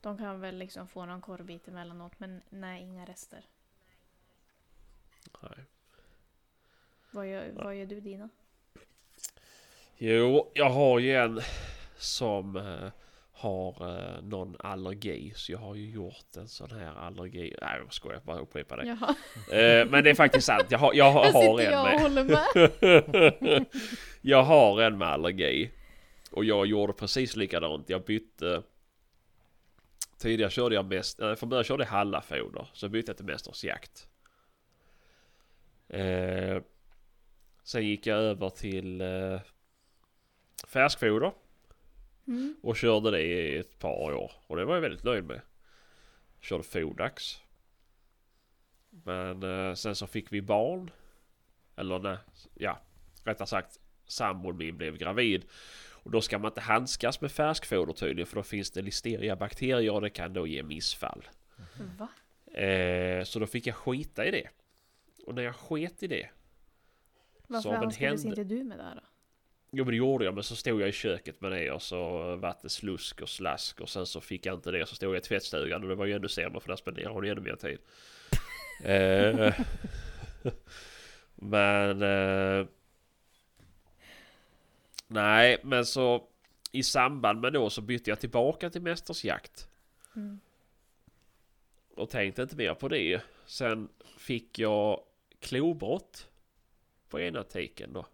De 0.00 0.18
kan 0.18 0.40
väl 0.40 0.58
liksom 0.58 0.88
få 0.88 1.06
någon 1.06 1.20
korvbit 1.20 1.68
emellanåt 1.68 2.20
men 2.20 2.42
nej, 2.48 2.82
inga 2.82 3.04
rester. 3.04 3.46
Nej. 5.42 5.64
Vad 7.10 7.26
gör, 7.26 7.52
vad 7.52 7.76
gör 7.76 7.86
du 7.86 8.00
Dina? 8.00 8.28
Jo, 9.96 10.50
jag 10.54 10.70
har 10.70 10.98
ju 10.98 11.16
en 11.16 11.40
som 11.96 12.56
eh, 12.56 12.92
har 13.38 13.98
eh, 14.16 14.22
någon 14.22 14.56
allergi. 14.58 15.32
Så 15.36 15.52
jag 15.52 15.58
har 15.58 15.74
ju 15.74 15.90
gjort 15.90 16.36
en 16.36 16.48
sån 16.48 16.70
här 16.70 16.94
allergi. 16.96 17.56
Nej, 17.62 17.78
jag 17.84 17.92
skojar. 17.92 18.20
Bara 18.24 18.38
upprepa 18.38 18.76
det. 18.76 18.82
Eh, 18.90 19.90
men 19.90 20.04
det 20.04 20.10
är 20.10 20.14
faktiskt 20.14 20.46
sant. 20.46 20.64
Jag 20.68 20.78
har, 20.78 20.94
jag 20.94 21.12
har, 21.12 21.32
har 21.32 21.60
en 21.60 21.72
jag 21.72 21.84
med. 21.84 22.00
håller 22.00 22.24
med. 22.24 23.66
jag 24.20 24.42
har 24.42 24.82
en 24.82 24.98
med 24.98 25.08
allergi. 25.08 25.70
Och 26.30 26.44
jag 26.44 26.66
gjorde 26.66 26.92
precis 26.92 27.36
likadant. 27.36 27.88
Jag 27.90 28.04
bytte... 28.04 28.62
Tidigare 30.18 30.50
körde 30.50 30.74
jag 30.74 30.84
mest... 30.84 31.20
eh, 31.20 31.34
Från 31.34 31.48
början 31.48 31.64
körde 31.64 31.82
jag 31.84 31.90
hallafoder. 31.90 32.66
Så 32.72 32.88
bytte 32.88 33.10
jag 33.10 33.16
till 33.16 33.26
Mästers 33.26 33.64
jakt. 33.64 34.08
Eh, 35.88 36.62
sen 37.64 37.86
gick 37.86 38.06
jag 38.06 38.18
över 38.18 38.50
till 38.50 39.00
eh, 39.00 39.40
färskfoder. 40.68 41.32
Mm. 42.28 42.56
Och 42.62 42.76
körde 42.76 43.10
det 43.10 43.22
i 43.22 43.56
ett 43.56 43.78
par 43.78 44.14
år. 44.14 44.32
Och 44.46 44.56
det 44.56 44.64
var 44.64 44.74
jag 44.74 44.80
väldigt 44.80 45.04
nöjd 45.04 45.24
med. 45.24 45.40
Körde 46.40 46.62
Fodax. 46.62 47.40
Men 48.90 49.42
eh, 49.42 49.74
sen 49.74 49.94
så 49.94 50.06
fick 50.06 50.32
vi 50.32 50.42
barn. 50.42 50.90
Eller 51.76 51.98
nej, 51.98 52.16
ja. 52.54 52.78
Rättare 53.24 53.46
sagt. 53.46 53.80
Sambon 54.06 54.56
min 54.56 54.76
blev 54.76 54.96
gravid. 54.96 55.44
Och 55.92 56.10
då 56.10 56.20
ska 56.20 56.38
man 56.38 56.50
inte 56.50 56.60
handskas 56.60 57.20
med 57.20 57.32
färskfoder 57.32 57.92
tydligen. 57.92 58.26
För 58.26 58.36
då 58.36 58.42
finns 58.42 58.70
det 58.70 58.82
listeriabakterier 58.82 59.92
och 59.92 60.00
det 60.00 60.10
kan 60.10 60.32
då 60.32 60.46
ge 60.46 60.62
missfall. 60.62 61.28
Va? 61.98 62.08
Eh, 62.60 63.24
så 63.24 63.38
då 63.38 63.46
fick 63.46 63.66
jag 63.66 63.76
skita 63.76 64.26
i 64.26 64.30
det. 64.30 64.48
Och 65.26 65.34
när 65.34 65.42
jag 65.42 65.56
sket 65.56 66.02
i 66.02 66.06
det. 66.06 66.28
Varför 67.46 67.70
handskades 67.70 68.24
inte 68.24 68.44
du 68.44 68.64
med 68.64 68.78
det 68.78 68.84
här 68.84 68.94
då? 68.94 69.00
Jo 69.70 69.84
men 69.84 69.90
det 69.92 69.96
gjorde 69.96 70.24
jag 70.24 70.34
men 70.34 70.44
så 70.44 70.56
stod 70.56 70.80
jag 70.80 70.88
i 70.88 70.92
köket 70.92 71.40
med 71.40 71.52
det 71.52 71.70
och 71.70 71.82
så 71.82 72.36
vart 72.36 72.62
det 72.62 72.68
slusk 72.68 73.22
och 73.22 73.28
slask 73.28 73.80
och 73.80 73.88
sen 73.88 74.06
så 74.06 74.20
fick 74.20 74.46
jag 74.46 74.54
inte 74.54 74.70
det 74.70 74.86
så 74.86 74.94
stod 74.94 75.14
jag 75.14 75.18
i 75.18 75.24
tvättstugan 75.24 75.82
och 75.82 75.88
det 75.88 75.94
var 75.94 76.06
ju 76.06 76.12
ännu 76.12 76.28
sämre 76.28 76.60
för 76.60 76.68
där 76.68 76.76
spenderade 76.76 77.14
hon 77.14 77.24
ännu 77.24 77.40
mer 77.40 77.56
tid. 77.56 77.78
eh, 78.84 79.54
men... 81.34 82.02
Eh, 82.02 82.66
nej 85.06 85.58
men 85.62 85.86
så 85.86 86.28
i 86.72 86.82
samband 86.82 87.40
med 87.40 87.52
då 87.52 87.70
så 87.70 87.80
bytte 87.80 88.10
jag 88.10 88.20
tillbaka 88.20 88.70
till 88.70 88.82
Mästersjakt. 88.82 89.68
Mm. 90.16 90.40
Och 91.94 92.10
tänkte 92.10 92.42
inte 92.42 92.56
mer 92.56 92.74
på 92.74 92.88
det. 92.88 93.20
Sen 93.46 93.88
fick 94.18 94.58
jag 94.58 95.00
klobrott 95.40 96.28
på 97.08 97.20
ena 97.20 97.42
tiken 97.42 97.92
då. 97.92 98.06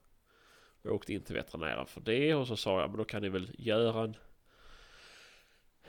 Jag 0.85 0.95
åkte 0.95 1.13
in 1.13 1.23
till 1.23 1.35
veterinären 1.35 1.87
för 1.87 2.01
det 2.01 2.35
och 2.35 2.47
så 2.47 2.57
sa 2.57 2.81
jag 2.81 2.91
men 2.91 2.99
då 2.99 3.05
kan 3.05 3.23
ni 3.23 3.29
väl 3.29 3.51
göra 3.59 4.05
en 4.05 4.17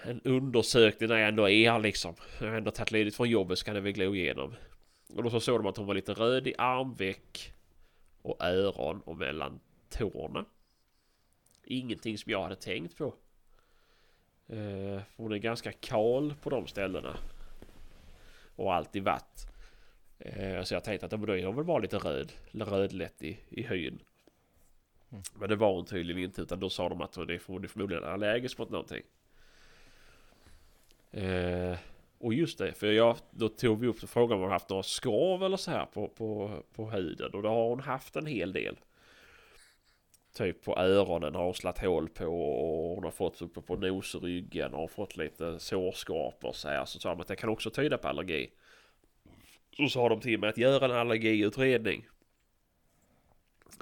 en 0.02 0.22
undersökning 0.24 1.10
när 1.10 1.18
jag 1.18 1.28
ändå 1.28 1.50
är 1.50 1.72
här 1.72 1.80
liksom. 1.80 2.16
Jag 2.40 2.48
har 2.48 2.58
ändå 2.58 2.72
tagit 2.72 2.92
ledigt 2.92 3.16
från 3.16 3.30
jobbet 3.30 3.60
så 3.60 3.66
kan 3.66 3.74
ni 3.74 3.80
väl 3.80 3.92
glo 3.92 4.16
igenom. 4.16 4.56
Och 5.16 5.24
då 5.24 5.30
så 5.30 5.40
såg 5.40 5.60
de 5.60 5.68
att 5.68 5.78
hon 5.78 5.88
var 5.88 5.94
lite 5.94 6.14
röd 6.14 6.48
i 6.48 6.56
armveck 6.58 7.54
och 8.22 8.44
öron 8.44 9.02
och 9.02 9.18
mellan 9.18 9.60
tårna. 9.90 10.46
Ingenting 11.64 12.18
som 12.18 12.32
jag 12.32 12.44
hade 12.44 12.56
tänkt 12.56 12.98
på. 12.98 13.14
Eh, 14.48 15.02
hon 15.16 15.32
är 15.32 15.38
ganska 15.38 15.72
kal 15.72 16.34
på 16.42 16.50
de 16.50 16.68
ställena. 16.68 17.18
Och 18.56 18.74
alltid 18.74 19.04
varit. 19.04 19.48
Eh, 20.20 20.64
så 20.64 20.74
jag 20.74 20.84
tänkte 20.84 21.06
att 21.06 21.12
då 21.12 21.36
är 21.36 21.46
hon 21.46 21.56
väl 21.56 21.66
bara 21.66 21.80
lite 21.80 21.98
röd. 21.98 22.32
Rödlätt 22.52 23.24
i, 23.24 23.40
i 23.50 23.64
hyn. 23.64 24.00
Mm. 25.12 25.24
Men 25.40 25.50
det 25.50 25.56
var 25.56 25.74
hon 25.74 25.86
tydligen 25.86 26.24
inte 26.24 26.42
utan 26.42 26.60
då 26.60 26.70
sa 26.70 26.90
de 26.90 27.02
att 27.02 27.16
hon 27.16 27.30
är 27.30 27.34
är 27.34 27.68
förmodligen 27.68 28.04
allergisk 28.04 28.58
mot 28.58 28.70
någonting. 28.70 29.04
Eh, 31.12 31.78
och 32.18 32.34
just 32.34 32.58
det, 32.58 32.74
för 32.74 32.92
jag, 32.92 33.18
då 33.32 33.50
tog 33.50 33.80
vi 33.80 33.88
upp 33.88 34.10
frågan 34.10 34.36
om 34.36 34.42
hon 34.42 34.52
haft 34.52 34.70
några 34.70 34.84
skav 34.84 35.44
eller 35.44 35.58
så 35.58 35.72
här 35.72 35.86
på, 35.86 36.08
på, 36.08 36.52
på 36.74 36.90
huden. 36.90 37.32
Och 37.34 37.42
då 37.42 37.50
har 37.50 37.70
hon 37.70 37.80
haft 37.80 38.16
en 38.16 38.26
hel 38.26 38.54
del. 38.54 38.78
Typ 40.34 40.64
på 40.64 40.78
öronen 40.78 41.36
har 41.36 41.46
hon 41.46 41.54
slagit 41.54 41.82
hål 41.82 42.10
på 42.10 42.26
och 42.26 42.96
hon 42.96 43.04
har 43.04 43.12
fått 43.12 43.42
uppe 43.42 43.62
på 43.62 43.76
nosryggen 43.76 44.74
och 44.74 44.92
fått 44.92 45.18
lite 45.18 45.60
sårskorpor 45.60 46.52
så 46.54 46.68
här. 46.68 46.86
Så 46.86 47.00
sa 47.00 47.10
de 47.10 47.22
att 47.22 47.28
det 47.28 47.36
kan 47.36 47.50
också 47.50 47.70
tyda 47.70 47.98
på 47.98 48.08
allergi. 48.08 48.52
Så 49.78 49.88
sa 49.88 50.10
de 50.10 50.22
till 50.22 50.40
mig 50.40 50.50
att 50.50 50.58
göra 50.58 50.86
en 50.86 50.92
allergiutredning. 50.92 52.06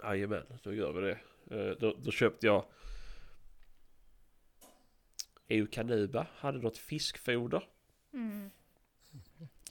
Jajamän, 0.03 0.45
då 0.63 0.73
gör 0.73 0.91
vi 0.93 1.01
det. 1.01 1.17
Eh, 1.57 1.75
Då, 1.79 1.95
då 2.03 2.11
köpte 2.11 2.45
jag 2.47 2.65
Eukanuba, 5.47 6.27
hade 6.35 6.57
något 6.57 6.77
fiskfoder. 6.77 7.63
Mm. 8.13 8.49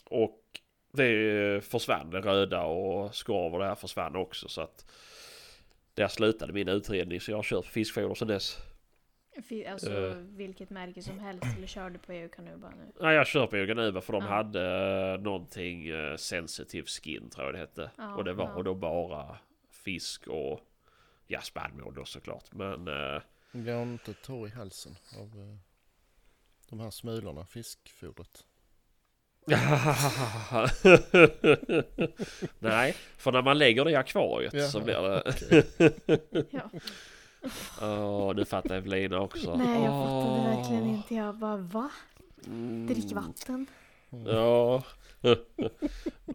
Och 0.05 0.61
det 0.93 1.65
försvann, 1.65 2.11
det 2.11 2.21
röda 2.21 2.63
och 2.63 3.15
skarv 3.15 3.53
och 3.55 3.59
det 3.61 3.67
här 3.67 3.75
försvann 3.75 4.17
också 4.17 4.49
så 4.49 4.61
att 4.61 4.91
där 5.95 6.09
slutade 6.09 6.53
min 6.53 6.69
utredning 6.69 7.21
så 7.21 7.31
jag 7.31 7.39
har 7.39 7.43
kört 7.43 7.67
fiskfoder 7.67 8.15
sedan 8.15 8.29
dess. 8.29 8.57
Alltså 9.69 9.93
Eh. 9.93 10.15
vilket 10.17 10.71
märke 10.71 11.03
som 11.03 11.19
helst 11.19 11.47
eller 11.57 11.67
kör 11.67 11.91
du 11.91 11.99
på 11.99 12.13
EU-kanuba 12.13 12.71
nu? 12.71 12.93
Nej 13.01 13.15
jag 13.17 13.27
kör 13.27 13.47
på 13.47 13.57
Eukanuba 13.57 14.01
för 14.01 14.13
de 14.13 14.23
Ja. 14.23 14.29
hade 14.29 14.63
eh, 15.15 15.21
någonting 15.21 15.87
eh, 15.89 16.17
sensitive 16.17 16.87
skin 16.87 17.31
tror 17.31 17.45
jag 17.47 17.55
det 17.55 17.59
hette. 17.59 17.91
Ja, 17.97 18.15
och 18.15 18.25
det 18.25 18.33
var 18.33 18.53
ja. 18.57 18.63
då 18.63 18.75
bara 18.75 19.39
fisk 19.85 20.27
och 20.27 20.61
ja 21.27 21.41
spannmål 21.41 21.95
då 21.95 22.05
såklart. 22.05 22.53
Men 22.53 22.89
eh, 22.89 23.23
Blir 23.53 23.75
hon 23.75 23.93
inte 23.93 24.15
torr 24.15 24.47
i 24.47 24.51
halsen 24.51 24.97
av 25.21 25.27
eh, 25.27 25.57
de 26.69 26.81
här 26.81 26.91
smulorna, 26.91 27.45
fiskfodret? 27.47 28.45
Nej, 32.59 32.95
för 33.17 33.33
när 33.33 33.43
man 33.43 33.59
lägger 33.59 33.85
det 33.85 33.91
i 33.91 33.95
akvariet 33.95 34.53
Jaha, 34.55 34.69
så 34.69 34.81
blir 34.81 34.95
det... 34.95 35.23
okej. 35.27 35.65
Ja. 36.51 36.71
Åh, 37.83 38.35
nu 38.35 38.45
fattar 38.45 38.75
Evelina 38.75 39.21
också. 39.21 39.57
Nej 39.57 39.85
jag 39.85 40.07
fattade 40.07 40.57
verkligen 40.57 40.87
inte. 40.87 41.15
Jag 41.15 41.35
bara 41.39 41.57
va? 41.57 41.91
Mm. 42.47 42.87
Drick 42.87 43.13
vatten? 43.13 43.67
Ja. 44.27 44.83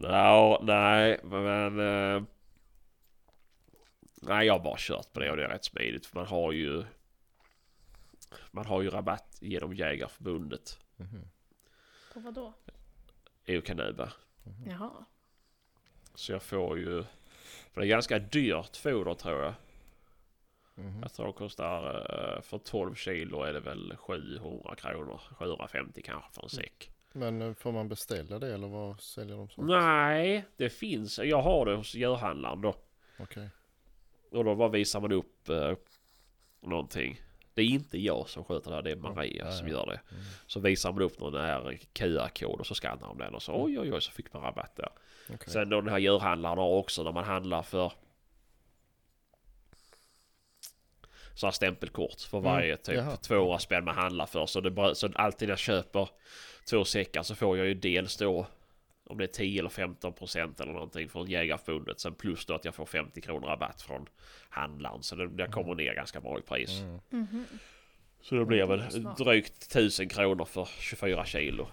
ja, 0.02 0.60
nej, 0.62 1.20
men... 1.24 1.80
eh, 1.80 2.22
nej, 4.22 4.46
jag 4.46 4.54
har 4.54 4.60
bara 4.64 4.76
kört 4.78 5.12
på 5.12 5.20
det 5.20 5.30
och 5.30 5.36
det 5.36 5.44
är 5.44 5.48
rätt 5.48 5.64
smidigt. 5.64 6.06
För 6.06 6.16
man 6.18 6.26
har 6.26 6.52
ju... 6.52 6.84
Man 8.50 8.66
har 8.66 8.82
ju 8.82 8.90
rabatt 8.90 9.38
genom 9.40 9.74
Jägarförbundet. 9.74 10.78
Mhm. 10.96 11.28
På 12.14 12.20
vad 12.20 12.34
då? 12.34 12.52
EU-kanuba. 13.46 14.12
Jaha. 14.66 14.90
Så 16.14 16.32
jag 16.32 16.42
får 16.42 16.78
ju... 16.78 17.04
För 17.72 17.80
det 17.80 17.86
är 17.86 17.88
ganska 17.88 18.18
dyrt 18.18 18.76
foder 18.76 19.14
tror 19.14 19.42
jag. 19.42 19.54
Mhm. 20.74 20.98
Jag 21.02 21.12
tror 21.12 21.26
det 21.26 21.32
kostar... 21.32 21.94
eh, 22.36 22.40
För 22.42 22.58
12 22.58 22.94
kilo 22.94 23.42
är 23.42 23.52
det 23.52 23.60
väl 23.60 23.96
700 23.96 24.74
kronor. 24.76 25.20
750 25.38 26.02
kanske 26.02 26.32
för 26.32 26.42
en 26.42 26.48
säck. 26.48 26.90
Men 27.12 27.42
eh, 27.42 27.54
får 27.54 27.72
man 27.72 27.88
beställa 27.88 28.38
det 28.38 28.54
eller 28.54 28.68
vad 28.68 29.00
säljer 29.00 29.36
de 29.36 29.48
sånt? 29.48 29.68
Nej, 29.68 30.44
det 30.56 30.70
finns. 30.70 31.18
Jag 31.18 31.42
har 31.42 31.66
det 31.66 31.74
hos 31.76 31.94
djurhandlaren 31.94 32.60
då. 32.60 32.74
Okej. 33.18 33.48
Och 34.30 34.44
då 34.44 34.54
bara 34.54 34.68
visar 34.68 35.00
man 35.00 35.12
upp 35.12 35.48
eh, 35.48 35.72
någonting. 36.60 37.20
Det 37.54 37.62
är 37.62 37.66
inte 37.66 37.98
jag 37.98 38.28
som 38.28 38.44
sköter 38.44 38.70
det 38.70 38.76
här, 38.76 38.82
det 38.82 38.90
är 38.90 38.96
Maria 38.96 39.44
Ja, 39.44 39.52
som 39.52 39.68
gör 39.68 39.86
det. 39.86 40.00
Mm. 40.10 40.22
Så 40.46 40.60
visar 40.60 40.92
man 40.92 41.02
upp 41.02 41.20
någon 41.20 41.40
här 41.40 41.78
QR-kod 41.92 42.60
och 42.60 42.66
så 42.66 42.74
skannar 42.74 43.08
de 43.08 43.18
den 43.18 43.34
och 43.34 43.42
så 43.42 43.64
oj 43.64 43.78
oj 43.80 43.92
oj 43.92 44.00
så 44.00 44.10
fick 44.10 44.32
man 44.32 44.42
rabatt 44.42 44.76
där. 44.76 44.88
okej. 45.34 45.52
Sen 45.52 45.68
då 45.68 45.80
den 45.80 45.90
här 45.90 45.98
djurhandlaren 45.98 46.58
har 46.58 46.68
också 46.68 47.02
när 47.02 47.12
man 47.12 47.24
handlar 47.24 47.62
för 47.62 47.92
så 51.34 51.46
här 51.46 51.52
stämpelkort 51.52 52.20
för 52.20 52.38
Mm, 52.38 52.50
varje 52.52 52.76
typ 52.76 52.94
jaha. 52.94 53.16
200 53.16 53.58
spänn 53.58 53.84
man 53.84 53.94
handlar 53.94 54.26
för. 54.26 54.46
Så, 54.46 54.60
det 54.60 54.94
så 54.94 55.08
alltid 55.14 55.48
när 55.48 55.52
jag 55.52 55.58
köper 55.58 56.08
två 56.70 56.84
säckar 56.84 57.22
så 57.22 57.34
får 57.34 57.58
jag 57.58 57.66
ju 57.66 57.74
dels 57.74 58.16
då 58.16 58.46
om 59.08 59.18
det 59.18 59.24
är 59.24 59.28
10 59.28 59.60
eller 59.60 59.68
15 59.68 60.12
procent 60.12 60.60
eller 60.60 60.72
någonting 60.72 61.08
från 61.08 61.26
Jägarförbundet. 61.26 62.00
Sen 62.00 62.14
plus 62.14 62.46
då 62.46 62.54
att 62.54 62.64
jag 62.64 62.74
får 62.74 62.86
50 62.86 63.20
kronor 63.20 63.46
rabatt 63.46 63.82
från 63.82 64.06
handlaren. 64.48 65.02
Så 65.02 65.16
det, 65.16 65.28
det 65.28 65.46
kommer 65.46 65.74
ner 65.74 65.94
ganska 65.94 66.20
bra 66.20 66.38
i 66.38 66.42
pris. 66.42 66.80
Mm. 66.80 67.00
Mhm. 67.10 67.44
Så 68.20 68.34
det 68.34 68.44
blir 68.44 68.66
väl 68.66 68.82
drygt 69.18 69.62
1000 69.62 70.08
kronor 70.08 70.44
för 70.44 70.64
24 70.64 71.24
kilo. 71.24 71.68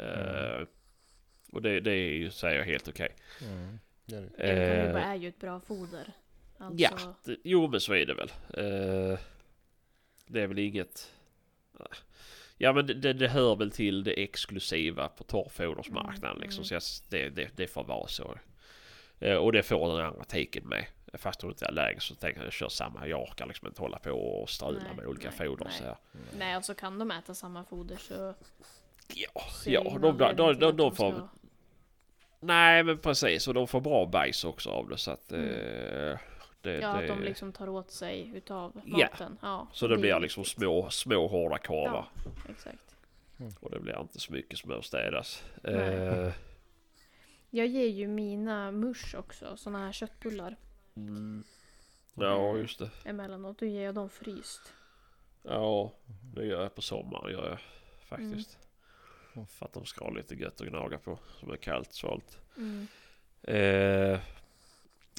Mm. 0.00 0.60
Eh, 0.60 0.66
och 1.52 1.62
det, 1.62 1.80
det 1.80 1.90
är 1.92 2.12
ju, 2.12 2.30
säger 2.30 2.58
jag, 2.58 2.64
helt 2.64 2.88
okej. 2.88 3.14
Mm. 3.42 3.78
Det 4.06 4.16
är 4.16 4.20
det. 4.20 4.26
EU-kanuba 4.26 5.00
Eh, 5.00 5.08
är 5.08 5.14
ju 5.14 5.28
ett 5.28 5.40
bra 5.40 5.60
foder. 5.60 6.12
Alltså, 6.58 6.82
Ja, 6.82 7.14
det, 7.24 7.36
jo 7.44 7.68
men 7.68 7.80
så 7.80 7.94
är 7.94 8.06
det 8.06 8.14
väl. 8.14 8.30
Eh, 8.48 9.18
det 10.26 10.40
är 10.42 10.46
väl 10.46 10.58
inget... 10.58 11.12
Ja 12.62 12.72
men 12.72 12.86
det, 12.86 12.94
det, 12.94 13.12
det 13.12 13.28
hör 13.28 13.56
väl 13.56 13.70
till 13.70 14.04
det 14.04 14.22
exklusiva 14.22 15.08
på 15.08 15.24
torrfodersmarknaden 15.24 16.30
Mm, 16.36 16.40
liksom. 16.42 16.60
mm. 16.60 16.64
Så 16.64 16.74
jag, 16.74 16.82
det, 17.22 17.28
det, 17.28 17.56
det 17.56 17.66
får 17.66 17.84
vara 17.84 18.06
så. 18.08 18.38
Eh, 19.20 19.36
och 19.36 19.52
det 19.52 19.62
får 19.62 19.96
den 19.96 20.06
andra 20.06 20.24
tiken 20.24 20.68
med. 20.68 20.84
Fast 21.14 21.42
hon 21.42 21.50
inte 21.50 21.64
är 21.64 21.68
allergisk 21.68 22.06
så 22.06 22.14
tänker 22.14 22.40
jag 22.40 22.46
jag 22.46 22.52
kör 22.52 22.68
samma. 22.68 23.06
Jag 23.06 23.22
orkar 23.22 23.46
liksom 23.46 23.68
inte 23.68 23.82
hålla 23.82 23.98
på 23.98 24.10
och 24.10 24.50
strula 24.50 24.80
Nej, 24.86 24.96
med 24.96 25.06
olika 25.06 25.28
nej, 25.38 25.48
foder 25.48 25.64
nej. 25.64 25.74
så 25.78 25.84
här. 25.84 25.96
Nej, 26.38 26.54
alltså 26.54 26.74
kan 26.74 26.98
de 26.98 27.10
äta 27.10 27.34
samma 27.34 27.64
foder 27.64 27.96
så 27.96 28.34
Ja, 29.14 29.42
ja 29.66 29.82
de, 30.00 30.18
de, 30.18 30.36
de, 30.36 30.58
de, 30.58 30.76
de 30.76 30.96
får... 30.96 31.12
ska- 31.12 31.28
Nej 32.40 32.82
men 32.82 32.98
precis 32.98 33.48
och 33.48 33.54
de 33.54 33.68
får 33.68 33.80
bra 33.80 34.06
bajs 34.06 34.44
också 34.44 34.70
av 34.70 34.88
det 34.88 34.96
så 34.98 35.10
att... 35.10 35.32
Mm. 35.32 35.48
Eh, 36.12 36.18
det, 36.62 36.72
Ja, 36.72 36.92
det, 36.92 36.98
att 36.98 37.08
de 37.08 37.22
liksom 37.22 37.52
tar 37.52 37.68
åt 37.68 37.90
sig 37.90 38.30
utav 38.34 38.80
Ja. 38.84 38.96
maten. 38.98 39.38
Ja, 39.42 39.68
Så 39.72 39.86
det 39.86 39.94
är 39.94 39.98
blir 39.98 40.20
liksom 40.20 40.44
små, 40.44 40.90
små 40.90 41.26
hårda 41.26 41.58
korvar. 41.58 42.08
Ja, 42.24 42.30
exakt. 42.50 42.96
Och 43.60 43.70
det 43.70 43.80
blir 43.80 44.00
inte 44.00 44.20
så 44.20 44.32
mycket 44.32 44.58
som 44.58 44.68
behöver 44.68 44.82
städas. 44.84 45.44
Eh, 45.64 46.32
Jag 47.50 47.66
ger 47.66 47.86
ju 47.88 48.08
mina 48.08 48.70
mush 48.70 49.14
också, 49.18 49.56
såna 49.56 49.78
här 49.78 49.92
köttbullar 49.92 50.56
mm. 50.96 51.44
Ja, 52.14 52.56
just 52.56 52.78
det. 52.78 52.90
emellanåt. 53.04 53.58
Då 53.58 53.66
ger 53.66 53.82
jag 53.84 53.94
dem 53.94 54.10
fryst. 54.10 54.72
Ja, 55.42 55.92
det 56.34 56.44
gör 56.44 56.62
jag 56.62 56.74
på 56.74 56.82
sommaren 56.82 57.32
gör 57.32 57.48
jag 57.48 57.58
faktiskt. 58.08 58.58
Mm. 59.34 59.46
För 59.46 59.66
att 59.66 59.72
de 59.72 59.84
ska 59.86 60.04
ha 60.04 60.10
lite 60.10 60.34
gött 60.34 60.60
att 60.60 60.66
gnaga 60.66 60.98
på 60.98 61.18
som 61.40 61.50
är 61.50 61.56
kallt 61.56 61.92
svalt. 61.94 62.38
Mm. 62.56 62.86
Eh, 63.42 64.20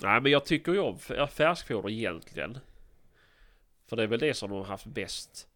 nej 0.03 0.21
men 0.21 0.31
jag 0.31 0.45
tycker 0.45 0.71
ju 0.71 0.79
om 0.79 0.99
färskfoder 1.29 1.89
egentligen. 1.89 2.57
För 3.87 3.95
det 3.95 4.03
är 4.03 4.07
väl 4.07 4.19
det 4.19 4.33
som 4.33 4.49
de 4.49 4.55
har 4.57 4.65
haft 4.65 4.85
bäst. 4.85 5.47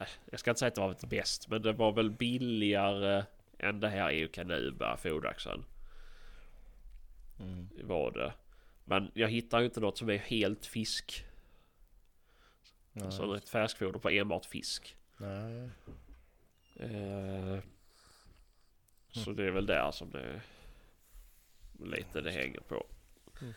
Eh, 0.00 0.06
Jag 0.30 0.40
ska 0.40 0.50
inte 0.50 0.58
säga 0.58 0.68
att 0.68 0.74
det 0.74 0.80
var 0.80 0.90
inte 0.90 1.06
bäst 1.06 1.48
men 1.48 1.62
det 1.62 1.72
var 1.72 1.92
väl 1.92 2.10
billigare 2.10 3.24
än 3.58 3.80
det 3.80 3.88
här 3.88 4.10
EU-kanuba 4.10 4.96
fodraxen. 4.96 5.64
Mm. 7.40 7.68
var 7.82 8.10
det. 8.10 8.32
Men 8.84 9.10
jag 9.14 9.28
hittar 9.28 9.58
ju 9.58 9.64
inte 9.64 9.80
något 9.80 9.98
som 9.98 10.10
är 10.10 10.18
helt 10.18 10.66
fisk 10.66 11.24
Nej, 12.92 13.04
Alltså 13.04 13.36
ett 13.36 13.48
färskfoder 13.48 13.98
på 13.98 14.08
enbart 14.10 14.44
fisk. 14.46 14.96
nej. 15.16 15.70
Eh, 16.76 17.58
så 19.12 19.32
det 19.32 19.44
är 19.46 19.50
väl 19.50 19.66
där 19.66 19.90
som 19.90 20.10
det 20.10 20.40
lite 21.84 22.20
det 22.20 22.30
hänger 22.30 22.60
på. 22.60 22.86
Mm. 23.42 23.54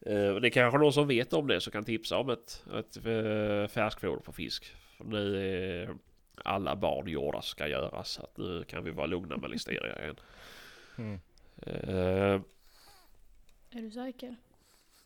Eh, 0.00 0.40
det 0.40 0.48
är 0.48 0.50
kanske 0.50 0.78
någon 0.78 0.92
som 0.92 1.08
vet 1.08 1.32
om 1.32 1.46
det 1.46 1.60
som 1.60 1.72
kan 1.72 1.84
tipsa 1.84 2.18
om 2.18 2.30
ett, 2.30 2.64
ett 2.74 2.96
eh, 2.96 3.68
färskfoder 3.68 4.20
på 4.22 4.32
fisk. 4.32 4.74
För 4.96 5.04
nu 5.04 5.36
är 5.36 5.94
alla 6.44 6.76
barn 6.76 7.08
gjorda 7.08 7.42
ska 7.42 7.68
göras. 7.68 8.10
Så 8.10 8.22
att 8.22 8.36
nu 8.36 8.64
kan 8.64 8.84
vi 8.84 8.90
vara 8.90 9.06
lugna 9.06 9.36
med 9.36 9.50
listeria 9.50 10.02
igen. 10.02 10.16
Mm. 10.98 11.20
Eh, 11.62 12.40
Är 13.70 13.82
du 13.82 13.90
säker? 13.90 14.36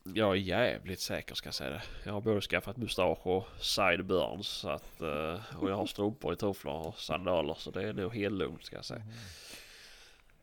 jag 0.03 0.31
är 0.31 0.35
jävligt 0.35 0.99
säker 0.99 1.35
ska 1.35 1.47
jag 1.47 1.53
säga 1.53 1.69
det. 1.69 1.81
Jag 2.03 2.13
har 2.13 2.21
både 2.21 2.41
skaffat 2.41 2.77
mustasch 2.77 3.27
och 3.27 3.47
sideburns. 3.59 4.47
Så 4.47 4.69
att, 4.69 5.01
eh, 5.01 5.57
och 5.57 5.69
jag 5.69 5.75
har 5.75 5.85
strumpor 5.85 6.33
i 6.33 6.35
tofflor 6.35 6.87
och 6.87 6.99
sandaler. 6.99 7.55
Så 7.57 7.71
det 7.71 7.83
är 7.83 7.93
nog 7.93 8.15
helt 8.15 8.35
lugnt 8.35 8.65
ska 8.65 8.75
jag 8.75 8.85
säga. 8.85 9.03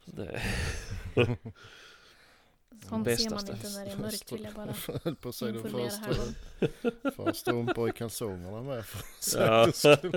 Det, 0.05 0.41
Sånt 2.89 3.21
ser 3.21 3.31
man 3.31 3.41
inte 3.41 3.69
när 3.69 3.85
det 3.85 3.91
är 3.91 3.97
mörkt 3.97 4.33
vill 4.33 4.45
jag 4.45 4.55
bara 4.55 4.75
höll 5.05 5.17
på 5.17 5.29
att 5.29 5.35
säga 5.35 5.53
du 5.53 5.59
informera 5.59 5.91
först. 5.91 6.03
här 6.03 6.21
om. 6.23 7.13
Får 7.17 7.25
ha 7.25 7.33
strumpor 7.33 7.89
i 7.89 7.93
kalsongerna 7.93 8.63
med 8.63 8.85
för 8.85 9.41
Ja. 9.41 9.69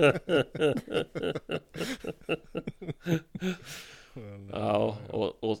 Men, 4.14 4.48
ja, 4.48 4.98
och, 5.08 5.44
och, 5.44 5.58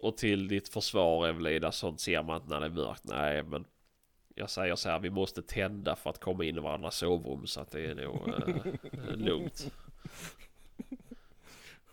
och 0.00 0.16
till 0.16 0.48
ditt 0.48 0.68
försvar 0.68 1.28
Evelina, 1.28 1.72
sånt 1.72 2.00
ser 2.00 2.22
man 2.22 2.36
inte 2.36 2.48
när 2.48 2.60
det 2.60 2.66
är 2.66 2.70
mörkt. 2.70 3.04
Nej, 3.04 3.42
men 3.42 3.64
jag 4.34 4.50
säger 4.50 4.76
så 4.76 4.88
här, 4.88 4.98
vi 4.98 5.10
måste 5.10 5.42
tända 5.42 5.96
för 5.96 6.10
att 6.10 6.20
komma 6.20 6.44
in 6.44 6.56
i 6.56 6.60
varandras 6.60 6.96
sovrum 6.96 7.46
så 7.46 7.60
att 7.60 7.70
det 7.70 7.80
är 7.86 7.94
nog 7.94 8.28
eh, 8.28 9.16
lugnt. 9.16 9.72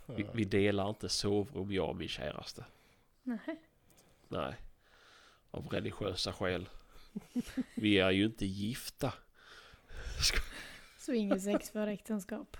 Vi, 0.06 0.26
vi 0.34 0.44
delar 0.46 0.90
inte 0.90 1.10
sovrum, 1.10 1.72
jag 1.72 1.90
och 1.90 1.96
min 1.96 2.08
käraste. 2.08 2.66
Nej. 3.24 3.40
Nej. 4.32 4.56
Av 5.52 5.68
religiösa 5.68 6.34
skäl. 6.34 6.70
Vi 7.76 8.00
är 8.00 8.12
ju 8.12 8.26
inte 8.26 8.46
gifta. 8.46 9.14
Så 11.00 11.14
inget 11.14 11.44
sex 11.44 11.70
före 11.70 11.92
äktenskap. 11.92 12.58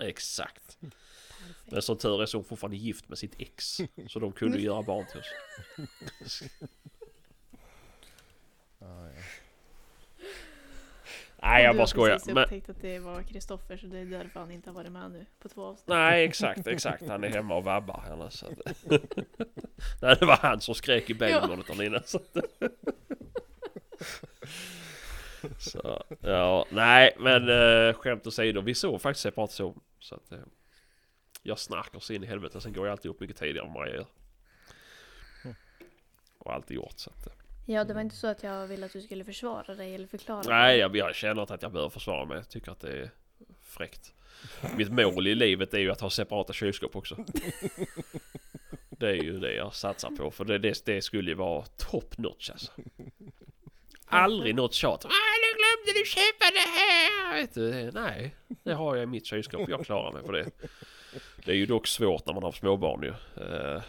Exakt. 0.00 0.80
Perfekt. 0.80 1.72
Men 1.72 1.82
som 1.82 1.98
tur 1.98 2.22
är 2.22 2.26
så 2.26 2.38
hon 2.38 2.44
fortfarande 2.44 2.76
gift 2.76 3.08
med 3.08 3.18
sitt 3.18 3.40
ex. 3.40 3.80
Så 4.08 4.18
de 4.18 4.32
kunde 4.32 4.60
göra 4.60 4.82
barn 4.82 5.06
till 5.10 5.20
oss. 5.20 6.42
Ja, 8.78 9.08
ja. 9.08 9.22
Nej 11.42 11.64
jag 11.64 11.74
Du 11.74 11.76
bara 11.78 11.82
har 11.82 11.86
skojar. 11.86 12.14
precis 12.14 12.34
Men, 12.34 12.44
upptäckt 12.44 12.68
att 12.70 12.80
det 12.80 12.98
var 12.98 13.22
Kristoffer 13.22 13.76
så 13.76 13.86
det 13.86 13.98
är 13.98 14.04
därför 14.04 14.40
han 14.40 14.50
inte 14.50 14.70
har 14.70 14.74
varit 14.74 14.92
med 14.92 15.10
nu 15.10 15.26
på 15.38 15.48
två 15.48 15.64
avsnitt. 15.64 15.88
nej 15.88 16.24
exakt, 16.24 16.66
exakt. 16.66 17.08
Han 17.08 17.24
är 17.24 17.28
hemma 17.28 17.54
och 17.56 17.64
vabbar 17.64 18.00
henne. 18.08 18.30
Så 18.30 18.46
att, 18.46 18.52
nej 20.02 20.16
det 20.20 20.26
var 20.26 20.36
han 20.36 20.60
som 20.60 20.74
skrek 20.74 21.10
i 21.10 21.14
bänkmonitorn 21.14 21.82
innan. 21.82 22.02
Så, 22.04 22.18
att, 22.18 22.36
så 25.58 26.02
ja, 26.20 26.66
nej 26.70 27.16
men 27.18 27.48
äh, 27.88 27.94
skämt 27.94 28.26
åsido. 28.26 28.60
Vi 28.60 28.74
såg 28.74 29.00
faktiskt 29.02 29.22
separat 29.22 29.50
sov. 29.52 29.78
Så 29.98 30.14
att 30.14 30.32
äh, 30.32 30.38
jag 31.42 31.58
snarkar 31.58 31.98
så 31.98 32.12
in 32.12 32.24
i 32.24 32.26
helvete. 32.26 32.60
Sen 32.60 32.72
går 32.72 32.86
jag 32.86 32.92
alltid 32.92 33.10
upp 33.10 33.20
mycket 33.20 33.36
tidigare 33.36 33.66
än 33.66 33.72
vad 33.72 33.88
jag 33.88 33.94
gör. 33.94 34.06
Och 36.38 36.52
alltid 36.54 36.74
gjort 36.76 36.92
så 36.98 37.10
att, 37.10 37.26
eh. 37.26 37.32
Ja, 37.66 37.84
det 37.84 37.94
var 37.94 38.00
inte 38.00 38.16
så 38.16 38.26
att 38.26 38.42
jag 38.42 38.66
ville 38.66 38.86
att 38.86 38.92
du 38.92 39.00
skulle 39.00 39.24
försvara 39.24 39.74
dig 39.74 39.94
eller 39.94 40.06
förklara. 40.06 40.42
Nej, 40.48 40.72
dig. 40.72 40.80
jag, 40.80 40.96
jag 40.96 41.14
känner 41.14 41.42
inte 41.42 41.54
att 41.54 41.62
jag 41.62 41.72
behöver 41.72 41.90
försvara 41.90 42.24
mig. 42.24 42.36
Jag 42.36 42.48
tycker 42.48 42.72
att 42.72 42.80
det 42.80 42.92
är 42.92 43.10
fräckt. 43.62 44.14
Mitt 44.76 44.92
mål 44.92 45.26
i 45.26 45.34
livet 45.34 45.74
är 45.74 45.78
ju 45.78 45.90
att 45.90 46.00
ha 46.00 46.10
separata 46.10 46.52
kylskåp 46.52 46.96
också. 46.96 47.16
Det 48.90 49.08
är 49.08 49.22
ju 49.22 49.38
det 49.38 49.54
jag 49.54 49.74
satsar 49.74 50.10
på. 50.10 50.30
För 50.30 50.44
det, 50.44 50.58
det, 50.58 50.84
det 50.84 51.02
skulle 51.02 51.30
ju 51.30 51.34
vara 51.34 51.64
top 51.64 52.18
notch 52.18 52.50
alltså. 52.50 52.72
Aldrig 54.06 54.54
något 54.54 54.74
tjat. 54.74 55.04
Ah, 55.04 55.08
nu 55.08 55.58
glömde 55.58 56.00
du 56.00 56.04
köpa 56.06 56.44
det 56.54 56.70
här! 56.78 57.40
Vet 57.40 57.54
du, 57.54 57.90
nej, 58.00 58.36
det 58.62 58.72
har 58.74 58.96
jag 58.96 59.02
i 59.02 59.06
mitt 59.06 59.26
kylskåp. 59.26 59.68
Jag 59.68 59.84
klarar 59.86 60.12
mig 60.12 60.22
på 60.22 60.32
det. 60.32 60.50
Det 61.44 61.50
är 61.52 61.56
ju 61.56 61.66
dock 61.66 61.86
svårt 61.86 62.26
när 62.26 62.34
man 62.34 62.42
har 62.42 62.52
småbarn 62.52 63.02
ju. 63.02 63.14
Eh, 63.44 63.82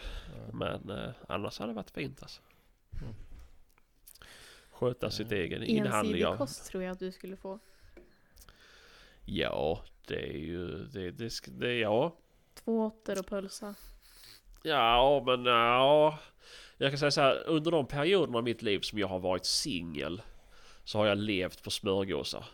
Men 0.52 0.90
eh, 0.90 1.10
annars 1.28 1.58
hade 1.58 1.72
det 1.72 1.76
varit 1.76 1.90
fint 1.90 2.22
alltså. 2.22 2.40
Sköta 4.82 5.10
sitt 5.10 5.32
egen 5.32 5.62
inhandling 5.62 6.22
Ensidig 6.22 6.38
kost 6.38 6.66
tror 6.66 6.82
jag 6.82 6.92
att 6.92 6.98
du 6.98 7.12
skulle 7.12 7.36
få. 7.36 7.58
Ja, 9.24 9.84
det 10.06 10.28
är 10.28 10.38
ju... 10.38 10.66
Det, 10.68 11.10
det, 11.10 11.32
det, 11.46 11.74
ja. 11.78 12.16
Två 12.54 12.86
åttor 12.86 13.18
och 13.18 13.26
pölsa. 13.26 13.74
Ja, 14.62 15.22
men 15.26 15.44
ja. 15.44 16.18
Jag 16.76 16.90
kan 16.90 16.98
säga 16.98 17.10
så 17.10 17.20
här, 17.20 17.46
under 17.46 17.70
de 17.70 17.86
perioderna 17.86 18.38
i 18.38 18.42
mitt 18.42 18.62
liv 18.62 18.80
som 18.80 18.98
jag 18.98 19.08
har 19.08 19.18
varit 19.18 19.44
singel 19.44 20.22
så 20.84 20.98
har 20.98 21.06
jag 21.06 21.18
levt 21.18 21.62
på 21.62 21.70
smörgåsar. 21.70 22.44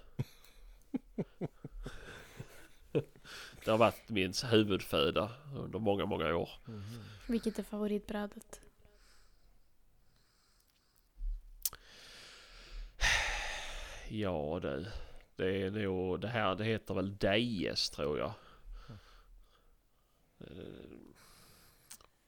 Det 3.65 3.71
har 3.71 3.79
varit 3.79 4.09
min 4.09 4.33
huvudföda 4.51 5.31
under 5.57 5.79
många, 5.79 6.07
många 6.07 6.37
år. 6.37 6.51
Vilket 7.29 7.59
är 7.59 7.63
favoritbrädet? 7.63 8.61
Ja 14.09 14.59
du. 14.63 14.87
Det 15.37 15.63
är 15.63 15.71
nog, 15.71 16.21
det 16.21 16.29
här 16.29 16.55
det 16.55 16.65
heter 16.65 16.95
väl 16.95 17.17
Dejes 17.17 17.91
tror 17.91 18.19
jag. 18.19 18.33
Eh, 20.41 20.47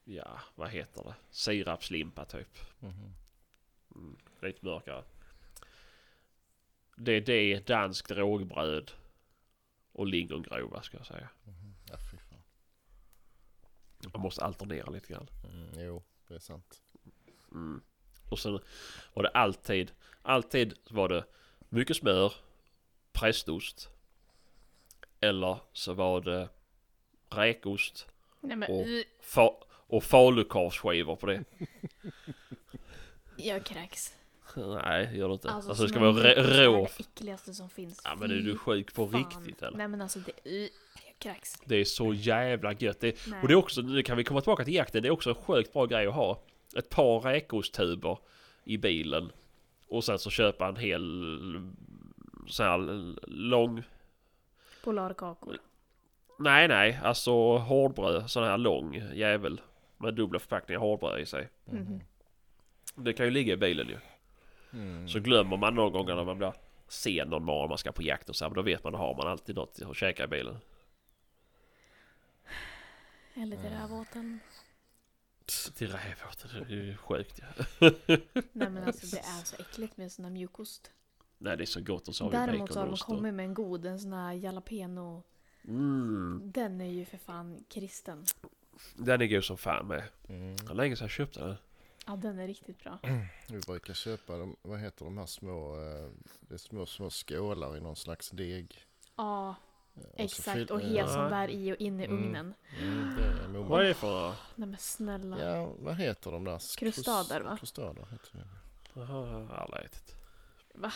Ja, 0.05 0.41
vad 0.55 0.71
heter 0.71 1.03
det? 1.05 1.15
Sirapslimpa 1.31 2.25
typ. 2.25 2.59
Mhm. 2.81 3.15
Mm, 3.95 4.17
lite 4.43 4.65
mörkare. 4.65 5.05
Det 6.97 7.13
är 7.13 7.21
det, 7.21 7.67
danskt 7.67 8.11
rågbröd 8.11 8.91
och 9.93 10.07
lingongrova 10.07 10.83
ska 10.83 10.97
jag 10.97 11.07
säga. 11.07 11.29
Mhm. 11.45 11.75
Ja, 11.89 11.97
fy 12.11 12.17
fan. 12.17 12.43
Man 14.13 14.23
måste 14.23 14.45
alternera 14.45 14.91
lite 14.91 15.13
grann. 15.13 15.29
Mm, 15.45 15.85
jo, 15.87 16.03
det 16.29 16.35
är 16.35 16.39
sant. 16.39 16.83
Mm. 17.53 17.83
Och 18.31 18.39
sen 18.39 18.59
var 19.15 19.23
det 19.23 19.29
alltid, 19.29 19.93
alltid 20.23 20.75
var 20.91 21.09
det 21.09 21.25
mycket 21.71 21.97
smör, 21.97 22.33
prästost. 23.13 23.89
Eller 25.21 25.59
så 25.73 25.93
var 25.95 26.21
det 26.21 26.49
räkost 27.31 28.07
Nej 28.41 28.57
men 28.57 28.71
Och- 28.71 28.87
fa- 29.25 29.63
och 29.71 30.05
falukorvsskivor 30.05 31.17
på 31.17 31.27
det. 31.27 31.45
jag 33.37 33.65
kräks. 33.65 34.15
Nej, 34.57 35.17
gör 35.19 35.29
det 35.29 35.33
inte. 35.35 35.51
Alltså, 35.51 35.71
Alltså, 35.71 35.85
det 35.85 35.89
ska 35.91 36.01
vara 36.01 36.13
rå. 36.67 36.83
det 36.87 37.01
äckligaste 37.01 37.55
som 37.55 37.69
finns. 37.71 38.01
Ja 38.05 38.15
men 38.15 38.31
är 38.31 38.35
du 38.35 38.57
sjuk 38.59 38.95
på 38.95 39.09
fan. 39.09 39.21
riktigt 39.21 39.63
eller? 39.63 39.79
Nej 39.79 39.89
men 39.89 40.01
alltså 40.01 40.19
det, 40.19 40.69
kräks. 41.19 41.61
Det 41.65 41.77
är 41.77 41.85
så 41.85 42.15
jävla 42.15 42.73
gött. 42.73 43.01
Det, 43.01 43.27
Nej. 43.27 43.41
och 43.43 43.49
det 43.49 43.55
är 43.55 43.57
också, 43.57 43.81
nu 43.81 44.03
kan 44.03 44.17
vi 44.17 44.25
komma 44.25 44.41
tillbaka 44.41 44.65
till 44.65 44.75
jakten, 44.75 45.03
det 45.03 45.09
är 45.09 45.13
också 45.13 45.31
en 45.31 45.37
sjukt 45.37 45.73
bra 45.73 45.87
grej 45.87 46.07
att 46.07 46.15
ha. 46.15 46.43
Ett 46.77 46.89
par 46.89 47.21
räkosttuber 47.21 48.19
i 48.65 48.79
bilen. 48.79 49.33
Och 49.91 50.05
sen 50.05 50.19
så 50.19 50.31
köpa 50.31 50.69
en 50.69 50.77
hel 50.77 51.03
sån 52.47 52.67
här 52.67 52.79
lång... 53.31 53.83
Polarkakor. 54.85 55.59
Nej 56.39 56.69
nej, 56.69 57.01
alltså 57.03 57.57
hårdbröd. 57.57 58.31
Sån 58.31 58.45
här 58.45 58.59
lång 58.59 58.95
jävel. 59.15 59.61
Med 59.97 60.15
dubbla 60.15 60.39
förpackningar 60.39 60.81
hårdbröd 60.81 61.21
i 61.21 61.27
sig. 61.27 61.49
Mhm. 61.65 62.01
Det 62.95 63.13
kan 63.13 63.27
ju 63.27 63.33
ligga 63.33 63.53
i 63.53 63.57
bilen 63.57 63.89
ju. 63.89 63.99
Mm. 64.73 65.09
Så 65.09 65.21
glömmer 65.21 65.57
man 65.57 65.75
någon 65.75 65.93
gång 65.93 66.07
när 66.07 66.25
man 66.25 66.39
blir 66.39 66.53
sen 66.89 67.29
någon 67.29 67.45
morgon 67.45 67.69
man 67.69 67.79
ska 67.79 67.93
på 67.93 68.03
jakt 68.03 68.29
och 68.29 68.37
så 68.37 68.45
här, 68.45 68.51
men 68.51 68.57
då 68.57 68.63
vet 68.63 68.85
man, 68.85 68.93
då 68.93 68.99
har 68.99 69.15
man 69.15 69.29
alltid 69.29 69.57
något 69.57 69.83
att 69.83 69.97
käka 69.97 70.25
i 70.25 70.27
bilen. 70.27 70.57
Eller 73.35 73.57
till 73.57 73.71
rävåten. 73.71 74.41
Till 75.75 75.93
rävåten, 75.93 76.51
det 76.69 76.75
är 76.75 76.83
ju 76.83 76.97
sjukt 76.97 77.41
ja. 77.43 77.65
Nej 78.53 78.71
men 78.71 78.85
alltså 78.85 79.07
det 79.17 79.19
är 79.23 79.45
så 79.45 79.57
äckligt 79.59 79.97
med 79.97 80.13
sån 80.13 80.25
här 80.25 80.33
mjukost. 80.33 80.91
Nej 81.39 81.57
det 81.57 81.65
är 81.65 81.67
så 81.67 81.81
gott 81.81 82.09
och 82.09 82.15
så 82.15 82.25
har 82.25 82.31
vi 82.31 82.37
Däremot 82.37 82.73
så 82.73 82.81
har 82.81 82.87
de 82.87 82.97
kommit 82.97 83.35
med 83.35 83.45
en 83.45 83.55
god, 83.55 83.87
en 83.87 83.99
sån 84.01 84.13
här 84.13 84.33
jalapeno. 84.33 85.23
Mm, 85.65 86.41
Den 86.45 86.81
är 86.81 86.91
ju 86.91 87.05
för 87.05 87.19
fan 87.19 87.65
kristen. 87.69 88.25
den 88.97 89.21
är 89.21 89.27
god 89.27 89.45
som 89.45 89.59
fan 89.59 89.87
med. 89.87 90.03
Mm. 90.29 90.57
Var 90.57 90.75
länge 90.75 90.97
sedan 90.97 91.05
jag 91.05 91.11
köpte 91.11 91.41
den. 91.41 91.57
Ja 92.07 92.17
den 92.17 92.39
är 92.39 92.47
riktigt 92.47 92.83
bra. 92.83 92.99
Vi 93.49 93.61
brukar 93.67 93.95
köpa 93.95 94.37
de, 94.37 94.57
vad 94.63 94.81
heter 94.81 95.05
de 95.05 95.19
här 95.19 95.27
små, 95.27 95.75
eh, 95.75 96.09
det 96.41 96.55
är 96.55 96.59
små, 96.59 96.87
små 96.87 97.11
skålar 97.11 97.77
i 97.77 97.81
någon 97.81 97.97
slags 97.97 98.31
deg. 98.31 98.87
Ja 99.17 99.55
exakt 100.17 100.71
och 100.71 100.81
där 100.81 101.49
i 101.49 101.73
och 101.73 101.77
in 101.77 102.01
i 102.01 102.05
Mm. 102.05 102.19
ugnen. 102.19 102.55
Mm, 102.81 103.15
det 103.17 103.59
är. 103.59 103.63
Vad 103.63 103.81
är 103.85 103.89
det 103.89 103.95
för... 103.95 104.29
Nej 104.55 104.69
men 104.69 104.79
snälla. 104.79 105.39
Ja, 105.45 105.73
vad 105.79 105.97
heter 105.97 106.31
de 106.31 106.45
där? 106.45 106.77
Krustader, 106.79 107.41
va? 107.41 107.57
Krustader 107.57 108.07
heter 108.11 108.31
det. 108.33 108.47
Jaha, 109.01 109.49
aldrig 109.57 109.85
ätit. 109.85 110.17
Det 110.75 110.93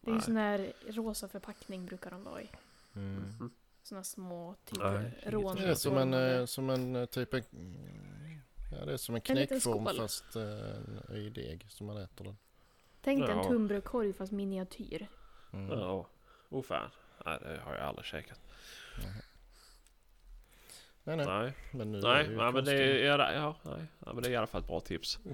Det 0.00 0.10
är 0.10 0.14
ju 0.14 0.20
sån 0.20 0.36
här 0.36 0.72
rosa 0.88 1.28
förpackning 1.28 1.86
brukar 1.86 2.10
de 2.10 2.24
vara 2.24 2.42
i. 2.42 2.50
Mm. 2.96 3.50
Såna 3.82 4.04
små 4.04 4.54
typ 4.64 4.78
rån. 5.22 5.56
Det 5.56 5.64
är 5.68 5.74
som 5.74 5.96
en, 5.98 6.14
eh, 6.14 6.44
som 6.44 6.70
en 6.70 6.96
eh, 6.96 7.06
typ 7.06 7.34
en, 7.34 7.42
ja 8.78 8.84
det 8.84 8.92
är 8.92 8.96
som 8.96 9.14
en 9.14 9.16
En 9.16 9.22
knäckform 9.22 9.84
skål. 9.84 9.96
fast 9.96 10.36
eh, 10.36 11.16
i 11.16 11.30
deg 11.34 11.66
som 11.68 11.86
man 11.86 11.96
äter 11.96 12.24
den. 12.24 12.36
Tänk 13.00 13.26
dig 13.26 13.36
en 13.36 13.44
tunnbrödskorg 13.44 14.12
fast 14.12 14.32
miniatyr. 14.32 15.08
Mm. 15.52 15.78
Ja. 15.78 16.06
Oh 16.48 16.62
fan. 16.62 16.90
Nej, 17.26 17.38
det 17.42 17.60
har 17.64 17.74
jag 17.74 17.84
aldrig 17.84 18.04
käkat. 18.06 18.40
Nej, 21.04 21.16
nej, 21.16 21.26
Nej, 21.26 21.52
men 21.70 21.92
nu 21.92 21.98
är 21.98 22.02
nej, 22.02 22.24
det 22.24 22.30
ju 22.30 22.36
nej 22.36 22.52
men 22.52 22.64
det 22.64 22.72
är, 22.72 23.32
ja, 23.34 23.56
nej, 23.62 23.86
ja, 24.06 24.12
men 24.12 24.22
det 24.22 24.28
är 24.28 24.32
i 24.32 24.36
alla 24.36 24.46
fall 24.46 24.60
ett 24.60 24.66
bra 24.68 24.80
tips. 24.80 25.18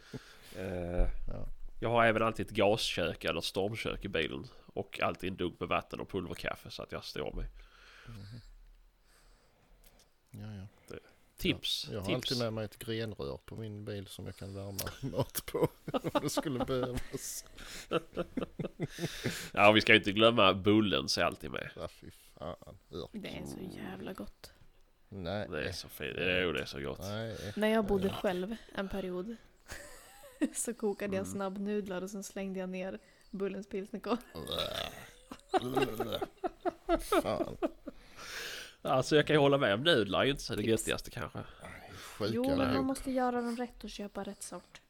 Eh, 0.56 1.08
Ja. 1.28 1.46
Jag 1.80 1.88
har 1.90 2.04
även 2.04 2.22
alltid 2.22 2.46
ett 2.46 2.52
gaskök 2.52 3.24
eller 3.24 3.38
ett 3.38 3.44
stormkök 3.44 4.04
i 4.04 4.08
bilen. 4.08 4.46
Och 4.66 5.00
alltid 5.00 5.30
en 5.30 5.36
dunk 5.36 5.60
med 5.60 5.68
vatten 5.68 6.00
och 6.00 6.08
pulverkaffe 6.08 6.70
så 6.70 6.82
att 6.82 6.92
jag 6.92 7.04
står 7.04 7.32
med. 7.32 7.46
Mhm. 8.06 8.40
Ja, 10.30 10.66
ja. 10.88 10.96
Tips! 11.36 11.88
Jag 11.92 12.00
har 12.00 12.06
tips. 12.06 12.14
alltid 12.14 12.38
med 12.38 12.52
mig 12.52 12.64
ett 12.64 12.78
grenrör 12.78 13.36
på 13.44 13.56
min 13.56 13.84
bil 13.84 14.06
som 14.06 14.26
jag 14.26 14.36
kan 14.36 14.54
värma 14.54 14.78
mat 15.16 15.46
på. 15.46 15.68
Om 15.92 16.10
det 16.22 16.30
skulle 16.30 16.64
behövas. 16.64 17.44
Ja, 19.52 19.72
vi 19.72 19.80
ska 19.80 19.92
ju 19.92 19.98
inte 19.98 20.12
glömma 20.12 20.54
bullen 20.54 21.08
så 21.08 21.20
är 21.20 21.24
alltid 21.24 21.50
med. 21.50 21.70
Ja, 21.76 21.88
fy 21.88 22.10
fan. 22.10 22.78
Det 23.12 23.28
är 23.28 23.46
så 23.46 23.76
jävla 23.76 24.12
gott. 24.12 24.52
Nej. 25.08 25.48
Det 25.50 25.68
är 25.68 25.72
så 25.72 25.88
fint. 25.88 26.16
Jo, 26.18 26.52
det 26.52 26.60
är 26.60 26.64
så 26.64 26.80
gott. 26.80 26.98
Nej. 27.00 27.36
När 27.56 27.68
jag 27.68 27.84
bodde 27.86 28.08
själv 28.10 28.56
en 28.74 28.88
period 28.88 29.36
så 30.54 30.74
kokade 30.74 31.16
jag 31.16 31.22
Mm. 31.26 31.32
snabbnudlar 31.32 32.02
och 32.02 32.10
sen 32.10 32.22
slängde 32.24 32.60
jag 32.60 32.68
ner 32.68 32.98
Bullens 33.30 33.68
pilsnerkorv. 33.68 34.18
Fan. 37.00 37.56
Alltså 38.84 39.16
jag 39.16 39.26
kan 39.26 39.34
ju 39.36 39.40
hålla 39.40 39.58
med 39.58 39.74
om 39.74 39.82
nudlar 39.82 40.20
är 40.20 40.24
ju 40.24 40.30
inte 40.30 40.42
så 40.42 40.54
det 40.54 40.62
göttigaste 40.62 41.10
kanske. 41.10 41.38
Sjuka 42.18 42.32
Jo, 42.34 42.56
men 42.56 42.74
man 42.74 42.84
måste 42.84 43.10
göra 43.10 43.36
dem 43.42 43.56
rätt 43.56 43.84
och 43.84 43.90
köpa 43.90 44.22
rätt 44.24 44.42
sort. 44.42 44.80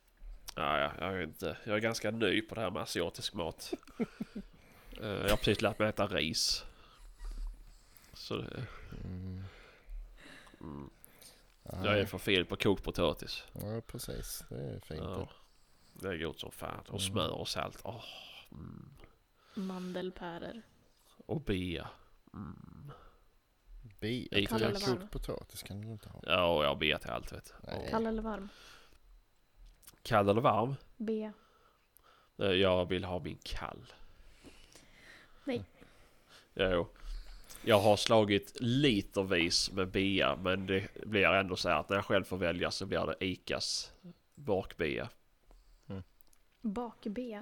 Ja, 0.56 0.78
ja, 0.80 0.92
jag 1.00 1.14
är 1.18 1.22
inte. 1.22 1.56
Jag 1.64 1.76
är 1.76 1.80
ganska 1.80 2.10
ny 2.10 2.40
på 2.42 2.54
det 2.54 2.60
här 2.60 2.70
med 2.70 2.82
asiatisk 2.82 3.34
mat. 3.34 3.72
Eh, 5.00 5.08
jag 5.08 5.28
har 5.30 5.36
precis 5.36 5.62
lärt 5.62 5.78
mig 5.78 5.88
äta 5.88 6.06
ris. 6.06 6.64
Så 8.12 8.36
det, 8.36 8.66
Mm. 9.04 9.44
mm, 10.60 10.90
Ja, 11.62 11.84
jag 11.84 11.98
är 11.98 12.06
för 12.06 12.18
fel 12.18 12.44
på 12.44 12.56
kokt 12.56 12.84
potatis. 12.84 13.44
Ja, 13.52 13.80
precis. 13.86 14.44
Det 14.48 14.54
är 14.56 14.80
fint. 14.80 15.00
Ja, 15.02 15.28
det. 15.92 16.08
är 16.08 16.18
gott 16.24 16.40
som 16.40 16.50
fan. 16.50 16.80
Och 16.80 16.88
Mm. 16.88 17.00
smör 17.00 17.30
och 17.30 17.48
salt. 17.48 17.80
Åh, 17.84 18.04
mm. 18.52 18.90
Mandelpäror. 19.54 20.62
Och 21.26 21.40
bea. 21.40 21.88
Mm. 22.34 22.92
Bi- 24.04 24.28
I 24.30 24.46
Kall 24.46 24.62
eller 24.62 24.74
kokt 24.74 24.88
varm? 24.88 25.08
potatis 25.08 25.62
kan 25.62 25.80
du 25.80 25.88
inte 25.88 26.08
ha. 26.08 26.20
Ja, 26.26 26.44
och 26.56 26.64
jag 26.64 26.78
till 26.98 27.10
allt 27.10 27.32
vet. 27.32 27.54
Nej. 27.66 27.88
Kall 27.90 28.06
eller 28.06 28.22
varm? 28.22 28.48
Kall 30.02 30.28
eller 30.28 30.40
varm? 30.40 30.74
B. 30.96 31.30
Eh, 32.38 32.46
Jag 32.46 32.88
vill 32.88 33.04
ha 33.04 33.18
min 33.18 33.38
kall. 33.42 33.92
Nej. 35.44 35.64
Jo. 36.54 36.88
Jag 37.62 37.80
har 37.80 37.96
slagit 37.96 38.56
litervis 38.60 39.70
med 39.72 39.88
bea 39.88 40.36
men 40.36 40.66
det 40.66 40.88
blir 41.06 41.26
ändå 41.26 41.56
så 41.56 41.68
här 41.68 41.80
att 41.80 41.88
när 41.88 41.96
jag 41.96 42.04
själv 42.04 42.24
får 42.24 42.36
välja 42.36 42.70
så 42.70 42.86
blir 42.86 43.06
det 43.06 43.24
Icas 43.26 43.92
bakbea. 44.34 45.08
Bak-B. 46.60 47.40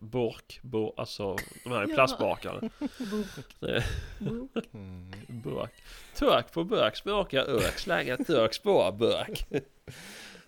Burk, 0.00 0.60
bur, 0.62 0.92
alltså 0.96 1.36
de 1.64 1.72
här 1.72 1.86
Ja. 1.88 1.94
plastbakarna. 1.94 2.60
Bok. 3.10 3.60
Bok. 4.18 4.64
Mm. 4.74 5.12
Burk. 5.42 5.82
Turk 6.14 6.52
på 6.52 6.64
burk 6.64 6.96
smakar 6.96 7.44
ök, 7.50 7.78
slänga 7.78 8.16
turk 8.16 8.54
spår 8.54 8.92
burk. 8.92 9.46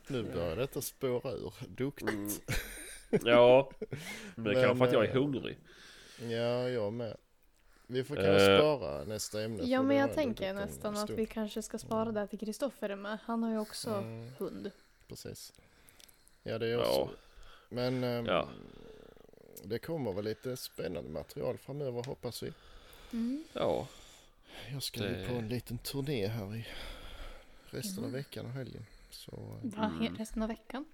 Nu 0.09 0.23
börjar 0.23 0.57
detta 0.57 0.81
spåra 0.83 1.31
ur. 1.33 1.55
Duktigt. 1.69 2.11
Mm. 2.11 3.27
Ja, 3.27 3.71
men 4.35 4.45
det 4.45 4.53
kan 4.55 4.63
vara 4.63 4.69
Men, 4.69 4.79
för 4.79 4.87
att 4.87 4.93
jag 4.93 5.05
är 5.05 5.09
eh, 5.09 5.15
hungrig. 5.15 5.59
Ja, 6.21 6.69
jag 6.69 6.93
med. 6.93 7.17
Vi 7.87 8.05
får 8.05 8.15
kanske 8.17 8.53
Eh. 8.53 8.59
spara 8.59 9.05
nästa 9.05 9.43
ämne. 9.43 9.63
Ja, 9.65 9.83
men 9.83 9.97
jag 9.97 10.15
tänker 10.15 10.55
nästan 10.55 10.97
att 10.97 11.11
vi 11.11 11.27
kanske 11.27 11.63
ska 11.63 11.79
spara 11.79 12.13
det 12.13 12.27
till 12.27 12.39
Kristoffer 12.39 12.89
är 12.89 12.97
med. 12.97 13.19
Han 13.25 13.43
har 13.43 13.51
ju 13.51 13.59
också 13.59 13.91
Mm, 13.91 14.29
hund. 14.39 14.71
precis. 15.09 15.53
Ja, 16.43 16.59
det 16.59 16.67
är 16.69 16.79
också. 16.79 16.91
Ja. 16.91 17.09
Men 17.69 18.05
ehm, 18.05 18.27
Ja. 18.27 18.49
det 19.65 19.79
kommer 19.79 20.13
väl 20.13 20.25
lite 20.25 20.57
spännande 20.57 21.11
material 21.11 21.59
framöver 21.59 22.03
hoppas 22.05 22.43
vi. 22.43 22.53
Mm. 23.13 23.45
Ja, 23.53 23.87
Jag 24.73 24.83
ska 24.83 25.03
Det- 25.03 25.21
ju 25.21 25.27
på 25.29 25.35
en 25.35 25.49
liten 25.49 25.79
turné 25.79 26.27
här 26.27 26.57
i 26.57 26.67
resten 27.71 27.99
av 27.99 28.09
Mm. 28.09 28.13
veckan 28.13 28.47
och 28.47 28.53
helgen. 28.53 28.87
Så, 29.11 29.31
Va, 29.63 29.83
he- 30.01 30.01
Mm. 30.07 30.17
resten 30.17 30.43
av 30.43 30.49
veckan? 30.49 30.85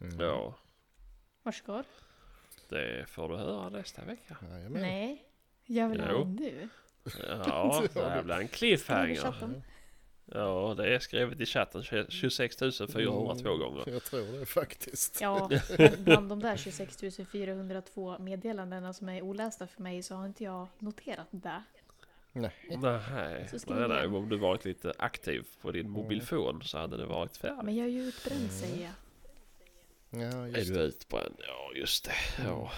mm. 0.00 0.20
ja. 0.20 0.54
Du? 1.66 1.82
Det 2.68 3.06
får 3.08 3.28
du 3.28 3.36
höra 3.36 3.68
nästa 3.68 4.04
vecka. 4.04 4.36
Jajamän. 4.50 4.82
Nej. 4.82 5.24
Jag 5.66 5.88
vill 5.88 6.00
ha 6.00 6.24
nu. 6.24 6.68
Ja, 7.28 7.82
det 7.94 8.00
här 8.08 8.22
blir 8.22 8.34
en 8.34 8.48
cliffhanger. 8.48 9.34
Ja, 10.26 10.74
det 10.76 10.94
är 10.94 10.98
skrivet 10.98 11.40
i 11.40 11.46
chatten 11.46 11.82
26 12.08 12.56
402 12.92 13.56
gånger. 13.56 13.82
Mm, 13.82 13.94
Jag 13.94 14.02
tror 14.04 14.38
det 14.38 14.46
faktiskt. 14.46 15.20
Ja, 15.20 15.50
bland 15.98 16.28
de 16.28 16.40
där 16.40 16.56
26 16.56 16.96
402 17.32 18.18
meddelandena 18.18 18.92
som 18.92 19.08
är 19.08 19.22
olästa 19.22 19.66
för 19.66 19.82
mig 19.82 20.02
så 20.02 20.14
har 20.14 20.26
inte 20.26 20.44
jag 20.44 20.68
noterat 20.78 21.28
det. 21.30 21.62
Nej. 22.36 22.52
Nej, 22.78 23.48
Så 23.58 23.74
nej, 23.88 24.06
om 24.06 24.28
du 24.28 24.36
varit 24.36 24.64
lite 24.64 24.92
aktiv 24.98 25.46
på 25.60 25.72
din 25.72 25.90
mobilfon 25.90 26.62
så 26.62 26.78
hade 26.78 26.96
det 26.96 27.06
varit 27.06 27.36
färdigt. 27.36 27.64
Men 27.64 27.76
jag 27.76 27.86
är 27.86 27.90
ju 27.90 28.02
utbränd 28.02 28.50
säger 28.52 28.82
jag. 28.82 28.92
Ja, 30.22 30.26
Är 30.46 30.46
just 30.46 30.68
du 30.68 30.74
det. 30.74 30.80
utbränd? 30.82 31.34
Ja, 31.38 31.72
just 31.74 32.04
det. 32.04 32.12
Ja. 32.44 32.70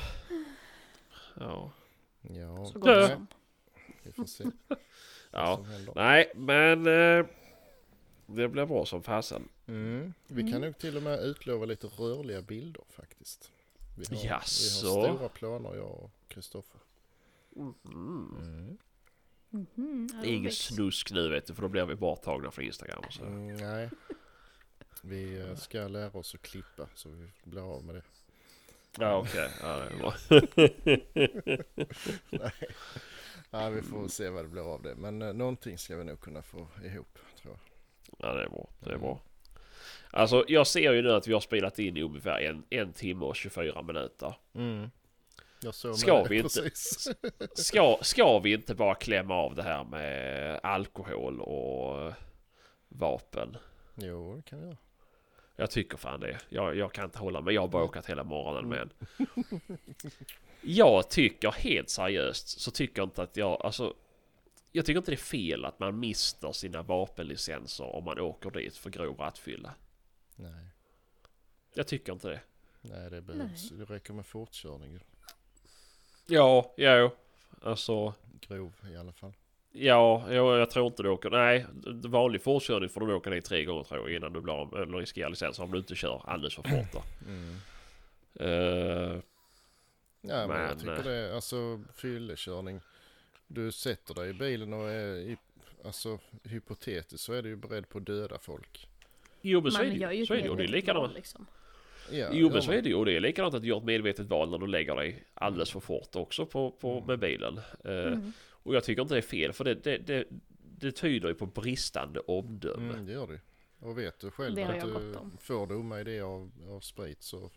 Ja. 1.34 1.70
Ja, 2.22 2.66
Så 2.66 2.78
gott 2.78 3.10
som. 3.10 3.26
vi 4.02 4.12
får 4.12 4.24
se 4.24 4.44
ja. 5.30 5.64
Nej, 5.94 6.32
men 6.34 6.86
eh, 6.86 7.26
det 8.26 8.48
blir 8.48 8.66
bra 8.66 8.86
som 8.86 9.02
fasen. 9.02 9.48
Mm. 9.66 10.14
Vi 10.26 10.42
kan 10.42 10.48
Mm. 10.54 10.60
nog 10.60 10.78
till 10.78 10.96
och 10.96 11.02
med 11.02 11.20
utlova 11.24 11.66
lite 11.66 11.86
rörliga 11.86 12.42
bilder 12.42 12.82
faktiskt. 12.88 13.52
Vi 13.96 14.04
har, 14.16 14.22
vi 14.22 14.28
har 14.28 14.40
stora 14.40 15.28
planer 15.28 15.74
jag 15.74 15.90
och 15.90 16.10
Kristoffer. 16.28 16.80
Mm. 17.84 18.78
Mm. 19.52 19.66
Mhm, 19.74 20.08
Det 20.22 20.28
är 20.28 20.32
inget 20.32 20.54
snusk 20.54 21.12
nu 21.12 21.28
vet 21.28 21.46
du, 21.46 21.54
för 21.54 21.62
då 21.62 21.68
blir 21.68 21.86
vi 21.86 21.94
borttagna 21.94 22.50
från 22.50 22.64
Instagram 22.64 23.02
och 23.06 23.12
så. 23.12 23.24
Mm, 23.24 23.56
nej. 23.56 23.90
Vi 25.02 25.40
eh, 25.40 25.54
ska 25.56 25.88
lära 25.88 26.18
oss 26.18 26.34
att 26.34 26.42
klippa 26.42 26.88
så 26.94 27.08
vi 27.08 27.28
blir 27.44 27.74
av 27.76 27.84
med 27.84 27.94
det. 27.94 28.02
Ja, 28.98 29.16
okej. 29.18 29.50
Ja, 29.62 29.76
det 29.76 29.94
är 29.94 29.98
bra. 29.98 30.14
nej. 32.30 32.52
Ja, 33.50 33.68
vi 33.68 33.82
får 33.82 34.08
se 34.08 34.28
vad 34.28 34.44
det 34.44 34.48
blir 34.48 34.74
av 34.74 34.82
det. 34.82 34.94
Men 34.94 35.22
eh, 35.22 35.32
någonting 35.32 35.78
ska 35.78 35.96
vi 35.96 36.04
nog 36.04 36.20
kunna 36.20 36.42
få 36.42 36.68
ihop 36.84 37.18
tror 37.42 37.54
jag. 37.54 37.60
Ja, 38.28 38.34
det 38.34 38.44
är 38.44 38.48
bra. 38.48 38.68
Det 38.80 38.92
är 38.92 38.98
bra. 38.98 39.20
Alltså, 40.10 40.44
jag 40.48 40.66
ser 40.66 40.92
ju 40.92 41.02
nu 41.02 41.12
att 41.12 41.28
vi 41.28 41.32
har 41.32 41.40
spelat 41.40 41.78
in 41.78 41.96
i 41.96 42.02
ungefär 42.02 42.40
en, 42.40 42.64
en 42.70 42.92
timme 42.92 43.24
och 43.24 43.36
24 43.36 43.82
minuter. 43.82 44.34
Mm. 44.54 44.90
Jag 45.66 45.96
Ska 45.96 46.22
vi 46.22 46.36
inte- 46.36 46.48
precis. 46.62 47.08
Ska, 47.54 47.98
ska 48.02 48.38
vi 48.38 48.52
inte 48.52 48.74
bara 48.74 48.94
klämma 48.94 49.34
av 49.34 49.54
det 49.54 49.62
här 49.62 49.84
med 49.84 50.60
alkohol 50.62 51.40
och 51.40 52.12
vapen? 52.88 53.56
jo, 53.94 54.36
det 54.36 54.42
kan 54.42 54.60
göra. 54.60 54.76
Jag 55.56 55.70
tycker 55.70 55.96
fan 55.96 56.20
det. 56.20 56.38
Jag, 56.48 56.76
jag 56.76 56.92
kan 56.92 57.04
inte 57.04 57.18
hålla 57.18 57.40
mig. 57.40 57.54
Jag 57.54 57.60
har 57.60 57.68
bråkat 57.68 58.06
hela 58.06 58.24
morgonen 58.24 58.68
med 58.68 58.78
en. 58.80 58.90
Jag 60.60 61.10
tycker 61.10 61.50
helt 61.50 61.90
seriöst 61.90 62.60
så 62.60 62.70
tycker 62.70 63.00
jag 63.02 63.06
inte 63.06 63.22
att 63.22 63.36
jag, 63.36 63.62
alltså. 63.62 63.94
Jag 64.72 64.86
tycker 64.86 64.98
inte 64.98 65.10
det 65.10 65.14
är 65.14 65.16
fel 65.16 65.64
att 65.64 65.78
man 65.78 65.98
mister 66.00 66.52
sina 66.52 66.82
vapenlicenser 66.82 67.84
om 67.84 68.04
man 68.04 68.20
åker 68.20 68.50
dit 68.50 68.76
för 68.76 68.90
grov 68.90 69.16
rattfylla. 69.18 69.74
Nej. 70.36 70.66
Jag 71.74 71.86
tycker 71.86 72.12
inte 72.12 72.28
det. 72.28 72.40
Nej, 72.80 73.10
det 73.10 73.20
behövs. 73.22 73.70
Det 73.70 73.84
räcker 73.84 74.12
med 74.12 74.26
fortkörning. 74.26 75.00
Ja, 76.26 76.72
ja. 76.76 77.10
Alltså. 77.62 78.14
Grov 78.40 78.72
i 78.92 78.96
alla 78.96 79.12
fall. 79.12 79.32
Ja, 79.72 80.24
jag, 80.30 80.58
jag 80.58 80.70
tror 80.70 80.86
inte 80.86 81.02
du 81.02 81.08
åker. 81.08 81.30
Nej, 81.30 81.66
vanlig 82.04 82.42
fortkörning 82.42 82.88
får 82.88 83.00
du 83.00 83.14
åka 83.14 83.30
dit 83.30 83.44
tre 83.44 83.64
gånger 83.64 83.82
tror 83.84 84.08
jag 84.10 84.16
innan 84.16 84.32
du 84.32 84.40
blir 84.40 84.54
av 84.54 84.76
eller 84.76 84.98
riskerar 84.98 85.30
licensen 85.30 85.64
om 85.64 85.72
du 85.72 85.78
inte 85.78 85.94
kör 85.94 86.22
alldeles 86.24 86.54
för 86.54 86.62
fort 86.62 86.92
då. 86.92 87.02
Mm. 87.28 87.56
Eh, 88.40 89.20
Ja, 90.28 90.46
men, 90.46 90.48
Men, 90.48 90.60
jag 90.60 90.78
tycker 90.78 90.98
eh, 90.98 91.02
det, 91.02 91.34
alltså 91.34 91.80
fyllekörning. 91.94 92.80
Du 93.46 93.72
sätter 93.72 94.14
dig 94.14 94.30
i 94.30 94.32
bilen 94.32 94.72
och 94.72 94.90
är, 94.90 95.16
i, 95.16 95.36
alltså 95.84 96.18
hypotetiskt 96.44 97.24
så 97.24 97.32
är 97.32 97.42
du 97.42 97.48
ju 97.48 97.56
beredd 97.56 97.88
på 97.88 97.98
att 97.98 98.06
döda 98.06 98.38
folk. 98.38 98.88
jo 99.40 99.60
men 99.60 99.72
så 99.72 99.82
är 99.82 100.08
det 100.08 100.14
ju. 100.14 100.26
Så 100.26 100.34
är 100.34 100.38
det 100.38 100.44
ju. 100.44 100.50
Och 100.50 100.56
det 100.56 100.64
är 100.64 100.68
likadant. 100.68 101.14
liksom. 101.14 101.46
Ja, 102.12 102.28
Jo 102.32 102.50
men 102.50 102.62
så 102.62 102.72
är 102.72 102.82
det 102.82 102.88
ju. 102.88 102.94
Och 102.94 103.04
det 103.04 103.12
är 103.16 103.20
likadant 103.20 103.54
att 103.54 103.62
du 103.62 103.68
gör 103.68 103.76
ett 103.78 103.84
medvetet 103.84 104.26
val 104.26 104.50
när 104.50 104.58
du 104.58 104.66
lägger 104.66 104.96
dig 104.96 105.24
alldeles 105.34 105.70
för 105.70 105.80
fort 105.80 106.16
också 106.16 106.46
på, 106.46 106.70
på, 106.70 106.92
Mm. 106.92 107.04
med 107.06 107.18
bilen. 107.18 107.60
Eh, 107.84 107.92
Mm. 108.06 108.32
Och 108.48 108.74
jag 108.74 108.84
tycker 108.84 109.02
inte 109.02 109.14
det 109.14 109.18
är 109.18 109.22
fel 109.22 109.52
för 109.52 109.64
det, 109.64 109.74
det, 109.74 109.98
det, 109.98 110.24
det 110.78 110.92
tyder 110.92 111.28
ju 111.28 111.34
på 111.34 111.46
bristande 111.46 112.20
omdöme. 112.20 112.92
Mm, 112.92 113.06
det 113.06 113.12
gör 113.12 113.26
det. 113.26 113.40
Och 113.86 113.98
vet 113.98 114.18
du 114.18 114.30
själv 114.30 114.58
att 114.70 114.80
du 114.80 115.30
får 115.40 115.66
dumma 115.66 116.00
idéer 116.00 116.22
av, 116.22 116.50
av 116.68 116.80
sprit 116.80 117.22
så 117.22 117.50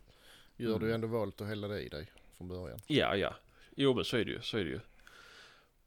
gör 0.58 0.70
Mm. 0.76 0.80
du 0.80 0.94
ändå 0.94 1.08
valet 1.08 1.42
att 1.42 1.48
hälla 1.48 1.68
det 1.68 1.82
i 1.82 1.90
dig 1.90 2.08
från 2.38 2.48
början. 2.48 2.80
Ja, 2.88 3.16
ja. 3.16 3.36
Jo 3.76 3.94
men 3.94 4.06
så 4.06 4.18
är 4.18 4.26
det 4.26 4.32
ju. 4.32 4.42
Så 4.42 4.58
är 4.58 4.64
det 4.64 4.70
ju. 4.70 4.80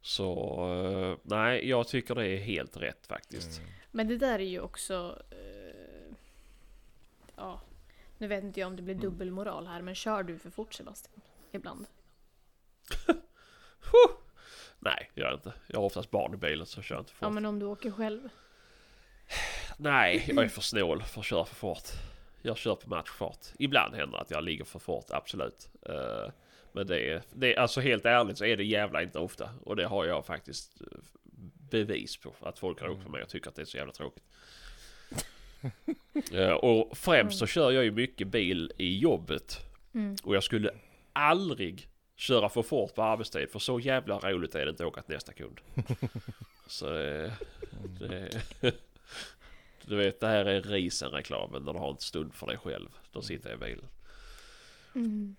Så 0.01 0.33
eh, 0.85 1.17
nej, 1.23 1.69
jag 1.69 1.87
tycker 1.87 2.15
det 2.15 2.27
är 2.27 2.37
helt 2.37 2.77
rätt 2.77 3.07
faktiskt. 3.07 3.59
Mm. 3.59 3.71
Men 3.91 4.07
det 4.07 4.17
där 4.17 4.39
är 4.39 4.43
ju 4.43 4.59
också... 4.59 5.19
eh, 5.31 6.15
ja, 7.35 7.61
nu 8.23 8.27
vet 8.29 8.43
inte 8.43 8.59
jag 8.59 8.67
om 8.67 8.75
det 8.75 8.81
blir 8.81 8.95
Mm. 8.95 9.05
dubbelmoral 9.05 9.67
här, 9.67 9.81
men 9.81 9.95
kör 9.95 10.23
du 10.23 10.39
för 10.39 10.49
fort 10.49 10.73
Sebastian? 10.73 11.21
Ibland. 11.51 11.85
Nej, 14.79 15.11
jag 15.13 15.21
gör 15.23 15.29
jag 15.29 15.37
inte. 15.37 15.53
Jag 15.67 15.79
har 15.79 15.85
oftast 15.85 16.11
barn 16.11 16.33
i 16.33 16.37
bilen 16.37 16.65
så 16.65 16.77
jag 16.77 16.85
kör 16.85 16.99
inte 16.99 17.11
fort. 17.11 17.21
Ja, 17.21 17.29
men 17.29 17.45
om 17.45 17.59
du 17.59 17.65
åker 17.65 17.91
själv? 17.91 18.29
Nej, 19.77 20.23
jag 20.27 20.43
är 20.43 20.47
för 20.49 20.61
snål 20.61 21.03
för 21.03 21.19
att 21.19 21.25
köra 21.25 21.45
för 21.45 21.55
fort. 21.55 21.87
Jag 22.41 22.57
kör 22.57 22.75
på 22.75 22.89
matchfart. 22.89 23.45
Ibland 23.59 23.95
händer 23.95 24.17
det 24.17 24.21
att 24.21 24.31
jag 24.31 24.43
ligger 24.43 24.65
för 24.65 24.79
fort, 24.79 25.05
absolut. 25.09 25.69
Eh, 25.81 26.31
Men 26.71 26.87
det 26.87 27.11
är, 27.11 27.21
det 27.33 27.53
är, 27.55 27.59
alltså 27.59 27.81
helt 27.81 28.05
ärligt 28.05 28.37
så 28.37 28.45
är 28.45 28.57
det 28.57 28.63
jävla 28.63 29.01
inte 29.03 29.19
ofta. 29.19 29.49
Och 29.63 29.75
det 29.75 29.85
har 29.85 30.05
jag 30.05 30.25
faktiskt 30.25 30.81
eh, 30.81 30.87
bevis 31.71 32.17
på. 32.17 32.33
Att 32.41 32.59
folk 32.59 32.81
har 32.81 32.89
åkt 32.89 33.01
med 33.01 33.11
mig 33.11 33.23
och 33.23 33.29
tycker 33.29 33.49
att 33.49 33.55
det 33.55 33.61
är 33.61 33.65
så 33.65 33.77
jävla 33.77 33.93
tråkigt. 33.93 34.23
Eh, 36.31 36.51
Och 36.51 36.97
främst 36.97 37.39
så 37.39 37.47
kör 37.47 37.71
jag 37.71 37.83
ju 37.83 37.91
mycket 37.91 38.27
bil 38.27 38.71
i 38.77 38.97
jobbet. 38.97 39.59
Mm. 39.93 40.15
Och 40.23 40.35
jag 40.35 40.43
skulle 40.43 40.71
aldrig 41.13 41.87
köra 42.15 42.49
för 42.49 42.61
fort 42.61 42.95
på 42.95 43.03
arbetstid. 43.03 43.49
För 43.49 43.59
så 43.59 43.79
jävla 43.79 44.19
roligt 44.19 44.55
är 44.55 44.65
det 44.65 44.69
inte 44.69 44.83
att 44.83 44.87
åka 44.89 45.01
till 45.01 45.13
nästa 45.13 45.33
kund. 45.33 45.61
Så 46.67 46.97
eh, 46.97 47.31
det... 47.99 48.41
Du 49.85 49.95
vet, 49.95 50.19
det 50.19 50.27
här 50.27 50.45
är 50.45 50.61
risen-reklamen 50.61 51.63
när 51.63 51.73
du 51.73 51.79
har 51.79 51.91
en 51.91 51.97
stund 51.99 52.33
för 52.33 52.47
dig 52.47 52.57
själv. 52.57 52.89
Då 53.11 53.21
sitter 53.21 53.49
jag 53.49 53.57
i 53.57 53.59
bilen. 53.59 53.85
Mm. 54.95 55.35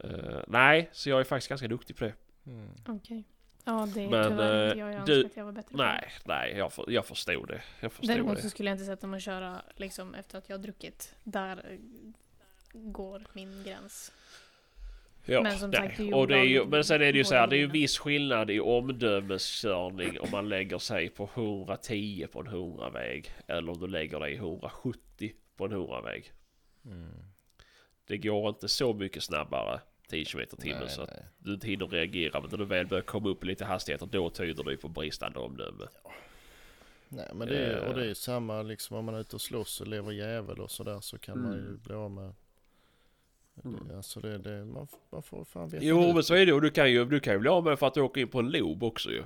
Eh, 0.00 0.40
nej, 0.48 0.88
så 0.92 1.10
jag 1.10 1.20
är 1.20 1.24
faktiskt 1.24 1.48
ganska 1.48 1.68
duktig 1.68 1.96
på 1.96 2.04
det. 2.04 2.14
Mm. 2.46 2.68
Okej. 2.86 3.24
Ja, 3.64 3.88
det 3.94 4.00
är 4.04 4.08
Men, 4.08 4.30
tyvärr 4.30 4.64
eh, 4.64 4.68
inte 4.68 4.78
jag. 4.78 4.92
Jag 4.94 5.06
du- 5.06 5.26
att 5.26 5.36
jag 5.36 5.44
var 5.44 5.52
bättre 5.52 5.70
på 5.70 5.76
det. 5.76 5.84
Nej, 5.84 6.08
nej, 6.24 6.54
jag, 6.56 6.72
för, 6.72 6.84
jag 6.90 7.06
förstod 7.06 7.48
det. 7.48 7.62
Jag 7.80 7.92
förstod 7.92 8.10
Däremot 8.16 8.36
det. 8.36 8.42
så 8.42 8.50
skulle 8.50 8.70
jag 8.70 8.74
inte 8.74 8.84
sätta 8.84 9.06
mig 9.06 9.16
och 9.18 9.22
köra 9.22 9.62
liksom, 9.76 10.14
efter 10.14 10.38
att 10.38 10.48
jag 10.48 10.56
har 10.56 10.62
druckit. 10.62 11.14
Där 11.24 11.56
eh, 11.70 11.78
går 12.72 13.22
min 13.32 13.62
gräns. 13.64 14.12
Ja, 15.26 15.42
men 15.42 15.58
som 15.58 15.70
nej. 15.70 15.80
sagt, 15.80 15.96
det 15.96 16.02
är 16.02 16.06
ju 16.06 16.12
och 16.12 16.28
det 16.28 16.38
är 16.38 16.44
ju, 16.44 16.64
Men 16.66 16.84
sen 16.84 17.02
är 17.02 17.12
det 17.12 17.18
ju 17.18 17.24
så 17.24 17.34
här, 17.34 17.46
det 17.46 17.56
är 17.56 17.58
ju 17.58 17.66
viss 17.66 17.98
skillnad 17.98 18.50
i 18.50 18.60
omdömeskörning 18.60 20.20
om 20.20 20.30
man 20.30 20.48
lägger 20.48 20.78
sig 20.78 21.08
på 21.08 21.30
110 21.34 22.26
på 22.32 22.40
en 22.40 22.46
100-väg. 22.48 23.30
Eller 23.46 23.72
om 23.72 23.80
du 23.80 23.86
lägger 23.86 24.20
dig 24.20 24.32
i 24.32 24.36
170 24.36 25.32
på 25.56 25.64
en 25.64 25.72
100-väg. 25.72 26.32
Mm. 26.84 27.08
Det 28.06 28.18
går 28.18 28.48
inte 28.48 28.68
så 28.68 28.92
mycket 28.94 29.22
snabbare 29.22 29.80
10 30.08 30.24
km 30.24 30.46
timmen 30.58 30.88
så 30.88 31.02
att 31.02 31.10
nej. 31.10 31.24
du 31.38 31.54
inte 31.54 31.66
hinner 31.66 31.86
reagera. 31.86 32.40
Men 32.40 32.50
när 32.50 32.58
du 32.58 32.64
väl 32.64 32.86
börjar 32.86 33.02
komma 33.02 33.28
upp 33.28 33.44
i 33.44 33.46
lite 33.46 33.64
hastigheter 33.64 34.06
då 34.06 34.30
tyder 34.30 34.64
det 34.64 34.70
ju 34.70 34.76
på 34.76 34.88
bristande 34.88 35.38
omdöme. 35.38 35.84
nej 37.08 37.30
men 37.34 37.48
det 37.48 37.58
är, 37.58 37.82
Eh. 37.82 37.88
och 37.88 37.94
det 37.94 38.06
är 38.10 38.14
samma 38.14 38.62
liksom 38.62 38.96
om 38.96 39.04
man 39.04 39.14
är 39.14 39.20
ute 39.20 39.36
och 39.36 39.42
slåss 39.42 39.80
och 39.80 39.86
lever 39.86 40.12
jävel 40.12 40.60
och 40.60 40.70
sådär 40.70 41.00
så 41.00 41.18
kan 41.18 41.42
man 41.42 41.52
ju 41.52 41.58
Mm. 41.60 41.80
bli 41.84 41.94
av 41.94 42.10
med 42.10 42.32
Mm. 43.64 43.96
alltså 43.96 44.20
det, 44.20 44.38
det, 44.38 44.64
man, 44.64 44.88
man 45.10 45.22
får 45.22 45.44
fan 45.44 45.68
veta 45.68 45.84
Jo 45.84 46.12
men 46.12 46.22
så 46.22 46.34
är 46.34 46.46
det 46.46 46.52
och 46.52 46.60
du 46.62 46.70
kan 46.70 46.90
ju, 46.92 47.04
du 47.04 47.20
kan 47.20 47.32
ju 47.32 47.38
bli 47.38 47.48
av 47.48 47.64
med 47.64 47.78
för 47.78 47.86
att 47.86 47.94
du 47.94 48.00
åker 48.00 48.20
in 48.20 48.28
på 48.28 48.38
en 48.38 48.50
lob 48.50 48.82
också 48.82 49.10
ju. 49.10 49.22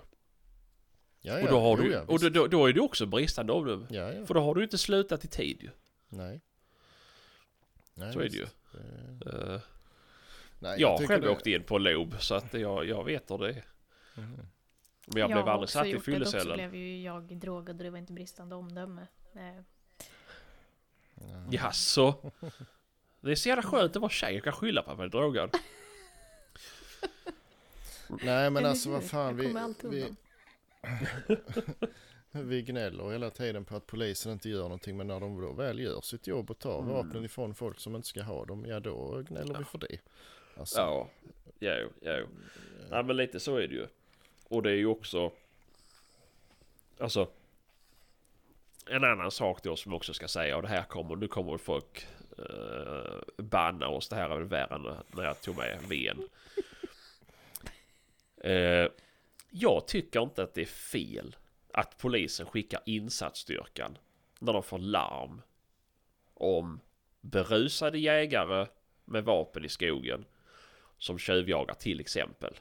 Ja, 1.20 1.42
och 1.42 1.48
då 1.48 1.60
har 1.60 1.76
jo, 1.76 1.82
du, 1.82 1.90
ja, 1.92 2.00
och 2.00 2.06
då, 2.20 2.40
visst. 2.40 2.50
då, 2.50 2.66
är 2.66 2.72
det 2.72 2.80
också 2.80 3.06
bristande 3.06 3.52
omdöme. 3.52 3.86
Ja, 3.90 4.12
ja. 4.12 4.26
För 4.26 4.34
då 4.34 4.40
har 4.40 4.54
du 4.54 4.62
inte 4.62 4.78
slutat 4.78 5.24
i 5.24 5.28
tid 5.28 5.58
ju. 5.62 5.70
Nej. 6.08 6.40
Nej, 7.94 8.12
Så 8.12 8.20
är 8.20 8.28
det 8.28 8.34
ju. 8.36 8.40
visst. 8.42 8.56
Det- 9.20 9.52
Eh, 9.54 9.60
Nej, 10.58 10.80
jag 10.80 10.96
har 10.98 11.06
själv 11.06 11.22
det- 11.22 11.30
åkt 11.30 11.46
in 11.46 11.62
på 11.62 11.78
lob 11.78 12.14
så 12.20 12.34
att 12.34 12.54
jag, 12.54 12.84
jag 12.86 13.04
vet 13.04 13.30
hur 13.30 13.38
det 13.38 13.48
är. 13.48 13.64
Mhm. 14.14 14.46
Men 15.06 15.20
jag 15.20 15.30
blev 15.30 15.42
har 15.44 15.50
aldrig 15.52 15.68
satt 15.68 15.86
i 15.86 15.98
fyllecellen. 15.98 16.54
blev 16.56 16.74
ju 16.74 17.02
jag 17.02 17.36
drogad 17.36 17.76
och 17.76 17.84
det 17.84 17.90
var 17.90 17.98
inte 17.98 18.12
bristande 18.12 18.54
omdöme. 18.54 19.06
Eh, 19.34 19.60
Ja. 21.20 21.44
Jaså? 21.50 22.32
Det 23.20 23.30
är 23.30 23.34
så 23.34 23.48
jävla 23.48 23.62
skönt 23.62 23.96
att 23.96 24.02
vara 24.02 24.10
tjej 24.10 24.38
och 24.38 24.44
kan 24.44 24.52
skylla 24.52 24.82
på 24.82 24.90
att 24.90 24.96
man 24.96 25.06
är 25.06 25.10
drogad. 25.10 25.50
Nej 28.22 28.50
men 28.50 28.66
alltså 28.66 28.90
vad 28.90 29.04
fan 29.04 29.38
Jag 29.38 29.74
vi, 29.82 29.88
vi, 29.90 30.14
vi 32.42 32.62
gnäller 32.62 33.10
hela 33.12 33.30
tiden 33.30 33.64
på 33.64 33.76
att 33.76 33.86
polisen 33.86 34.32
inte 34.32 34.48
gör 34.48 34.62
någonting 34.62 34.96
men 34.96 35.06
när 35.06 35.20
de 35.20 35.40
då 35.40 35.52
väl 35.52 35.78
gör 35.80 36.00
sitt 36.00 36.26
jobb 36.26 36.50
och 36.50 36.58
tar 36.58 36.78
Mm. 36.82 36.92
vapnen 36.94 37.24
ifrån 37.24 37.54
folk 37.54 37.80
som 37.80 37.96
inte 37.96 38.08
ska 38.08 38.22
ha 38.22 38.44
dem, 38.44 38.64
ja 38.66 38.80
då 38.80 39.22
gnäller 39.28 39.58
vi 39.58 39.64
för 39.64 39.78
det. 39.78 39.98
Alltså, 40.58 41.08
Ja, 41.58 41.78
jo, 41.80 41.90
jo. 42.00 42.26
Nej 42.90 43.02
men 43.04 43.16
lite 43.16 43.40
så 43.40 43.56
är 43.56 43.68
det 43.68 43.74
ju. 43.74 43.86
Och 44.48 44.62
det 44.62 44.70
är 44.70 44.74
ju 44.74 44.86
också... 44.86 45.32
Alltså... 46.98 47.28
En 48.90 49.04
annan 49.04 49.30
sak 49.30 49.62
då 49.62 49.76
som 49.76 49.94
också 49.94 50.14
ska 50.14 50.28
säga 50.28 50.56
och 50.56 50.62
det 50.62 50.68
här 50.68 50.82
kommer, 50.82 51.16
nu 51.16 51.28
kommer 51.28 51.58
folk 51.58 52.06
uh, 52.38 53.20
banna 53.36 53.88
oss. 53.88 54.08
Det 54.08 54.16
här 54.16 54.30
är 54.30 54.34
väl 54.34 54.44
värre 54.44 54.74
än 54.74 54.82
när 55.12 55.24
jag 55.24 55.40
tog 55.40 55.56
med 55.56 55.78
ven. 55.88 56.22
Eh, 58.40 58.88
jag 59.50 59.88
tycker 59.88 60.22
inte 60.22 60.42
att 60.42 60.54
det 60.54 60.60
är 60.60 60.66
fel 60.66 61.36
att 61.72 61.98
polisen 61.98 62.46
skickar 62.46 62.80
insatsstyrkan 62.86 63.98
när 64.38 64.52
de 64.52 64.62
får 64.62 64.78
larm 64.78 65.42
om 66.34 66.80
berusade 67.20 67.98
jägare 67.98 68.66
med 69.04 69.24
vapen 69.24 69.64
i 69.64 69.68
skogen 69.68 70.24
som 70.98 71.18
tjuvjagar 71.18 71.74
till 71.74 72.00
exempel. 72.00 72.54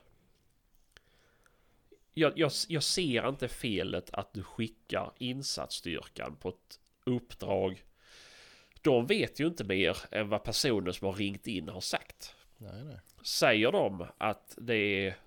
Jag, 2.13 2.39
jag, 2.39 2.51
jag 2.67 2.83
ser 2.83 3.29
inte 3.29 3.47
felet 3.47 4.09
att 4.13 4.33
du 4.33 4.43
skickar 4.43 5.11
insatsstyrkan 5.17 6.35
på 6.35 6.49
ett 6.49 6.79
uppdrag. 7.03 7.83
De 8.81 9.05
vet 9.05 9.39
ju 9.39 9.47
inte 9.47 9.63
mer 9.63 9.97
än 10.11 10.29
vad 10.29 10.43
personen 10.43 10.93
som 10.93 11.07
har 11.07 11.13
ringt 11.13 11.47
in 11.47 11.69
har 11.69 11.81
sagt. 11.81 12.35
nej 12.57 12.83
nej. 12.83 12.99
Säger 13.21 13.71
de 13.71 14.07
att 14.17 14.57
det 14.57 14.75
är 14.75 15.17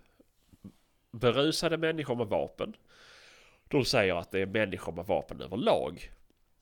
berusade 1.10 1.76
människor 1.76 2.14
med 2.14 2.26
vapen. 2.26 2.76
De 3.68 3.84
säger 3.84 4.14
att 4.14 4.30
det 4.30 4.40
är 4.40 4.46
människor 4.46 4.92
med 4.92 5.06
vapen 5.06 5.40
överlag. 5.40 6.10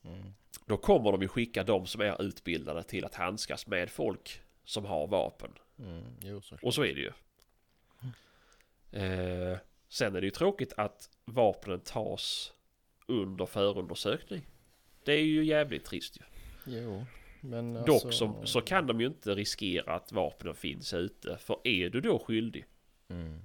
Mm. 0.05 0.33
Då 0.67 0.77
kommer 0.77 1.13
de 1.13 1.23
ju 1.23 1.29
skicka 1.29 1.65
de 1.65 1.87
som 1.87 2.01
är 2.01 2.23
utbildade 2.23 2.83
till 2.83 3.05
att 3.05 3.15
handskas 3.15 3.67
med 3.67 3.91
folk 3.91 4.41
som 4.65 4.85
har 4.85 5.07
vapen. 5.07 5.51
Mm. 5.79 6.05
Jo. 6.23 6.43
Och 6.63 6.75
så 6.75 6.85
är 6.85 6.95
det 6.95 7.01
ju. 7.01 7.13
Eh, 8.93 9.59
sen 9.89 10.17
är 10.17 10.21
det 10.21 10.27
ju 10.27 10.31
tråkigt 10.31 10.73
att 10.77 11.11
vapnen 11.25 11.81
tas 11.81 12.53
under 13.07 13.47
förundersökning. 13.47 14.43
Det 15.05 15.13
är 15.13 15.25
ju 15.25 15.45
jävligt 15.45 15.85
trist 15.85 16.19
ju. 16.21 16.25
Jo. 16.81 17.07
Men 17.41 17.75
Dock 17.75 17.89
alltså, 17.89 18.11
så, 18.11 18.47
så 18.47 18.61
kan 18.61 18.87
de 18.87 19.01
ju 19.01 19.07
inte 19.07 19.35
riskera 19.35 19.95
att 19.95 20.13
vapnen 20.13 20.55
finns 20.55 20.95
ute. 20.95 21.39
För 21.39 21.59
är 21.65 21.91
du 21.91 22.01
då 22.01 22.19
skyldig? 22.19 22.65
Mm. 23.09 23.41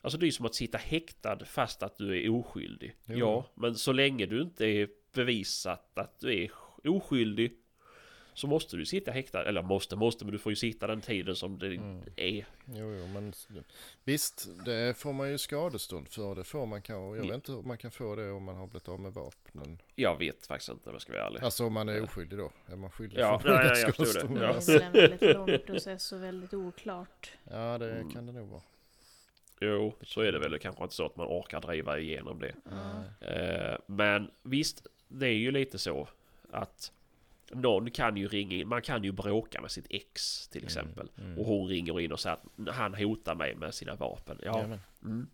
Alltså 0.00 0.18
det 0.18 0.24
är 0.24 0.26
ju 0.26 0.32
som 0.32 0.46
att 0.46 0.54
sitta 0.54 0.78
häktad 0.78 1.44
fast 1.44 1.82
att 1.82 1.98
du 1.98 2.24
är 2.24 2.30
oskyldig. 2.30 2.94
Jo. 3.04 3.18
Ja, 3.18 3.46
men 3.54 3.74
så 3.74 3.92
länge 3.92 4.26
du 4.26 4.42
inte 4.42 4.66
är 4.66 4.88
bevisat 5.14 5.98
att 5.98 6.20
du 6.20 6.42
är 6.44 6.50
oskyldig 6.84 7.52
så 8.34 8.46
måste 8.46 8.76
du 8.76 8.86
sitta 8.86 9.10
häktad. 9.10 9.44
Eller 9.44 9.62
måste, 9.62 9.96
måste, 9.96 10.24
men 10.24 10.32
du 10.32 10.38
får 10.38 10.52
ju 10.52 10.56
sitta 10.56 10.86
den 10.86 11.00
tiden 11.00 11.36
som 11.36 11.58
det 11.58 11.66
Mm. 11.66 12.02
är. 12.16 12.46
Jo, 12.64 12.94
jo, 12.94 13.06
men 13.06 13.32
visst, 14.04 14.48
det 14.64 14.96
får 14.98 15.12
man 15.12 15.30
ju 15.30 15.38
skadestånd 15.38 16.08
för. 16.08 16.34
Det 16.34 16.44
får 16.44 16.66
man 16.66 16.82
kanske. 16.82 17.02
Jag 17.02 17.14
Mm. 17.16 17.26
vet 17.26 17.34
inte 17.34 17.52
om 17.52 17.68
man 17.68 17.78
kan 17.78 17.90
få 17.90 18.16
det 18.16 18.30
om 18.30 18.44
man 18.44 18.56
har 18.56 18.66
blivit 18.66 18.88
av 18.88 19.00
med 19.00 19.12
vapnen. 19.12 19.78
Jag 19.94 20.18
vet 20.18 20.46
faktiskt 20.46 20.70
inte 20.70 20.88
om 20.88 20.94
jag 20.94 21.02
ska 21.02 21.12
vara 21.12 21.26
ärlig. 21.26 21.40
Alltså 21.42 21.66
om 21.66 21.72
man 21.72 21.88
är 21.88 22.02
oskyldig 22.02 22.38
då. 22.38 22.50
Är 22.66 22.76
man 22.76 22.90
skyldig 22.90 23.18
Ja, 23.20 23.40
nej, 23.44 23.54
ett 23.54 23.72
nej, 23.72 23.80
jag 23.82 23.94
förstod 23.96 24.06
det. 24.06 24.36
skadestånd. 24.36 24.38
Det 24.38 24.44
Ja. 24.44 24.76
är 24.76 24.78
väl 24.78 25.02
en 25.02 25.10
väldigt 25.10 25.36
lång 25.36 25.58
process 25.66 26.12
och 26.12 26.22
väldigt 26.22 26.54
oklart. 26.54 27.30
Ja, 27.50 27.78
det 27.78 27.92
Mm. 27.92 28.10
kan 28.10 28.26
det 28.26 28.32
nog 28.32 28.48
vara. 28.48 28.62
Jo, 29.60 29.94
så 30.02 30.20
är 30.20 30.32
det 30.32 30.38
väl. 30.38 30.50
Det 30.50 30.58
kanske 30.58 30.82
inte 30.82 30.94
så 30.94 31.06
att 31.06 31.16
man 31.16 31.26
orkar 31.26 31.60
driva 31.60 31.98
igenom 31.98 32.38
det. 32.40 32.54
Nej. 32.64 33.32
Eh, 33.34 33.76
men 33.86 34.30
visst, 34.42 34.86
det 35.08 35.26
är 35.26 35.32
ju 35.32 35.50
lite 35.50 35.78
så 35.78 36.08
att 36.50 36.92
någon 37.52 37.90
kan 37.90 38.16
ju 38.16 38.28
ringa 38.28 38.56
in. 38.56 38.68
Man 38.68 38.82
kan 38.82 39.04
ju 39.04 39.12
bråka 39.12 39.60
med 39.60 39.70
sitt 39.70 39.86
ex 39.90 40.48
till 40.48 40.64
exempel. 40.64 41.10
Mm. 41.18 41.38
Och 41.38 41.46
hon 41.46 41.68
ringer 41.68 42.00
in 42.00 42.12
och 42.12 42.20
säger 42.20 42.36
att 42.36 42.74
han 42.74 42.94
hotar 42.94 43.34
mig 43.34 43.54
med 43.54 43.74
sina 43.74 43.94
vapen. 43.94 44.38
Ja, 44.44 44.64
mm. 45.02 45.26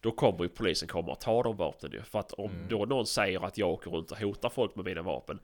Då 0.00 0.10
kommer 0.10 0.42
ju 0.42 0.48
polisen 0.48 0.88
komma 0.88 1.12
och 1.12 1.20
ta 1.20 1.42
de 1.42 1.56
vapnen 1.56 1.92
ju. 1.92 2.02
För 2.02 2.18
att 2.18 2.32
om 2.32 2.50
Mm. 2.50 2.68
då 2.68 2.84
någon 2.84 3.06
säger 3.06 3.44
att 3.46 3.58
jag 3.58 3.70
åker 3.70 3.90
runt 3.90 4.10
och 4.10 4.18
hotar 4.18 4.48
folk 4.48 4.74
med 4.76 4.84
mina 4.84 5.02
vapen. 5.02 5.38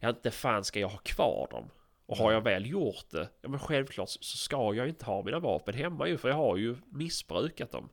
Ja, 0.00 0.08
inte 0.08 0.30
fan 0.30 0.64
ska 0.64 0.80
jag 0.80 0.88
ha 0.88 0.98
kvar 0.98 1.48
dem. 1.50 1.70
Och 2.06 2.16
har 2.16 2.32
jag 2.32 2.40
väl 2.40 2.66
gjort 2.66 3.10
det, 3.10 3.28
ja 3.42 3.48
men 3.48 3.60
självklart 3.60 4.08
så 4.08 4.36
ska 4.36 4.74
jag 4.74 4.88
inte 4.88 5.04
ha 5.04 5.22
mina 5.22 5.38
vapen 5.38 5.74
hemma 5.74 6.08
ju 6.08 6.18
för 6.18 6.28
jag 6.28 6.36
har 6.36 6.56
ju 6.56 6.76
missbrukat 6.86 7.72
dem. 7.72 7.88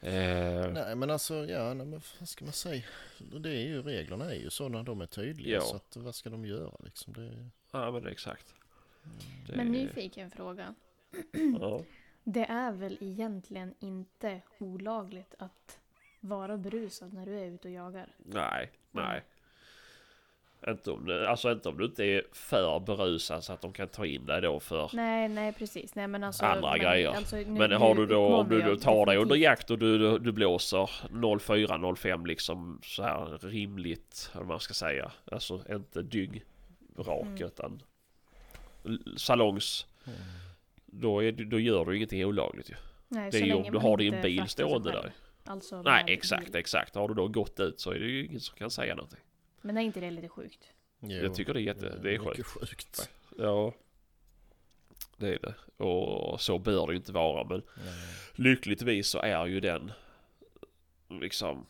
Mm. 0.00 0.60
Eh, 0.64 0.72
Nej 0.72 0.96
men 0.96 1.10
alltså, 1.10 1.34
ja, 1.34 1.74
nej, 1.74 1.86
men 1.86 2.00
vad 2.18 2.28
ska 2.28 2.44
man 2.44 2.52
säga? 2.52 2.82
Det 3.18 3.50
är 3.50 3.66
ju, 3.66 3.82
reglerna 3.82 4.24
är 4.24 4.38
ju 4.38 4.50
sådana, 4.50 4.82
de 4.82 5.00
är 5.00 5.06
tydliga. 5.06 5.54
Ja. 5.54 5.60
Så 5.60 5.76
att, 5.76 5.96
vad 5.96 6.14
ska 6.14 6.30
de 6.30 6.44
göra 6.46 6.76
liksom? 6.80 7.12
Det, 7.12 7.50
ja 7.72 7.90
men 7.90 8.02
det 8.02 8.08
är 8.08 8.12
exakt. 8.12 8.54
Det, 9.46 9.56
Men 9.56 9.66
nyfiken 9.72 10.30
fråga. 10.30 10.74
ja. 11.60 11.80
Det 12.24 12.44
är 12.44 12.72
väl 12.72 12.98
egentligen 13.00 13.74
inte 13.78 14.40
olagligt 14.58 15.34
att 15.38 15.78
vara 16.20 16.56
berusad 16.56 17.12
när 17.12 17.26
du 17.26 17.38
är 17.38 17.44
ute 17.44 17.68
och 17.68 17.74
jagar? 17.74 18.08
Nej, 18.18 18.70
nej. 18.90 19.24
Inte 20.68 20.90
om, 20.90 21.06
det, 21.06 21.28
alltså 21.30 21.52
inte 21.52 21.68
om 21.68 21.78
du 21.78 21.84
inte 21.84 22.04
är 22.04 22.22
för 22.32 22.80
berusad 22.80 23.44
så 23.44 23.52
att 23.52 23.60
de 23.60 23.72
kan 23.72 23.88
ta 23.88 24.06
in 24.06 24.26
dig 24.26 24.40
då 24.40 24.60
för 24.60 24.90
Nej, 24.92 25.28
nej 25.28 25.52
precis. 25.52 25.94
Nej, 25.94 26.06
men 26.08 26.24
alltså, 26.24 26.44
andra 26.44 26.70
men, 26.70 26.80
grejer. 26.80 27.08
alltså, 27.08 27.36
nu- 27.36 27.44
Men 27.46 27.72
har 27.72 27.94
du 27.94 28.06
då, 28.06 28.26
om 28.36 28.48
du 28.48 28.60
då 28.62 28.76
tar 28.76 29.06
dig 29.06 29.16
under 29.16 29.36
jakt 29.36 29.70
och 29.70 29.78
du, 29.78 29.98
du, 29.98 30.18
du 30.18 30.32
blåser 30.32 30.90
04-05 31.10 32.26
liksom 32.26 32.80
så 32.84 33.02
här 33.02 33.38
rimligt, 33.48 34.30
eller 34.32 34.40
vad 34.44 34.48
man 34.48 34.60
ska 34.60 34.74
säga. 34.74 35.12
Alltså 35.32 35.60
inte 35.70 36.02
dygg 36.02 36.44
rak 36.98 37.26
Mm. 37.26 37.46
utan 37.46 37.82
salongs. 39.16 39.86
mm. 40.06 40.18
Då, 40.86 41.24
är, 41.24 41.32
då 41.32 41.58
gör 41.60 41.84
du 41.84 41.96
ingenting 41.96 42.24
olagligt 42.24 42.70
ju. 42.70 42.74
Nej, 43.08 43.30
Det 43.30 43.38
är 43.38 43.42
ju 43.46 43.54
om 43.54 43.72
du 43.72 43.78
har 43.78 43.96
din 43.96 44.22
bil 44.22 44.48
stående 44.48 44.90
där. 44.90 45.12
Alltså 45.44 45.82
Nej 45.82 46.04
exakt, 46.08 46.46
bil. 46.52 46.56
exakt. 46.56 46.94
Har 46.94 47.08
du 47.08 47.14
då 47.14 47.28
gått 47.28 47.60
ut 47.60 47.80
så 47.80 47.90
är 47.90 47.98
det 47.98 48.06
ju 48.06 48.24
ingen 48.26 48.40
som 48.40 48.56
kan 48.58 48.70
säga 48.70 48.94
någonting. 48.94 49.20
Men 49.68 49.76
är 49.76 49.80
inte 49.82 50.00
det 50.00 50.10
lite 50.10 50.28
sjukt? 50.28 50.72
Jo, 51.00 51.10
Jag 51.10 51.34
tycker 51.34 51.54
det 51.54 51.60
är 51.60 51.62
jätte, 51.62 51.98
det 52.02 52.14
är 52.14 52.18
sjukt. 52.18 52.46
sjukt. 52.46 53.10
Ja. 53.38 53.74
Det 55.16 55.34
är 55.34 55.38
det. 55.38 55.84
Och 55.84 56.40
så 56.40 56.58
bör 56.58 56.86
det 56.86 56.92
ju 56.92 56.96
inte 56.96 57.12
vara 57.12 57.44
men 57.48 57.62
Nej. 57.76 57.94
lyckligtvis 58.34 59.08
så 59.08 59.18
är 59.18 59.46
ju 59.46 59.60
den 59.60 59.92
liksom 61.08 61.66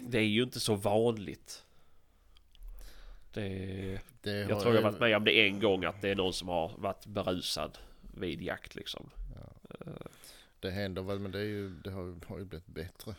det 0.00 0.18
är 0.18 0.22
ju 0.22 0.42
inte 0.42 0.60
så 0.60 0.74
vanligt. 0.74 1.64
Det, 3.32 4.00
Det 4.20 4.30
jag 4.30 4.60
tror 4.60 4.74
jag 4.74 4.82
har 4.82 4.90
varit 4.90 5.00
med 5.00 5.16
om 5.16 5.24
det 5.24 5.46
en 5.48 5.60
gång 5.60 5.84
att 5.84 6.00
det 6.02 6.08
är 6.08 6.14
någon 6.16 6.32
som 6.32 6.48
har 6.48 6.72
varit 6.78 7.06
berusad 7.06 7.78
vid 8.14 8.42
jakt 8.42 8.74
liksom. 8.74 9.10
Det 10.60 10.70
händer 10.70 11.02
väl 11.02 11.18
men 11.18 11.30
det, 11.30 11.38
är 11.38 11.44
ju, 11.44 11.70
det 11.70 11.90
har 11.90 12.38
ju 12.38 12.44
blivit 12.44 12.66
bättre. 12.66 13.14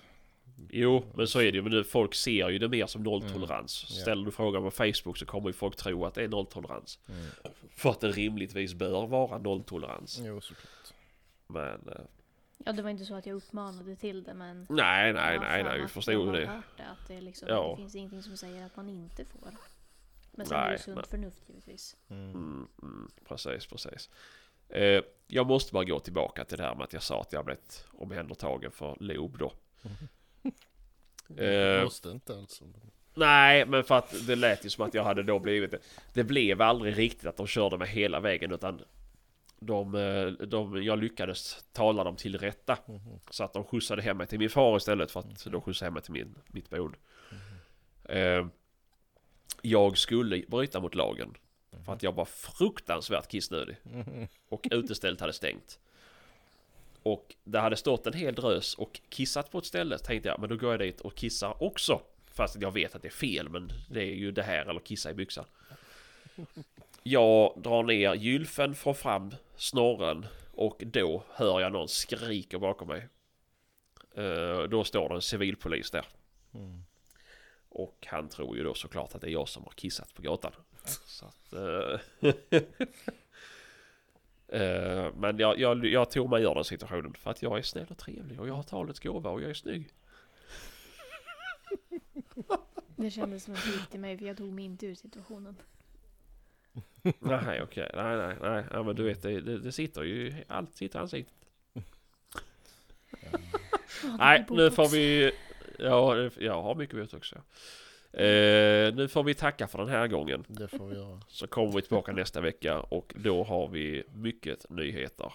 Jo, 0.69 1.05
men 1.13 1.27
så 1.27 1.39
är 1.39 1.43
det 1.51 1.57
ju. 1.57 1.61
Men 1.61 1.71
nu, 1.71 1.83
folk 1.83 2.15
ser 2.15 2.49
ju 2.49 2.59
det 2.59 2.67
mer 2.69 2.85
som 2.85 3.03
nolltolerans. 3.03 3.83
Mm, 3.89 3.95
ja. 3.97 4.01
Ställer 4.01 4.25
du 4.25 4.31
frågan 4.31 4.63
på 4.63 4.71
Facebook 4.71 5.17
så 5.17 5.25
kommer 5.25 5.49
ju 5.49 5.53
folk 5.53 5.75
tro 5.75 6.05
att 6.05 6.13
det 6.13 6.23
är 6.23 6.27
nolltolerans. 6.27 6.99
Mm. 7.09 7.25
För 7.69 7.89
att 7.89 7.99
det 7.99 8.11
rimligtvis 8.11 8.73
bör 8.73 9.07
vara 9.07 9.37
nolltolerans. 9.37 10.19
Jo 10.23 10.41
såklart. 10.41 10.93
Men 11.47 11.89
eh, 11.89 12.01
Ja, 12.65 12.71
det 12.71 12.81
var 12.81 12.89
inte 12.89 13.05
så 13.05 13.15
att 13.15 13.25
jag 13.25 13.35
uppmanade 13.35 13.95
till 13.95 14.23
det, 14.23 14.33
men... 14.33 14.65
nej, 14.69 15.13
nej, 15.13 15.39
nej, 15.39 15.63
nej, 15.63 15.81
vi 15.81 15.87
förstod 15.87 16.13
jag 16.13 16.21
ju 16.21 16.27
har 16.27 16.33
det. 16.33 16.45
hört 16.47 16.63
det, 16.77 16.83
att 16.83 17.07
det, 17.07 17.21
liksom, 17.21 17.47
Ja. 17.47 17.69
det 17.69 17.75
finns 17.81 17.95
ingenting 17.95 18.23
som 18.23 18.37
säger 18.37 18.65
att 18.65 18.75
man 18.75 18.89
inte 18.89 19.25
får. 19.25 19.49
Men 20.31 20.45
sen 20.45 20.57
är 20.57 20.61
det 20.61 20.67
Nej, 20.67 20.73
ju 20.77 20.83
sunt 20.83 20.95
men- 20.95 21.05
förnuft 21.05 21.49
givetvis. 21.49 21.95
Mm. 22.09 22.29
Mm, 22.31 22.67
mm, 22.81 23.09
precis, 23.27 23.65
precis. 23.65 24.09
Eh, 24.69 25.01
jag 25.27 25.47
måste 25.47 25.73
bara 25.73 25.83
gå 25.83 25.99
tillbaka 25.99 26.45
till 26.45 26.57
det 26.57 26.63
här 26.63 26.75
med 26.75 26.83
att 26.83 26.93
jag 26.93 27.03
sa 27.03 27.21
att 27.21 27.33
jag 27.33 27.45
blivit 27.45 27.85
omhändertagen 27.93 28.71
för 28.71 28.97
LOB 28.99 29.37
då. 29.37 29.51
Eh. 31.37 31.83
Måste 31.83 32.09
inte 32.09 32.33
alltså. 32.33 32.65
Nej, 33.13 33.65
men 33.65 33.83
för 33.83 33.97
att 33.97 34.27
det 34.27 34.35
lät 34.35 34.65
ju 34.65 34.69
som 34.69 34.85
att 34.85 34.93
jag 34.93 35.03
hade 35.03 35.23
då 35.23 35.39
blivit 35.39 35.71
det. 35.71 35.79
Det 36.13 36.23
blev 36.23 36.61
aldrig 36.61 36.97
riktigt 36.97 37.25
att 37.25 37.37
de 37.37 37.47
körde 37.47 37.77
mig 37.77 37.87
hela 37.87 38.19
vägen 38.19 38.51
utan 38.51 38.81
de, 39.59 39.95
eh, 39.95 40.47
de, 40.47 40.83
jag 40.83 40.99
lyckades 40.99 41.63
tala 41.71 42.03
dem 42.03 42.15
till 42.15 42.37
rätta. 42.37 42.77
Mhm. 42.85 43.19
Så 43.29 43.43
att 43.43 43.53
de 43.53 43.63
skjutsade 43.63 44.01
hem 44.01 44.17
mig 44.17 44.27
till 44.27 44.39
min 44.39 44.49
far 44.49 44.77
istället 44.77 45.11
för 45.11 45.19
att 45.19 45.45
de 45.45 45.61
skjutsade 45.61 45.87
hem 45.87 45.93
mig 45.93 46.03
till 46.03 46.13
min, 46.13 46.35
mitt 46.47 46.69
boende. 46.69 46.97
Eh, 48.03 48.47
jag 49.61 49.97
skulle 49.97 50.43
bryta 50.47 50.79
mot 50.79 50.95
lagen. 50.95 51.33
För 51.85 51.93
att 51.93 52.03
jag 52.03 52.11
var 52.11 52.25
fruktansvärt 52.25 53.27
kissnödig. 53.27 53.75
Mhm. 53.83 54.27
Och 54.49 54.67
utestället 54.71 55.21
hade 55.21 55.33
stängt. 55.33 55.79
Och 57.03 57.35
det 57.43 57.59
hade 57.59 57.75
stått 57.75 58.07
en 58.07 58.13
hel 58.13 58.35
drös 58.35 58.75
och 58.75 59.01
kissat 59.09 59.51
på 59.51 59.57
ett 59.57 59.65
ställe. 59.65 59.97
Tänkte 59.97 60.29
jag, 60.29 60.39
men 60.39 60.49
då 60.49 60.55
går 60.55 60.71
jag 60.71 60.79
dit 60.79 61.01
och 61.01 61.15
kissar 61.15 61.63
också. 61.63 62.01
Fast 62.33 62.61
jag 62.61 62.71
vet 62.71 62.95
att 62.95 63.01
det 63.01 63.07
är 63.07 63.11
fel, 63.11 63.49
men 63.49 63.71
det 63.89 64.01
är 64.01 64.15
ju 64.15 64.31
det 64.31 64.43
här 64.43 64.65
eller 64.65 64.79
kissa 64.79 65.11
i 65.11 65.13
byxan. 65.13 65.45
Jag 67.03 67.53
drar 67.57 67.83
ner 67.83 68.13
gylfen, 68.13 68.75
får 68.75 68.93
fram 68.93 69.35
snorren 69.55 70.25
och 70.53 70.83
då 70.85 71.23
hör 71.29 71.61
jag 71.61 71.71
någon 71.71 71.87
skrika 71.87 72.59
bakom 72.59 72.87
mig. 72.87 73.07
Eh, 74.15 74.63
då 74.63 74.83
står 74.83 75.09
det 75.09 75.15
en 75.15 75.21
civilpolis 75.21 75.91
där. 75.91 76.05
Mm. 76.53 76.83
Och 77.69 78.07
han 78.07 78.29
tror 78.29 78.57
ju 78.57 78.63
då 78.63 78.73
såklart 78.73 79.15
att 79.15 79.21
det 79.21 79.27
är 79.27 79.31
jag 79.31 79.49
som 79.49 79.63
har 79.63 79.71
kissat 79.71 80.13
på 80.13 80.21
gatan. 80.21 80.51
Så 81.05 81.25
att, 81.25 81.53
eh, 81.53 82.31
eh, 84.51 85.13
men 85.15 85.37
jag, 85.37 85.59
jag, 85.59 85.85
jag 85.85 86.11
tog 86.11 86.29
mig 86.29 86.43
ur 86.43 86.55
den 86.55 86.63
situationen 86.63 87.13
för 87.13 87.31
att 87.31 87.41
jag 87.41 87.57
är 87.57 87.61
snäll 87.61 87.85
och 87.89 87.97
trevlig 87.97 88.39
och 88.39 88.47
jag 88.47 88.53
har 88.53 88.63
talets 88.63 88.99
gåva 88.99 89.29
och 89.29 89.41
jag 89.41 89.49
är 89.49 89.53
snygg. 89.53 89.89
Det 92.95 93.11
kändes 93.11 93.43
som 93.43 93.53
ett 93.53 93.59
hot 93.65 93.91
till 93.91 93.99
mig, 93.99 94.17
för 94.17 94.25
jag 94.25 94.37
tog 94.37 94.53
mig 94.53 94.65
inte 94.65 94.85
ur 94.85 94.95
situationen. 94.95 95.55
nej 97.19 97.61
okej, 97.61 97.91
nej 97.95 98.17
nej 98.17 98.35
nej, 98.41 98.63
ja, 98.71 98.83
men 98.83 98.95
du 98.95 99.03
vet 99.03 99.21
det, 99.21 99.41
det, 99.41 99.59
det 99.59 99.71
sitter 99.71 100.03
ju, 100.03 100.33
allt 100.47 100.75
sitter 100.75 100.99
i 100.99 101.01
ansiktet. 101.01 101.35
Ja, 101.73 101.79
det 104.01 104.17
Nej, 104.17 104.45
nu 104.49 104.71
får 104.71 104.87
vi, 104.87 105.31
ja 105.79 106.13
det- 106.15 106.37
jag 106.45 106.61
har 106.61 106.75
mycket 106.75 106.95
botox 106.95 107.33
ja. 107.35 107.41
Eh, 108.13 108.93
nu 108.95 109.07
får 109.11 109.23
vi 109.23 109.33
tacka 109.33 109.67
för 109.67 109.79
den 109.79 109.87
här 109.89 110.07
gången. 110.07 110.45
Det 110.47 110.67
får 110.67 110.87
vi 110.87 110.95
göra. 110.95 111.21
Så 111.27 111.47
kommer 111.47 111.71
vi 111.75 111.81
tillbaka 111.81 112.11
nästa 112.11 112.41
vecka 112.41 112.79
och 112.79 113.13
då 113.17 113.43
har 113.43 113.67
vi 113.67 114.03
mycket 114.13 114.69
nyheter. 114.69 115.33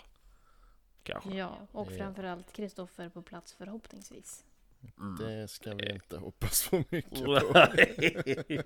Kanske. 1.03 1.31
Ja, 1.31 1.59
och 1.73 1.93
Ja. 1.93 1.97
framförallt 1.97 2.53
Kristoffer 2.53 3.09
på 3.09 3.23
plats 3.23 3.53
förhoppningsvis. 3.53 4.45
Mm. 4.99 5.17
Det 5.17 5.49
ska 5.49 5.75
vi 5.75 5.91
inte 5.93 6.19
hoppas 6.19 6.63
för 6.63 6.85
mycket 6.91 7.25
på. 7.25 7.33
Nej. 7.75 8.63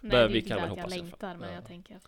Men 0.00 0.32
vi 0.32 0.42
kan 0.42 0.56
väl 0.56 0.64
jag 0.64 0.68
hoppas 0.68 0.82
fall. 0.82 0.90
längtar, 0.90 1.36
men 1.36 1.48
Ja. 1.48 1.54
jag 1.54 1.66
tänker 1.66 1.96
att... 1.96 2.06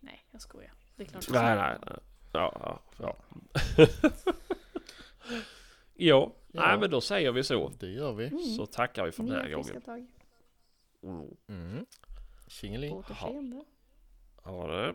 Nej, 0.00 0.24
jag 0.30 0.40
skojar. 0.40 0.72
Det 0.96 1.02
är 1.02 1.06
klart 1.06 1.28
nej, 1.30 1.56
nej, 1.56 1.76
nej. 1.86 1.98
Ja, 2.32 2.56
ja, 2.60 2.82
ja. 2.98 3.16
jo, 5.94 6.34
Ja. 6.52 6.66
nej 6.66 6.78
men 6.78 6.90
då 6.90 7.00
säger 7.00 7.32
vi 7.32 7.44
så. 7.44 7.68
Det 7.78 7.86
gör 7.90 8.12
vi. 8.12 8.26
Mm. 8.26 8.38
Så 8.44 8.66
tackar 8.66 9.04
vi 9.04 9.12
för 9.12 9.22
den 9.22 9.32
Nya 9.32 9.38
här 9.42 9.62
friska 9.62 9.80
gången. 9.80 9.82
tag. 9.82 10.06
Mm. 11.02 11.36
Mm. 11.48 11.86
Tjingeling. 12.48 12.90
På 12.90 12.96
återseende. 12.98 13.64
Ha 14.36 14.66
det. 14.66 14.94